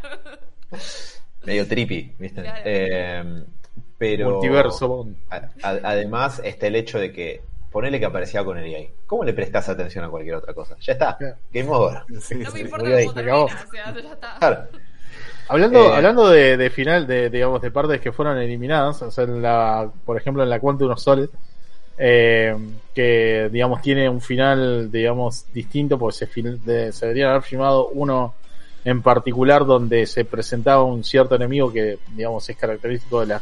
Medio 1.46 1.68
trippy, 1.68 2.14
¿viste? 2.20 2.42
Claro. 2.42 2.62
Eh, 2.66 3.44
pero. 3.98 4.32
Multiverso 4.32 4.88
Bond. 4.88 5.16
a- 5.30 5.36
a- 5.64 5.80
además, 5.84 6.42
está 6.44 6.68
el 6.68 6.76
hecho 6.76 7.00
de 7.00 7.12
que. 7.12 7.42
Ponele 7.72 8.00
que 8.00 8.06
aparecía 8.06 8.42
con 8.46 8.58
él 8.58 8.74
ahí. 8.74 8.90
¿Cómo 9.06 9.26
le 9.26 9.34
prestas 9.34 9.68
atención 9.68 10.06
a 10.06 10.10
cualquier 10.10 10.36
otra 10.36 10.54
cosa? 10.54 10.78
Ya 10.80 10.94
está. 10.94 11.18
Claro. 11.18 11.36
Game 11.52 11.70
over. 11.70 11.98
Sí, 12.22 12.36
No 12.36 12.52
me 12.52 12.62
importa 12.62 12.86
cómo 12.86 12.96
se 13.14 13.20
acabó. 13.20 13.46
termina, 13.48 13.64
o 13.68 13.72
sea, 13.72 13.94
ya 14.02 14.14
está. 14.14 14.36
Claro. 14.40 14.68
Hablando, 15.50 15.80
Eh, 15.92 15.96
hablando 15.96 16.30
de, 16.30 16.56
de 16.58 16.70
final, 16.70 17.06
de, 17.06 17.30
digamos, 17.30 17.62
de 17.62 17.72
partes 17.72 18.00
que 18.00 18.12
fueron 18.14 18.38
eliminadas, 18.38 19.02
o 19.02 19.12
sea, 19.12 19.26
en 19.26 19.42
la, 19.42 19.92
por 20.06 20.16
ejemplo, 20.18 20.42
en 20.42 20.50
la 20.50 20.60
Quantum 20.62 20.90
of 20.90 21.00
Solace, 21.00 21.30
eh, 21.98 22.56
que, 22.94 23.50
digamos, 23.52 23.82
tiene 23.82 24.08
un 24.10 24.22
final, 24.22 24.90
digamos, 24.92 25.46
distinto, 25.54 26.00
porque 26.00 26.18
se, 26.18 26.28
fil- 26.30 26.60
de- 26.62 26.92
se 26.92 27.06
deberían 27.08 27.30
haber 27.32 27.44
filmado 27.44 27.90
uno 27.90 28.34
en 28.86 29.02
particular 29.02 29.66
donde 29.66 30.06
se 30.06 30.24
presentaba 30.24 30.84
un 30.84 31.04
cierto 31.04 31.36
enemigo 31.36 31.74
que, 31.74 31.98
digamos, 32.16 32.48
es 32.50 32.56
característico 32.56 33.20
de 33.22 33.26
las 33.28 33.42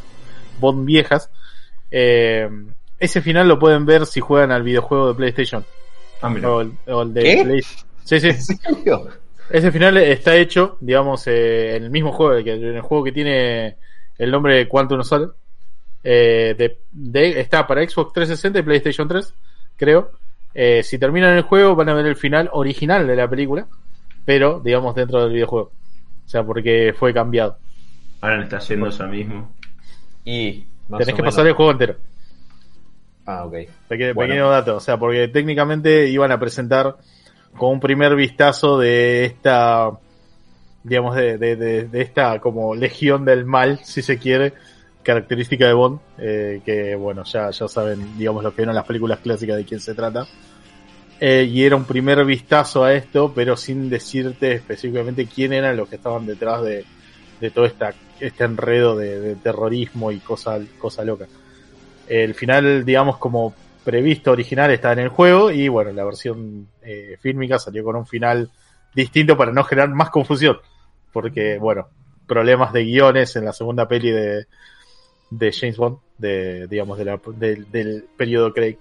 Bond 0.59 0.85
viejas. 0.85 1.29
Eh, 1.91 2.49
ese 2.99 3.21
final 3.21 3.47
lo 3.47 3.59
pueden 3.59 3.85
ver 3.85 4.05
si 4.05 4.19
juegan 4.21 4.51
al 4.51 4.63
videojuego 4.63 5.09
de 5.09 5.13
PlayStation. 5.15 5.63
Ah, 6.21 6.29
mira. 6.29 6.49
O 6.49 6.61
el, 6.61 6.71
o 6.87 7.01
el 7.03 7.13
de 7.13 7.21
¿Qué? 7.23 7.43
Play- 7.43 7.61
Sí, 8.05 8.19
sí. 8.19 8.27
¿En 8.29 8.41
serio? 8.41 9.07
Ese 9.49 9.71
final 9.71 9.97
está 9.97 10.35
hecho, 10.35 10.77
digamos, 10.79 11.27
eh, 11.27 11.75
en 11.75 11.83
el 11.83 11.89
mismo 11.89 12.11
juego, 12.13 12.35
en 12.37 12.47
el 12.75 12.81
juego 12.81 13.03
que 13.03 13.11
tiene 13.11 13.75
el 14.17 14.31
nombre 14.31 14.55
de 14.57 14.67
Quantum 14.67 15.01
of 15.01 15.07
Solace. 15.07 15.33
Eh, 16.03 16.55
de, 16.57 16.79
de- 16.91 17.39
está 17.39 17.65
para 17.67 17.81
Xbox 17.87 18.13
360 18.13 18.59
y 18.59 18.61
PlayStation 18.63 19.07
3, 19.07 19.33
creo. 19.77 20.11
Eh, 20.53 20.83
si 20.83 20.97
terminan 20.97 21.35
el 21.35 21.43
juego 21.43 21.75
van 21.75 21.89
a 21.89 21.93
ver 21.93 22.05
el 22.05 22.15
final 22.15 22.49
original 22.53 23.05
de 23.07 23.15
la 23.15 23.29
película, 23.29 23.67
pero 24.25 24.59
digamos 24.59 24.95
dentro 24.95 25.21
del 25.23 25.33
videojuego. 25.33 25.71
O 26.25 26.29
sea, 26.29 26.43
porque 26.43 26.93
fue 26.97 27.13
cambiado. 27.13 27.57
Ahora 28.21 28.37
le 28.37 28.43
está 28.43 28.59
yendo 28.59 28.89
ya 28.89 29.05
mismo. 29.05 29.53
Y. 30.25 30.65
más 30.87 30.99
Tenés 30.99 31.13
o 31.13 31.15
que 31.17 31.21
menos- 31.21 31.35
pasar 31.35 31.47
el 31.47 31.53
juego 31.53 31.71
entero. 31.71 31.95
Ah, 33.25 33.45
ok. 33.45 33.53
Peque- 33.87 34.13
Bueno. 34.13 34.29
Pequeño 34.33 34.49
dato, 34.49 34.77
o 34.77 34.79
sea, 34.79 34.97
porque 34.97 35.27
técnicamente 35.29 36.09
iban 36.09 36.31
a 36.31 36.39
presentar 36.39 36.97
con 37.57 37.71
un 37.71 37.79
primer 37.79 38.15
vistazo 38.15 38.77
de 38.79 39.25
esta, 39.25 39.91
digamos, 40.83 41.15
de, 41.15 41.37
de, 41.37 41.55
de- 41.55 41.83
de 41.87 42.01
esta 42.01 42.39
como 42.39 42.75
legión 42.75 43.23
del 43.25 43.45
mal, 43.45 43.79
si 43.83 44.01
se 44.01 44.17
quiere, 44.17 44.53
característica 45.03 45.67
de 45.67 45.73
Bond, 45.73 45.99
eh, 46.17 46.61
que 46.65 46.95
bueno, 46.95 47.23
ya, 47.25 47.49
ya 47.49 47.67
saben, 47.67 48.17
digamos, 48.17 48.43
lo 48.43 48.51
que 48.51 48.57
vieron 48.57 48.75
las 48.75 48.85
películas 48.85 49.19
clásicas 49.19 49.57
de 49.57 49.65
quién 49.65 49.79
se 49.79 49.93
trata. 49.93 50.25
Eh, 51.25 51.45
y 51.45 51.63
era 51.63 51.77
un 51.77 51.85
primer 51.85 52.25
vistazo 52.25 52.83
a 52.83 52.93
esto, 52.93 53.31
pero 53.33 53.55
sin 53.55 53.89
decirte 53.89 54.51
específicamente 54.51 55.25
quién 55.25 55.53
eran 55.53 55.77
los 55.77 55.87
que 55.87 55.95
estaban 55.95 56.25
detrás 56.25 56.61
de, 56.63 56.83
todo 57.51 57.63
esta, 57.63 57.93
este 58.19 58.43
enredo 58.43 58.97
de, 58.97 59.35
terrorismo 59.35 60.11
y 60.11 60.19
cosa, 60.19 60.59
cosa 60.77 61.05
loca. 61.05 61.27
El 62.09 62.33
final, 62.33 62.83
digamos, 62.83 63.19
como 63.19 63.55
previsto 63.85 64.33
original 64.33 64.71
está 64.71 64.91
en 64.91 64.99
el 64.99 65.07
juego 65.07 65.49
y 65.49 65.69
bueno, 65.69 65.93
la 65.93 66.03
versión 66.03 66.67
eh, 66.81 67.15
fílmica 67.21 67.57
salió 67.57 67.85
con 67.85 67.95
un 67.95 68.05
final 68.05 68.51
distinto 68.93 69.37
para 69.37 69.53
no 69.53 69.63
generar 69.63 69.91
más 69.91 70.09
confusión. 70.09 70.57
Porque, 71.13 71.57
bueno, 71.57 71.87
problemas 72.27 72.73
de 72.73 72.83
guiones 72.83 73.33
en 73.37 73.45
la 73.45 73.53
segunda 73.53 73.87
peli 73.87 74.11
de, 74.11 74.45
de 75.29 75.51
James 75.53 75.77
Bond, 75.77 75.99
de, 76.17 76.67
digamos, 76.67 76.97
de 76.97 77.05
la- 77.05 77.21
del 77.37 78.09
periodo 78.17 78.51
Craig. 78.53 78.77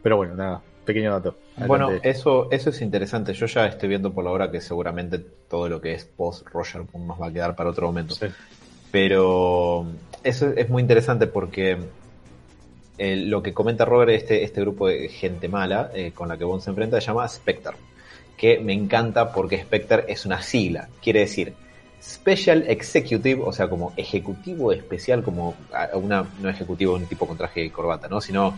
Pero 0.00 0.18
bueno, 0.18 0.36
nada, 0.36 0.62
pequeño 0.84 1.10
dato. 1.12 1.36
Bueno, 1.66 1.90
eso, 2.02 2.48
eso 2.50 2.70
es 2.70 2.80
interesante. 2.82 3.32
Yo 3.34 3.46
ya 3.46 3.66
estoy 3.66 3.88
viendo 3.88 4.12
por 4.12 4.24
la 4.24 4.30
hora 4.30 4.50
que 4.50 4.60
seguramente 4.60 5.18
todo 5.18 5.68
lo 5.68 5.80
que 5.80 5.94
es 5.94 6.04
post 6.04 6.46
Roger 6.48 6.82
nos 6.96 7.20
va 7.20 7.28
a 7.28 7.32
quedar 7.32 7.56
para 7.56 7.70
otro 7.70 7.86
momento. 7.86 8.14
Sí. 8.14 8.26
Pero 8.90 9.86
eso 10.22 10.50
es 10.56 10.68
muy 10.68 10.82
interesante 10.82 11.26
porque 11.26 11.76
eh, 12.98 13.16
lo 13.16 13.42
que 13.42 13.52
comenta 13.52 13.84
Robert, 13.84 14.10
este, 14.12 14.44
este 14.44 14.60
grupo 14.60 14.86
de 14.88 15.08
gente 15.08 15.48
mala 15.48 15.90
eh, 15.94 16.12
con 16.14 16.28
la 16.28 16.36
que 16.38 16.44
Bond 16.44 16.62
se 16.62 16.70
enfrenta, 16.70 17.00
se 17.00 17.06
llama 17.08 17.26
Spectre. 17.28 17.72
Que 18.36 18.58
me 18.58 18.72
encanta 18.72 19.32
porque 19.32 19.60
Spectre 19.62 20.04
es 20.08 20.26
una 20.26 20.42
sigla. 20.42 20.88
Quiere 21.02 21.20
decir 21.20 21.54
Special 22.02 22.64
Executive, 22.68 23.40
o 23.44 23.52
sea, 23.52 23.68
como 23.68 23.92
ejecutivo 23.96 24.72
especial, 24.72 25.22
como 25.22 25.54
a- 25.72 25.96
una, 25.96 26.24
no 26.40 26.48
ejecutivo 26.50 26.94
un 26.94 27.06
tipo 27.06 27.26
con 27.26 27.36
traje 27.36 27.64
y 27.64 27.70
corbata, 27.70 28.08
¿no? 28.08 28.20
Sino 28.20 28.54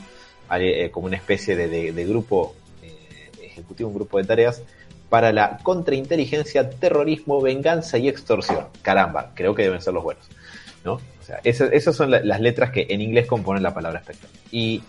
como 0.92 1.07
una 1.07 1.16
especie 1.16 1.57
de, 1.57 2.05
grupo 2.05 2.55
eh, 2.82 3.30
ejecutivo, 3.42 3.88
un 3.90 3.94
grupo 3.94 4.18
de 4.18 4.24
tareas 4.24 4.62
para 5.09 5.32
la 5.32 5.59
contrainteligencia, 5.62 6.68
terrorismo, 6.70 7.40
venganza 7.40 7.99
y 7.99 8.09
extorsión. 8.09 8.66
Caramba, 8.82 9.30
creo 9.34 9.55
que 9.55 9.62
deben 9.62 9.80
ser 9.80 9.94
los 9.94 10.03
buenos. 10.03 10.24
¿no? 10.84 10.94
O 10.94 11.24
sea, 11.24 11.40
esas, 11.44 11.72
esas 11.72 11.97
son 11.97 12.11
la- 12.11 12.20
las 12.20 12.40
letras 12.40 12.70
que 12.70 12.86
en 12.90 13.01
inglés 13.01 13.26
componen 13.26 13.62
la 13.62 13.74
palabra 13.74 14.01
Spectre. 14.03 14.28
Y 14.53 14.82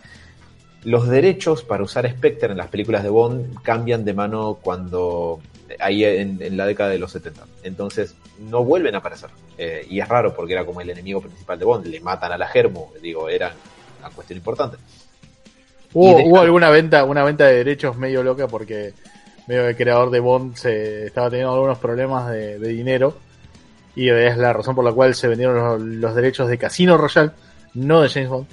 los 0.83 1.07
derechos 1.07 1.63
para 1.63 1.83
usar 1.83 2.09
Spectre 2.09 2.51
en 2.51 2.57
las 2.57 2.67
películas 2.67 3.03
de 3.03 3.09
Bond 3.09 3.61
cambian 3.63 4.05
de 4.05 4.13
mano 4.13 4.59
cuando 4.61 5.39
ahí 5.79 6.03
en, 6.03 6.41
en 6.41 6.55
la 6.55 6.65
década 6.65 6.89
de 6.91 6.99
los 6.99 7.11
70. 7.11 7.45
Entonces 7.63 8.15
no 8.39 8.63
vuelven 8.63 8.95
a 8.95 8.99
aparecer. 8.99 9.29
Eh, 9.57 9.85
y 9.89 9.99
es 9.99 10.07
raro 10.07 10.33
porque 10.35 10.53
era 10.53 10.65
como 10.65 10.81
el 10.81 10.89
enemigo 10.89 11.19
principal 11.21 11.57
de 11.59 11.65
Bond. 11.65 11.87
Le 11.87 11.99
matan 11.99 12.31
a 12.31 12.37
la 12.37 12.47
Germo, 12.47 12.91
digo, 13.01 13.27
era 13.29 13.53
una 13.99 14.09
cuestión 14.11 14.37
importante. 14.37 14.77
Hubo, 15.93 16.17
hubo 16.25 16.39
alguna 16.41 16.69
venta, 16.69 17.03
una 17.05 17.23
venta 17.23 17.45
de 17.45 17.55
derechos 17.57 17.97
medio 17.97 18.23
loca 18.23 18.47
porque 18.47 18.93
medio 19.47 19.67
el 19.67 19.75
creador 19.75 20.09
de 20.11 20.19
Bond 20.19 20.55
se 20.55 21.05
estaba 21.07 21.29
teniendo 21.29 21.53
algunos 21.53 21.77
problemas 21.79 22.29
de, 22.29 22.59
de 22.59 22.67
dinero 22.69 23.17
y 23.95 24.09
es 24.09 24.37
la 24.37 24.53
razón 24.53 24.75
por 24.75 24.83
la 24.85 24.91
cual 24.91 25.15
se 25.15 25.27
vendieron 25.27 25.55
los, 25.55 25.81
los 25.81 26.15
derechos 26.15 26.47
de 26.49 26.57
Casino 26.57 26.97
Royale, 26.97 27.31
no 27.73 28.01
de 28.01 28.09
James 28.09 28.29
Bond, 28.29 28.47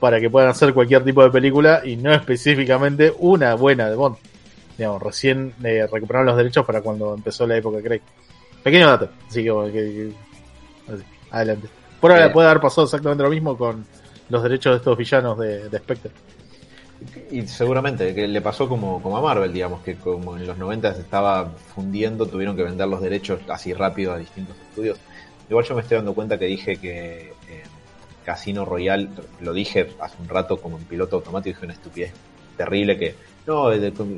para 0.00 0.20
que 0.20 0.28
puedan 0.28 0.50
hacer 0.50 0.74
cualquier 0.74 1.02
tipo 1.04 1.22
de 1.22 1.30
película 1.30 1.80
y 1.84 1.96
no 1.96 2.12
específicamente 2.12 3.12
una 3.18 3.54
buena 3.54 3.88
de 3.88 3.96
Bond. 3.96 4.16
Digamos, 4.76 5.02
recién 5.02 5.54
eh, 5.64 5.86
recuperaron 5.90 6.26
los 6.26 6.36
derechos 6.36 6.66
para 6.66 6.82
cuando 6.82 7.14
empezó 7.14 7.46
la 7.46 7.56
época 7.56 7.80
Craig. 7.80 8.02
Pequeño 8.62 8.88
dato, 8.88 9.08
así 9.28 9.42
que, 9.44 9.50
que- 9.72 9.72
que- 9.72 10.92
así, 10.92 11.02
adelante. 11.30 11.68
Por 12.00 12.10
ahora 12.12 12.24
puede 12.34 12.48
haber 12.48 12.60
pasado 12.60 12.84
exactamente 12.84 13.22
lo 13.22 13.30
mismo 13.30 13.56
con 13.56 13.86
los 14.28 14.42
derechos 14.42 14.72
de 14.72 14.76
estos 14.78 14.98
villanos 14.98 15.38
de, 15.38 15.68
de 15.70 15.78
Spectre. 15.78 16.10
Y 17.30 17.42
seguramente, 17.46 18.14
que 18.14 18.26
le 18.26 18.40
pasó 18.40 18.68
como, 18.68 19.02
como 19.02 19.18
a 19.18 19.20
Marvel, 19.20 19.52
digamos, 19.52 19.82
que 19.82 19.96
como 19.96 20.36
en 20.36 20.46
los 20.46 20.56
90 20.56 20.94
se 20.94 21.00
estaba 21.02 21.46
fundiendo, 21.74 22.26
tuvieron 22.26 22.56
que 22.56 22.62
vender 22.62 22.88
los 22.88 23.00
derechos 23.00 23.40
así 23.48 23.74
rápido 23.74 24.12
a 24.12 24.18
distintos 24.18 24.56
estudios. 24.68 24.98
Igual 25.48 25.64
yo 25.64 25.74
me 25.74 25.82
estoy 25.82 25.96
dando 25.96 26.14
cuenta 26.14 26.38
que 26.38 26.46
dije 26.46 26.76
que 26.78 27.32
eh, 27.48 27.62
Casino 28.24 28.64
Royale, 28.64 29.08
lo 29.40 29.52
dije 29.52 29.88
hace 30.00 30.16
un 30.20 30.28
rato 30.28 30.56
como 30.56 30.78
en 30.78 30.84
piloto 30.84 31.16
automático, 31.16 31.54
dije 31.54 31.66
una 31.66 31.74
estupidez 31.74 32.12
terrible 32.56 32.98
que 32.98 33.14
no, 33.46 33.70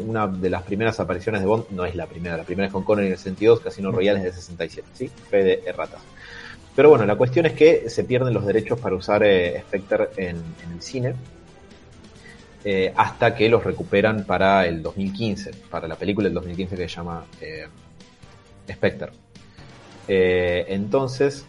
una 0.07 0.27
de 0.27 0.49
las 0.49 0.63
primeras 0.63 1.01
apariciones 1.01 1.43
de 1.43 1.47
Bond 1.47 1.67
no 1.71 1.85
es 1.85 1.95
la 1.95 2.07
primera, 2.07 2.37
la 2.37 2.45
primera 2.45 2.69
es 2.69 2.73
con 2.73 2.85
Connery 2.85 3.09
en 3.09 3.13
el 3.13 3.19
62, 3.19 3.61
Casino 3.61 3.93
Royale 3.93 4.21
es 4.21 4.25
de 4.25 4.33
67, 4.33 4.89
¿sí? 4.95 5.09
Fe 5.09 5.45
de 5.45 5.63
erratas. 5.67 6.01
Pero 6.75 6.89
bueno, 6.89 7.05
la 7.05 7.17
cuestión 7.17 7.45
es 7.45 7.53
que 7.53 7.91
se 7.91 8.05
pierden 8.05 8.33
los 8.33 8.47
derechos 8.47 8.79
para 8.79 8.95
usar 8.95 9.23
eh, 9.25 9.61
Spectre 9.67 10.09
en, 10.17 10.37
en 10.37 10.73
el 10.73 10.81
cine 10.81 11.15
eh, 12.65 12.93
hasta 12.97 13.35
que 13.35 13.49
los 13.49 13.65
recuperan 13.65 14.25
para 14.25 14.67
el 14.67 14.83
2015, 14.83 15.53
para 15.71 15.89
la 15.89 15.97
película 15.97 16.25
del 16.27 16.35
2015 16.35 16.77
que 16.77 16.89
se 16.89 16.95
llama 16.97 17.25
eh, 17.41 17.67
Spectre. 18.71 19.13
Eh, 20.07 20.67
entonces, 20.69 21.45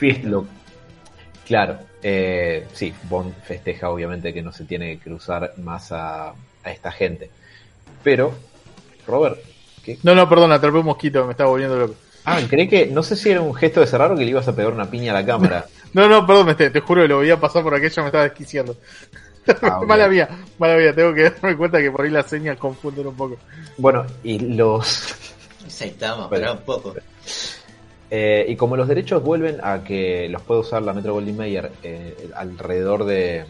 lo, 0.24 0.46
claro, 1.46 1.78
eh, 2.02 2.66
sí, 2.72 2.92
Bond 3.08 3.34
festeja 3.44 3.90
obviamente 3.90 4.32
que 4.34 4.42
no 4.42 4.52
se 4.52 4.64
tiene 4.64 4.96
que 4.96 5.04
cruzar 5.04 5.54
más 5.58 5.92
a, 5.92 6.30
a 6.30 6.70
esta 6.70 6.90
gente. 6.90 7.30
Pero, 8.02 8.34
Robert, 9.06 9.38
¿qué? 9.84 9.98
No, 10.02 10.14
no, 10.14 10.28
perdón, 10.28 10.52
atrapé 10.52 10.78
un 10.78 10.86
mosquito, 10.86 11.24
me 11.24 11.32
estaba 11.32 11.50
volviendo 11.50 11.76
loco. 11.78 11.94
Ah, 12.24 12.38
creí 12.48 12.68
que, 12.68 12.86
no 12.86 13.02
sé 13.02 13.16
si 13.16 13.30
era 13.30 13.40
un 13.40 13.54
gesto 13.54 13.80
de 13.80 13.86
cerrar 13.86 14.12
o 14.12 14.16
que 14.16 14.24
le 14.24 14.30
ibas 14.30 14.46
a 14.46 14.54
pegar 14.54 14.72
una 14.72 14.90
piña 14.90 15.12
a 15.12 15.20
la 15.20 15.26
cámara. 15.26 15.66
No, 15.94 16.08
no, 16.08 16.26
perdón, 16.26 16.46
me- 16.46 16.54
te, 16.54 16.70
te 16.70 16.80
juro 16.80 17.02
que 17.02 17.08
lo 17.08 17.16
voy 17.16 17.30
a 17.30 17.38
pasar 17.38 17.62
por 17.62 17.74
aquello, 17.74 18.00
me 18.02 18.08
estaba 18.08 18.24
desquiciando. 18.24 18.74
Ah, 19.62 19.80
mala 19.86 20.08
mía, 20.08 20.28
mala 20.58 20.76
mía, 20.76 20.94
tengo 20.94 21.12
que 21.12 21.30
darme 21.30 21.56
cuenta 21.56 21.80
que 21.80 21.90
por 21.90 22.02
ahí 22.02 22.10
las 22.10 22.26
señas 22.26 22.56
confunden 22.58 23.06
un 23.08 23.16
poco. 23.16 23.36
Bueno, 23.76 24.06
y 24.22 24.38
los, 24.38 25.14
Saitama, 25.68 26.28
pará 26.28 26.52
un 26.52 26.62
poco. 26.62 26.94
Eh, 28.10 28.44
y 28.48 28.56
como 28.56 28.76
los 28.76 28.88
derechos 28.88 29.22
vuelven 29.22 29.58
a 29.62 29.82
que 29.82 30.28
los 30.28 30.42
puede 30.42 30.60
usar 30.60 30.82
la 30.82 30.92
Metro 30.92 31.14
Goldwyn 31.14 31.36
Mayer 31.36 31.72
eh, 31.82 32.30
alrededor 32.36 33.04
de, 33.04 33.46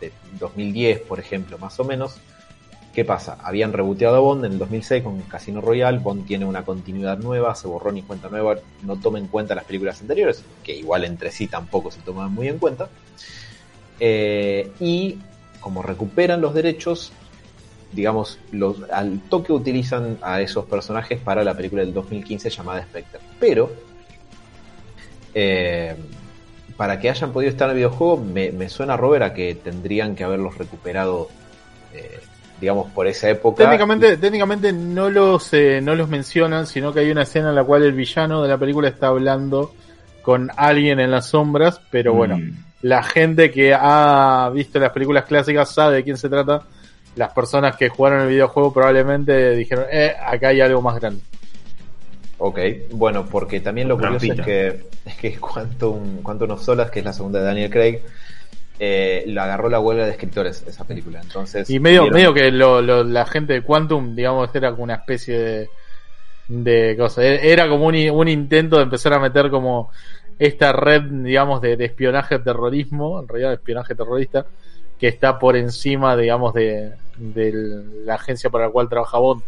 de 0.00 0.12
2010, 0.40 1.00
por 1.00 1.20
ejemplo, 1.20 1.58
más 1.58 1.78
o 1.80 1.84
menos, 1.84 2.16
¿qué 2.94 3.04
pasa? 3.04 3.36
Habían 3.42 3.74
reboteado 3.74 4.16
a 4.16 4.20
Bond 4.20 4.46
en 4.46 4.52
el 4.52 4.58
2006 4.58 5.02
con 5.02 5.20
Casino 5.22 5.60
Royale, 5.60 5.98
Bond 5.98 6.26
tiene 6.26 6.46
una 6.46 6.64
continuidad 6.64 7.18
nueva, 7.18 7.54
se 7.54 7.68
borró 7.68 7.92
ni 7.92 8.02
cuenta 8.02 8.30
nueva, 8.30 8.56
no 8.82 8.96
toma 8.96 9.18
en 9.18 9.26
cuenta 9.26 9.54
las 9.54 9.64
películas 9.64 10.00
anteriores, 10.00 10.42
que 10.64 10.74
igual 10.74 11.04
entre 11.04 11.30
sí 11.30 11.46
tampoco 11.46 11.90
se 11.90 12.00
toman 12.00 12.32
muy 12.32 12.48
en 12.48 12.58
cuenta. 12.58 12.88
Eh, 14.00 14.72
y 14.80 15.18
como 15.66 15.82
recuperan 15.82 16.40
los 16.40 16.54
derechos, 16.54 17.10
digamos, 17.90 18.38
los, 18.52 18.88
al 18.88 19.18
toque 19.28 19.52
utilizan 19.52 20.16
a 20.22 20.40
esos 20.40 20.64
personajes 20.66 21.18
para 21.18 21.42
la 21.42 21.56
película 21.56 21.82
del 21.82 21.92
2015 21.92 22.50
llamada 22.50 22.84
Spectre. 22.84 23.18
Pero, 23.40 23.72
eh, 25.34 25.96
para 26.76 27.00
que 27.00 27.10
hayan 27.10 27.32
podido 27.32 27.50
estar 27.50 27.66
en 27.66 27.70
el 27.72 27.76
videojuego, 27.78 28.16
me, 28.16 28.52
me 28.52 28.68
suena, 28.68 28.96
Robert, 28.96 29.24
a 29.24 29.34
que 29.34 29.56
tendrían 29.56 30.14
que 30.14 30.22
haberlos 30.22 30.56
recuperado, 30.56 31.30
eh, 31.92 32.20
digamos, 32.60 32.92
por 32.92 33.08
esa 33.08 33.28
época. 33.28 33.64
Técnicamente, 33.64 34.18
técnicamente 34.18 34.72
no 34.72 35.10
los, 35.10 35.52
eh, 35.52 35.80
no 35.82 35.96
los 35.96 36.08
mencionan, 36.08 36.68
sino 36.68 36.92
que 36.92 37.00
hay 37.00 37.10
una 37.10 37.22
escena 37.22 37.48
en 37.48 37.56
la 37.56 37.64
cual 37.64 37.82
el 37.82 37.92
villano 37.92 38.40
de 38.40 38.48
la 38.50 38.56
película 38.56 38.86
está 38.86 39.08
hablando 39.08 39.74
con 40.22 40.48
alguien 40.56 41.00
en 41.00 41.10
las 41.10 41.26
sombras, 41.26 41.80
pero 41.90 42.14
bueno, 42.14 42.38
Mm. 42.38 42.65
La 42.82 43.02
gente 43.02 43.50
que 43.50 43.74
ha 43.74 44.50
visto 44.54 44.78
las 44.78 44.90
películas 44.92 45.24
clásicas 45.24 45.72
sabe 45.72 45.96
de 45.96 46.04
quién 46.04 46.16
se 46.16 46.28
trata. 46.28 46.62
Las 47.16 47.32
personas 47.32 47.76
que 47.76 47.88
jugaron 47.88 48.20
el 48.22 48.28
videojuego 48.28 48.72
probablemente 48.74 49.52
dijeron, 49.56 49.86
eh, 49.90 50.14
acá 50.22 50.48
hay 50.48 50.60
algo 50.60 50.82
más 50.82 51.00
grande. 51.00 51.20
Ok, 52.38 52.58
bueno, 52.92 53.24
porque 53.24 53.60
también 53.60 53.88
lo 53.88 53.96
curioso 53.96 54.26
es 54.32 54.40
que, 54.42 54.80
es 55.06 55.16
que 55.16 55.36
Quantum, 55.38 56.22
Quantum 56.22 56.50
of 56.50 56.62
Solace, 56.62 56.90
que 56.90 56.98
es 56.98 57.04
la 57.04 57.14
segunda 57.14 57.38
de 57.38 57.46
Daniel 57.46 57.70
Craig, 57.70 58.00
eh, 58.78 59.24
la 59.28 59.44
agarró 59.44 59.70
la 59.70 59.80
huelga 59.80 60.04
de 60.04 60.10
escritores 60.10 60.62
esa 60.66 60.84
película. 60.84 61.20
Entonces, 61.22 61.70
Y 61.70 61.80
medio, 61.80 62.02
vieron- 62.02 62.14
medio 62.14 62.34
que 62.34 62.50
lo, 62.50 62.82
lo- 62.82 63.04
la 63.04 63.24
gente 63.24 63.54
de 63.54 63.62
Quantum, 63.62 64.14
digamos, 64.14 64.54
era 64.54 64.70
como 64.72 64.82
una 64.84 64.96
especie 64.96 65.38
de, 65.38 65.68
de 66.48 66.94
cosa. 66.98 67.22
E- 67.24 67.50
Era 67.50 67.66
como 67.70 67.86
un, 67.86 67.94
un 68.10 68.28
intento 68.28 68.76
de 68.76 68.82
empezar 68.82 69.14
a 69.14 69.18
meter 69.18 69.48
como 69.48 69.90
esta 70.38 70.72
red, 70.72 71.02
digamos, 71.02 71.60
de, 71.60 71.76
de 71.76 71.84
espionaje 71.86 72.38
terrorismo, 72.38 73.20
en 73.20 73.28
realidad 73.28 73.50
de 73.50 73.54
espionaje 73.56 73.94
terrorista, 73.94 74.46
que 74.98 75.08
está 75.08 75.38
por 75.38 75.56
encima, 75.56 76.16
digamos, 76.16 76.54
de, 76.54 76.94
la 78.04 78.14
agencia 78.14 78.50
para 78.50 78.66
la 78.66 78.70
cual 78.70 78.88
trabaja 78.88 79.18
Bond. 79.18 79.42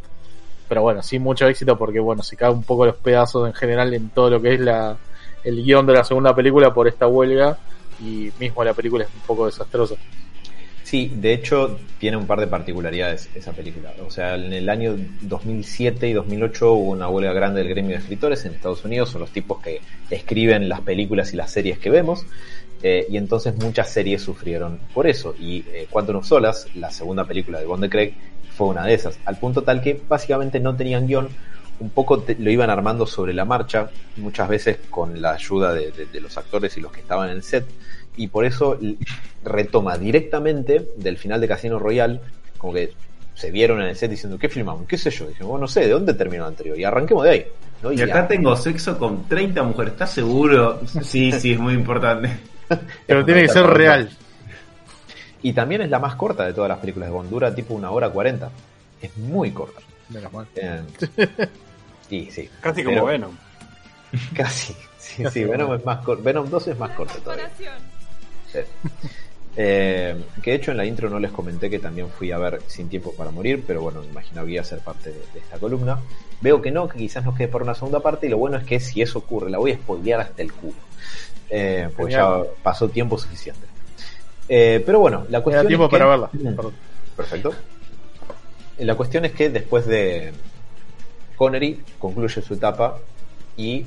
Pero 0.69 0.83
bueno, 0.83 1.03
sin 1.03 1.23
mucho 1.23 1.47
éxito 1.47 1.79
porque, 1.79 2.01
bueno, 2.01 2.23
se 2.23 2.37
cae 2.37 2.51
un 2.51 2.63
poco 2.63 2.85
los 2.85 2.97
pedazos 2.97 3.47
en 3.47 3.55
general 3.55 3.95
en 3.95 4.11
todo 4.11 4.31
lo 4.31 4.43
que 4.43 4.55
es 4.55 4.61
la, 4.61 4.97
el 5.45 5.63
guion 5.63 5.87
de 5.87 5.95
la 5.95 6.05
segunda 6.05 6.35
película 6.35 6.75
por 6.75 6.89
esta 6.89 7.07
huelga 7.07 7.57
y 8.01 8.31
mismo 8.39 8.63
la 8.63 8.75
película 8.75 9.05
es 9.05 9.11
un 9.15 9.21
poco 9.23 9.47
desastrosa. 9.47 9.95
Sí, 10.89 11.13
de 11.15 11.35
hecho 11.35 11.79
tiene 11.99 12.17
un 12.17 12.27
par 12.27 12.41
de 12.41 12.47
particularidades 12.47 13.29
esa 13.35 13.53
película. 13.53 13.93
O 14.07 14.11
sea, 14.11 14.37
en 14.37 14.55
el 14.55 14.71
año 14.71 14.97
2007 15.21 16.09
y 16.09 16.15
2008 16.15 16.73
hubo 16.73 16.93
una 16.93 17.09
huelga 17.11 17.35
grande 17.35 17.61
del 17.61 17.69
gremio 17.69 17.91
de 17.97 18.03
escritores 18.03 18.43
en 18.47 18.55
Estados 18.55 18.87
Unidos, 18.87 19.11
son 19.11 19.21
los 19.21 19.31
tipos 19.31 19.61
que 19.63 19.83
escriben 20.09 20.67
las 20.67 20.81
películas 20.81 21.35
y 21.35 21.37
las 21.37 21.51
series 21.51 21.79
que 21.79 21.91
vemos. 21.91 22.25
eh, 22.81 23.07
y 23.11 23.17
entonces 23.19 23.57
muchas 23.57 23.91
series 23.93 24.23
sufrieron 24.23 24.79
por 24.95 25.07
eso. 25.09 25.35
Y 25.39 25.59
eh, 25.73 25.89
Quantum 25.91 26.17
of 26.17 26.27
Solace, 26.27 26.69
la 26.79 26.91
segunda 26.93 27.25
película 27.27 27.59
de 27.59 27.67
Bond 27.67 27.83
de 27.83 27.91
Craig, 27.91 28.15
fue 28.57 28.69
una 28.69 28.87
de 28.87 28.95
esas. 28.95 29.19
Al 29.27 29.37
punto 29.37 29.63
tal 29.65 29.83
que 29.83 30.01
básicamente 30.09 30.61
no 30.61 30.77
tenían 30.77 31.07
guion, 31.09 31.29
un 31.81 31.91
poco 31.91 32.21
te- 32.23 32.37
lo 32.37 32.51
iban 32.51 32.71
armando 32.71 33.05
sobre 33.07 33.35
la 33.35 33.45
marcha, 33.45 33.91
muchas 34.17 34.49
veces 34.49 34.79
con 34.91 35.21
la 35.21 35.33
ayuda 35.33 35.75
de- 35.75 35.91
de 35.93 36.21
los 36.21 36.39
actores 36.39 36.77
y 36.77 36.81
los 36.81 36.93
que 36.93 37.01
estaban 37.01 37.31
en 37.31 37.37
el 37.37 37.43
set. 37.43 37.67
Y 38.19 38.27
por 38.27 38.45
eso 38.45 38.79
retoma 39.45 39.97
directamente 39.97 40.89
del 40.97 41.17
final 41.17 41.41
de 41.41 41.49
Casino 41.49 41.79
Royale, 41.79 42.21
como 42.59 42.75
que 42.75 42.93
se 43.35 43.51
vieron 43.53 43.81
en 43.81 43.87
el 43.89 43.97
set 43.97 44.11
diciendo, 44.11 44.37
¿qué 44.39 44.49
filmamos? 44.49 44.87
¿Qué 44.87 44.99
sé 44.99 45.11
yo? 45.11 45.27
Dije, 45.29 45.45
bueno, 45.45 45.61
no 45.63 45.69
sé, 45.69 45.83
¿de 45.83 45.91
dónde 45.91 46.13
terminó 46.15 46.43
el 46.45 46.49
anterior? 46.51 46.79
Y 46.79 46.85
arranquemos 46.85 47.25
de 47.25 47.31
ahí. 47.31 47.47
¿no? 47.83 47.93
Y 47.93 48.01
acá 48.03 48.23
ya- 48.23 48.29
tengo 48.29 48.57
sexo 48.57 48.99
con 48.99 49.29
30 49.29 49.63
mujeres, 49.63 49.93
¿estás 49.93 50.11
seguro? 50.13 50.81
Sí, 51.03 51.31
sí, 51.41 51.53
es 51.53 51.59
muy 51.61 51.75
importante. 51.75 52.29
Pero 53.07 53.25
tiene 53.25 53.43
que 53.43 53.49
ser 53.49 53.65
real. 53.67 54.11
Y 55.41 55.53
también 55.53 55.83
es 55.83 55.89
la 55.91 56.01
más 56.01 56.17
corta 56.17 56.45
de 56.45 56.53
todas 56.53 56.69
las 56.69 56.79
películas 56.79 57.09
de 57.09 57.15
Bond, 57.15 57.31
dura 57.31 57.55
tipo 57.55 57.73
una 57.75 57.93
hora 57.93 58.11
cuarenta. 58.11 58.51
Es 59.01 59.17
muy 59.17 59.53
corta. 59.53 59.81
Menos 60.09 60.33
mal. 60.33 60.47
Eh, 60.57 60.83
y 62.11 62.29
sí, 62.33 62.51
Casi 62.61 62.83
Pero- 62.83 62.97
como 62.97 63.07
Venom. 63.13 63.31
casi. 64.35 64.75
Sí, 64.99 65.23
sí, 65.33 65.45
Venom 65.45 65.75
es 65.75 65.85
más. 65.85 66.01
Venom 66.23 66.51
2 66.51 66.69
es 66.69 66.79
más 66.79 66.91
corta 66.91 67.15
todavía. 67.23 67.49
Sí. 68.53 68.59
Eh, 69.61 70.15
que 70.41 70.51
de 70.53 70.57
hecho 70.57 70.71
en 70.71 70.77
la 70.77 70.85
intro 70.87 71.11
no 71.11 71.19
les 71.19 71.33
comenté 71.33 71.69
que 71.69 71.81
también 71.81 72.09
fui 72.11 72.31
a 72.31 72.39
ver 72.39 72.61
Sin 72.69 72.89
Tiempo 72.89 73.13
para 73.15 73.31
Morir, 73.33 73.65
pero 73.67 73.83
bueno, 73.83 74.01
me 74.03 74.07
imaginaba 74.07 74.47
que 74.47 74.53
iba 74.53 74.63
a 74.63 74.65
ser 74.65 74.79
parte 74.81 75.11
de, 75.11 75.19
de 75.35 75.41
esta 75.41 75.59
columna. 75.59 75.99
Veo 76.41 76.63
que 76.63 76.71
no, 76.71 76.89
que 76.89 76.99
quizás 76.99 77.25
nos 77.25 77.37
quede 77.37 77.49
por 77.49 77.63
una 77.63 77.75
segunda 77.75 77.99
parte, 78.01 78.27
y 78.27 78.31
lo 78.31 78.39
bueno 78.39 78.57
es 78.57 78.65
que 78.65 78.79
si 78.79 79.03
eso 79.03 79.19
ocurre, 79.19 79.51
la 79.51 79.59
voy 79.59 79.73
a 79.73 79.75
spoilear 79.75 80.21
hasta 80.21 80.43
el 80.43 80.53
culo. 80.53 80.77
Eh, 81.51 81.89
porque 81.97 82.13
ya 82.13 82.43
pasó 82.63 82.89
tiempo 82.89 83.19
suficiente. 83.19 83.67
Eh, 84.49 84.81
pero 84.87 85.01
bueno, 85.01 85.27
la 85.29 85.41
cuestión 85.43 85.67
tiempo 85.67 85.87
es 85.87 85.91
que- 85.91 85.99
para 85.99 86.07
verla. 86.11 86.31
Perdón. 86.57 86.73
Perfecto. 87.17 87.53
Eh, 88.79 88.85
La 88.85 88.95
cuestión 88.95 89.25
es 89.25 89.33
que 89.33 89.51
después 89.51 89.87
de 89.87 90.33
Connery 91.37 91.83
concluye 91.99 92.41
su 92.43 92.55
etapa 92.55 92.99
y 93.57 93.85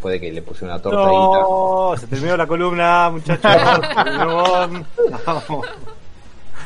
después 0.00 0.12
de 0.12 0.20
que 0.20 0.32
le 0.32 0.40
puse 0.40 0.64
una 0.64 0.80
torta 0.80 0.96
No, 0.96 1.94
se 1.98 2.06
terminó 2.06 2.34
la 2.34 2.46
columna, 2.46 3.10
muchachos. 3.10 3.42
Vamos. 5.26 5.66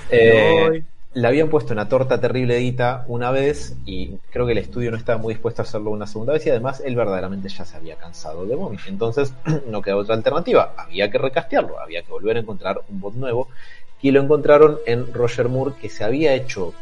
Eh, 0.09 0.85
le 1.15 1.29
habían 1.29 1.49
puesto 1.49 1.73
una 1.73 1.89
torta 1.89 2.21
terrible 2.21 2.57
edita 2.57 3.05
una 3.09 3.33
vez 3.33 3.75
y 3.87 4.19
creo 4.31 4.47
que 4.47 4.53
el 4.53 4.59
estudio 4.59 4.93
no 4.93 4.97
estaba 4.97 5.19
muy 5.19 5.35
dispuesto 5.35 5.63
a 5.63 5.65
hacerlo 5.65 5.91
una 5.91 6.07
segunda 6.07 6.33
vez 6.33 6.47
y 6.47 6.51
además 6.51 6.81
él 6.85 6.95
verdaderamente 6.95 7.49
ya 7.49 7.65
se 7.65 7.77
había 7.77 7.97
cansado 7.97 8.47
de 8.47 8.55
Bond. 8.55 8.79
Entonces 8.87 9.35
no 9.67 9.83
quedaba 9.83 10.03
otra 10.03 10.15
alternativa, 10.15 10.73
había 10.77 11.11
que 11.11 11.19
recastearlo, 11.19 11.81
había 11.81 12.03
que 12.03 12.13
volver 12.13 12.37
a 12.37 12.41
encontrar 12.41 12.83
un 12.89 13.01
Bond 13.01 13.17
nuevo 13.17 13.49
y 14.01 14.13
lo 14.13 14.21
encontraron 14.21 14.79
en 14.87 15.13
Roger 15.13 15.49
Moore 15.49 15.75
que 15.81 15.89
se 15.89 16.05
había 16.05 16.35
hecho, 16.35 16.73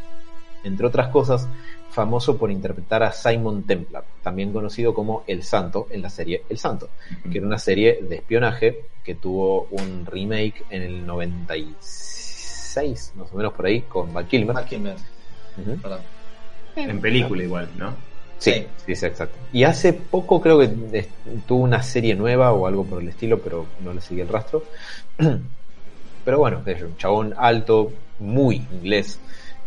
entre 0.65 0.87
otras 0.87 1.09
cosas, 1.09 1.49
famoso 1.93 2.37
por 2.39 2.51
interpretar 2.51 3.03
a 3.03 3.13
Simon 3.13 3.65
Templar, 3.65 4.05
también 4.23 4.53
conocido 4.53 4.95
como 4.95 5.25
El 5.27 5.43
Santo 5.43 5.89
en 5.91 6.01
la 6.03 6.11
serie 6.11 6.45
El 6.49 6.59
Santo, 6.59 6.89
que 7.31 7.39
era 7.39 7.47
una 7.47 7.59
serie 7.59 7.99
de 8.03 8.17
espionaje 8.17 8.87
que 9.05 9.15
tuvo 9.17 9.67
un 9.71 10.07
remake 10.07 10.65
en 10.71 10.83
el 10.83 11.07
96, 11.07 13.13
más 13.17 13.33
o 13.33 13.37
menos 13.37 13.53
por 13.53 13.67
ahí, 13.67 13.83
con 13.83 14.13
Val 14.13 14.27
Kilmer. 14.27 14.55
Val 14.55 14.65
Kilmer. 14.65 14.97
En 16.77 17.01
película 17.01 17.43
igual, 17.43 17.69
¿no? 17.77 17.91
Sí, 18.39 18.53
Sí. 18.53 18.67
sí, 18.87 18.97
sí, 18.97 19.07
exacto. 19.07 19.37
Y 19.53 19.65
hace 19.65 19.93
poco 19.93 20.41
creo 20.41 20.59
que 20.59 20.69
tuvo 21.47 21.63
una 21.63 21.83
serie 21.83 22.15
nueva 22.15 22.53
o 22.53 22.67
algo 22.67 22.85
por 22.85 23.03
el 23.03 23.09
estilo, 23.09 23.39
pero 23.39 23.67
no 23.85 23.93
le 23.93 24.01
seguí 24.01 24.21
el 24.23 24.29
rastro. 24.29 24.65
Pero 26.25 26.39
bueno, 26.39 26.63
es 26.65 26.81
un 26.81 26.97
chabón 26.97 27.35
alto, 27.37 27.91
muy 28.21 28.65
inglés, 28.73 29.19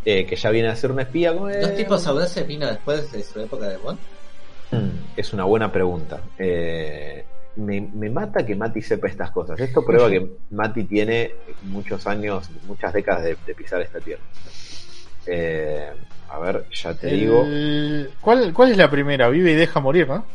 eh, 0.06 0.26
que 0.26 0.36
ya 0.36 0.50
viene 0.52 0.70
a 0.70 0.76
ser 0.76 0.92
un 0.92 1.00
espía. 1.00 1.34
como, 1.34 1.50
eh, 1.50 1.60
¿Dos 1.60 1.76
tipos 1.76 2.06
audaces 2.08 2.46
vino 2.48 2.68
después 2.68 3.12
de 3.12 3.24
su 3.24 3.40
época 3.40 3.68
de 3.68 3.78
Bond? 3.78 4.00
Mm, 4.72 4.90
Es 5.18 5.34
una 5.34 5.44
buena 5.46 5.72
pregunta. 5.72 6.22
Eh, 6.38 7.26
me, 7.58 7.82
me 7.82 8.10
mata 8.10 8.46
que 8.46 8.56
Mati 8.56 8.82
sepa 8.82 9.08
estas 9.08 9.32
cosas. 9.32 9.60
Esto 9.60 9.84
prueba 9.86 10.10
que 10.10 10.30
Mati 10.52 10.84
tiene 10.84 11.32
muchos 11.64 12.06
años, 12.08 12.50
muchas 12.68 12.94
décadas 12.94 13.24
de, 13.24 13.38
de 13.46 13.56
pisar 13.56 13.82
esta 13.82 14.00
tierra. 14.00 14.22
Eh, 15.26 15.90
a 16.30 16.40
ver, 16.40 16.66
ya 16.72 16.94
te 16.94 17.08
digo. 17.08 17.44
¿Cuál, 18.22 18.54
¿Cuál 18.54 18.72
es 18.72 18.78
la 18.78 18.90
primera? 18.90 19.30
Vive 19.30 19.52
y 19.52 19.56
deja 19.56 19.80
morir, 19.80 20.08
¿no? 20.08 20.26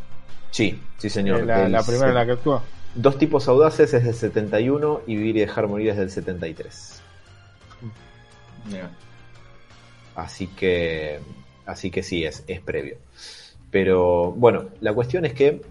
Sí, 0.50 0.80
sí 0.98 1.08
señor. 1.08 1.44
la, 1.44 1.82
primera 1.82 2.08
en 2.08 2.14
la 2.14 2.26
que 2.26 2.32
actúa. 2.32 2.62
Dos 2.94 3.18
tipos 3.18 3.46
audaces 3.46 3.94
es 3.94 4.04
del 4.04 4.14
71 4.14 5.02
y 5.06 5.14
Vivir 5.16 5.36
y 5.36 5.40
dejar 5.40 5.68
morir 5.68 5.90
es 5.90 5.96
del 5.96 6.10
73. 6.10 7.02
Mira. 8.66 8.90
Así 10.20 10.48
que, 10.48 11.20
así 11.66 11.90
que 11.90 12.02
sí, 12.02 12.24
es, 12.24 12.44
es 12.46 12.60
previo. 12.60 12.98
Pero 13.70 14.32
bueno, 14.32 14.66
la 14.80 14.92
cuestión 14.92 15.24
es 15.24 15.32
que 15.32 15.62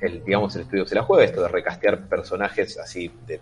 el, 0.00 0.24
digamos, 0.24 0.54
el 0.56 0.62
estudio 0.62 0.86
se 0.86 0.94
la 0.94 1.02
juega, 1.02 1.24
esto 1.24 1.42
de 1.42 1.48
recastear 1.48 2.08
personajes 2.08 2.78
así 2.78 3.10
de 3.26 3.40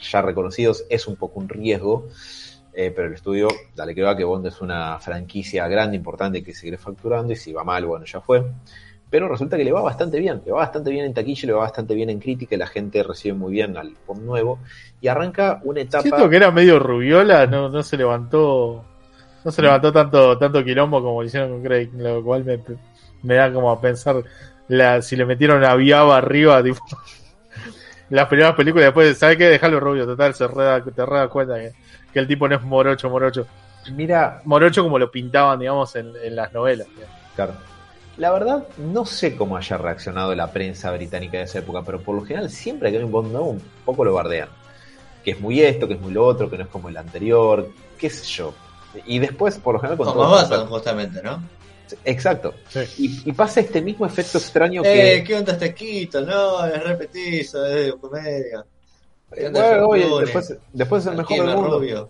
ya 0.00 0.22
reconocidos 0.22 0.84
es 0.88 1.06
un 1.06 1.16
poco 1.16 1.40
un 1.40 1.48
riesgo, 1.48 2.08
eh, 2.72 2.92
pero 2.94 3.08
el 3.08 3.14
estudio, 3.14 3.48
dale 3.74 3.94
que 3.94 4.02
va, 4.02 4.16
que 4.16 4.24
Bond 4.24 4.46
es 4.46 4.60
una 4.60 4.98
franquicia 4.98 5.66
grande, 5.68 5.96
importante 5.96 6.42
que 6.42 6.54
sigue 6.54 6.78
facturando 6.78 7.32
y 7.32 7.36
si 7.36 7.52
va 7.52 7.64
mal, 7.64 7.84
bueno, 7.84 8.04
ya 8.04 8.20
fue. 8.20 8.44
Pero 9.10 9.28
resulta 9.28 9.56
que 9.56 9.64
le 9.64 9.72
va 9.72 9.82
bastante 9.82 10.20
bien, 10.20 10.40
le 10.46 10.52
va 10.52 10.58
bastante 10.58 10.90
bien 10.90 11.04
en 11.04 11.12
taquilla, 11.12 11.46
le 11.46 11.52
va 11.52 11.60
bastante 11.60 11.94
bien 11.94 12.10
en 12.10 12.20
crítica, 12.20 12.56
la 12.56 12.68
gente 12.68 13.02
recibe 13.02 13.34
muy 13.34 13.52
bien 13.52 13.76
al 13.76 13.94
Bond 14.06 14.22
nuevo 14.22 14.60
y 15.00 15.08
arranca 15.08 15.60
una 15.64 15.80
etapa... 15.80 16.02
Siento 16.02 16.28
que 16.28 16.36
era 16.36 16.52
medio 16.52 16.78
rubiola, 16.78 17.46
no, 17.46 17.68
no 17.68 17.82
se 17.82 17.96
levantó. 17.96 18.84
No 19.44 19.50
se 19.50 19.62
levantó 19.62 19.92
tanto, 19.92 20.36
tanto 20.36 20.62
quilombo 20.62 21.02
como 21.02 21.22
lo 21.22 21.26
hicieron 21.26 21.50
con 21.50 21.62
Craig, 21.62 21.90
lo 21.96 22.22
cual 22.22 22.44
me, 22.44 22.60
me 23.22 23.34
da 23.34 23.52
como 23.52 23.70
a 23.70 23.80
pensar 23.80 24.22
la, 24.68 25.00
si 25.02 25.16
le 25.16 25.24
metieron 25.24 25.64
a 25.64 25.74
Viaba 25.74 26.16
arriba, 26.16 26.62
tipo, 26.64 26.80
las 28.10 28.28
primeras 28.28 28.54
películas, 28.54 28.86
después, 28.86 29.16
¿sabes 29.16 29.36
qué? 29.36 29.48
Dejarlo 29.48 29.80
rubio, 29.80 30.06
total, 30.06 30.34
se 30.34 30.46
reda, 30.46 30.82
te 30.82 30.90
das 30.90 31.28
cuenta 31.28 31.54
que, 31.56 31.72
que 32.12 32.18
el 32.18 32.26
tipo 32.26 32.48
no 32.48 32.56
es 32.56 32.62
morocho, 32.62 33.08
morocho. 33.08 33.46
Mira, 33.94 34.42
Morocho 34.44 34.82
como 34.82 34.98
lo 34.98 35.10
pintaban, 35.10 35.58
digamos, 35.58 35.96
en, 35.96 36.12
en 36.22 36.36
las 36.36 36.52
novelas. 36.52 36.86
Claro. 37.34 37.54
La 38.16 38.30
verdad, 38.30 38.66
no 38.76 39.06
sé 39.06 39.34
cómo 39.34 39.56
haya 39.56 39.78
reaccionado 39.78 40.34
la 40.34 40.52
prensa 40.52 40.92
británica 40.92 41.38
de 41.38 41.44
esa 41.44 41.60
época, 41.60 41.82
pero 41.82 42.00
por 42.00 42.14
lo 42.14 42.22
general 42.22 42.50
siempre 42.50 42.90
que 42.90 42.98
hay 42.98 43.04
un 43.04 43.10
Bond 43.10 43.32
nuevo 43.32 43.48
un 43.48 43.62
poco 43.84 44.04
lo 44.04 44.12
bardean. 44.12 44.48
Que 45.24 45.32
es 45.32 45.40
muy 45.40 45.62
esto, 45.62 45.88
que 45.88 45.94
es 45.94 46.00
muy 46.00 46.12
lo 46.12 46.26
otro, 46.26 46.50
que 46.50 46.58
no 46.58 46.64
es 46.64 46.68
como 46.68 46.88
el 46.88 46.96
anterior, 46.96 47.70
qué 47.98 48.10
sé 48.10 48.24
yo. 48.26 48.54
Y 49.06 49.18
después, 49.18 49.58
por 49.58 49.74
lo 49.74 49.80
general, 49.80 49.98
con 49.98 50.06
Como 50.12 50.30
pasa- 50.30 50.66
justamente, 50.66 51.22
¿no? 51.22 51.42
Exacto. 52.04 52.54
Sí. 52.68 52.80
Y, 53.24 53.30
y 53.30 53.32
pasa 53.32 53.60
este 53.60 53.82
mismo 53.82 54.06
efecto 54.06 54.38
extraño 54.38 54.82
Eh, 54.84 55.18
que... 55.18 55.24
¿qué 55.24 55.34
onda 55.36 55.52
este 55.52 55.74
quito? 55.74 56.20
No, 56.20 56.64
es 56.64 56.82
repetizo, 56.84 57.66
es 57.66 57.92
comedia. 57.94 58.64
¿Qué 59.32 59.42
eh, 59.42 59.46
onda 59.48 59.60
bueno, 59.60 59.88
oye, 59.88 60.24
después, 60.24 60.56
después 60.72 61.02
es 61.04 61.10
el 61.10 61.16
mejor 61.18 61.46
del 61.46 61.56
mundo. 61.56 61.78
rubio. 61.78 62.08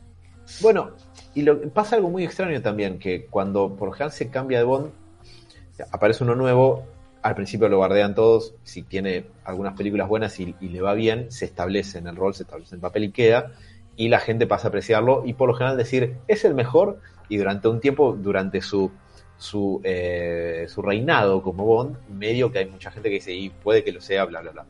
Bueno, 0.60 0.90
y 1.34 1.42
lo, 1.42 1.60
pasa 1.70 1.96
algo 1.96 2.10
muy 2.10 2.24
extraño 2.24 2.60
también, 2.60 2.98
que 2.98 3.26
cuando 3.26 3.74
por 3.74 3.88
lo 3.88 3.92
general 3.92 4.12
se 4.12 4.28
cambia 4.28 4.58
de 4.58 4.64
Bond, 4.64 4.90
aparece 5.92 6.24
uno 6.24 6.34
nuevo, 6.34 6.84
al 7.22 7.34
principio 7.34 7.68
lo 7.68 7.78
bardean 7.78 8.14
todos, 8.14 8.54
si 8.64 8.82
tiene 8.82 9.26
algunas 9.44 9.74
películas 9.76 10.08
buenas 10.08 10.38
y, 10.40 10.54
y 10.60 10.68
le 10.68 10.80
va 10.82 10.94
bien, 10.94 11.30
se 11.30 11.44
establece 11.44 11.98
en 11.98 12.06
el 12.08 12.16
rol, 12.16 12.34
se 12.34 12.42
establece 12.42 12.74
en 12.74 12.78
el 12.78 12.82
papel 12.82 13.04
y 13.04 13.10
queda, 13.12 13.52
y 14.00 14.08
la 14.08 14.18
gente 14.18 14.46
pasa 14.46 14.68
a 14.68 14.70
apreciarlo 14.70 15.24
y 15.26 15.34
por 15.34 15.46
lo 15.46 15.54
general 15.54 15.76
decir, 15.76 16.16
es 16.26 16.46
el 16.46 16.54
mejor, 16.54 17.00
y 17.28 17.36
durante 17.36 17.68
un 17.68 17.80
tiempo, 17.80 18.16
durante 18.18 18.62
su 18.62 18.90
su, 19.36 19.80
eh, 19.84 20.66
su 20.68 20.80
reinado 20.80 21.42
como 21.42 21.66
Bond, 21.66 21.96
medio 22.08 22.50
que 22.50 22.60
hay 22.60 22.66
mucha 22.66 22.90
gente 22.90 23.10
que 23.10 23.16
dice, 23.16 23.34
y 23.34 23.50
puede 23.50 23.84
que 23.84 23.92
lo 23.92 24.00
sea, 24.00 24.24
bla, 24.24 24.40
bla, 24.40 24.52
bla. 24.52 24.66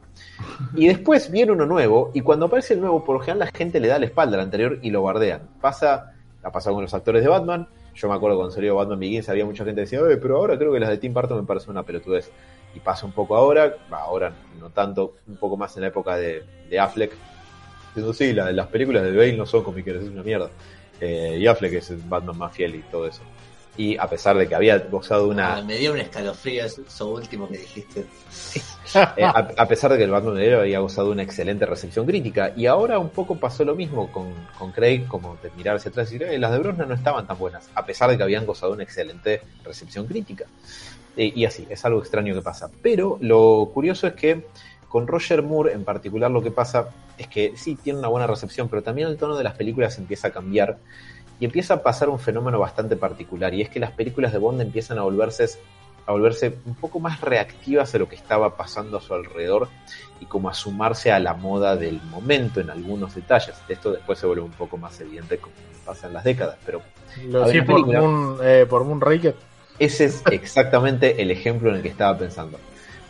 Y 0.75 0.89
después 0.89 1.31
viene 1.31 1.53
uno 1.53 1.65
nuevo, 1.65 2.11
y 2.13 2.23
cuando 2.23 2.47
aparece 2.47 2.75
el 2.75 2.81
nuevo, 2.81 3.05
por 3.05 3.17
lo 3.17 3.21
general 3.21 3.39
la 3.39 3.47
gente 3.57 3.79
le 3.79 3.87
da 3.87 4.01
la 4.01 4.07
espalda 4.07 4.37
al 4.37 4.43
anterior 4.43 4.81
y 4.83 4.91
lo 4.91 5.03
bardean. 5.03 5.43
Pasa, 5.61 6.13
ha 6.43 6.51
pasado 6.51 6.75
con 6.75 6.83
los 6.83 6.95
actores 6.95 7.23
de 7.23 7.29
Batman. 7.29 7.69
Yo 7.95 8.09
me 8.09 8.15
acuerdo 8.15 8.37
cuando 8.37 8.53
salió 8.53 8.75
Batman 8.75 8.99
Begins, 8.99 9.29
había 9.29 9.45
mucha 9.45 9.65
gente 9.65 9.77
que 9.77 9.83
decía, 9.83 10.03
"Oye, 10.03 10.17
pero 10.17 10.39
ahora 10.39 10.59
creo 10.59 10.73
que 10.73 10.81
las 10.81 10.89
de 10.89 10.99
Tim 10.99 11.15
Burton 11.15 11.39
me 11.39 11.47
parecen 11.47 11.71
una 11.71 11.85
pelotudez. 11.85 12.31
Y 12.75 12.81
pasa 12.81 13.07
un 13.07 13.13
poco 13.13 13.37
ahora, 13.37 13.77
ahora 13.91 14.33
no 14.61 14.71
tanto, 14.71 15.15
un 15.27 15.37
poco 15.37 15.57
más 15.57 15.77
en 15.77 15.83
la 15.83 15.89
época 15.89 16.17
de, 16.17 16.45
de 16.69 16.79
Affleck. 16.79 17.13
Diciendo, 17.95 18.13
sí, 18.15 18.33
la- 18.33 18.53
las 18.53 18.67
películas 18.69 19.03
de 19.03 19.11
Bale 19.17 19.37
no 19.37 19.47
son 19.47 19.63
cómicas, 19.63 19.97
es 19.97 20.09
una 20.09 20.23
mierda. 20.23 20.51
Eh, 21.01 21.39
y 21.41 21.47
Affleck 21.47 21.75
es 21.75 21.91
el 21.91 21.97
Batman 21.99 22.37
más 22.39 22.53
fiel 22.55 22.75
y 22.77 22.83
todo 22.91 23.07
eso. 23.07 23.23
Y 23.77 23.97
a 23.97 24.07
pesar 24.09 24.37
de 24.37 24.47
que 24.47 24.55
había 24.55 24.79
gozado 24.79 25.29
una... 25.29 25.57
Ah, 25.57 25.63
me 25.63 25.77
dio 25.77 25.93
un 25.93 25.99
escalofrío 25.99 26.65
eso, 26.67 27.09
último 27.09 27.49
que 27.49 27.59
dijiste. 27.59 28.05
Eh, 29.17 29.23
a, 29.23 29.31
a 29.57 29.69
pesar 29.69 29.93
de 29.93 29.99
que 29.99 30.03
el 30.03 30.11
Batman 30.11 30.35
de 30.35 30.53
había 30.53 30.81
gozado 30.81 31.13
una 31.13 31.23
excelente 31.23 31.65
recepción 31.65 32.07
crítica. 32.07 32.53
Y 32.57 32.67
ahora 32.67 32.99
un 32.99 33.11
poco 33.11 33.37
pasó 33.37 33.65
lo 33.65 33.77
mismo 33.77 34.11
con, 34.11 34.35
con 34.59 34.73
Craig, 34.73 35.07
como 35.07 35.39
de 35.41 35.51
mirar 35.57 35.77
hacia 35.77 35.91
atrás 35.91 36.11
y 36.11 36.19
decir, 36.19 36.35
"Eh, 36.35 36.39
las 36.41 36.51
de 36.51 36.59
Brosnan 36.59 36.89
no 36.89 36.95
estaban 36.97 37.25
tan 37.25 37.39
buenas, 37.39 37.71
a 37.77 37.87
pesar 37.87 38.11
de 38.11 38.17
que 38.17 38.25
habían 38.25 38.45
gozado 38.47 38.73
una 38.73 38.83
excelente 38.83 39.43
recepción 39.65 40.07
crítica. 40.09 40.47
Eh, 41.17 41.33
y 41.37 41.45
así, 41.45 41.69
es 41.71 41.85
algo 41.85 42.01
extraño 42.01 42.35
que 42.35 42.43
pasa. 42.43 42.69
Pero 42.83 43.17
lo 43.21 43.71
curioso 43.73 44.09
es 44.09 44.15
que 44.15 44.47
con 44.91 45.07
Roger 45.07 45.43
Moore 45.43 45.73
en 45.73 45.85
particular 45.85 46.31
lo 46.31 46.43
que 46.43 46.51
pasa 46.51 46.89
es 47.17 47.29
que 47.29 47.53
sí 47.57 47.77
tiene 47.77 48.01
una 48.01 48.09
buena 48.09 48.27
recepción, 48.27 48.69
pero 48.69 48.83
también 48.83 49.09
el 49.09 49.17
tono 49.17 49.37
de 49.37 49.45
las 49.45 49.55
películas 49.55 49.97
empieza 49.99 50.29
a 50.29 50.31
cambiar 50.33 50.79
y 51.39 51.45
empieza 51.45 51.75
a 51.75 51.83
pasar 51.83 52.09
un 52.09 52.19
fenómeno 52.19 52.59
bastante 52.59 52.97
particular, 52.97 53.55
y 53.55 53.63
es 53.63 53.71
que 53.71 53.81
las 53.81 53.93
películas 53.93 54.33
de 54.33 54.39
Bond 54.39 54.61
empiezan 54.61 54.99
a 54.99 55.03
volverse 55.03 55.49
a 56.07 56.13
volverse 56.13 56.57
un 56.67 56.75
poco 56.75 56.99
más 56.99 57.21
reactivas 57.21 57.95
a 57.95 57.99
lo 57.99 58.09
que 58.09 58.17
estaba 58.17 58.57
pasando 58.57 58.99
a 58.99 59.01
su 59.01 59.15
alrededor 59.15 59.69
y 60.19 60.27
como 60.27 60.49
a 60.49 60.55
sumarse 60.55 61.13
a 61.13 61.21
la 61.21 61.35
moda 61.35 61.77
del 61.77 62.03
momento 62.03 62.61
en 62.61 62.69
algunos 62.69 63.15
detalles. 63.15 63.55
Esto 63.69 63.93
después 63.93 64.19
se 64.19 64.27
vuelve 64.27 64.43
un 64.43 64.51
poco 64.51 64.77
más 64.77 65.01
evidente 65.01 65.39
como 65.39 65.55
pasa 65.87 66.09
en 66.09 66.15
las 66.15 66.25
décadas, 66.25 66.57
pero 66.67 66.83
Lo 67.29 67.45
por. 67.65 67.87
Moon, 67.87 68.39
eh, 68.43 68.67
por 68.69 68.85
Moonraker. 68.85 69.37
ese 69.79 70.07
es 70.07 70.23
exactamente 70.33 71.23
el 71.23 71.31
ejemplo 71.31 71.71
en 71.71 71.77
el 71.77 71.83
que 71.83 71.89
estaba 71.89 72.19
pensando. 72.19 72.59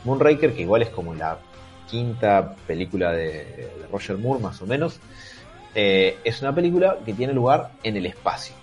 Moonraker, 0.04 0.52
que 0.52 0.62
igual 0.62 0.82
es 0.82 0.90
como 0.90 1.14
la 1.14 1.38
quinta 1.90 2.54
película 2.66 3.12
de, 3.12 3.26
de 3.26 3.86
Roger 3.90 4.16
Moore, 4.16 4.40
más 4.40 4.62
o 4.62 4.66
menos, 4.66 5.00
eh, 5.74 6.18
es 6.24 6.40
una 6.42 6.54
película 6.54 6.98
que 7.04 7.12
tiene 7.14 7.32
lugar 7.32 7.70
en 7.82 7.96
el 7.96 8.06
espacio. 8.06 8.54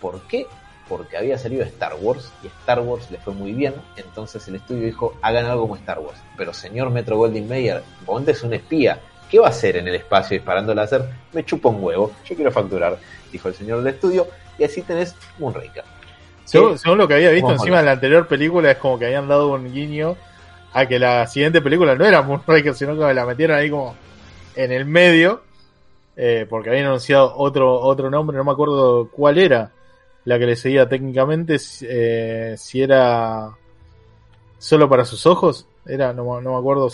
¿Por 0.00 0.20
qué? 0.22 0.46
Porque 0.88 1.16
había 1.16 1.38
salido 1.38 1.64
Star 1.64 1.94
Wars 2.00 2.32
y 2.42 2.46
Star 2.46 2.80
Wars 2.80 3.10
le 3.10 3.18
fue 3.18 3.34
muy 3.34 3.52
bien, 3.52 3.74
entonces 3.96 4.46
el 4.48 4.56
estudio 4.56 4.86
dijo, 4.86 5.16
hagan 5.22 5.46
algo 5.46 5.62
como 5.62 5.76
Star 5.76 5.98
Wars. 5.98 6.18
Pero 6.36 6.52
señor 6.52 6.90
Metro 6.90 7.16
Goldwyn 7.16 7.48
Mayer, 7.48 7.82
Bond 8.04 8.28
es 8.28 8.42
un 8.42 8.54
espía. 8.54 9.00
¿Qué 9.30 9.40
va 9.40 9.46
a 9.46 9.50
hacer 9.50 9.76
en 9.76 9.88
el 9.88 9.96
espacio 9.96 10.36
disparando 10.36 10.72
láser? 10.72 11.04
Me 11.32 11.44
chupa 11.44 11.68
un 11.68 11.82
huevo, 11.82 12.12
yo 12.24 12.36
quiero 12.36 12.52
facturar, 12.52 12.96
dijo 13.32 13.48
el 13.48 13.54
señor 13.54 13.82
del 13.82 13.94
estudio, 13.94 14.28
y 14.56 14.64
así 14.64 14.82
tenés 14.82 15.16
Moonraker. 15.38 15.84
Según, 16.44 16.78
según 16.78 16.98
lo 16.98 17.08
que 17.08 17.14
había 17.14 17.30
visto 17.30 17.50
encima 17.50 17.78
de 17.78 17.86
la 17.86 17.92
anterior 17.92 18.28
película, 18.28 18.70
es 18.70 18.78
como 18.78 18.96
que 19.00 19.06
habían 19.06 19.26
dado 19.26 19.48
un 19.52 19.72
guiño 19.72 20.16
a 20.78 20.86
que 20.86 20.98
la 20.98 21.26
siguiente 21.26 21.62
película 21.62 21.94
no 21.94 22.04
era 22.04 22.20
Moonraker, 22.22 22.74
sino 22.74 22.96
que 22.98 23.14
la 23.14 23.24
metieron 23.24 23.56
ahí 23.56 23.70
como 23.70 23.94
en 24.54 24.72
el 24.72 24.84
medio, 24.84 25.42
eh, 26.16 26.46
porque 26.48 26.68
habían 26.70 26.86
anunciado 26.86 27.34
otro, 27.36 27.80
otro 27.80 28.10
nombre, 28.10 28.36
no 28.36 28.44
me 28.44 28.52
acuerdo 28.52 29.08
cuál 29.10 29.38
era 29.38 29.70
la 30.24 30.38
que 30.38 30.46
le 30.46 30.56
seguía 30.56 30.88
técnicamente, 30.88 31.58
si- 31.58 31.86
eh, 31.88 32.54
si 32.58 32.82
era 32.82 33.50
solo 34.58 34.88
para 34.88 35.04
sus 35.04 35.24
ojos, 35.26 35.66
era, 35.86 36.12
no, 36.12 36.24
me- 36.24 36.42
no 36.42 36.52
me 36.52 36.58
acuerdo. 36.58 36.88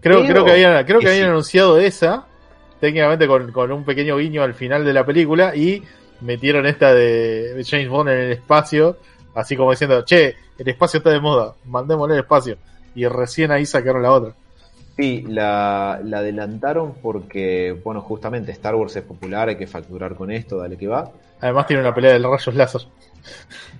Creo, 0.00 0.20
Creo 0.22 0.26
creo 0.32 0.44
que 0.44 0.52
habían, 0.52 0.84
creo 0.84 0.98
que 0.98 1.04
que 1.06 1.10
habían 1.12 1.26
sí. 1.26 1.30
anunciado 1.30 1.78
esa, 1.78 2.26
técnicamente 2.80 3.26
con, 3.26 3.52
con 3.52 3.72
un 3.72 3.84
pequeño 3.84 4.16
guiño 4.16 4.42
al 4.42 4.54
final 4.54 4.84
de 4.84 4.92
la 4.92 5.04
película, 5.04 5.54
y 5.54 5.82
metieron 6.20 6.66
esta 6.66 6.94
de 6.94 7.62
James 7.68 7.88
Bond 7.88 8.10
en 8.10 8.18
el 8.18 8.32
espacio, 8.32 8.96
así 9.36 9.56
como 9.56 9.70
diciendo, 9.70 10.04
che, 10.04 10.34
el 10.58 10.68
espacio 10.68 10.98
está 10.98 11.10
de 11.10 11.20
moda, 11.20 11.54
mandémosle 11.66 12.14
el 12.14 12.20
espacio. 12.20 12.56
Y 12.94 13.06
recién 13.06 13.52
ahí 13.52 13.64
sacaron 13.66 14.02
la 14.02 14.10
otra. 14.12 14.32
Sí, 14.96 15.22
la, 15.28 16.00
la 16.02 16.18
adelantaron 16.18 16.94
porque, 17.02 17.78
bueno, 17.84 18.00
justamente 18.00 18.50
Star 18.52 18.74
Wars 18.74 18.96
es 18.96 19.02
popular, 19.04 19.48
hay 19.50 19.56
que 19.56 19.66
facturar 19.66 20.14
con 20.14 20.30
esto, 20.30 20.56
dale 20.56 20.76
que 20.78 20.88
va. 20.88 21.10
Además 21.40 21.66
tiene 21.66 21.82
una 21.82 21.94
pelea 21.94 22.14
de 22.14 22.18
rayos 22.18 22.54
láser. 22.54 22.80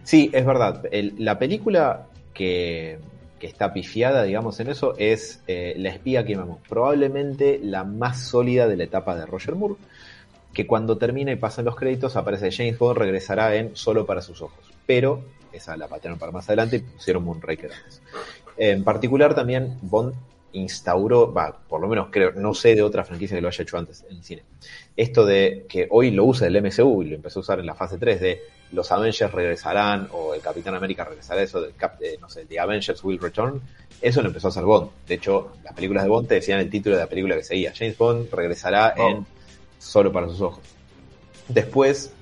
Sí, 0.04 0.30
es 0.32 0.44
verdad. 0.44 0.82
El- 0.92 1.14
la 1.18 1.38
película 1.38 2.06
que, 2.34 2.98
que 3.38 3.46
está 3.46 3.72
pifiada, 3.72 4.22
digamos, 4.24 4.60
en 4.60 4.68
eso 4.68 4.94
es 4.98 5.42
eh, 5.46 5.74
La 5.78 5.88
espía 5.88 6.26
que 6.26 6.36
mamó. 6.36 6.60
Probablemente 6.68 7.58
la 7.62 7.84
más 7.84 8.20
sólida 8.20 8.68
de 8.68 8.76
la 8.76 8.84
etapa 8.84 9.16
de 9.16 9.24
Roger 9.24 9.54
Moore, 9.54 9.76
que 10.52 10.66
cuando 10.66 10.98
termina 10.98 11.32
y 11.32 11.36
pasan 11.36 11.64
los 11.64 11.76
créditos 11.76 12.16
aparece 12.16 12.50
James 12.50 12.78
Bond 12.78 12.98
regresará 12.98 13.54
en 13.56 13.74
Solo 13.74 14.04
para 14.04 14.20
sus 14.20 14.42
ojos. 14.42 14.58
Pero 14.86 15.22
esa 15.56 15.76
la 15.76 15.88
patearon 15.88 16.18
para 16.18 16.32
más 16.32 16.46
adelante 16.48 16.76
y 16.76 16.80
pusieron 16.80 17.24
Moonraker 17.24 17.72
antes. 17.72 18.02
En 18.56 18.84
particular 18.84 19.34
también 19.34 19.78
Bond 19.82 20.14
instauró, 20.52 21.34
por 21.68 21.80
lo 21.80 21.88
menos 21.88 22.08
creo, 22.10 22.32
no 22.32 22.54
sé 22.54 22.74
de 22.74 22.82
otra 22.82 23.04
franquicia 23.04 23.36
que 23.36 23.42
lo 23.42 23.48
haya 23.48 23.62
hecho 23.62 23.76
antes 23.76 24.04
en 24.08 24.16
el 24.16 24.22
cine. 24.24 24.42
Esto 24.96 25.26
de 25.26 25.66
que 25.68 25.86
hoy 25.90 26.10
lo 26.12 26.24
usa 26.24 26.46
el 26.46 26.56
MCU 26.62 27.02
y 27.02 27.08
lo 27.10 27.16
empezó 27.16 27.40
a 27.40 27.42
usar 27.42 27.60
en 27.60 27.66
la 27.66 27.74
fase 27.74 27.98
3 27.98 28.20
de 28.20 28.40
los 28.72 28.90
Avengers 28.90 29.30
regresarán 29.32 30.08
o 30.12 30.32
el 30.34 30.40
Capitán 30.40 30.74
América 30.74 31.04
regresará, 31.04 31.42
eso 31.42 31.66
Cap- 31.76 32.00
eh, 32.00 32.16
no 32.20 32.28
sé, 32.30 32.46
The 32.46 32.58
Avengers 32.58 33.04
Will 33.04 33.20
Return, 33.20 33.60
eso 34.00 34.22
lo 34.22 34.28
empezó 34.28 34.48
a 34.48 34.50
hacer 34.50 34.64
Bond. 34.64 34.88
De 35.06 35.14
hecho, 35.16 35.52
las 35.62 35.74
películas 35.74 36.04
de 36.04 36.08
Bond 36.08 36.28
te 36.28 36.34
decían 36.36 36.58
el 36.60 36.70
título 36.70 36.96
de 36.96 37.02
la 37.02 37.08
película 37.08 37.36
que 37.36 37.44
seguía. 37.44 37.72
James 37.76 37.98
Bond 37.98 38.32
regresará 38.32 38.94
Oh. 38.96 39.10
en 39.10 39.26
Solo 39.78 40.10
para 40.10 40.26
sus 40.28 40.40
ojos. 40.40 40.60
Después, 41.48 42.12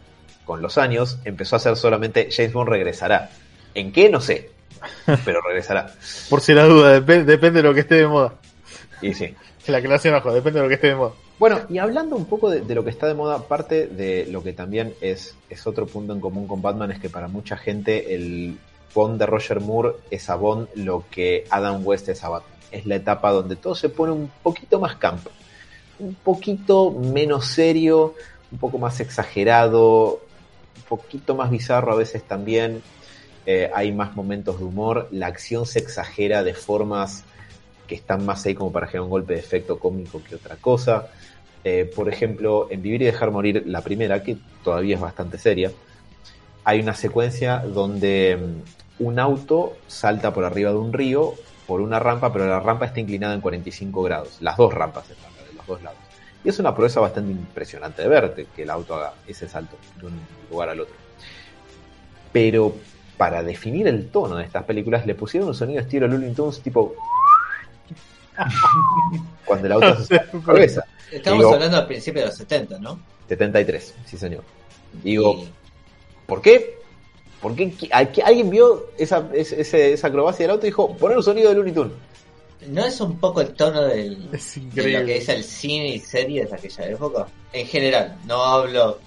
con 0.45 0.61
los 0.63 0.79
años, 0.79 1.19
empezó 1.25 1.57
a 1.57 1.59
hacer 1.59 1.77
solamente 1.77 2.29
James 2.31 2.53
Bond 2.53 2.69
regresará. 2.71 3.31
¿En 3.75 3.93
qué? 3.93 4.09
No 4.11 4.21
sé. 4.21 4.51
Pero 5.25 5.41
regresará. 5.41 5.93
Por 6.31 6.41
si 6.41 6.53
la 6.53 6.65
duda, 6.65 6.99
dep- 6.99 7.25
depende 7.25 7.63
de 7.63 7.69
lo 7.69 7.75
que 7.75 7.81
esté 7.81 7.95
de 7.97 8.07
moda. 8.07 8.35
Y 9.03 9.15
sí. 9.15 9.35
La 9.67 9.81
clase 9.81 10.11
abajo, 10.11 10.31
depende 10.33 10.59
de 10.59 10.65
lo 10.65 10.69
que 10.69 10.75
esté 10.75 10.89
de 10.89 10.95
moda. 10.97 11.13
Bueno, 11.39 11.61
y 11.71 11.79
hablando 11.79 12.17
un 12.17 12.27
poco 12.27 12.51
de, 12.51 12.61
de 12.61 12.75
lo 12.75 12.85
que 12.85 12.91
está 12.91 13.07
de 13.09 13.15
moda, 13.15 13.49
parte 13.49 13.87
de 13.87 14.27
lo 14.31 14.43
que 14.43 14.53
también 14.53 14.93
es, 15.01 15.35
es 15.49 15.67
otro 15.67 15.87
punto 15.87 16.13
en 16.13 16.21
común 16.21 16.47
con 16.47 16.61
Batman 16.61 16.93
es 16.93 17.01
que 17.01 17.09
para 17.09 17.29
mucha 17.29 17.57
gente 17.57 18.15
el 18.15 18.59
Bond 18.95 19.19
de 19.19 19.25
Roger 19.27 19.61
Moore 19.61 19.93
es 20.11 20.29
a 20.31 20.37
Bond 20.37 20.69
lo 20.77 21.05
que 21.11 21.47
Adam 21.51 21.81
West 21.85 22.09
es 22.11 22.23
a 22.23 22.29
Batman. 22.29 22.59
Es 22.71 22.85
la 22.87 22.97
etapa 22.97 23.33
donde 23.33 23.57
todo 23.57 23.75
se 23.75 23.89
pone 23.89 24.13
un 24.13 24.31
poquito 24.43 24.79
más 24.79 24.97
campo, 24.97 25.31
un 25.99 26.15
poquito 26.15 26.91
menos 26.91 27.47
serio, 27.47 28.15
un 28.53 28.59
poco 28.59 28.77
más 28.79 29.01
exagerado, 29.01 30.21
poquito 30.89 31.35
más 31.35 31.51
bizarro 31.51 31.93
a 31.93 31.97
veces 31.97 32.23
también. 32.23 32.83
Eh, 33.47 33.71
hay 33.75 33.93
más 33.93 34.17
momentos 34.17 34.59
de 34.59 34.65
humor, 34.65 35.09
la 35.11 35.27
acción 35.27 35.67
se 35.67 35.79
exagera 35.79 36.43
de 36.43 36.55
formas 36.55 37.25
que 37.87 37.95
están 37.95 38.25
más 38.25 38.47
ahí 38.47 38.55
como 38.55 38.73
para 38.73 38.87
generar 38.87 39.05
un 39.05 39.11
golpe 39.11 39.35
de 39.35 39.41
efecto 39.41 39.79
cómico 39.79 40.23
que 40.27 40.37
otra 40.37 40.57
cosa. 40.57 41.09
Eh, 41.63 41.91
por 41.95 42.09
ejemplo, 42.09 42.69
en 42.71 42.83
Vivir 42.83 43.03
y 43.03 43.07
Dejar 43.07 43.31
Morir, 43.31 43.65
la 43.67 43.83
primera, 43.83 44.23
que 44.23 44.37
todavía 44.63 44.97
es 44.97 45.01
bastante 45.01 45.39
seria, 45.39 45.71
hay 46.65 46.81
una 46.81 46.95
secuencia 46.95 47.59
donde 47.59 48.39
mm, 48.99 49.05
un 49.05 49.19
auto 49.19 49.77
salta 49.87 50.33
por 50.33 50.45
arriba 50.45 50.71
de 50.71 50.79
un 50.79 50.93
río 50.93 51.35
por 51.67 51.81
una 51.81 51.99
rampa, 51.99 52.33
pero 52.33 52.47
la 52.47 52.61
rampa 52.61 52.87
está 52.87 53.01
inclinada 53.01 53.35
en 53.35 53.41
45 53.41 54.03
grados. 54.03 54.37
Las 54.41 54.57
dos 54.57 54.73
rampas 54.73 55.09
están 55.11 55.33
de 55.35 55.55
los 55.55 55.67
dos 55.67 55.83
lados. 55.83 56.04
Y 56.45 56.49
es 56.51 56.59
una 56.59 56.75
proeza 56.75 57.01
bastante 57.01 57.33
impresionante 57.33 58.03
de 58.03 58.09
verte 58.09 58.47
que 58.55 58.63
el 58.65 58.71
auto 58.71 58.95
haga 58.95 59.15
ese 59.27 59.49
salto 59.49 59.77
de 60.01 60.07
un 60.07 60.21
lugar 60.51 60.69
al 60.69 60.81
otro. 60.81 60.95
Pero 62.33 62.75
para 63.17 63.43
definir 63.43 63.87
el 63.89 64.09
tono 64.11 64.37
de 64.37 64.45
estas 64.45 64.65
películas 64.65 65.07
le 65.07 65.15
pusieron 65.15 65.49
un 65.49 65.55
sonido 65.55 65.81
estilo 65.81 66.07
Looney 66.09 66.35
Tunes 66.35 66.61
tipo 66.61 66.95
cuando 69.45 69.67
el 69.67 69.73
auto 69.73 69.97
por 70.33 70.43
cabeza. 70.45 70.85
Estamos 71.11 71.41
Digo- 71.41 71.55
hablando 71.55 71.77
al 71.77 71.87
principio 71.87 72.23
de 72.23 72.27
los 72.29 72.37
70, 72.37 72.79
¿no? 72.81 72.99
73, 73.29 73.95
sí 74.07 74.19
señor. 74.19 74.43
Digo, 75.03 75.35
Y- 75.35 75.49
¿por 76.27 76.43
qué? 76.43 76.79
¿Por 77.41 77.55
qué 77.55 77.77
alguien 78.25 78.51
vio 78.51 78.87
esa, 78.99 79.29
ese- 79.33 79.93
esa 79.93 80.07
acrobacia 80.09 80.45
del 80.45 80.53
auto 80.53 80.67
y 80.67 80.71
dijo, 80.71 80.97
poner 80.97 81.17
un 81.19 81.23
sonido 81.23 81.51
de 81.51 81.55
Looney 81.57 81.73
Tunes? 81.73 81.93
¿No 82.69 82.85
es 82.85 83.01
un 83.01 83.19
poco 83.19 83.41
el 83.41 83.53
tono 83.53 83.83
del, 83.83 84.29
Es 84.33 84.59
de 84.75 84.89
lo 84.89 85.07
que 85.07 85.19
es 85.19 85.29
el 85.29 85.45
cine 85.45 85.89
y 85.89 85.99
series 85.99 86.51
de 86.51 86.57
aquella 86.57 86.89
época? 86.89 87.27
En 87.53 87.67
general, 87.67 88.17
no 88.27 88.43
hablo 88.43 88.99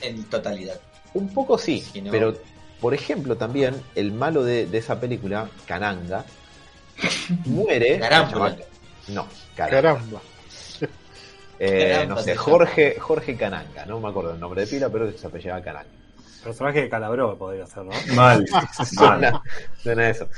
en 0.00 0.24
totalidad. 0.24 0.80
Un 1.12 1.32
poco 1.32 1.58
sí, 1.58 1.84
pero 2.10 2.34
por 2.80 2.94
ejemplo 2.94 3.36
también 3.36 3.80
el 3.94 4.12
malo 4.12 4.42
de, 4.42 4.66
de 4.66 4.78
esa 4.78 4.98
película, 4.98 5.48
Cananga, 5.66 6.24
muere... 7.44 7.98
Caramba. 7.98 8.56
No, 9.08 9.26
Caramba. 9.54 9.82
Caramba. 9.82 10.20
Eh, 11.60 11.92
Caramba, 11.92 12.14
no 12.16 12.20
sé, 12.20 12.34
Jorge, 12.34 12.98
Jorge 12.98 13.36
Cananga, 13.36 13.86
no 13.86 14.00
me 14.00 14.08
acuerdo 14.08 14.32
el 14.32 14.40
nombre 14.40 14.62
de 14.62 14.66
pila, 14.66 14.88
pero 14.88 15.12
se 15.16 15.26
apellidaba 15.26 15.62
Cananga. 15.62 15.88
Personaje 16.42 16.82
de 16.82 16.88
Calabró 16.88 17.38
podría 17.38 17.66
ser, 17.66 17.84
¿no? 17.84 17.92
Mal. 18.14 18.44
Mal. 18.50 18.68
Suena, 18.86 19.42
suena 19.82 20.10
eso. 20.10 20.28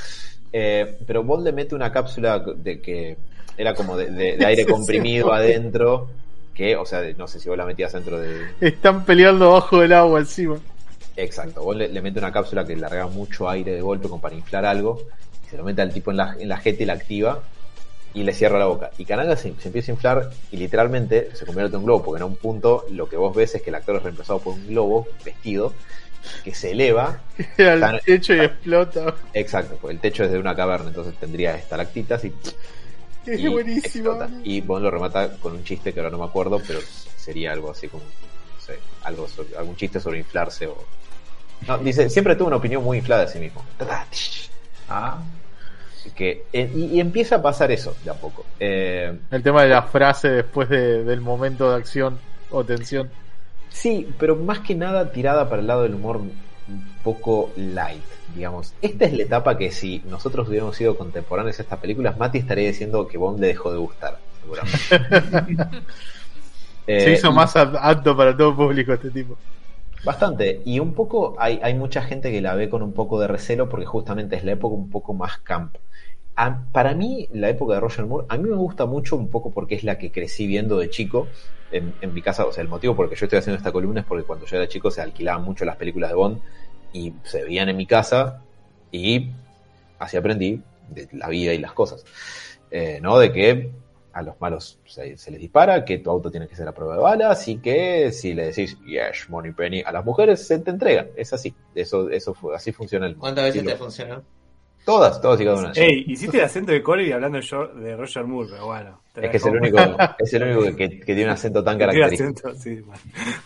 Eh, 0.52 0.96
pero 1.06 1.22
Bond 1.22 1.44
le 1.44 1.52
mete 1.52 1.74
una 1.74 1.92
cápsula 1.92 2.38
de 2.38 2.80
que 2.80 3.16
era 3.58 3.74
como 3.74 3.96
de, 3.96 4.10
de- 4.10 4.36
de 4.36 4.46
aire 4.46 4.66
comprimido 4.70 5.32
adentro, 5.32 6.08
que, 6.54 6.76
o 6.76 6.86
sea, 6.86 7.02
no 7.16 7.26
sé 7.28 7.38
si 7.40 7.48
vos 7.48 7.58
la 7.58 7.66
metías 7.66 7.92
dentro 7.92 8.18
de... 8.18 8.46
Están 8.60 9.04
peleando 9.04 9.52
bajo 9.52 9.80
del 9.80 9.92
agua 9.92 10.20
encima. 10.20 10.58
Exacto, 11.16 11.62
vos 11.62 11.76
le, 11.76 11.88
le 11.88 12.00
mete 12.02 12.18
una 12.18 12.32
cápsula 12.32 12.64
que 12.66 12.76
larga 12.76 13.06
mucho 13.06 13.48
aire 13.48 13.72
de 13.72 13.80
golpe 13.80 14.08
como 14.08 14.20
para 14.20 14.34
inflar 14.34 14.64
algo, 14.64 15.02
y 15.46 15.50
se 15.50 15.56
lo 15.56 15.64
mete 15.64 15.82
al 15.82 15.92
tipo 15.92 16.10
en 16.10 16.18
la, 16.18 16.36
en 16.38 16.48
la 16.48 16.58
jeta 16.58 16.82
y 16.82 16.86
la 16.86 16.92
activa, 16.94 17.40
y 18.14 18.22
le 18.22 18.32
cierra 18.32 18.58
la 18.58 18.66
boca. 18.66 18.90
Y 18.96 19.04
Kananga 19.04 19.36
se, 19.36 19.54
se 19.58 19.68
empieza 19.68 19.92
a 19.92 19.94
inflar 19.94 20.30
y 20.50 20.56
literalmente 20.56 21.28
se 21.34 21.44
convierte 21.44 21.74
en 21.74 21.80
un 21.80 21.84
globo, 21.86 22.04
porque 22.04 22.22
en 22.22 22.28
un 22.30 22.36
punto 22.36 22.86
lo 22.90 23.08
que 23.08 23.16
vos 23.16 23.34
ves 23.34 23.54
es 23.54 23.62
que 23.62 23.68
el 23.70 23.76
actor 23.76 23.96
es 23.96 24.02
reemplazado 24.02 24.38
por 24.38 24.54
un 24.54 24.66
globo 24.66 25.06
vestido 25.24 25.74
que 26.44 26.54
se 26.54 26.72
eleva 26.72 27.20
Al 27.58 28.00
techo 28.04 28.34
y 28.34 28.40
explota. 28.40 29.14
Exacto, 29.32 29.76
pues 29.80 29.94
el 29.94 30.00
techo 30.00 30.24
es 30.24 30.30
de 30.32 30.38
una 30.38 30.54
caverna, 30.56 30.88
entonces 30.88 31.14
tendría 31.18 31.54
estalactitas 31.56 32.24
y, 32.24 32.32
Es 33.26 33.40
y 33.40 33.48
buenísimo. 33.48 34.12
explota. 34.12 34.30
Y 34.44 34.60
Bond 34.60 34.84
lo 34.84 34.90
remata 34.90 35.36
con 35.38 35.52
un 35.54 35.64
chiste 35.64 35.92
que 35.92 36.00
ahora 36.00 36.10
no 36.10 36.18
me 36.18 36.24
acuerdo, 36.26 36.60
pero 36.66 36.80
sería 37.16 37.52
algo 37.52 37.70
así 37.72 37.88
como, 37.88 38.04
no 38.04 38.60
sé, 38.64 38.78
algo 39.02 39.26
sobre- 39.28 39.56
algún 39.56 39.76
chiste 39.76 39.98
sobre 40.00 40.18
inflarse 40.18 40.66
o... 40.66 40.76
No, 41.66 41.78
dice, 41.78 42.08
siempre 42.10 42.36
tuvo 42.36 42.48
una 42.48 42.56
opinión 42.56 42.84
muy 42.84 42.98
inflada 42.98 43.24
de 43.26 43.32
sí 43.32 43.38
mismo. 43.38 43.64
Ah, 44.88 45.18
Que, 46.14 46.44
eh, 46.52 46.70
y, 46.72 46.84
y 46.96 47.00
empieza 47.00 47.36
a 47.36 47.42
pasar 47.42 47.72
eso 47.72 47.96
de 48.04 48.10
a 48.10 48.14
poco. 48.14 48.46
Eh, 48.60 49.12
El 49.32 49.42
tema 49.42 49.64
de 49.64 49.70
la 49.70 49.82
frase 49.82 50.28
después 50.28 50.68
de- 50.68 51.02
del 51.02 51.20
momento 51.20 51.68
de 51.70 51.76
acción 51.76 52.18
o 52.50 52.62
tensión. 52.64 53.10
Sí, 53.80 54.14
pero 54.18 54.36
más 54.36 54.60
que 54.60 54.74
nada 54.74 55.12
tirada 55.12 55.48
para 55.48 55.60
el 55.60 55.66
lado 55.68 55.82
del 55.82 55.94
humor 55.94 56.18
un 56.18 57.00
poco 57.02 57.52
light, 57.56 58.12
digamos. 58.26 58.76
Esta 58.80 59.04
es 59.04 59.12
la 59.12 59.22
etapa 59.24 59.56
que 59.56 59.70
si 59.70 60.02
nosotros 60.04 60.48
hubiéramos 60.48 60.76
sido 60.76 60.96
contemporáneos 60.96 61.58
a 61.58 61.62
estas 61.62 61.78
películas, 61.80 62.18
Mati 62.18 62.38
estaría 62.38 62.66
diciendo 62.68 63.06
que 63.06 63.18
Bond 63.18 63.40
le 63.40 63.48
dejó 63.48 63.72
de 63.72 63.78
gustar, 63.78 64.22
seguramente. 64.40 64.96
Eh, 66.86 67.04
Se 67.04 67.12
hizo 67.12 67.32
más 67.32 67.54
ap- 67.56 67.76
apto 67.80 68.16
para 68.16 68.36
todo 68.36 68.56
público 68.56 68.92
este 68.92 69.10
tipo. 69.10 69.38
Bastante, 70.02 70.62
y 70.64 70.78
un 70.80 70.94
poco 70.94 71.36
hay, 71.38 71.60
hay 71.62 71.74
mucha 71.74 72.00
gente 72.02 72.30
que 72.30 72.40
la 72.40 72.54
ve 72.54 72.70
con 72.70 72.82
un 72.82 72.94
poco 72.94 73.20
de 73.20 73.26
recelo 73.28 73.68
porque 73.68 73.84
justamente 73.86 74.36
es 74.36 74.44
la 74.44 74.52
época 74.52 74.74
un 74.74 74.88
poco 74.90 75.12
más 75.14 75.38
camp. 75.38 75.76
A- 76.36 76.66
para 76.72 76.94
mí, 76.94 77.28
la 77.32 77.48
época 77.48 77.74
de 77.74 77.80
Roger 77.80 78.06
Moore, 78.06 78.26
a 78.28 78.36
mí 78.36 78.48
me 78.48 78.56
gusta 78.56 78.86
mucho 78.86 79.16
un 79.16 79.30
poco 79.30 79.52
porque 79.52 79.74
es 79.74 79.84
la 79.84 79.98
que 79.98 80.12
crecí 80.12 80.46
viendo 80.46 80.78
de 80.78 80.90
chico 80.90 81.30
en, 81.70 81.96
en 82.00 82.12
mi 82.12 82.22
casa. 82.22 82.46
O 82.46 82.52
sea, 82.52 82.62
el 82.62 82.68
motivo 82.68 82.94
por 82.94 83.06
el 83.06 83.10
que 83.10 83.16
yo 83.16 83.26
estoy 83.26 83.38
haciendo 83.38 83.56
esta 83.58 83.72
columna 83.72 84.00
es 84.00 84.06
porque 84.06 84.24
cuando 84.24 84.46
yo 84.46 84.56
era 84.56 84.68
chico 84.68 84.90
se 84.90 85.00
alquilaban 85.02 85.42
mucho 85.44 85.64
las 85.64 85.76
películas 85.76 86.10
de 86.10 86.16
Bond 86.16 86.42
y 86.92 87.14
se 87.24 87.42
veían 87.44 87.68
en 87.70 87.76
mi 87.76 87.86
casa 87.86 88.44
y 88.90 89.30
así 89.98 90.16
aprendí 90.16 90.62
de 90.88 91.08
la 91.12 91.28
vida 91.28 91.54
y 91.54 91.58
las 91.58 91.72
cosas. 91.72 92.04
Eh, 92.70 92.98
¿No? 93.02 93.18
De 93.18 93.32
que 93.32 93.72
a 94.12 94.22
los 94.22 94.40
malos 94.40 94.80
se, 94.86 95.16
se 95.18 95.30
les 95.30 95.40
dispara, 95.40 95.84
que 95.84 95.98
tu 95.98 96.10
auto 96.10 96.30
tiene 96.30 96.48
que 96.48 96.56
ser 96.56 96.66
a 96.68 96.72
prueba 96.74 96.94
de 96.96 97.02
balas 97.02 97.46
y 97.48 97.58
que 97.60 98.12
si 98.12 98.32
le 98.34 98.46
decís 98.46 98.78
yes, 98.86 99.28
money 99.28 99.52
penny 99.52 99.82
a 99.84 99.92
las 99.92 100.04
mujeres 100.04 100.46
se 100.46 100.58
te 100.58 100.70
entregan. 100.70 101.08
Es 101.16 101.32
así. 101.32 101.54
Eso, 101.74 102.08
eso 102.10 102.32
fue, 102.34 102.56
así 102.56 102.72
funciona 102.72 103.06
el 103.06 103.12
mundo. 103.12 103.22
¿Cuántas 103.22 103.44
veces 103.44 103.64
te 103.64 103.76
funcionó? 103.76 104.22
Todas, 104.86 105.20
todas 105.20 105.40
y 105.40 105.44
cada 105.44 105.58
una. 105.58 105.72
Ey, 105.72 106.04
hiciste 106.06 106.38
el 106.38 106.44
acento 106.44 106.70
de 106.70 106.80
Corey 106.80 107.10
hablando 107.10 107.40
de, 107.40 107.96
Roger 107.96 108.24
Moore, 108.24 108.50
pero 108.52 108.66
bueno. 108.66 109.00
Es 109.16 109.30
que 109.30 109.36
es 109.36 109.46
el 109.46 109.56
único, 109.56 109.78
es 110.18 110.32
el 110.32 110.42
único 110.44 110.76
que, 110.76 111.00
que 111.00 111.04
tiene 111.06 111.24
un 111.24 111.30
acento 111.30 111.64
tan 111.64 111.76
característico. 111.76 112.48
acento, 112.48 112.54
sí, 112.54 112.80
bueno. 112.80 113.02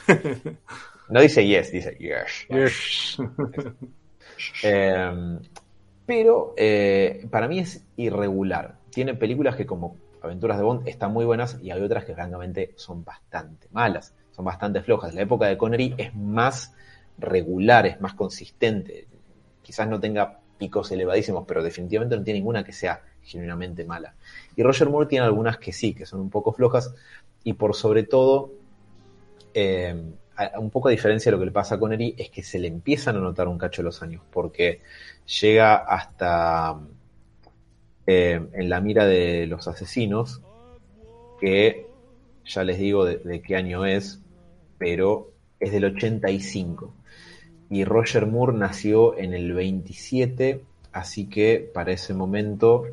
No 1.09 1.21
dice 1.21 1.45
yes, 1.45 1.73
dice 1.73 1.97
yes. 1.99 2.47
Yes. 2.49 3.19
Eh, 4.63 5.39
pero 6.07 6.55
eh, 6.57 7.27
para 7.31 7.47
mí 7.47 7.59
es 7.59 7.85
irregular. 7.97 8.77
Tiene 8.91 9.15
películas 9.15 9.55
que 9.55 9.67
como 9.67 9.97
Aventuras 10.23 10.57
de 10.57 10.65
Bond 10.65 10.89
están 10.89 11.13
muy 11.13 11.27
buenas 11.27 11.59
y 11.63 11.71
hay 11.71 11.83
otras 11.83 12.07
que 12.07 12.15
francamente 12.15 12.73
son 12.77 13.05
bastante 13.05 13.69
malas, 13.71 14.15
son 14.31 14.47
bastante 14.47 14.81
flojas. 14.81 15.15
La 15.15 15.23
época 15.23 15.47
de 15.47 15.59
Connery 15.59 15.95
es 15.99 16.15
más 16.15 16.75
regular, 17.19 17.87
es 17.87 18.01
más 18.01 18.15
consistente. 18.15 19.09
Quizás 19.63 19.89
no 19.89 20.01
tenga 20.01 20.40
picos 20.61 20.93
elevadísimos, 20.93 21.45
pero 21.49 21.63
definitivamente 21.63 22.17
no 22.17 22.23
tiene 22.23 22.39
ninguna 22.39 22.63
que 22.63 22.73
sea 22.73 23.03
genuinamente 23.23 23.85
mala. 23.85 24.15
Y 24.55 24.63
Roger 24.63 24.91
Moore 24.91 25.09
tiene 25.09 25.25
algunas 25.25 25.57
que 25.57 25.73
sí, 25.73 25.95
que 25.95 26.05
son 26.05 26.21
un 26.21 26.29
poco 26.29 26.53
flojas 26.53 26.95
y 27.43 27.55
por 27.55 27.75
sobre 27.75 28.03
todo, 28.03 28.53
eh, 29.55 29.97
un 30.59 30.71
poco 30.71 30.89
a 30.89 30.91
diferencia 30.91 31.31
de 31.31 31.37
lo 31.37 31.41
que 31.41 31.47
le 31.47 31.53
pasa 31.53 31.77
a 31.77 31.79
Connery, 31.79 32.15
es 32.19 32.29
que 32.29 32.43
se 32.43 32.59
le 32.59 32.69
empiezan 32.69 33.17
a 33.17 33.21
notar 33.21 33.49
un 33.49 33.57
cacho 33.57 33.83
los 33.83 34.03
años, 34.03 34.23
porque 34.31 34.83
llega 35.41 35.77
hasta 35.77 36.79
eh, 38.07 38.41
en 38.53 38.69
la 38.69 38.81
mira 38.83 39.07
de 39.07 39.47
los 39.47 39.67
asesinos, 39.67 40.43
que 41.41 41.87
ya 42.45 42.65
les 42.65 42.79
digo 42.79 43.07
de, 43.07 43.17
de 43.17 43.41
qué 43.41 43.57
año 43.57 43.87
es, 43.87 44.21
pero 44.77 45.33
es 45.59 45.73
del 45.73 45.87
85. 45.87 46.95
Y 47.71 47.85
Roger 47.85 48.27
Moore 48.27 48.53
nació 48.59 49.17
en 49.17 49.33
el 49.33 49.53
27, 49.53 50.61
así 50.93 51.27
que 51.27 51.71
para 51.73 51.93
ese 51.93 52.13
momento, 52.15 52.85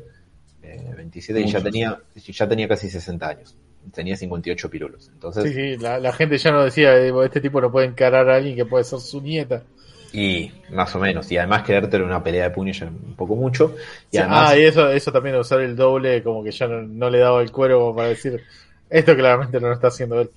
eh, 0.62 0.94
27, 0.96 1.40
y 1.40 1.46
ya 1.48 1.60
tenía, 1.60 2.00
ya 2.14 2.48
tenía 2.48 2.68
casi 2.68 2.88
60 2.88 3.28
años. 3.28 3.56
Tenía 3.92 4.16
58 4.16 4.70
pirulos. 4.70 5.10
Entonces, 5.12 5.44
Sí, 5.44 5.52
sí, 5.52 5.76
la, 5.78 5.98
la 5.98 6.12
gente 6.12 6.38
ya 6.38 6.52
no 6.52 6.64
decía, 6.64 6.96
eh, 6.96 7.12
este 7.24 7.40
tipo 7.40 7.60
no 7.60 7.72
puede 7.72 7.86
encarar 7.88 8.30
a 8.30 8.36
alguien 8.36 8.54
que 8.54 8.64
puede 8.66 8.84
ser 8.84 9.00
su 9.00 9.20
nieta. 9.20 9.64
Y 10.12 10.52
más 10.70 10.94
o 10.94 10.98
menos. 11.00 11.30
Y 11.32 11.36
además 11.38 11.62
quererte 11.64 11.96
en 11.96 12.04
una 12.04 12.22
pelea 12.22 12.44
de 12.44 12.50
puños 12.50 12.78
ya 12.78 12.86
un 12.86 13.14
poco 13.16 13.36
mucho. 13.36 13.74
Y 14.10 14.16
Sí, 14.16 14.18
además, 14.18 14.50
ah, 14.50 14.56
y 14.58 14.62
eso, 14.64 14.90
eso 14.90 15.12
también 15.12 15.36
usar 15.36 15.60
el 15.60 15.76
doble, 15.76 16.22
como 16.22 16.42
que 16.44 16.50
ya 16.50 16.66
no, 16.66 16.82
no 16.82 17.10
le 17.10 17.18
daba 17.18 17.42
el 17.42 17.50
cuero 17.50 17.80
como 17.80 17.96
para 17.96 18.08
decir, 18.08 18.42
esto 18.88 19.14
claramente 19.16 19.60
no 19.60 19.68
lo 19.68 19.74
está 19.74 19.88
haciendo 19.88 20.20
él. 20.20 20.30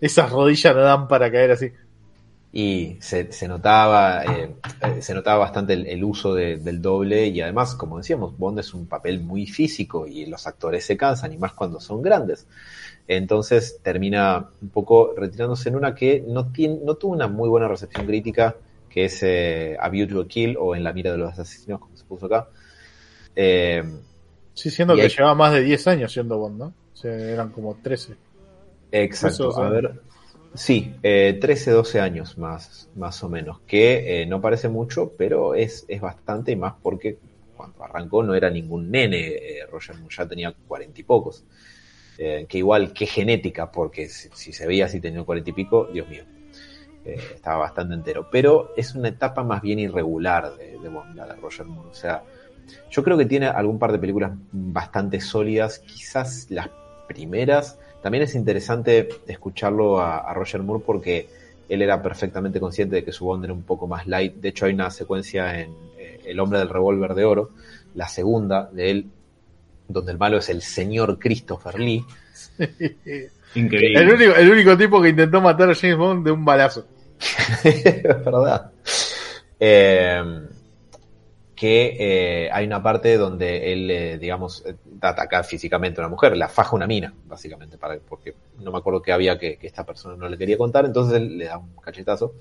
Esas 0.00 0.30
rodillas 0.30 0.74
no 0.74 0.82
dan 0.82 1.08
para 1.08 1.30
caer 1.30 1.52
así. 1.52 1.70
Y 2.56 2.96
se, 3.00 3.32
se 3.32 3.48
notaba 3.48 4.24
eh, 4.24 4.54
eh, 4.80 5.02
se 5.02 5.12
notaba 5.12 5.38
bastante 5.40 5.72
el, 5.72 5.86
el 5.88 6.04
uso 6.04 6.34
de- 6.34 6.58
del 6.58 6.80
doble. 6.80 7.26
Y 7.26 7.40
además, 7.40 7.74
como 7.74 7.98
decíamos, 7.98 8.38
Bond 8.38 8.60
es 8.60 8.72
un 8.74 8.86
papel 8.86 9.20
muy 9.20 9.46
físico 9.46 10.06
y 10.06 10.26
los 10.26 10.46
actores 10.46 10.84
se 10.86 10.96
cansan, 10.96 11.32
y 11.32 11.36
más 11.38 11.52
cuando 11.54 11.80
son 11.80 12.00
grandes. 12.02 12.46
Entonces 13.08 13.80
termina 13.82 14.50
un 14.62 14.68
poco 14.70 15.14
retirándose 15.16 15.68
en 15.68 15.76
una 15.76 15.94
que 15.96 16.24
no, 16.26 16.52
tiene, 16.52 16.78
no 16.84 16.94
tuvo 16.94 17.12
una 17.14 17.28
muy 17.28 17.48
buena 17.48 17.68
recepción 17.68 18.06
crítica, 18.06 18.54
que 18.88 19.06
es 19.06 19.22
eh, 19.24 19.76
A 19.80 19.88
View 19.88 20.06
to 20.08 20.20
a 20.20 20.28
Kill 20.28 20.56
o 20.58 20.76
En 20.76 20.84
la 20.84 20.92
mira 20.92 21.10
de 21.12 21.18
los 21.18 21.36
asesinos, 21.38 21.80
como 21.80 21.96
se 21.96 22.04
puso 22.04 22.26
acá. 22.26 22.48
Eh, 23.36 23.82
Sí, 24.54 24.70
siendo 24.70 24.94
que 24.94 25.02
hay- 25.02 25.08
llevaba 25.08 25.34
más 25.34 25.52
de 25.52 25.62
10 25.62 25.86
años 25.88 26.12
siendo 26.12 26.38
Bond, 26.38 26.58
¿no? 26.58 26.66
O 26.66 26.96
sea, 26.96 27.12
eran 27.12 27.50
como 27.50 27.74
13. 27.82 28.14
Exacto, 28.92 29.34
Eso, 29.34 29.44
a 29.46 29.48
o 29.48 29.52
sea. 29.52 29.68
ver. 29.68 30.00
Sí, 30.54 30.94
eh, 31.02 31.36
13, 31.40 31.72
12 31.72 32.00
años 32.00 32.38
más, 32.38 32.88
más 32.94 33.22
o 33.24 33.28
menos, 33.28 33.60
que 33.66 34.22
eh, 34.22 34.26
no 34.26 34.40
parece 34.40 34.68
mucho, 34.68 35.12
pero 35.18 35.54
es, 35.54 35.84
es 35.88 36.00
bastante 36.00 36.52
y 36.52 36.56
más 36.56 36.74
porque 36.80 37.18
cuando 37.56 37.82
arrancó 37.82 38.22
no 38.22 38.34
era 38.34 38.50
ningún 38.50 38.90
nene, 38.90 39.28
eh, 39.28 39.66
Roger 39.70 39.96
Moore 39.96 40.14
ya 40.16 40.28
tenía 40.28 40.54
cuarenta 40.66 41.00
y 41.00 41.04
pocos. 41.04 41.44
Eh, 42.16 42.46
que 42.48 42.58
igual, 42.58 42.92
qué 42.92 43.06
genética, 43.06 43.72
porque 43.72 44.08
si, 44.08 44.52
se 44.52 44.66
veía 44.66 44.84
así 44.84 45.00
teniendo 45.00 45.26
cuarenta 45.26 45.50
y 45.50 45.52
pico, 45.52 45.88
Dios 45.92 46.08
mío, 46.08 46.24
eh, 47.04 47.18
estaba 47.34 47.58
bastante 47.58 47.94
entero. 47.94 48.28
Pero 48.30 48.72
es 48.76 48.94
una 48.94 49.08
etapa 49.08 49.42
más 49.42 49.62
bien 49.62 49.80
irregular 49.80 50.56
de, 50.56 50.78
de 50.78 50.88
Bond, 50.88 51.16
la 51.16 51.26
de 51.26 51.34
Roger 51.34 51.66
Moore. 51.66 51.88
O 51.90 51.94
sea, 51.94 52.22
yo 52.90 53.02
creo 53.02 53.16
que 53.18 53.26
tiene 53.26 53.46
algún 53.46 53.78
par 53.78 53.90
de 53.90 53.98
películas 53.98 54.32
bastante 54.52 55.20
sólidas, 55.20 55.80
quizás 55.80 56.46
las 56.50 56.68
primeras. 57.08 57.78
También 58.04 58.24
es 58.24 58.34
interesante 58.34 59.08
escucharlo 59.26 59.98
a, 59.98 60.18
a 60.18 60.34
Roger 60.34 60.62
Moore 60.62 60.82
porque 60.84 61.26
él 61.70 61.80
era 61.80 62.02
perfectamente 62.02 62.60
consciente 62.60 62.96
de 62.96 63.02
que 63.02 63.12
su 63.12 63.24
Bond 63.24 63.44
era 63.44 63.54
un 63.54 63.62
poco 63.62 63.86
más 63.86 64.06
light. 64.06 64.34
De 64.34 64.50
hecho, 64.50 64.66
hay 64.66 64.74
una 64.74 64.90
secuencia 64.90 65.58
en 65.58 65.70
eh, 65.98 66.20
El 66.26 66.38
hombre 66.38 66.58
del 66.58 66.68
revólver 66.68 67.14
de 67.14 67.24
oro, 67.24 67.52
la 67.94 68.06
segunda 68.06 68.68
de 68.70 68.90
él, 68.90 69.06
donde 69.88 70.12
el 70.12 70.18
malo 70.18 70.36
es 70.36 70.50
el 70.50 70.60
señor 70.60 71.18
Christopher 71.18 71.80
Lee. 71.80 72.04
Increíble. 73.54 73.98
El 73.98 74.12
único, 74.12 74.34
el 74.34 74.50
único 74.50 74.76
tipo 74.76 75.00
que 75.00 75.08
intentó 75.08 75.40
matar 75.40 75.70
a 75.70 75.74
James 75.74 75.96
Bond 75.96 76.26
de 76.26 76.30
un 76.30 76.44
balazo. 76.44 76.86
es 77.64 78.02
verdad. 78.02 78.70
Eh, 79.58 80.22
que 81.54 81.96
eh, 81.98 82.50
hay 82.52 82.66
una 82.66 82.82
parte 82.82 83.16
donde 83.16 83.72
él, 83.72 83.90
eh, 83.90 84.18
digamos, 84.18 84.64
eh, 84.66 84.74
ataca 85.00 85.42
físicamente 85.44 86.00
a 86.00 86.04
una 86.04 86.10
mujer, 86.10 86.36
la 86.36 86.48
faja 86.48 86.74
una 86.74 86.86
mina, 86.86 87.14
básicamente, 87.26 87.78
para, 87.78 87.98
porque 88.00 88.34
no 88.58 88.72
me 88.72 88.78
acuerdo 88.78 89.00
que 89.02 89.12
había 89.12 89.38
que, 89.38 89.56
que 89.56 89.66
esta 89.66 89.84
persona 89.84 90.16
no 90.16 90.28
le 90.28 90.36
quería 90.36 90.58
contar, 90.58 90.84
entonces 90.84 91.16
él 91.16 91.38
le 91.38 91.44
da 91.46 91.58
un 91.58 91.76
cachetazo. 91.76 92.34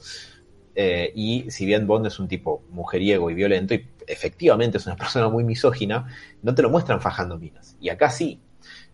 Eh, 0.75 1.11
y 1.15 1.51
si 1.51 1.65
bien 1.65 1.85
Bond 1.85 2.07
es 2.07 2.19
un 2.19 2.27
tipo 2.27 2.63
mujeriego 2.69 3.29
y 3.29 3.33
violento, 3.33 3.73
y 3.75 3.87
efectivamente 4.07 4.77
es 4.77 4.85
una 4.85 4.95
persona 4.97 5.29
muy 5.29 5.43
misógina, 5.43 6.07
no 6.41 6.55
te 6.55 6.61
lo 6.61 6.69
muestran 6.69 7.01
fajando 7.01 7.37
minas. 7.37 7.77
Y 7.79 7.89
acá 7.89 8.09
sí. 8.09 8.41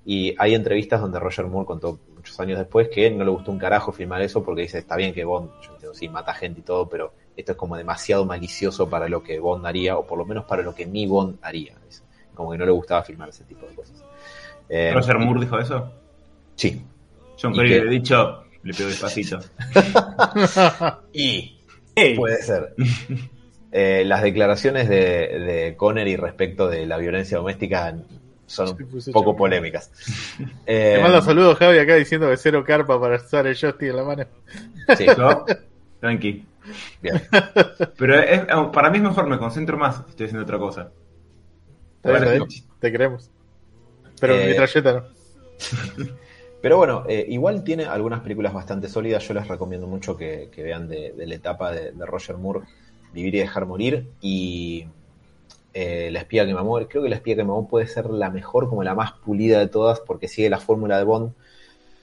Y 0.05 0.35
hay 0.39 0.55
entrevistas 0.55 1.01
donde 1.01 1.19
Roger 1.19 1.45
Moore 1.45 1.65
contó 1.65 1.99
muchos 2.15 2.39
años 2.39 2.57
después 2.57 2.89
que 2.89 3.11
no 3.11 3.23
le 3.23 3.31
gustó 3.31 3.51
un 3.51 3.59
carajo 3.59 3.91
filmar 3.91 4.21
eso 4.21 4.43
porque 4.43 4.63
dice, 4.63 4.79
está 4.79 4.95
bien 4.95 5.13
que 5.13 5.23
Bond, 5.23 5.51
yo 5.61 5.73
entiendo, 5.73 5.93
sí, 5.93 6.09
mata 6.09 6.33
gente 6.33 6.61
y 6.61 6.63
todo, 6.63 6.89
pero 6.89 7.13
esto 7.39 7.53
es 7.53 7.57
como 7.57 7.75
demasiado 7.77 8.25
malicioso 8.25 8.89
para 8.89 9.07
lo 9.09 9.23
que 9.23 9.39
Bond 9.39 9.65
haría, 9.65 9.97
o 9.97 10.05
por 10.05 10.17
lo 10.17 10.25
menos 10.25 10.45
para 10.45 10.61
lo 10.61 10.73
que 10.75 10.85
mi 10.85 11.05
Bond 11.07 11.37
haría. 11.41 11.73
Como 12.33 12.51
que 12.51 12.57
no 12.57 12.65
le 12.65 12.71
gustaba 12.71 13.03
filmar 13.03 13.29
ese 13.29 13.43
tipo 13.43 13.65
de 13.67 13.75
cosas. 13.75 14.03
Eh, 14.69 14.91
Roger 14.93 15.17
Moore 15.19 15.41
dijo 15.41 15.59
eso. 15.59 15.91
Sí. 16.55 16.81
John 17.41 17.53
¿Y 17.53 17.57
Curry 17.57 17.69
qué? 17.69 17.79
le 17.81 17.87
he 17.87 17.89
dicho, 17.89 18.43
le 18.63 18.73
pego 18.73 18.89
despacito. 18.89 19.39
Y 21.13 21.57
Puede 22.15 22.41
ser. 22.41 22.75
Eh, 23.71 24.03
las 24.05 24.21
declaraciones 24.23 24.87
de, 24.87 24.95
de 24.97 25.75
Connery 25.77 26.15
respecto 26.15 26.67
de 26.67 26.85
la 26.85 26.97
violencia 26.97 27.37
doméstica 27.37 27.93
son 28.45 28.69
un 28.69 29.13
poco 29.13 29.35
polémicas. 29.35 29.91
Eh, 30.65 30.93
Te 30.95 31.01
manda 31.01 31.21
saludos, 31.21 31.57
Javi, 31.57 31.77
acá 31.79 31.95
diciendo 31.95 32.29
que 32.29 32.37
cero 32.37 32.63
carpa 32.65 32.99
para 32.99 33.17
usar 33.17 33.47
el 33.47 33.55
joystick 33.55 33.89
en 33.89 33.95
la 33.95 34.03
mano. 34.03 34.25
sí, 34.97 35.05
Yo, 35.17 35.45
tranqui. 35.99 36.45
Bien. 37.01 37.21
Pero 37.97 38.15
es- 38.19 38.45
para 38.73 38.89
mí 38.89 38.97
es 38.97 39.03
mejor, 39.03 39.27
me 39.27 39.37
concentro 39.37 39.77
más 39.77 39.97
si 39.97 40.09
estoy 40.11 40.25
haciendo 40.27 40.43
otra 40.43 40.57
cosa. 40.59 40.91
Está 42.03 42.11
bien, 42.29 42.47
te 42.79 42.91
queremos. 42.91 43.31
Pero 44.19 44.33
Eh, 44.35 44.47
mi 44.49 44.55
trayeta 44.55 44.93
no. 44.93 45.03
Pero 46.61 46.77
bueno, 46.77 47.05
eh, 47.07 47.25
igual 47.29 47.63
tiene 47.63 47.85
algunas 47.85 48.19
películas 48.21 48.53
bastante 48.53 48.89
sólidas. 48.89 49.25
Yo 49.27 49.33
les 49.33 49.47
recomiendo 49.47 49.87
mucho 49.87 50.17
que, 50.17 50.49
que 50.51 50.63
vean 50.63 50.87
de, 50.89 51.13
de 51.13 51.25
la 51.27 51.35
etapa 51.35 51.71
de, 51.71 51.91
de 51.93 52.05
Roger 52.05 52.37
Moore, 52.37 52.61
Vivir 53.13 53.35
y 53.35 53.39
Dejar 53.39 53.65
Morir. 53.65 54.07
Y 54.21 54.85
eh, 55.73 56.09
La 56.11 56.19
espía 56.21 56.45
que 56.45 56.53
me 56.53 56.59
amó. 56.59 56.77
Creo 56.87 57.03
que 57.03 57.09
La 57.09 57.15
espía 57.17 57.35
que 57.35 57.43
me 57.43 57.51
amó 57.51 57.67
puede 57.67 57.87
ser 57.87 58.07
la 58.09 58.29
mejor, 58.31 58.69
como 58.69 58.83
la 58.83 58.95
más 58.95 59.13
pulida 59.13 59.59
de 59.59 59.67
todas, 59.67 60.01
porque 60.01 60.27
sigue 60.27 60.49
la 60.49 60.59
fórmula 60.59 60.97
de 60.97 61.05
Bond. 61.05 61.33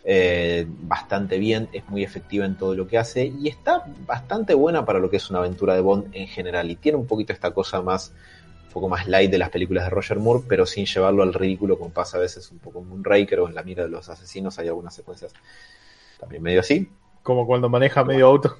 Eh, 0.08 0.64
bastante 0.68 1.36
bien, 1.36 1.68
es 1.72 1.88
muy 1.88 2.04
efectiva 2.04 2.46
en 2.46 2.56
todo 2.56 2.76
lo 2.76 2.86
que 2.86 2.96
hace 2.96 3.26
y 3.26 3.48
está 3.48 3.82
bastante 4.06 4.54
buena 4.54 4.84
para 4.84 5.00
lo 5.00 5.10
que 5.10 5.16
es 5.16 5.30
una 5.30 5.40
aventura 5.40 5.74
de 5.74 5.80
Bond 5.80 6.10
en 6.12 6.28
general. 6.28 6.70
Y 6.70 6.76
tiene 6.76 6.96
un 6.96 7.08
poquito 7.08 7.32
esta 7.32 7.50
cosa 7.50 7.82
más, 7.82 8.12
un 8.66 8.72
poco 8.72 8.88
más 8.88 9.08
light 9.08 9.32
de 9.32 9.38
las 9.38 9.50
películas 9.50 9.82
de 9.82 9.90
Roger 9.90 10.20
Moore, 10.20 10.44
pero 10.48 10.64
sin 10.64 10.86
llevarlo 10.86 11.24
al 11.24 11.34
ridículo 11.34 11.76
como 11.76 11.90
pasa 11.90 12.18
a 12.18 12.20
veces 12.20 12.52
un 12.52 12.60
poco 12.60 12.78
en 12.78 12.88
Moonraker 12.88 13.40
o 13.40 13.48
en 13.48 13.56
La 13.56 13.64
mira 13.64 13.82
de 13.82 13.88
los 13.88 14.08
asesinos. 14.08 14.56
Hay 14.60 14.68
algunas 14.68 14.94
secuencias 14.94 15.32
también 16.20 16.40
medio 16.40 16.60
así. 16.60 16.88
Como 17.24 17.44
cuando 17.44 17.68
maneja 17.68 18.04
medio 18.04 18.28
auto. 18.28 18.56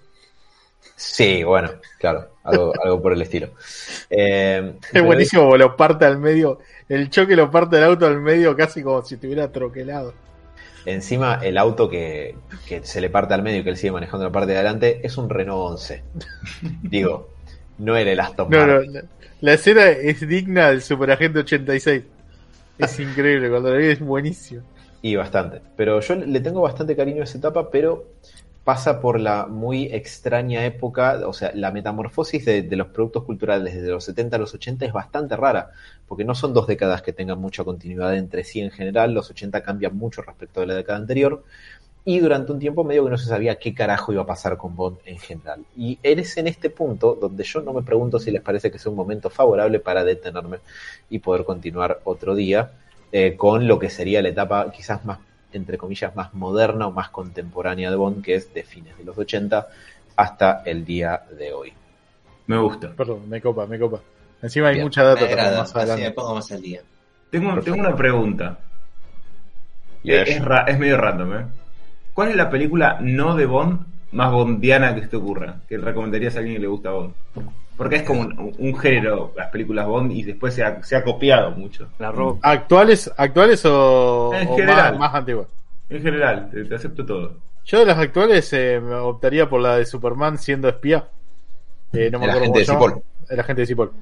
Sí, 0.97 1.45
bueno, 1.45 1.71
claro, 2.01 2.29
algo, 2.43 2.73
algo 2.83 3.01
por 3.01 3.13
el 3.13 3.23
estilo. 3.23 3.51
Eh, 4.11 4.75
Es 4.93 5.03
buenísimo, 5.05 5.57
lo 5.57 5.77
parte 5.77 6.07
al 6.07 6.19
medio. 6.19 6.59
El 6.89 7.09
choque 7.09 7.37
lo 7.37 7.53
parte 7.53 7.77
el 7.77 7.85
auto 7.85 8.05
al 8.07 8.21
medio 8.21 8.57
casi 8.57 8.83
como 8.83 9.01
si 9.03 9.15
estuviera 9.15 9.53
troquelado. 9.53 10.26
Encima, 10.87 11.41
el 11.43 11.59
auto 11.59 11.89
que, 11.91 12.43
que 12.65 12.85
se 12.85 13.01
le 13.01 13.11
parte 13.11 13.35
al 13.35 13.43
medio 13.43 13.61
y 13.61 13.65
que 13.65 13.71
él 13.71 13.77
sigue 13.77 13.93
manejando 13.93 14.25
la 14.27 14.33
parte 14.33 14.53
de 14.53 14.59
adelante 14.59 15.01
es 15.07 15.19
un 15.19 15.29
Renault 15.29 15.73
11. 15.73 16.05
Digo, 16.83 17.35
no 17.79 17.97
era 17.97 18.13
el 18.13 18.21
Aston 18.21 18.49
No, 18.49 18.67
no, 18.67 18.75
Martin. 18.75 18.93
la, 18.93 19.05
la 19.41 19.53
escena 19.55 19.89
es 19.89 20.27
digna 20.27 20.71
del 20.71 20.83
Superagente 20.83 21.41
86. 21.41 22.05
Es 22.79 23.01
increíble, 23.01 23.51
cuando 23.51 23.71
lo 23.71 23.79
vi 23.79 23.87
es 23.89 24.01
buenísimo. 24.01 24.63
Y 25.03 25.17
bastante. 25.17 25.63
Pero 25.77 26.01
yo 26.01 26.15
le 26.17 26.41
tengo 26.41 26.63
bastante 26.63 26.97
cariño 26.97 27.21
a 27.23 27.25
esa 27.25 27.39
etapa, 27.39 27.71
pero 27.71 28.15
pasa 28.65 29.01
por 29.01 29.21
la 29.21 29.47
muy 29.47 29.85
extraña 29.87 30.65
época, 30.67 31.21
o 31.29 31.33
sea, 31.33 31.53
la 31.55 31.71
metamorfosis 31.71 32.45
de, 32.45 32.63
de 32.63 32.77
los 32.77 32.89
productos 32.89 33.25
culturales 33.25 33.75
desde 33.75 33.91
los 33.91 34.05
70 34.05 34.37
a 34.37 34.39
los 34.41 34.55
80 34.55 34.87
es 34.87 34.93
bastante 34.93 35.37
rara, 35.37 35.71
porque 36.09 36.25
no 36.25 36.35
son 36.35 36.53
dos 36.55 36.67
décadas 36.67 37.03
que 37.03 37.13
tengan 37.13 37.41
mucha 37.41 37.65
continuidad 37.65 38.17
entre 38.17 38.45
sí 38.45 38.61
en 38.61 38.71
general, 38.71 39.15
los 39.15 39.31
80 39.31 39.63
cambian 39.63 39.97
mucho 39.97 40.23
respecto 40.23 40.61
de 40.61 40.67
la 40.67 40.75
década 40.75 40.99
anterior, 40.99 41.45
y 42.09 42.21
durante 42.21 42.53
un 42.53 42.61
tiempo 42.61 42.85
medio 42.85 43.05
que 43.05 43.11
no 43.11 43.19
se 43.19 43.27
sabía 43.27 43.57
qué 43.57 43.75
carajo 43.75 44.13
iba 44.13 44.23
a 44.23 44.27
pasar 44.27 44.57
con 44.57 44.77
Bond 44.77 44.99
en 45.07 45.19
general. 45.19 45.65
Y 45.77 45.99
eres 46.05 46.37
en 46.37 46.47
este 46.47 46.71
punto 46.71 47.19
donde 47.21 47.43
yo 47.43 47.61
no 47.63 47.73
me 47.73 47.83
pregunto 47.83 48.21
si 48.21 48.31
les 48.31 48.43
parece 48.43 48.71
que 48.71 48.77
es 48.77 48.87
un 48.87 48.95
momento 48.95 49.29
favorable 49.29 49.81
para 49.81 50.05
detenerme 50.05 50.59
y 51.11 51.19
poder 51.19 51.45
continuar 51.45 52.01
otro 52.05 52.37
día 52.37 52.71
eh, 53.11 53.37
con 53.37 53.67
lo 53.67 53.81
que 53.81 53.91
sería 53.91 54.23
la 54.23 54.29
etapa 54.29 54.71
quizás 54.71 55.05
más, 55.05 55.19
entre 55.53 55.79
comillas, 55.79 56.15
más 56.15 56.33
moderna 56.33 56.87
o 56.87 56.93
más 56.93 57.11
contemporánea 57.11 57.91
de 57.91 57.97
Bond, 57.97 58.23
que 58.23 58.37
es 58.37 58.55
de 58.55 58.63
fines 58.63 58.97
de 58.97 59.03
los 59.03 59.19
80 59.19 59.67
hasta 60.15 60.63
el 60.65 60.85
día 60.85 61.25
de 61.37 61.53
hoy. 61.53 61.73
Me 62.47 62.57
gusta. 62.57 62.93
Perdón, 62.97 63.29
me 63.29 63.41
copa, 63.41 63.67
me 63.67 63.81
copa. 63.81 64.01
Encima 64.43 64.69
hay 64.69 64.75
Bien, 64.75 64.87
mucha 64.87 65.03
data 65.03 65.25
agrada, 65.25 65.59
más 65.61 65.75
así 65.77 66.03
me 66.03 66.11
pongo 66.11 66.35
más 66.35 66.51
al 66.53 66.63
día. 66.63 66.81
Tengo, 67.31 67.61
tengo 67.61 67.79
una 67.79 67.97
pregunta. 67.97 68.59
Yes. 70.03 70.29
Es, 70.29 70.43
es 70.69 70.79
medio 70.79 70.97
random, 70.99 71.35
¿eh? 71.35 71.47
¿Cuál 72.15 72.31
es 72.31 72.37
la 72.37 72.49
película 72.49 72.99
no 73.01 73.35
de 73.35 73.47
Bond 73.47 73.81
más 74.13 74.31
bondiana 74.33 74.95
que 74.95 75.03
se 75.03 75.09
te 75.09 75.17
ocurra? 75.17 75.57
Que 75.69 75.79
recomendarías 75.79 76.37
a 76.37 76.39
alguien 76.39 76.57
que 76.57 76.63
le 76.63 76.69
gusta 76.69 76.91
Bond. 76.91 77.13
Porque 77.77 77.97
es 77.97 78.03
como 78.05 78.21
un, 78.21 78.55
un 78.57 78.79
género, 78.79 79.33
las 79.37 79.49
películas 79.49 79.87
Bond, 79.87 80.13
y 80.13 80.23
después 80.23 80.55
se 80.55 80.65
ha, 80.65 80.83
se 80.83 80.97
ha 80.97 81.05
copiado 81.05 81.51
mucho. 81.51 81.89
La 81.99 82.11
roca. 82.13 82.49
¿Actuales, 82.49 83.13
actuales 83.17 83.65
o, 83.67 84.33
En 84.35 84.49
o 84.49 84.57
general. 84.57 84.93
más, 84.93 85.01
más 85.01 85.15
antiguas? 85.15 85.49
En 85.91 86.03
general, 86.03 86.49
te, 86.51 86.65
te 86.65 86.75
acepto 86.75 87.05
todo. 87.05 87.35
Yo 87.67 87.81
de 87.81 87.87
las 87.87 87.99
actuales 87.99 88.51
eh, 88.53 88.81
me 88.81 88.95
optaría 88.95 89.49
por 89.49 89.61
la 89.61 89.77
de 89.77 89.85
Superman 89.85 90.39
siendo 90.39 90.69
espía. 90.69 91.09
Eh, 91.93 92.11
no 92.11 92.19
me 92.21 92.27
El 92.27 92.31
acuerdo 92.31 92.55
agente 92.55 92.67
cómo 92.67 92.87
de. 92.87 92.93
Cipoll. 92.95 93.03
El 93.29 93.41
agente 93.41 93.61
de 93.63 93.67
Cipoll. 93.67 93.93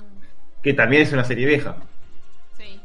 Que 0.65 0.75
también 0.75 1.03
es 1.03 1.13
una 1.13 1.25
serie 1.25 1.47
vieja. 1.47 1.77
Sí. 2.59 2.81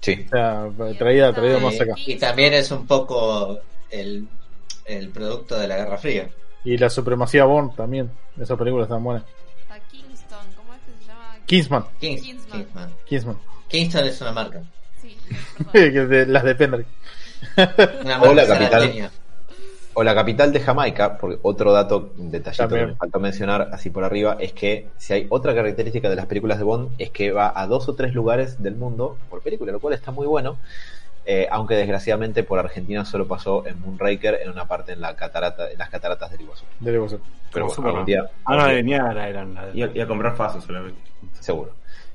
Sí. 0.00 0.26
O 0.26 0.30
sea, 0.30 0.68
traída, 0.96 1.32
traída 1.34 1.58
más 1.58 1.78
acá. 1.80 1.92
Y 1.96 2.14
también 2.16 2.54
es 2.54 2.70
un 2.70 2.86
poco 2.86 3.58
el, 3.90 4.26
el 4.86 5.08
producto 5.10 5.58
de 5.58 5.68
la 5.68 5.76
Guerra 5.76 5.98
Fría. 5.98 6.28
Y 6.64 6.78
la 6.78 6.88
supremacía 6.88 7.44
Bond 7.44 7.76
también. 7.76 8.10
Esas 8.40 8.56
películas 8.58 8.86
están 8.86 9.02
buenas. 9.04 9.24
La 9.68 9.78
Kingston, 9.80 10.38
¿cómo 10.56 10.72
es 10.74 10.80
que 10.80 11.02
se 11.02 11.08
llama? 11.08 11.36
Kingsman. 11.46 11.84
Kings- 12.00 12.22
Kingsman. 12.22 12.58
Kingsman. 12.60 12.90
Kingsman. 13.06 13.38
Kingston 13.68 14.04
es 14.06 14.20
una 14.20 14.32
marca. 14.32 14.62
Sí, 15.02 15.16
las 16.26 16.44
de 16.44 16.54
Pendrive. 16.54 16.86
Una 18.04 18.20
Hola, 18.22 18.44
marca 18.46 18.70
salteña. 18.70 19.10
O 19.98 20.04
la 20.04 20.14
capital 20.14 20.52
de 20.52 20.60
Jamaica, 20.60 21.16
porque 21.18 21.38
otro 21.42 21.72
dato, 21.72 22.12
un 22.18 22.30
detallito 22.30 22.68
También. 22.68 22.86
que 22.86 22.92
me 22.92 22.96
faltó 22.96 23.18
mencionar 23.18 23.70
así 23.72 23.88
por 23.90 24.04
arriba, 24.04 24.36
es 24.38 24.52
que 24.52 24.90
si 24.98 25.14
hay 25.14 25.26
otra 25.30 25.54
característica 25.54 26.10
de 26.10 26.16
las 26.16 26.26
películas 26.26 26.58
de 26.58 26.64
Bond 26.64 26.90
es 26.98 27.10
que 27.10 27.32
va 27.32 27.52
a 27.58 27.66
dos 27.66 27.88
o 27.88 27.94
tres 27.94 28.12
lugares 28.14 28.62
del 28.62 28.76
mundo 28.76 29.16
por 29.30 29.40
película, 29.42 29.72
lo 29.72 29.80
cual 29.80 29.94
está 29.94 30.10
muy 30.12 30.26
bueno. 30.26 30.58
eh, 31.28 31.48
aunque 31.50 31.74
desgraciadamente 31.74 32.44
por 32.44 32.58
Argentina 32.60 33.04
solo 33.04 33.26
pasó 33.26 33.66
en 33.66 33.80
Moonraker 33.80 34.38
en 34.42 34.50
una 34.50 34.66
parte 34.68 34.92
en 34.92 35.00
la 35.00 35.16
catarata, 35.16 35.70
en 35.70 35.78
las 35.78 35.90
cataratas 35.90 36.30
del 36.30 36.42
Iguazú. 36.42 36.64
Debe 36.78 37.08
ser. 37.08 37.20
Pero 37.52 37.66
bueno, 37.66 37.88
algún 37.88 38.04
día, 38.04 38.30
Ah, 38.44 38.56
no, 38.56 38.66
de 38.68 38.82
Niagara 38.82 39.28
eran 39.28 39.54
la 39.54 39.70
Y 39.74 39.82
a, 39.82 39.90
y 39.94 40.00
a 40.00 40.06
comprar 40.06 40.36
fasos 40.36 40.62
solamente. 40.64 41.00
seguro. 41.40 41.72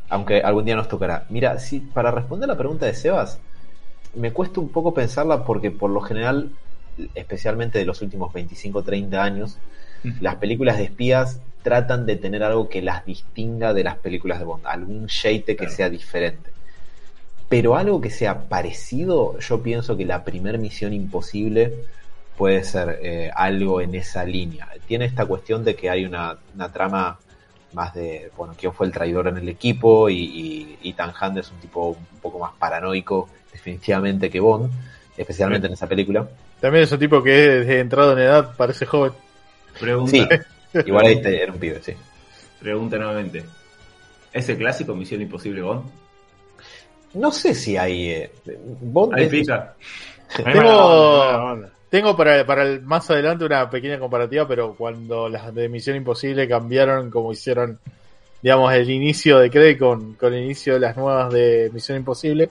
Aunque 0.10 0.42
algún 0.42 0.66
día 0.66 0.76
nos 0.76 0.88
tocará. 0.88 1.26
Mira, 1.30 1.60
si 1.60 1.80
para 1.80 2.12
responder 2.12 2.48
la 2.48 2.58
pregunta 2.58 2.86
de 2.86 2.94
Sebas, 2.94 3.40
me 4.16 4.32
cuesta 4.34 4.60
un 4.62 4.70
poco 4.70 4.94
pensarla 4.94 5.44
porque 5.46 5.72
por 5.72 5.90
lo 5.90 6.02
general, 6.02 6.52
especialmente 7.16 7.80
de 7.80 7.86
los 7.86 8.02
últimos 8.02 8.34
25 8.34 8.84
30 8.84 9.24
años, 9.24 9.58
las 10.20 10.36
películas 10.36 10.78
de 10.78 10.86
espías 10.86 11.40
tratan 11.64 12.06
de 12.06 12.16
tener 12.16 12.44
algo 12.44 12.70
que 12.70 12.82
las 12.82 13.06
distinga 13.06 13.74
de 13.74 13.84
las 13.84 13.98
películas 13.98 14.40
de 14.40 14.46
Bond, 14.46 14.66
algún 14.66 15.06
shade 15.08 15.44
que 15.44 15.56
Claro. 15.56 15.72
sea 15.72 15.90
diferente. 15.90 16.50
Pero 17.50 17.76
algo 17.76 18.00
que 18.00 18.10
sea 18.10 18.48
parecido, 18.48 19.38
yo 19.40 19.62
pienso 19.62 19.98
que 19.98 20.06
la 20.06 20.24
primer 20.24 20.58
misión 20.58 20.94
imposible 20.94 21.74
puede 22.38 22.64
ser 22.64 23.00
eh, 23.04 23.30
algo 23.36 23.82
en 23.82 23.94
esa 23.94 24.24
línea. 24.24 24.68
Tiene 24.88 25.06
esta 25.06 25.26
cuestión 25.26 25.64
de 25.64 25.76
que 25.76 25.90
hay 25.90 26.06
una, 26.06 26.38
una 26.56 26.72
trama 26.72 27.20
más 27.74 27.94
de, 27.94 28.32
bueno, 28.38 28.54
quién 28.58 28.74
fue 28.74 28.86
el 28.88 28.92
traidor 28.92 29.28
en 29.28 29.38
el 29.38 29.50
equipo 29.50 30.10
y, 30.10 30.18
y, 30.18 30.78
y 30.90 30.96
Hunt 31.00 31.38
es 31.38 31.52
un 31.52 31.60
tipo 31.60 31.90
un 31.90 32.20
poco 32.22 32.40
más 32.40 32.52
paranoico 32.58 33.30
definitivamente 33.52 34.30
que 34.30 34.40
Bond, 34.40 34.72
especialmente 35.18 35.68
en 35.68 35.74
esa 35.74 35.88
película. 35.88 36.28
También 36.60 36.84
es 36.84 36.92
un 36.92 37.00
tipo 37.00 37.22
que 37.24 37.32
desde 37.32 37.80
entrado 37.80 38.14
en 38.14 38.20
edad 38.20 38.56
parece 38.56 38.86
joven. 38.86 39.14
Pregunta, 39.80 40.12
Sí, 40.12 40.80
igual 40.86 41.06
ahí 41.06 41.14
este 41.14 41.42
era 41.44 41.52
un 41.52 41.60
pibe, 41.60 41.80
sí. 41.82 41.94
pregunta 42.60 42.98
nuevamente. 42.98 43.44
¿Es 44.34 44.48
el 44.50 44.58
clásico 44.58 44.96
Misión 44.96 45.22
Imposible 45.22 45.62
Bond? 45.62 45.90
No 47.14 47.32
sé 47.32 47.54
si 47.54 47.76
hay... 47.78 48.10
eh, 48.10 48.32
Bond 48.82 49.14
Ahí 49.16 49.24
es- 49.26 49.30
pica. 49.30 49.76
Hay 50.46 50.54
Tengo-. 50.54 51.66
Tengo 51.90 52.16
para, 52.16 52.46
para 52.46 52.64
el, 52.64 52.82
más 52.84 53.10
adelante 53.12 53.44
una 53.44 53.70
pequeña 53.70 54.00
comparativa, 54.00 54.48
pero 54.48 54.76
cuando 54.76 55.28
las 55.28 55.54
de 55.54 55.68
Misión 55.68 55.98
Imposible 55.98 56.48
cambiaron 56.48 57.10
como 57.12 57.34
hicieron, 57.34 57.80
digamos, 58.42 58.72
el 58.74 58.90
inicio 58.90 59.40
de 59.40 59.50
Craig 59.52 59.78
con, 59.78 60.14
con 60.14 60.34
el 60.34 60.46
inicio 60.46 60.76
de 60.76 60.80
las 60.80 60.96
nuevas 60.96 61.34
de 61.34 61.70
Misión 61.74 61.98
Imposible, 61.98 62.50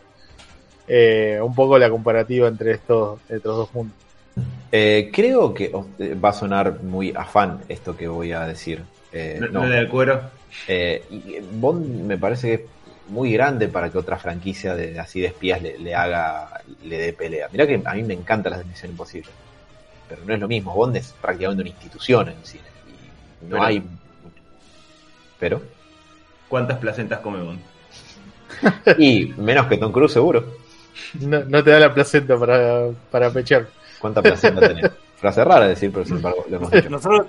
eh, 0.93 1.39
un 1.41 1.55
poco 1.55 1.79
la 1.79 1.89
comparativa 1.89 2.49
entre 2.49 2.73
estos, 2.73 3.21
entre 3.23 3.37
estos 3.37 3.57
dos 3.57 3.75
mundos. 3.75 3.97
Eh, 4.73 5.11
creo 5.13 5.55
que 5.55 5.73
eh, 5.99 6.15
va 6.15 6.31
a 6.31 6.33
sonar 6.33 6.83
muy 6.83 7.13
afán 7.17 7.61
esto 7.69 7.97
que 7.97 8.09
voy 8.09 8.33
a 8.33 8.41
decir. 8.47 8.83
Eh, 9.13 9.39
¿No, 9.41 9.47
no. 9.49 9.61
no 9.61 9.67
le 9.67 9.75
da 9.77 9.81
el 9.81 9.89
cuero? 9.89 10.21
Eh, 10.67 11.05
Bond 11.53 12.03
me 12.07 12.19
parece 12.19 12.49
que 12.49 12.55
es 12.55 12.61
muy 13.09 13.33
grande 13.33 13.69
para 13.69 13.91
que 13.91 13.99
otra 13.99 14.17
franquicia 14.19 14.75
de 14.75 14.99
así 14.99 15.21
de 15.21 15.29
espías 15.29 15.63
le, 15.63 15.79
le 15.79 15.95
haga, 15.95 16.61
le 16.85 16.99
dé 16.99 17.13
pelea. 17.13 17.49
Mirá 17.53 17.67
que 17.69 17.81
a 17.85 17.95
mí 17.95 18.03
me 18.03 18.15
encantan 18.15 18.51
las 18.53 18.61
de 18.61 18.67
Misión 18.67 18.91
Imposible. 18.91 19.31
Pero 20.09 20.23
no 20.25 20.35
es 20.35 20.41
lo 20.41 20.49
mismo. 20.49 20.75
Bond 20.75 20.97
es 20.97 21.15
prácticamente 21.21 21.63
una 21.63 21.71
institución 21.71 22.29
en 22.31 22.37
el 22.37 22.45
cine. 22.45 22.65
Y 23.43 23.45
no 23.45 23.51
Pero- 23.51 23.63
hay. 23.63 23.83
Pero. 25.39 25.63
¿Cuántas 26.49 26.79
placentas 26.79 27.21
come 27.21 27.43
Bond? 27.43 27.61
Y 28.99 29.27
menos 29.39 29.67
que 29.69 29.77
Tom 29.79 29.93
Cruise, 29.93 30.13
seguro. 30.13 30.59
No, 31.21 31.41
no 31.45 31.63
te 31.65 31.71
da 31.71 31.81
la 31.81 31.95
placenta 31.95 32.37
para, 32.39 32.89
para 33.11 33.31
pechar. 33.31 33.67
¿Cuánta 33.99 34.23
placenta 34.23 34.61
tenés? 34.69 34.91
Frase 35.17 35.45
rara 35.45 35.65
de 35.65 35.71
decir, 35.71 35.91
pero 35.93 36.05
sin 36.07 36.17
embargo 36.17 36.45
lo 36.49 36.57
hemos 36.57 36.71
dicho. 36.71 36.89
Nosotros 36.89 37.27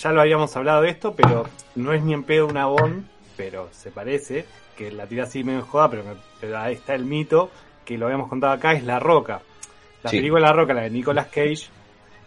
ya 0.00 0.12
lo 0.12 0.20
habíamos 0.22 0.56
hablado 0.56 0.82
de 0.82 0.90
esto, 0.90 1.14
pero 1.14 1.44
no 1.74 1.92
es 1.92 2.02
ni 2.02 2.14
en 2.14 2.22
pedo 2.22 2.46
una 2.46 2.66
Bond, 2.66 3.04
pero 3.36 3.68
se 3.72 3.90
parece, 3.90 4.46
que 4.76 4.90
la 4.90 5.06
tira 5.06 5.24
así 5.24 5.44
medio 5.44 5.62
joda, 5.62 5.90
pero, 5.90 6.04
me- 6.04 6.14
pero 6.40 6.58
ahí 6.58 6.74
está 6.74 6.94
el 6.94 7.04
mito, 7.04 7.50
que 7.84 7.98
lo 7.98 8.06
habíamos 8.06 8.28
contado 8.30 8.54
acá, 8.54 8.72
es 8.72 8.82
La 8.84 8.98
Roca. 8.98 9.40
La 10.02 10.10
Sí. 10.10 10.16
película 10.18 10.40
La 10.48 10.52
Roca, 10.54 10.72
la 10.72 10.82
de 10.82 10.90
Nicolas 10.90 11.26
Cage, 11.26 11.68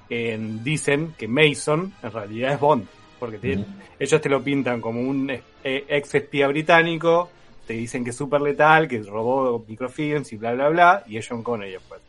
en- 0.09 0.63
dicen 0.63 1.13
que 1.17 1.27
Mason 1.27 1.93
en 2.03 2.11
realidad 2.11 2.53
es 2.53 2.59
Bond, 2.59 2.85
porque 3.19 3.59
ellos 3.99 4.21
te 4.21 4.29
lo 4.29 4.41
pintan 4.43 4.79
como 4.79 5.01
un 5.01 5.29
eh, 5.29 5.41
ex 5.63 6.13
espía 6.15 6.47
británico, 6.47 7.29
te 7.67 7.73
dicen 7.73 8.03
que 8.03 8.09
es 8.11 8.15
súper 8.15 8.41
letal, 8.41 8.87
que 8.87 9.01
robó 9.03 9.63
microfilms 9.67 10.31
y 10.33 10.37
bla 10.37 10.53
bla 10.53 10.69
bla, 10.69 11.03
y 11.07 11.17
es 11.17 11.27
John 11.27 11.43
Connery 11.43 11.73
después. 11.73 12.01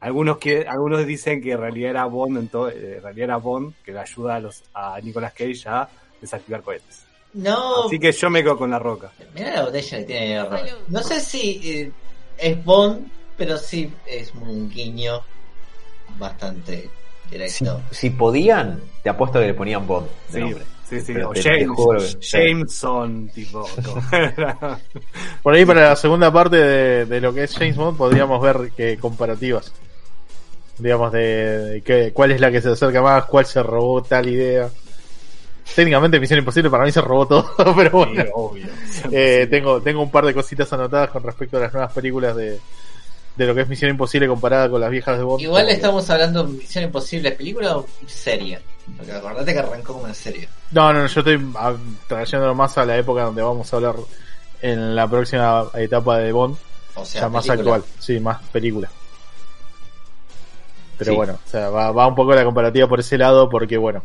Algunos 0.00 0.38
que 0.38 0.66
algunos 0.66 1.04
dicen 1.06 1.42
que 1.42 1.52
en 1.52 1.60
realidad 1.60 1.90
era 1.90 2.04
Bond, 2.06 2.38
en 2.38 2.48
to- 2.48 2.68
eh, 2.70 2.96
en 2.96 3.02
realidad 3.02 3.24
era 3.24 3.36
Bond 3.36 3.74
que 3.84 3.92
le 3.92 3.98
ayuda 4.00 4.36
a 4.36 4.40
los 4.40 4.62
a 4.72 4.98
Nicolas 5.02 5.32
Cage 5.32 5.62
a 5.66 5.88
desactivar 6.20 6.62
cohetes. 6.62 7.04
No, 7.34 7.84
Así 7.86 7.98
que 7.98 8.10
yo 8.12 8.28
me 8.30 8.42
quedo 8.42 8.56
con 8.58 8.70
la 8.70 8.78
roca. 8.78 9.12
mira 9.34 9.52
la 9.54 9.64
botella 9.64 9.98
que 9.98 10.04
tiene. 10.04 10.42
No 10.88 11.02
sé 11.02 11.20
si 11.20 11.60
eh, 11.64 11.92
es 12.38 12.64
Bond, 12.64 13.06
pero 13.36 13.56
sí 13.58 13.92
es 14.06 14.32
un 14.34 14.68
guiño 14.70 15.20
bastante 16.18 16.88
directo. 17.30 17.80
Si 17.90 18.10
podían, 18.10 18.80
te 19.02 19.10
apuesto 19.10 19.38
que 19.38 19.46
le 19.46 19.54
ponían 19.54 19.86
Bond 19.86 20.08
de 20.28 20.32
Sí, 20.32 20.40
nombre. 20.40 20.64
Sí, 20.90 21.00
sí. 21.00 21.14
O 21.16 21.30
te- 21.32 21.42
James, 21.42 22.18
Jameson, 22.20 23.28
tipo. 23.34 23.66
Por 25.42 25.54
ahí 25.54 25.64
para 25.64 25.90
la 25.90 25.96
segunda 25.96 26.32
parte 26.32 26.56
de, 26.56 27.06
de 27.06 27.20
lo 27.20 27.32
que 27.32 27.44
es 27.44 27.54
James 27.54 27.76
Bond 27.76 27.96
podríamos 27.96 28.40
ver 28.42 28.70
que 28.76 28.96
comparativas. 28.98 29.72
Digamos, 30.78 31.12
de, 31.12 31.20
de 31.58 31.82
que, 31.82 32.12
cuál 32.12 32.32
es 32.32 32.40
la 32.40 32.50
que 32.50 32.60
se 32.62 32.70
acerca 32.70 33.02
más, 33.02 33.24
cuál 33.26 33.44
se 33.46 33.62
robó 33.62 34.02
tal 34.02 34.28
idea. 34.28 34.68
Técnicamente 35.74 36.18
Misión 36.18 36.38
Imposible 36.40 36.68
para 36.70 36.84
mí 36.84 36.90
se 36.92 37.00
robó 37.00 37.26
todo, 37.26 37.54
pero 37.76 37.90
bueno. 37.90 38.22
Sí, 38.22 38.28
obvio. 38.34 38.66
Eh, 39.12 39.46
tengo, 39.50 39.80
tengo 39.80 40.02
un 40.02 40.10
par 40.10 40.24
de 40.26 40.34
cositas 40.34 40.70
anotadas 40.72 41.10
con 41.10 41.22
respecto 41.22 41.56
a 41.56 41.60
las 41.60 41.72
nuevas 41.72 41.92
películas 41.92 42.34
de, 42.36 42.58
de 43.36 43.46
lo 43.46 43.54
que 43.54 43.62
es 43.62 43.68
Misión 43.68 43.90
Imposible 43.90 44.26
comparada 44.28 44.68
con 44.68 44.80
las 44.80 44.90
viejas 44.90 45.16
de 45.18 45.24
Bond. 45.24 45.40
Igual 45.42 45.66
que- 45.66 45.72
estamos 45.72 46.08
hablando 46.10 46.42
de 46.44 46.52
Misión 46.54 46.84
Imposible, 46.84 47.32
¿película 47.32 47.76
o 47.78 47.86
serie? 48.06 48.58
Porque 48.96 49.12
acordate 49.12 49.52
que 49.52 49.58
arrancó 49.58 49.92
como 49.94 50.04
una 50.04 50.14
serie. 50.14 50.48
No, 50.72 50.92
no, 50.92 51.06
yo 51.06 51.20
estoy 51.20 51.52
ah, 51.56 51.74
trayéndolo 52.08 52.54
más 52.54 52.76
a 52.78 52.84
la 52.84 52.96
época 52.96 53.22
donde 53.24 53.42
vamos 53.42 53.72
a 53.72 53.76
hablar 53.76 53.96
en 54.62 54.94
la 54.94 55.08
próxima 55.08 55.64
etapa 55.74 56.18
de 56.18 56.32
Bond, 56.32 56.56
O 56.94 57.04
sea, 57.04 57.28
más 57.28 57.48
actual, 57.48 57.82
sí, 57.98 58.20
más 58.20 58.42
película. 58.48 58.88
Pero 60.98 61.12
Sí. 61.12 61.16
bueno, 61.16 61.38
o 61.44 61.48
sea, 61.48 61.70
va, 61.70 61.92
va 61.92 62.06
un 62.06 62.14
poco 62.14 62.34
la 62.34 62.44
comparativa 62.44 62.86
por 62.86 63.00
ese 63.00 63.16
lado 63.16 63.48
porque 63.48 63.78
bueno, 63.78 64.02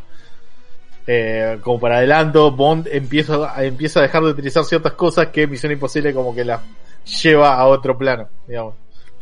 eh, 1.08 1.60
como 1.62 1.80
para 1.80 1.98
adelanto, 1.98 2.52
Bond 2.52 2.88
empieza, 2.90 3.54
a- 3.54 3.64
empieza 3.66 4.00
a 4.00 4.04
dejar 4.04 4.24
de 4.24 4.30
utilizar 4.30 4.64
ciertas 4.64 4.94
cosas 4.94 5.28
que 5.28 5.46
Misión 5.46 5.72
Imposible 5.74 6.14
como 6.14 6.34
que 6.34 6.46
la 6.46 6.62
lleva 7.22 7.56
a 7.56 7.66
otro 7.68 7.98
plano, 7.98 8.30
digamos. 8.48 8.76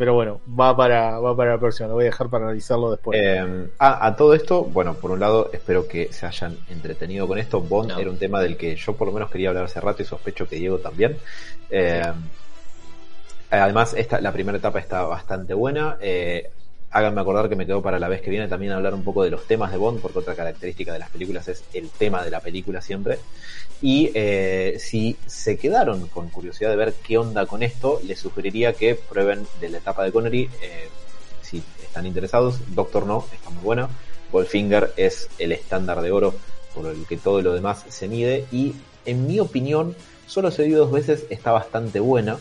Pero 0.03 0.15
bueno, 0.15 0.41
va 0.59 0.75
para, 0.75 1.17
va 1.19 1.33
para 1.33 1.51
la 1.51 1.57
próxima, 1.57 1.87
lo 1.87 1.93
voy 1.93 2.03
a 2.03 2.07
dejar 2.07 2.27
para 2.27 2.43
analizarlo 2.43 2.91
después. 2.91 3.17
Eh, 3.23 3.69
a 3.79 4.13
todo 4.17 4.33
esto, 4.33 4.65
bueno, 4.65 4.95
por 4.95 5.11
un 5.11 5.21
lado, 5.21 5.49
espero 5.53 5.87
que 5.87 6.11
se 6.11 6.25
hayan 6.25 6.57
entretenido 6.69 7.25
con 7.25 7.37
esto. 7.37 7.61
Bond 7.61 7.91
No. 7.91 7.99
era 7.99 8.09
un 8.09 8.17
tema 8.17 8.41
del 8.41 8.57
que 8.57 8.75
yo 8.75 8.97
por 8.97 9.07
lo 9.07 9.13
menos 9.13 9.31
quería 9.31 9.47
hablar 9.47 9.63
hace 9.63 9.79
rato 9.79 10.01
y 10.01 10.05
sospecho 10.05 10.45
que 10.45 10.57
Diego 10.57 10.79
también. 10.79 11.15
Eh, 11.69 12.03
Además, 13.49 13.93
esta, 13.93 14.19
la 14.19 14.33
primera 14.33 14.57
etapa 14.57 14.79
está 14.79 15.03
bastante 15.03 15.53
buena. 15.53 15.97
Eh, 16.01 16.49
háganme 16.93 17.21
acordar 17.21 17.49
que 17.49 17.55
me 17.55 17.65
quedo 17.65 17.81
para 17.81 17.99
la 17.99 18.07
vez 18.07 18.21
que 18.21 18.29
viene 18.29 18.47
también 18.47 18.71
hablar 18.71 18.93
un 18.93 19.03
poco 19.03 19.23
de 19.23 19.31
los 19.31 19.45
temas 19.45 19.71
de 19.71 19.77
Bond, 19.77 19.99
porque 19.99 20.19
otra 20.19 20.35
característica 20.35 20.93
de 20.93 20.99
las 20.99 21.09
películas 21.09 21.47
es 21.47 21.63
el 21.73 21.89
tema 21.89 22.23
de 22.23 22.29
la 22.29 22.39
película 22.39 22.81
siempre. 22.81 23.17
Y 23.81 24.11
eh, 24.13 24.77
si 24.79 25.17
se 25.25 25.57
quedaron 25.57 26.07
con 26.07 26.29
curiosidad 26.29 26.69
de 26.69 26.75
ver 26.75 26.93
qué 27.05 27.17
onda 27.17 27.47
con 27.47 27.63
esto, 27.63 27.99
les 28.05 28.19
sugeriría 28.19 28.73
que 28.73 28.95
prueben 28.95 29.45
de 29.59 29.69
la 29.69 29.79
etapa 29.79 30.03
de 30.03 30.11
Connery. 30.11 30.49
eh, 30.61 30.87
si 31.41 31.63
están 31.83 32.05
interesados, 32.05 32.59
Doctor 32.75 33.05
No 33.07 33.25
está 33.33 33.49
muy 33.49 33.63
buena. 33.63 33.89
Goldfinger 34.31 34.93
es 34.95 35.29
el 35.39 35.51
estándar 35.51 36.01
de 36.01 36.11
oro 36.11 36.33
por 36.73 36.87
el 36.87 37.05
que 37.07 37.17
todo 37.17 37.41
lo 37.41 37.53
demás 37.53 37.85
se 37.89 38.07
mide. 38.07 38.45
Y 38.51 38.73
en 39.05 39.25
mi 39.27 39.39
opinión, 39.39 39.95
solo 40.27 40.51
se 40.51 40.63
vio 40.63 40.77
dos 40.77 40.91
veces, 40.91 41.25
está 41.29 41.51
bastante 41.51 41.99
buena. 41.99 42.37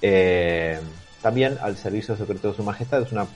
Eh, 0.00 0.80
también 1.20 1.58
al 1.62 1.76
servicio 1.76 2.16
secreto 2.16 2.48
de 2.48 2.56
su 2.56 2.64
majestad 2.64 3.02
es 3.02 3.12
una 3.12 3.26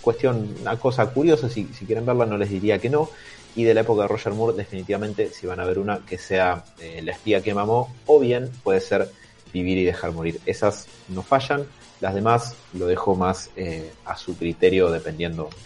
cuestión, 0.00 0.56
una 0.60 0.76
cosa 0.78 1.06
curiosa, 1.10 1.48
si, 1.48 1.66
si 1.76 1.84
quieren 1.86 2.06
verla 2.06 2.26
no 2.26 2.36
les 2.38 2.50
diría 2.50 2.78
que 2.78 2.88
no. 2.90 3.08
Y 3.56 3.64
de 3.64 3.74
la 3.74 3.80
época 3.80 4.02
de 4.02 4.08
Roger 4.08 4.32
Moore, 4.32 4.56
definitivamente, 4.56 5.30
si 5.32 5.46
van 5.46 5.58
a 5.60 5.64
ver 5.64 5.78
una 5.80 5.98
que 6.06 6.18
sea 6.18 6.64
eh, 6.78 7.00
La 7.04 7.12
espía 7.12 7.42
que 7.42 7.52
mamó, 7.52 7.92
o 8.06 8.18
bien 8.20 8.50
puede 8.62 8.80
ser 8.80 9.10
Vivir 9.52 9.78
y 9.78 9.84
dejar 9.84 10.12
morir. 10.12 10.40
Esas 10.46 10.86
no 11.08 11.22
fallan, 11.24 11.66
las 12.00 12.14
demás 12.14 12.54
lo 12.72 12.86
dejo 12.86 13.16
más 13.16 13.50
eh, 13.56 13.90
a 14.04 14.16
su 14.16 14.36
criterio 14.36 14.88
dependiendo 14.90 15.44
Voy 15.44 15.50
a 15.50 15.58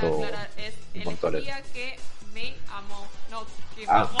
cuánto... 0.00 0.06
aclarar, 0.24 0.48
es 0.56 0.74
el 0.94 1.04
cuánto 1.04 1.30
le- 1.30 1.38
espía 1.40 1.62
que 1.74 1.96
me 2.32 2.54
amó. 2.70 3.06
No, 3.30 3.42
que 3.76 3.84
Ah. 3.86 4.04
mamó. 4.04 4.18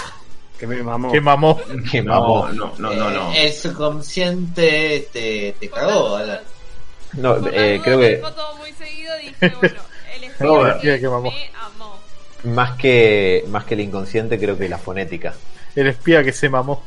Que 0.58 0.66
me 0.66 0.82
mamó. 0.82 1.10
que 1.12 1.20
mamó. 1.22 1.60
que 1.90 2.02
mamó. 2.02 2.48
No, 2.50 2.72
no, 2.78 2.92
no, 2.92 2.94
no. 2.94 3.10
no. 3.10 3.32
Eh, 3.32 3.46
el 3.46 3.52
subconsciente 3.54 5.08
te, 5.12 5.68
cagó. 5.70 6.18
las. 6.18 6.40
No, 7.14 7.36
Por 7.38 7.50
eh, 7.54 7.80
creo 7.82 7.98
que 8.00 8.08
me 8.22 8.30
todo 8.30 8.56
muy 8.56 8.72
seguido 8.72 9.16
dije, 9.18 9.48
bueno, 9.60 9.80
el 10.14 10.24
espía 10.74 10.80
que, 10.80 11.00
Que 11.00 11.06
amó. 11.06 11.32
más 12.44 12.76
que 12.78 13.44
más 13.48 13.64
que 13.64 13.74
el 13.74 13.80
inconsciente, 13.80 14.38
creo 14.38 14.56
que 14.58 14.68
la 14.68 14.78
fonética. 14.78 15.34
El 15.74 15.86
espía 15.88 16.22
que 16.22 16.32
se 16.32 16.48
mamó. 16.48 16.84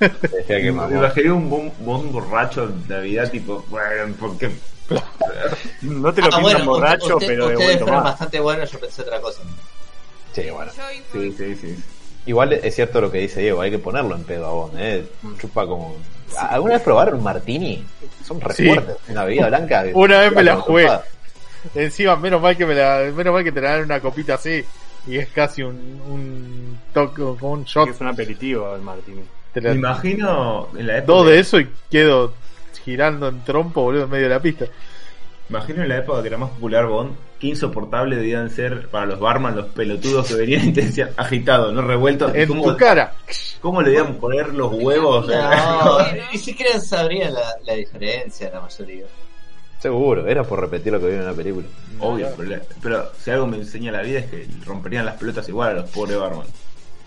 Decía 0.00 0.56
que 0.58 0.62
Me 0.64 0.72
mamó. 0.72 0.96
imaginé 0.96 1.30
un 1.32 1.48
bon- 1.50 1.72
Bond 1.80 2.12
borracho 2.12 2.66
de 2.66 2.94
Navidad, 2.94 3.30
tipo, 3.30 3.64
bueno, 3.68 4.14
porque 4.18 4.50
No 5.82 6.12
te 6.12 6.20
lo 6.22 6.26
Ah, 6.26 6.30
pintan 6.30 6.42
bueno, 6.42 6.64
borracho, 6.64 7.16
usted- 7.16 7.26
pero 7.28 7.48
de 7.48 7.56
ustedes 7.56 7.78
fueron 7.80 8.02
bastante 8.04 8.40
buenos, 8.40 8.70
yo 8.70 8.80
pensé 8.80 9.02
otra 9.02 9.20
cosa. 9.20 9.42
Sí, 10.34 10.50
bueno. 10.50 10.72
Sí, 11.12 11.32
sí, 11.36 11.54
sí. 11.56 11.76
Igual 12.26 12.52
es 12.52 12.74
cierto 12.74 13.00
lo 13.00 13.10
que 13.10 13.18
dice 13.18 13.40
Diego, 13.40 13.60
hay 13.60 13.70
que 13.70 13.78
ponerlo 13.78 14.14
en 14.14 14.22
pedo 14.24 14.46
a 14.46 14.50
Bond, 14.52 14.78
¿eh? 14.78 15.04
Chupa 15.40 15.66
como... 15.66 15.96
¿Alguna 16.38 16.74
vez 16.74 16.82
probaron 16.82 17.14
un 17.16 17.22
martini? 17.24 17.84
Son 18.24 18.40
re 18.40 18.54
Sí. 18.54 18.66
fuertes. 18.66 18.96
Una 19.08 19.24
bebida 19.24 19.48
blanca. 19.48 19.84
Una 19.94 20.20
vez 20.20 20.32
me 20.32 20.42
la 20.44 20.56
jugué. 20.56 20.88
Encima, 21.74 22.16
menos 22.16 22.40
mal 22.40 22.56
que 22.56 22.64
me 22.66 22.74
la, 22.74 23.10
menos 23.14 23.32
mal 23.34 23.44
que 23.44 23.52
te 23.52 23.60
la 23.60 23.72
dan 23.72 23.84
una 23.84 24.00
copita 24.00 24.34
así 24.34 24.64
y 25.06 25.18
es 25.18 25.28
casi 25.28 25.62
un, 25.62 25.74
un 26.08 26.78
toque, 26.92 27.22
como 27.22 27.52
un 27.52 27.64
shot. 27.64 27.88
Es 27.88 28.00
un 28.00 28.06
aperitivo 28.08 28.74
el 28.74 28.82
Martini. 28.82 29.22
Te 29.52 29.60
la- 29.60 29.70
Me 29.70 29.76
imagino 29.76 30.68
en 30.76 30.86
la 30.86 30.98
época. 30.98 31.12
dos 31.12 31.26
de 31.26 31.38
eso 31.40 31.58
y 31.60 31.68
quedo 31.90 32.32
girando 32.84 33.28
en 33.28 33.44
trompo, 33.44 33.82
boludo, 33.82 34.04
en 34.04 34.10
medio 34.10 34.24
de 34.28 34.34
la 34.34 34.40
pista. 34.40 34.64
Me 35.48 35.58
imagino 35.58 35.82
en 35.82 35.88
la 35.88 35.98
época 35.98 36.22
que 36.22 36.28
era 36.28 36.38
más 36.38 36.50
popular 36.50 36.86
Bond, 36.86 37.14
qué 37.42 37.48
insoportable 37.48 38.14
debían 38.14 38.48
ser 38.50 38.86
para 38.88 39.04
los 39.04 39.18
barman 39.18 39.56
los 39.56 39.66
pelotudos 39.66 40.28
que 40.28 40.34
venían 40.34 40.64
y 40.68 40.72
te 40.72 40.82
decían 40.82 41.10
agitado, 41.16 41.72
no 41.72 41.82
revuelto. 41.82 42.32
En 42.32 42.46
¿Cómo, 42.46 42.70
tu 42.70 42.76
cara. 42.76 43.14
¿Cómo 43.60 43.82
le 43.82 43.90
debían 43.90 44.14
poner 44.14 44.54
los 44.54 44.72
huevos? 44.72 45.26
No, 45.26 45.98
ni 46.32 46.38
siquiera 46.38 46.78
sabrían 46.78 47.34
la, 47.34 47.52
la 47.66 47.74
diferencia 47.74 48.48
la 48.48 48.60
mayoría. 48.60 49.06
Seguro, 49.80 50.24
era 50.28 50.44
por 50.44 50.60
repetir 50.60 50.92
lo 50.92 51.00
que 51.00 51.06
vieron 51.06 51.22
en 51.22 51.30
la 51.32 51.36
película. 51.36 51.66
Obvio, 51.98 52.28
pero, 52.80 53.10
si 53.18 53.32
algo 53.32 53.48
me 53.48 53.56
enseña 53.56 53.90
la 53.90 54.02
vida 54.02 54.20
es 54.20 54.26
que 54.26 54.46
romperían 54.64 55.04
las 55.04 55.16
pelotas 55.16 55.48
igual 55.48 55.70
a 55.70 55.80
los 55.80 55.90
pobres 55.90 56.16
barman. 56.20 56.46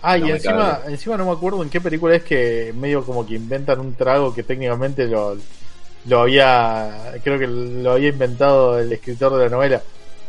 Ah, 0.02 0.18
y 0.18 0.20
No 0.20 0.28
encima, 0.28 0.80
cabe. 0.80 0.92
encima 0.92 1.16
no 1.16 1.24
me 1.24 1.32
acuerdo 1.32 1.62
en 1.62 1.70
qué 1.70 1.80
película 1.80 2.14
es 2.14 2.24
que 2.24 2.74
medio 2.76 3.02
como 3.02 3.26
que 3.26 3.36
inventan 3.36 3.80
un 3.80 3.94
trago 3.94 4.34
que 4.34 4.42
técnicamente 4.42 5.06
lo, 5.06 5.34
lo 6.04 6.20
había, 6.20 7.14
creo 7.24 7.38
que 7.38 7.46
lo 7.46 7.92
había 7.92 8.10
inventado 8.10 8.78
el 8.78 8.92
escritor 8.92 9.34
de 9.38 9.44
la 9.44 9.48
novela 9.48 9.82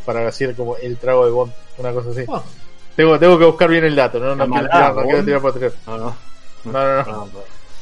para 0.08 0.22
decir 0.22 0.56
como 0.56 0.76
el 0.78 0.98
trago 0.98 1.26
de 1.26 1.32
Bond, 1.32 1.54
una 1.78 1.92
cosa 1.92 2.10
así. 2.10 2.24
Ah. 2.28 2.42
Tengo, 2.96 3.20
tengo 3.20 3.38
que 3.38 3.46
buscar 3.46 3.70
bien 3.70 3.84
el 3.86 3.96
dato, 3.96 4.18
no, 4.20 4.36
no 4.36 4.48
quiero 4.48 4.68
tirar, 4.68 4.96
no 4.96 5.04
quiero 5.04 5.24
tirar 5.24 5.42
por 5.42 5.54
tirar. 5.54 5.72
No, 5.86 5.98
no. 5.98 6.16
No, 6.66 6.72
no, 6.72 6.96
no. 6.96 7.04
No, 7.04 7.26
no. 7.26 7.32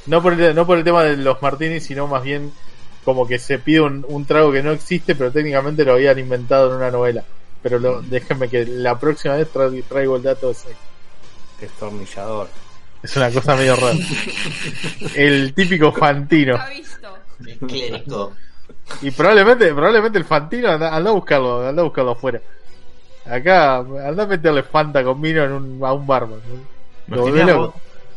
No 0.08 0.22
por, 0.22 0.34
el, 0.34 0.54
no 0.54 0.66
por 0.68 0.78
el 0.78 0.84
tema 0.84 1.04
de 1.04 1.16
los 1.18 1.42
martinis, 1.42 1.86
sino 1.86 2.06
más 2.08 2.22
bien 2.22 2.52
como 3.06 3.26
que 3.26 3.40
se 3.40 3.60
pide 3.60 3.82
un, 3.82 4.06
un 4.10 4.26
trago 4.26 4.52
que 4.52 4.62
no 4.62 4.72
existe, 4.72 5.16
pero 5.16 5.32
técnicamente 5.32 5.86
lo 5.86 5.94
habían 5.94 6.20
inventado 6.20 6.70
en 6.70 6.76
una 6.78 6.92
novela. 6.92 7.24
Pero 7.64 7.80
lo, 7.80 8.02
déjenme 8.02 8.50
que 8.50 8.66
la 8.66 9.00
próxima 9.00 9.36
vez 9.36 9.48
tra- 9.54 9.84
traigo 9.88 10.18
el 10.18 10.24
dato 10.24 10.52
ese. 10.52 10.70
Destornillador. 11.62 12.50
Es 13.02 13.16
una 13.16 13.32
cosa 13.32 13.56
medio 13.56 13.76
rara. 13.76 13.96
El 15.16 15.54
típico 15.54 15.92
Fantino. 15.92 16.60
El 17.46 17.58
clérigo. 17.60 18.34
Y 19.02 19.12
probablemente, 19.12 19.74
probablemente 19.74 20.18
el 20.18 20.26
Fantino 20.26 20.70
anda, 20.70 20.96
anda 20.96 21.10
a 21.10 21.14
buscarlo, 21.14 21.68
anda 21.68 21.82
a 21.82 21.86
buscarlo 21.86 22.12
afuera. 22.12 22.42
Acá, 23.26 23.78
anda 23.78 24.24
a 24.24 24.28
meterle 24.28 24.64
Fanta 24.64 25.04
con 25.04 25.22
vino 25.22 25.44
en 25.44 25.52
un, 25.52 25.80
a 25.84 25.94
un 25.94 26.06
barman. 26.06 26.40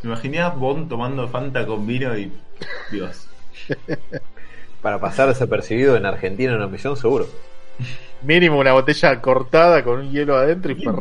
Imaginé 0.02 0.40
a 0.40 0.50
Bond 0.50 0.88
tomando 0.88 1.26
Fanta 1.28 1.66
con 1.66 1.86
vino 1.86 2.16
y. 2.16 2.32
Dios. 2.90 3.26
Para 4.82 5.00
pasar 5.00 5.28
desapercibido 5.28 5.96
en 5.96 6.06
Argentina 6.06 6.52
en 6.52 6.58
una 6.58 6.68
misión, 6.68 6.96
seguro. 6.96 7.26
Mínimo 8.22 8.58
una 8.58 8.72
botella 8.72 9.20
cortada 9.20 9.84
con 9.84 10.00
un 10.00 10.10
hielo 10.10 10.34
adentro 10.36 10.72
y 10.72 10.74
pedo, 10.74 10.98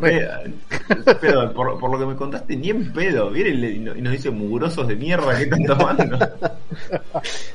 pedo, 1.20 1.52
por, 1.52 1.76
por 1.80 1.90
lo 1.90 1.98
que 1.98 2.06
me 2.06 2.14
contaste, 2.14 2.54
ni 2.56 2.70
en 2.70 2.92
pedo. 2.92 3.30
Viene 3.30 3.50
y, 3.50 3.54
le- 3.54 3.70
y 3.98 4.02
nos 4.02 4.12
dice 4.12 4.30
mugrosos 4.30 4.86
de 4.86 4.94
mierda 4.94 5.36
que 5.36 5.42
están 5.42 5.64
tomando. 5.64 6.16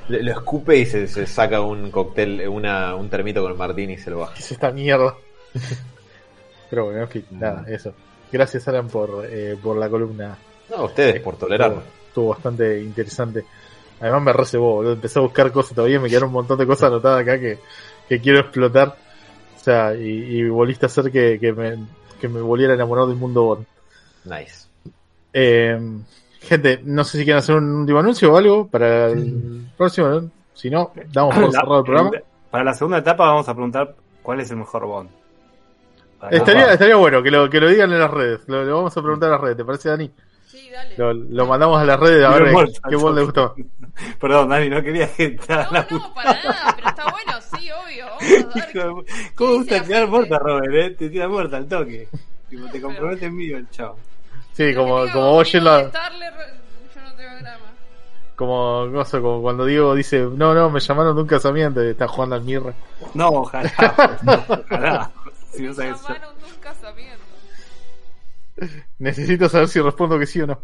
Lo 0.10 0.32
escupe 0.32 0.78
y 0.78 0.86
se, 0.86 1.08
se 1.08 1.26
saca 1.26 1.62
un 1.62 1.92
cóctel, 1.92 2.46
una, 2.50 2.94
un 2.96 3.10
termito 3.10 3.42
con 3.42 3.54
el 3.54 3.58
martini 3.58 3.94
y 3.94 3.98
se 3.98 4.10
lo 4.12 4.20
baja. 4.20 4.34
¿Qué 4.34 4.42
es 4.42 4.52
esta 4.52 4.70
mierda? 4.72 5.16
Pero 6.70 6.86
bueno, 6.86 7.02
en 7.02 7.08
fin, 7.10 7.26
nada, 7.32 7.64
eso. 7.68 7.94
Gracias 8.32 8.68
Alan 8.68 8.88
por, 8.90 9.26
eh, 9.30 9.56
por 9.62 9.78
la 9.78 9.88
columna. 9.90 10.38
No, 10.70 10.86
ustedes, 10.86 11.22
por 11.22 11.38
tolerarlo. 11.38 11.78
Estuvo, 11.78 12.08
estuvo 12.08 12.28
bastante 12.30 12.82
interesante. 12.82 13.46
Además 14.02 14.24
me 14.24 14.34
recebó, 14.34 14.74
boludo. 14.76 14.94
Empecé 14.94 15.20
a 15.20 15.22
buscar 15.22 15.52
cosas 15.54 15.74
todavía, 15.76 16.00
me 16.02 16.10
quedaron 16.10 16.28
un 16.30 16.34
montón 16.34 16.58
de 16.58 16.66
cosas 16.68 16.90
anotadas 16.90 17.22
acá 17.22 17.40
que, 17.40 17.60
que 18.10 18.20
quiero 18.20 18.40
explotar. 18.40 18.98
O 19.64 19.66
sea, 19.66 19.96
y, 19.96 20.02
y 20.02 20.50
volviste 20.50 20.86
a 20.86 20.88
hacer 20.88 21.10
que, 21.10 21.40
que, 21.40 21.54
me, 21.54 21.78
que 22.20 22.28
me 22.28 22.42
volviera 22.42 22.74
a 22.74 22.76
enamorar 22.76 23.06
del 23.06 23.16
mundo 23.16 23.44
Bond. 23.44 23.66
Nice. 24.26 24.68
Eh, 25.32 25.80
gente, 26.42 26.82
no 26.84 27.06
sé 27.06 27.18
si 27.18 27.24
quieren 27.24 27.40
hacer 27.40 27.56
un 27.56 27.74
último 27.74 28.00
anuncio 28.00 28.34
o 28.34 28.36
algo 28.36 28.68
para 28.68 29.08
el 29.08 29.66
próximo. 29.78 30.10
¿no? 30.10 30.32
Si 30.54 30.70
no, 30.70 30.92
damos 31.14 31.34
por 31.34 31.50
cerrado 31.50 31.80
el 31.80 31.86
programa. 31.86 32.12
Para 32.52 32.66
la 32.66 32.74
segunda 32.74 32.98
etapa 32.98 33.26
vamos 33.26 33.48
a 33.48 33.54
preguntar 33.54 33.96
cuál 34.22 34.42
es 34.42 34.52
el 34.52 34.58
mejor 34.58 34.86
Bond. 34.86 35.10
Estaría, 36.30 36.74
estaría 36.74 36.98
bueno 36.98 37.24
que 37.24 37.32
lo, 37.32 37.50
que 37.50 37.62
lo 37.62 37.70
digan 37.70 37.90
en 37.94 38.00
las 38.00 38.12
redes. 38.12 38.42
Lo, 38.48 38.66
lo 38.66 38.76
vamos 38.76 38.98
a 38.98 39.02
preguntar 39.02 39.28
en 39.28 39.32
las 39.32 39.42
redes. 39.42 39.56
¿Te 39.56 39.64
parece, 39.64 39.88
Dani? 39.88 40.12
Dale. 40.74 40.96
Lo, 40.98 41.14
lo 41.14 41.46
mandamos 41.46 41.80
a 41.80 41.86
las 41.86 42.00
redes 42.00 42.26
a 42.26 42.30
ver 42.32 42.52
qué 42.90 42.96
bol 42.96 43.14
le 43.16 43.22
gustó. 43.24 43.56
Perdón, 44.20 44.50
Dani, 44.50 44.70
no 44.70 44.82
quería 44.82 45.08
que 45.14 45.26
entrara 45.26 45.66
No, 45.66 45.72
la 45.72 45.88
no, 45.90 46.14
para 46.16 46.34
nada, 46.34 46.74
pero 46.76 46.90
está 46.90 47.04
bueno, 47.12 47.34
sí, 47.56 47.70
obvio. 47.72 48.06
Vamos 48.08 48.24
a 48.24 48.26
ver. 48.26 48.70
Hijo 48.76 48.96
de- 49.04 49.06
¿Qué 49.06 49.36
¿Cómo 49.36 49.54
gusta 49.54 49.76
gente? 49.84 50.06
muerta, 50.08 50.40
Robert? 50.40 50.74
Eh? 50.74 50.90
Te 50.98 51.10
tira 51.10 51.28
muerta 51.28 51.58
al 51.58 51.68
toque. 51.68 52.08
Tipo, 52.50 52.68
te 52.72 52.82
compromete 52.82 53.26
en 53.28 53.38
vivo 53.38 53.58
el 53.60 53.70
chavo. 53.70 53.98
Sí, 54.54 54.64
Pero 54.64 54.82
como, 54.82 55.02
digo, 55.06 55.14
como 55.14 55.32
vos 55.34 55.52
yendo 55.52 55.72
a- 55.72 55.82
Yo 55.84 55.88
no 57.02 57.14
tengo 57.16 57.40
drama. 57.40 57.66
como, 58.36 58.92
cosa, 58.94 59.22
como 59.22 59.42
cuando 59.44 59.66
Diego 59.66 59.94
dice, 59.94 60.22
no, 60.22 60.54
no, 60.56 60.70
me 60.72 60.80
llamaron 60.80 61.16
de 61.16 61.22
un 61.22 61.28
casamiento 61.28 61.84
y 61.84 61.90
está 61.90 62.08
jugando 62.08 62.36
al 62.36 62.42
mirra. 62.42 62.74
No, 63.14 63.28
ojalá. 63.30 63.72
no, 64.24 64.44
ojalá. 64.48 65.12
Si 65.52 65.62
no 65.62 65.74
sabes. 65.76 66.02
Llamaron 66.02 66.36
de 66.40 66.46
un 66.46 66.60
casamiento. 66.60 67.23
Necesito 69.00 69.50
saber 69.50 69.68
si 69.68 69.80
respondo 69.82 70.20
que 70.20 70.26
sí 70.26 70.42
o 70.42 70.48
no. 70.48 70.62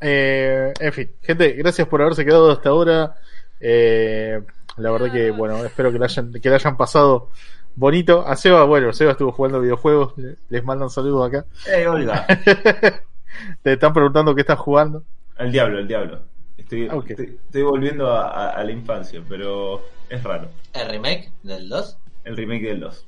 Eh, 0.00 0.72
en 0.80 0.92
fin, 0.92 1.10
gente, 1.22 1.52
gracias 1.52 1.88
por 1.88 2.02
haberse 2.02 2.24
quedado 2.24 2.50
hasta 2.52 2.68
ahora. 2.70 3.16
Eh, 3.60 4.40
la 4.76 4.90
verdad 4.90 5.12
que, 5.12 5.30
bueno, 5.30 5.64
espero 5.64 5.92
que 5.92 5.98
la 5.98 6.06
hayan, 6.06 6.32
que 6.32 6.48
la 6.50 6.56
hayan 6.56 6.76
pasado 6.76 7.30
bonito. 7.74 8.26
A 8.26 8.36
Seba, 8.36 8.64
bueno, 8.64 8.92
Seba 8.92 9.12
estuvo 9.12 9.32
jugando 9.32 9.60
videojuegos. 9.60 10.14
Les 10.48 10.64
mandan 10.64 10.90
saludos 10.90 11.28
acá. 11.28 11.46
Eh, 11.66 11.86
Olga. 11.86 12.26
Te 13.62 13.72
están 13.72 13.92
preguntando 13.92 14.34
qué 14.34 14.42
estás 14.42 14.58
jugando. 14.58 15.04
El 15.38 15.52
diablo, 15.52 15.78
el 15.78 15.88
diablo. 15.88 16.20
Estoy, 16.56 16.88
Ok. 16.88 17.10
estoy, 17.10 17.38
estoy 17.46 17.62
volviendo 17.62 18.08
a, 18.10 18.28
a- 18.30 18.50
a 18.50 18.64
la 18.64 18.72
infancia, 18.72 19.22
pero 19.28 19.82
es 20.08 20.22
raro. 20.22 20.48
¿El 20.72 20.88
remake 20.88 21.32
del 21.42 21.68
2? 21.68 21.96
El 22.24 22.36
remake 22.36 22.62
del 22.68 22.80
2. 22.80 23.06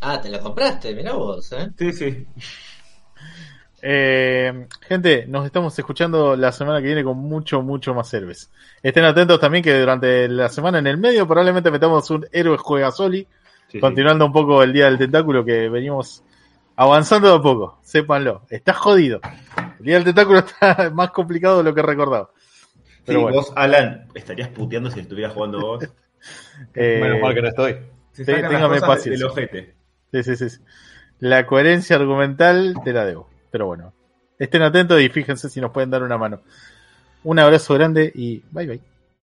Ah, 0.00 0.20
te 0.20 0.28
lo 0.28 0.40
compraste, 0.40 0.94
mirá 0.94 1.12
vos, 1.14 1.52
¿eh? 1.52 1.68
Sí, 1.78 1.92
sí. 1.92 2.26
Eh, 3.86 4.66
gente, 4.80 5.26
nos 5.28 5.44
estamos 5.44 5.78
escuchando 5.78 6.36
la 6.36 6.52
semana 6.52 6.80
que 6.80 6.86
viene 6.86 7.04
con 7.04 7.18
mucho, 7.18 7.60
mucho 7.60 7.92
más 7.92 8.14
héroes. 8.14 8.50
Estén 8.82 9.04
atentos 9.04 9.38
también 9.38 9.62
que 9.62 9.78
durante 9.78 10.26
la 10.26 10.48
semana 10.48 10.78
en 10.78 10.86
el 10.86 10.96
medio 10.96 11.26
probablemente 11.26 11.70
metamos 11.70 12.10
un 12.10 12.26
héroe 12.32 12.56
juega 12.56 12.90
soli, 12.90 13.28
sí, 13.68 13.78
continuando 13.80 14.24
un 14.24 14.32
poco 14.32 14.62
el 14.62 14.72
día 14.72 14.86
del 14.86 14.96
tentáculo 14.96 15.44
que 15.44 15.68
venimos 15.68 16.24
avanzando 16.76 17.28
de 17.28 17.36
a 17.36 17.42
poco. 17.42 17.78
Sépanlo, 17.82 18.46
está 18.48 18.72
jodido. 18.72 19.20
El 19.78 19.84
día 19.84 19.96
del 19.96 20.04
tentáculo 20.04 20.38
está 20.46 20.88
más 20.88 21.10
complicado 21.10 21.58
de 21.58 21.64
lo 21.64 21.74
que 21.74 21.82
recordaba. 21.82 22.30
Sí, 22.80 23.02
Pero 23.04 23.20
bueno, 23.20 23.36
vos, 23.36 23.52
Alan, 23.54 24.08
estarías 24.14 24.48
puteando 24.48 24.90
si 24.90 25.00
estuvieras 25.00 25.34
jugando 25.34 25.60
vos. 25.60 25.84
eh, 26.74 27.00
Menos 27.02 27.20
mal 27.20 27.34
que 27.34 27.42
no 27.42 27.48
estoy. 27.48 27.76
Se 28.12 28.24
Sí, 28.24 28.32
téngame 28.32 28.80
paciencia. 28.80 29.10
del 29.12 29.24
ojete. 29.24 29.74
sí, 30.10 30.22
sí, 30.22 30.36
sí, 30.36 30.48
sí. 30.48 30.60
La 31.18 31.44
coherencia 31.44 31.96
argumental 31.96 32.76
te 32.82 32.94
la 32.94 33.04
debo. 33.04 33.33
Pero 33.54 33.66
bueno, 33.66 33.92
estén 34.36 34.62
atentos 34.62 35.00
y 35.00 35.08
fíjense 35.08 35.48
si 35.48 35.60
nos 35.60 35.70
pueden 35.70 35.88
dar 35.88 36.02
una 36.02 36.18
mano. 36.18 36.40
Un 37.22 37.38
abrazo 37.38 37.74
grande 37.74 38.10
y 38.12 38.42
bye 38.50 38.66
bye. 38.66 38.93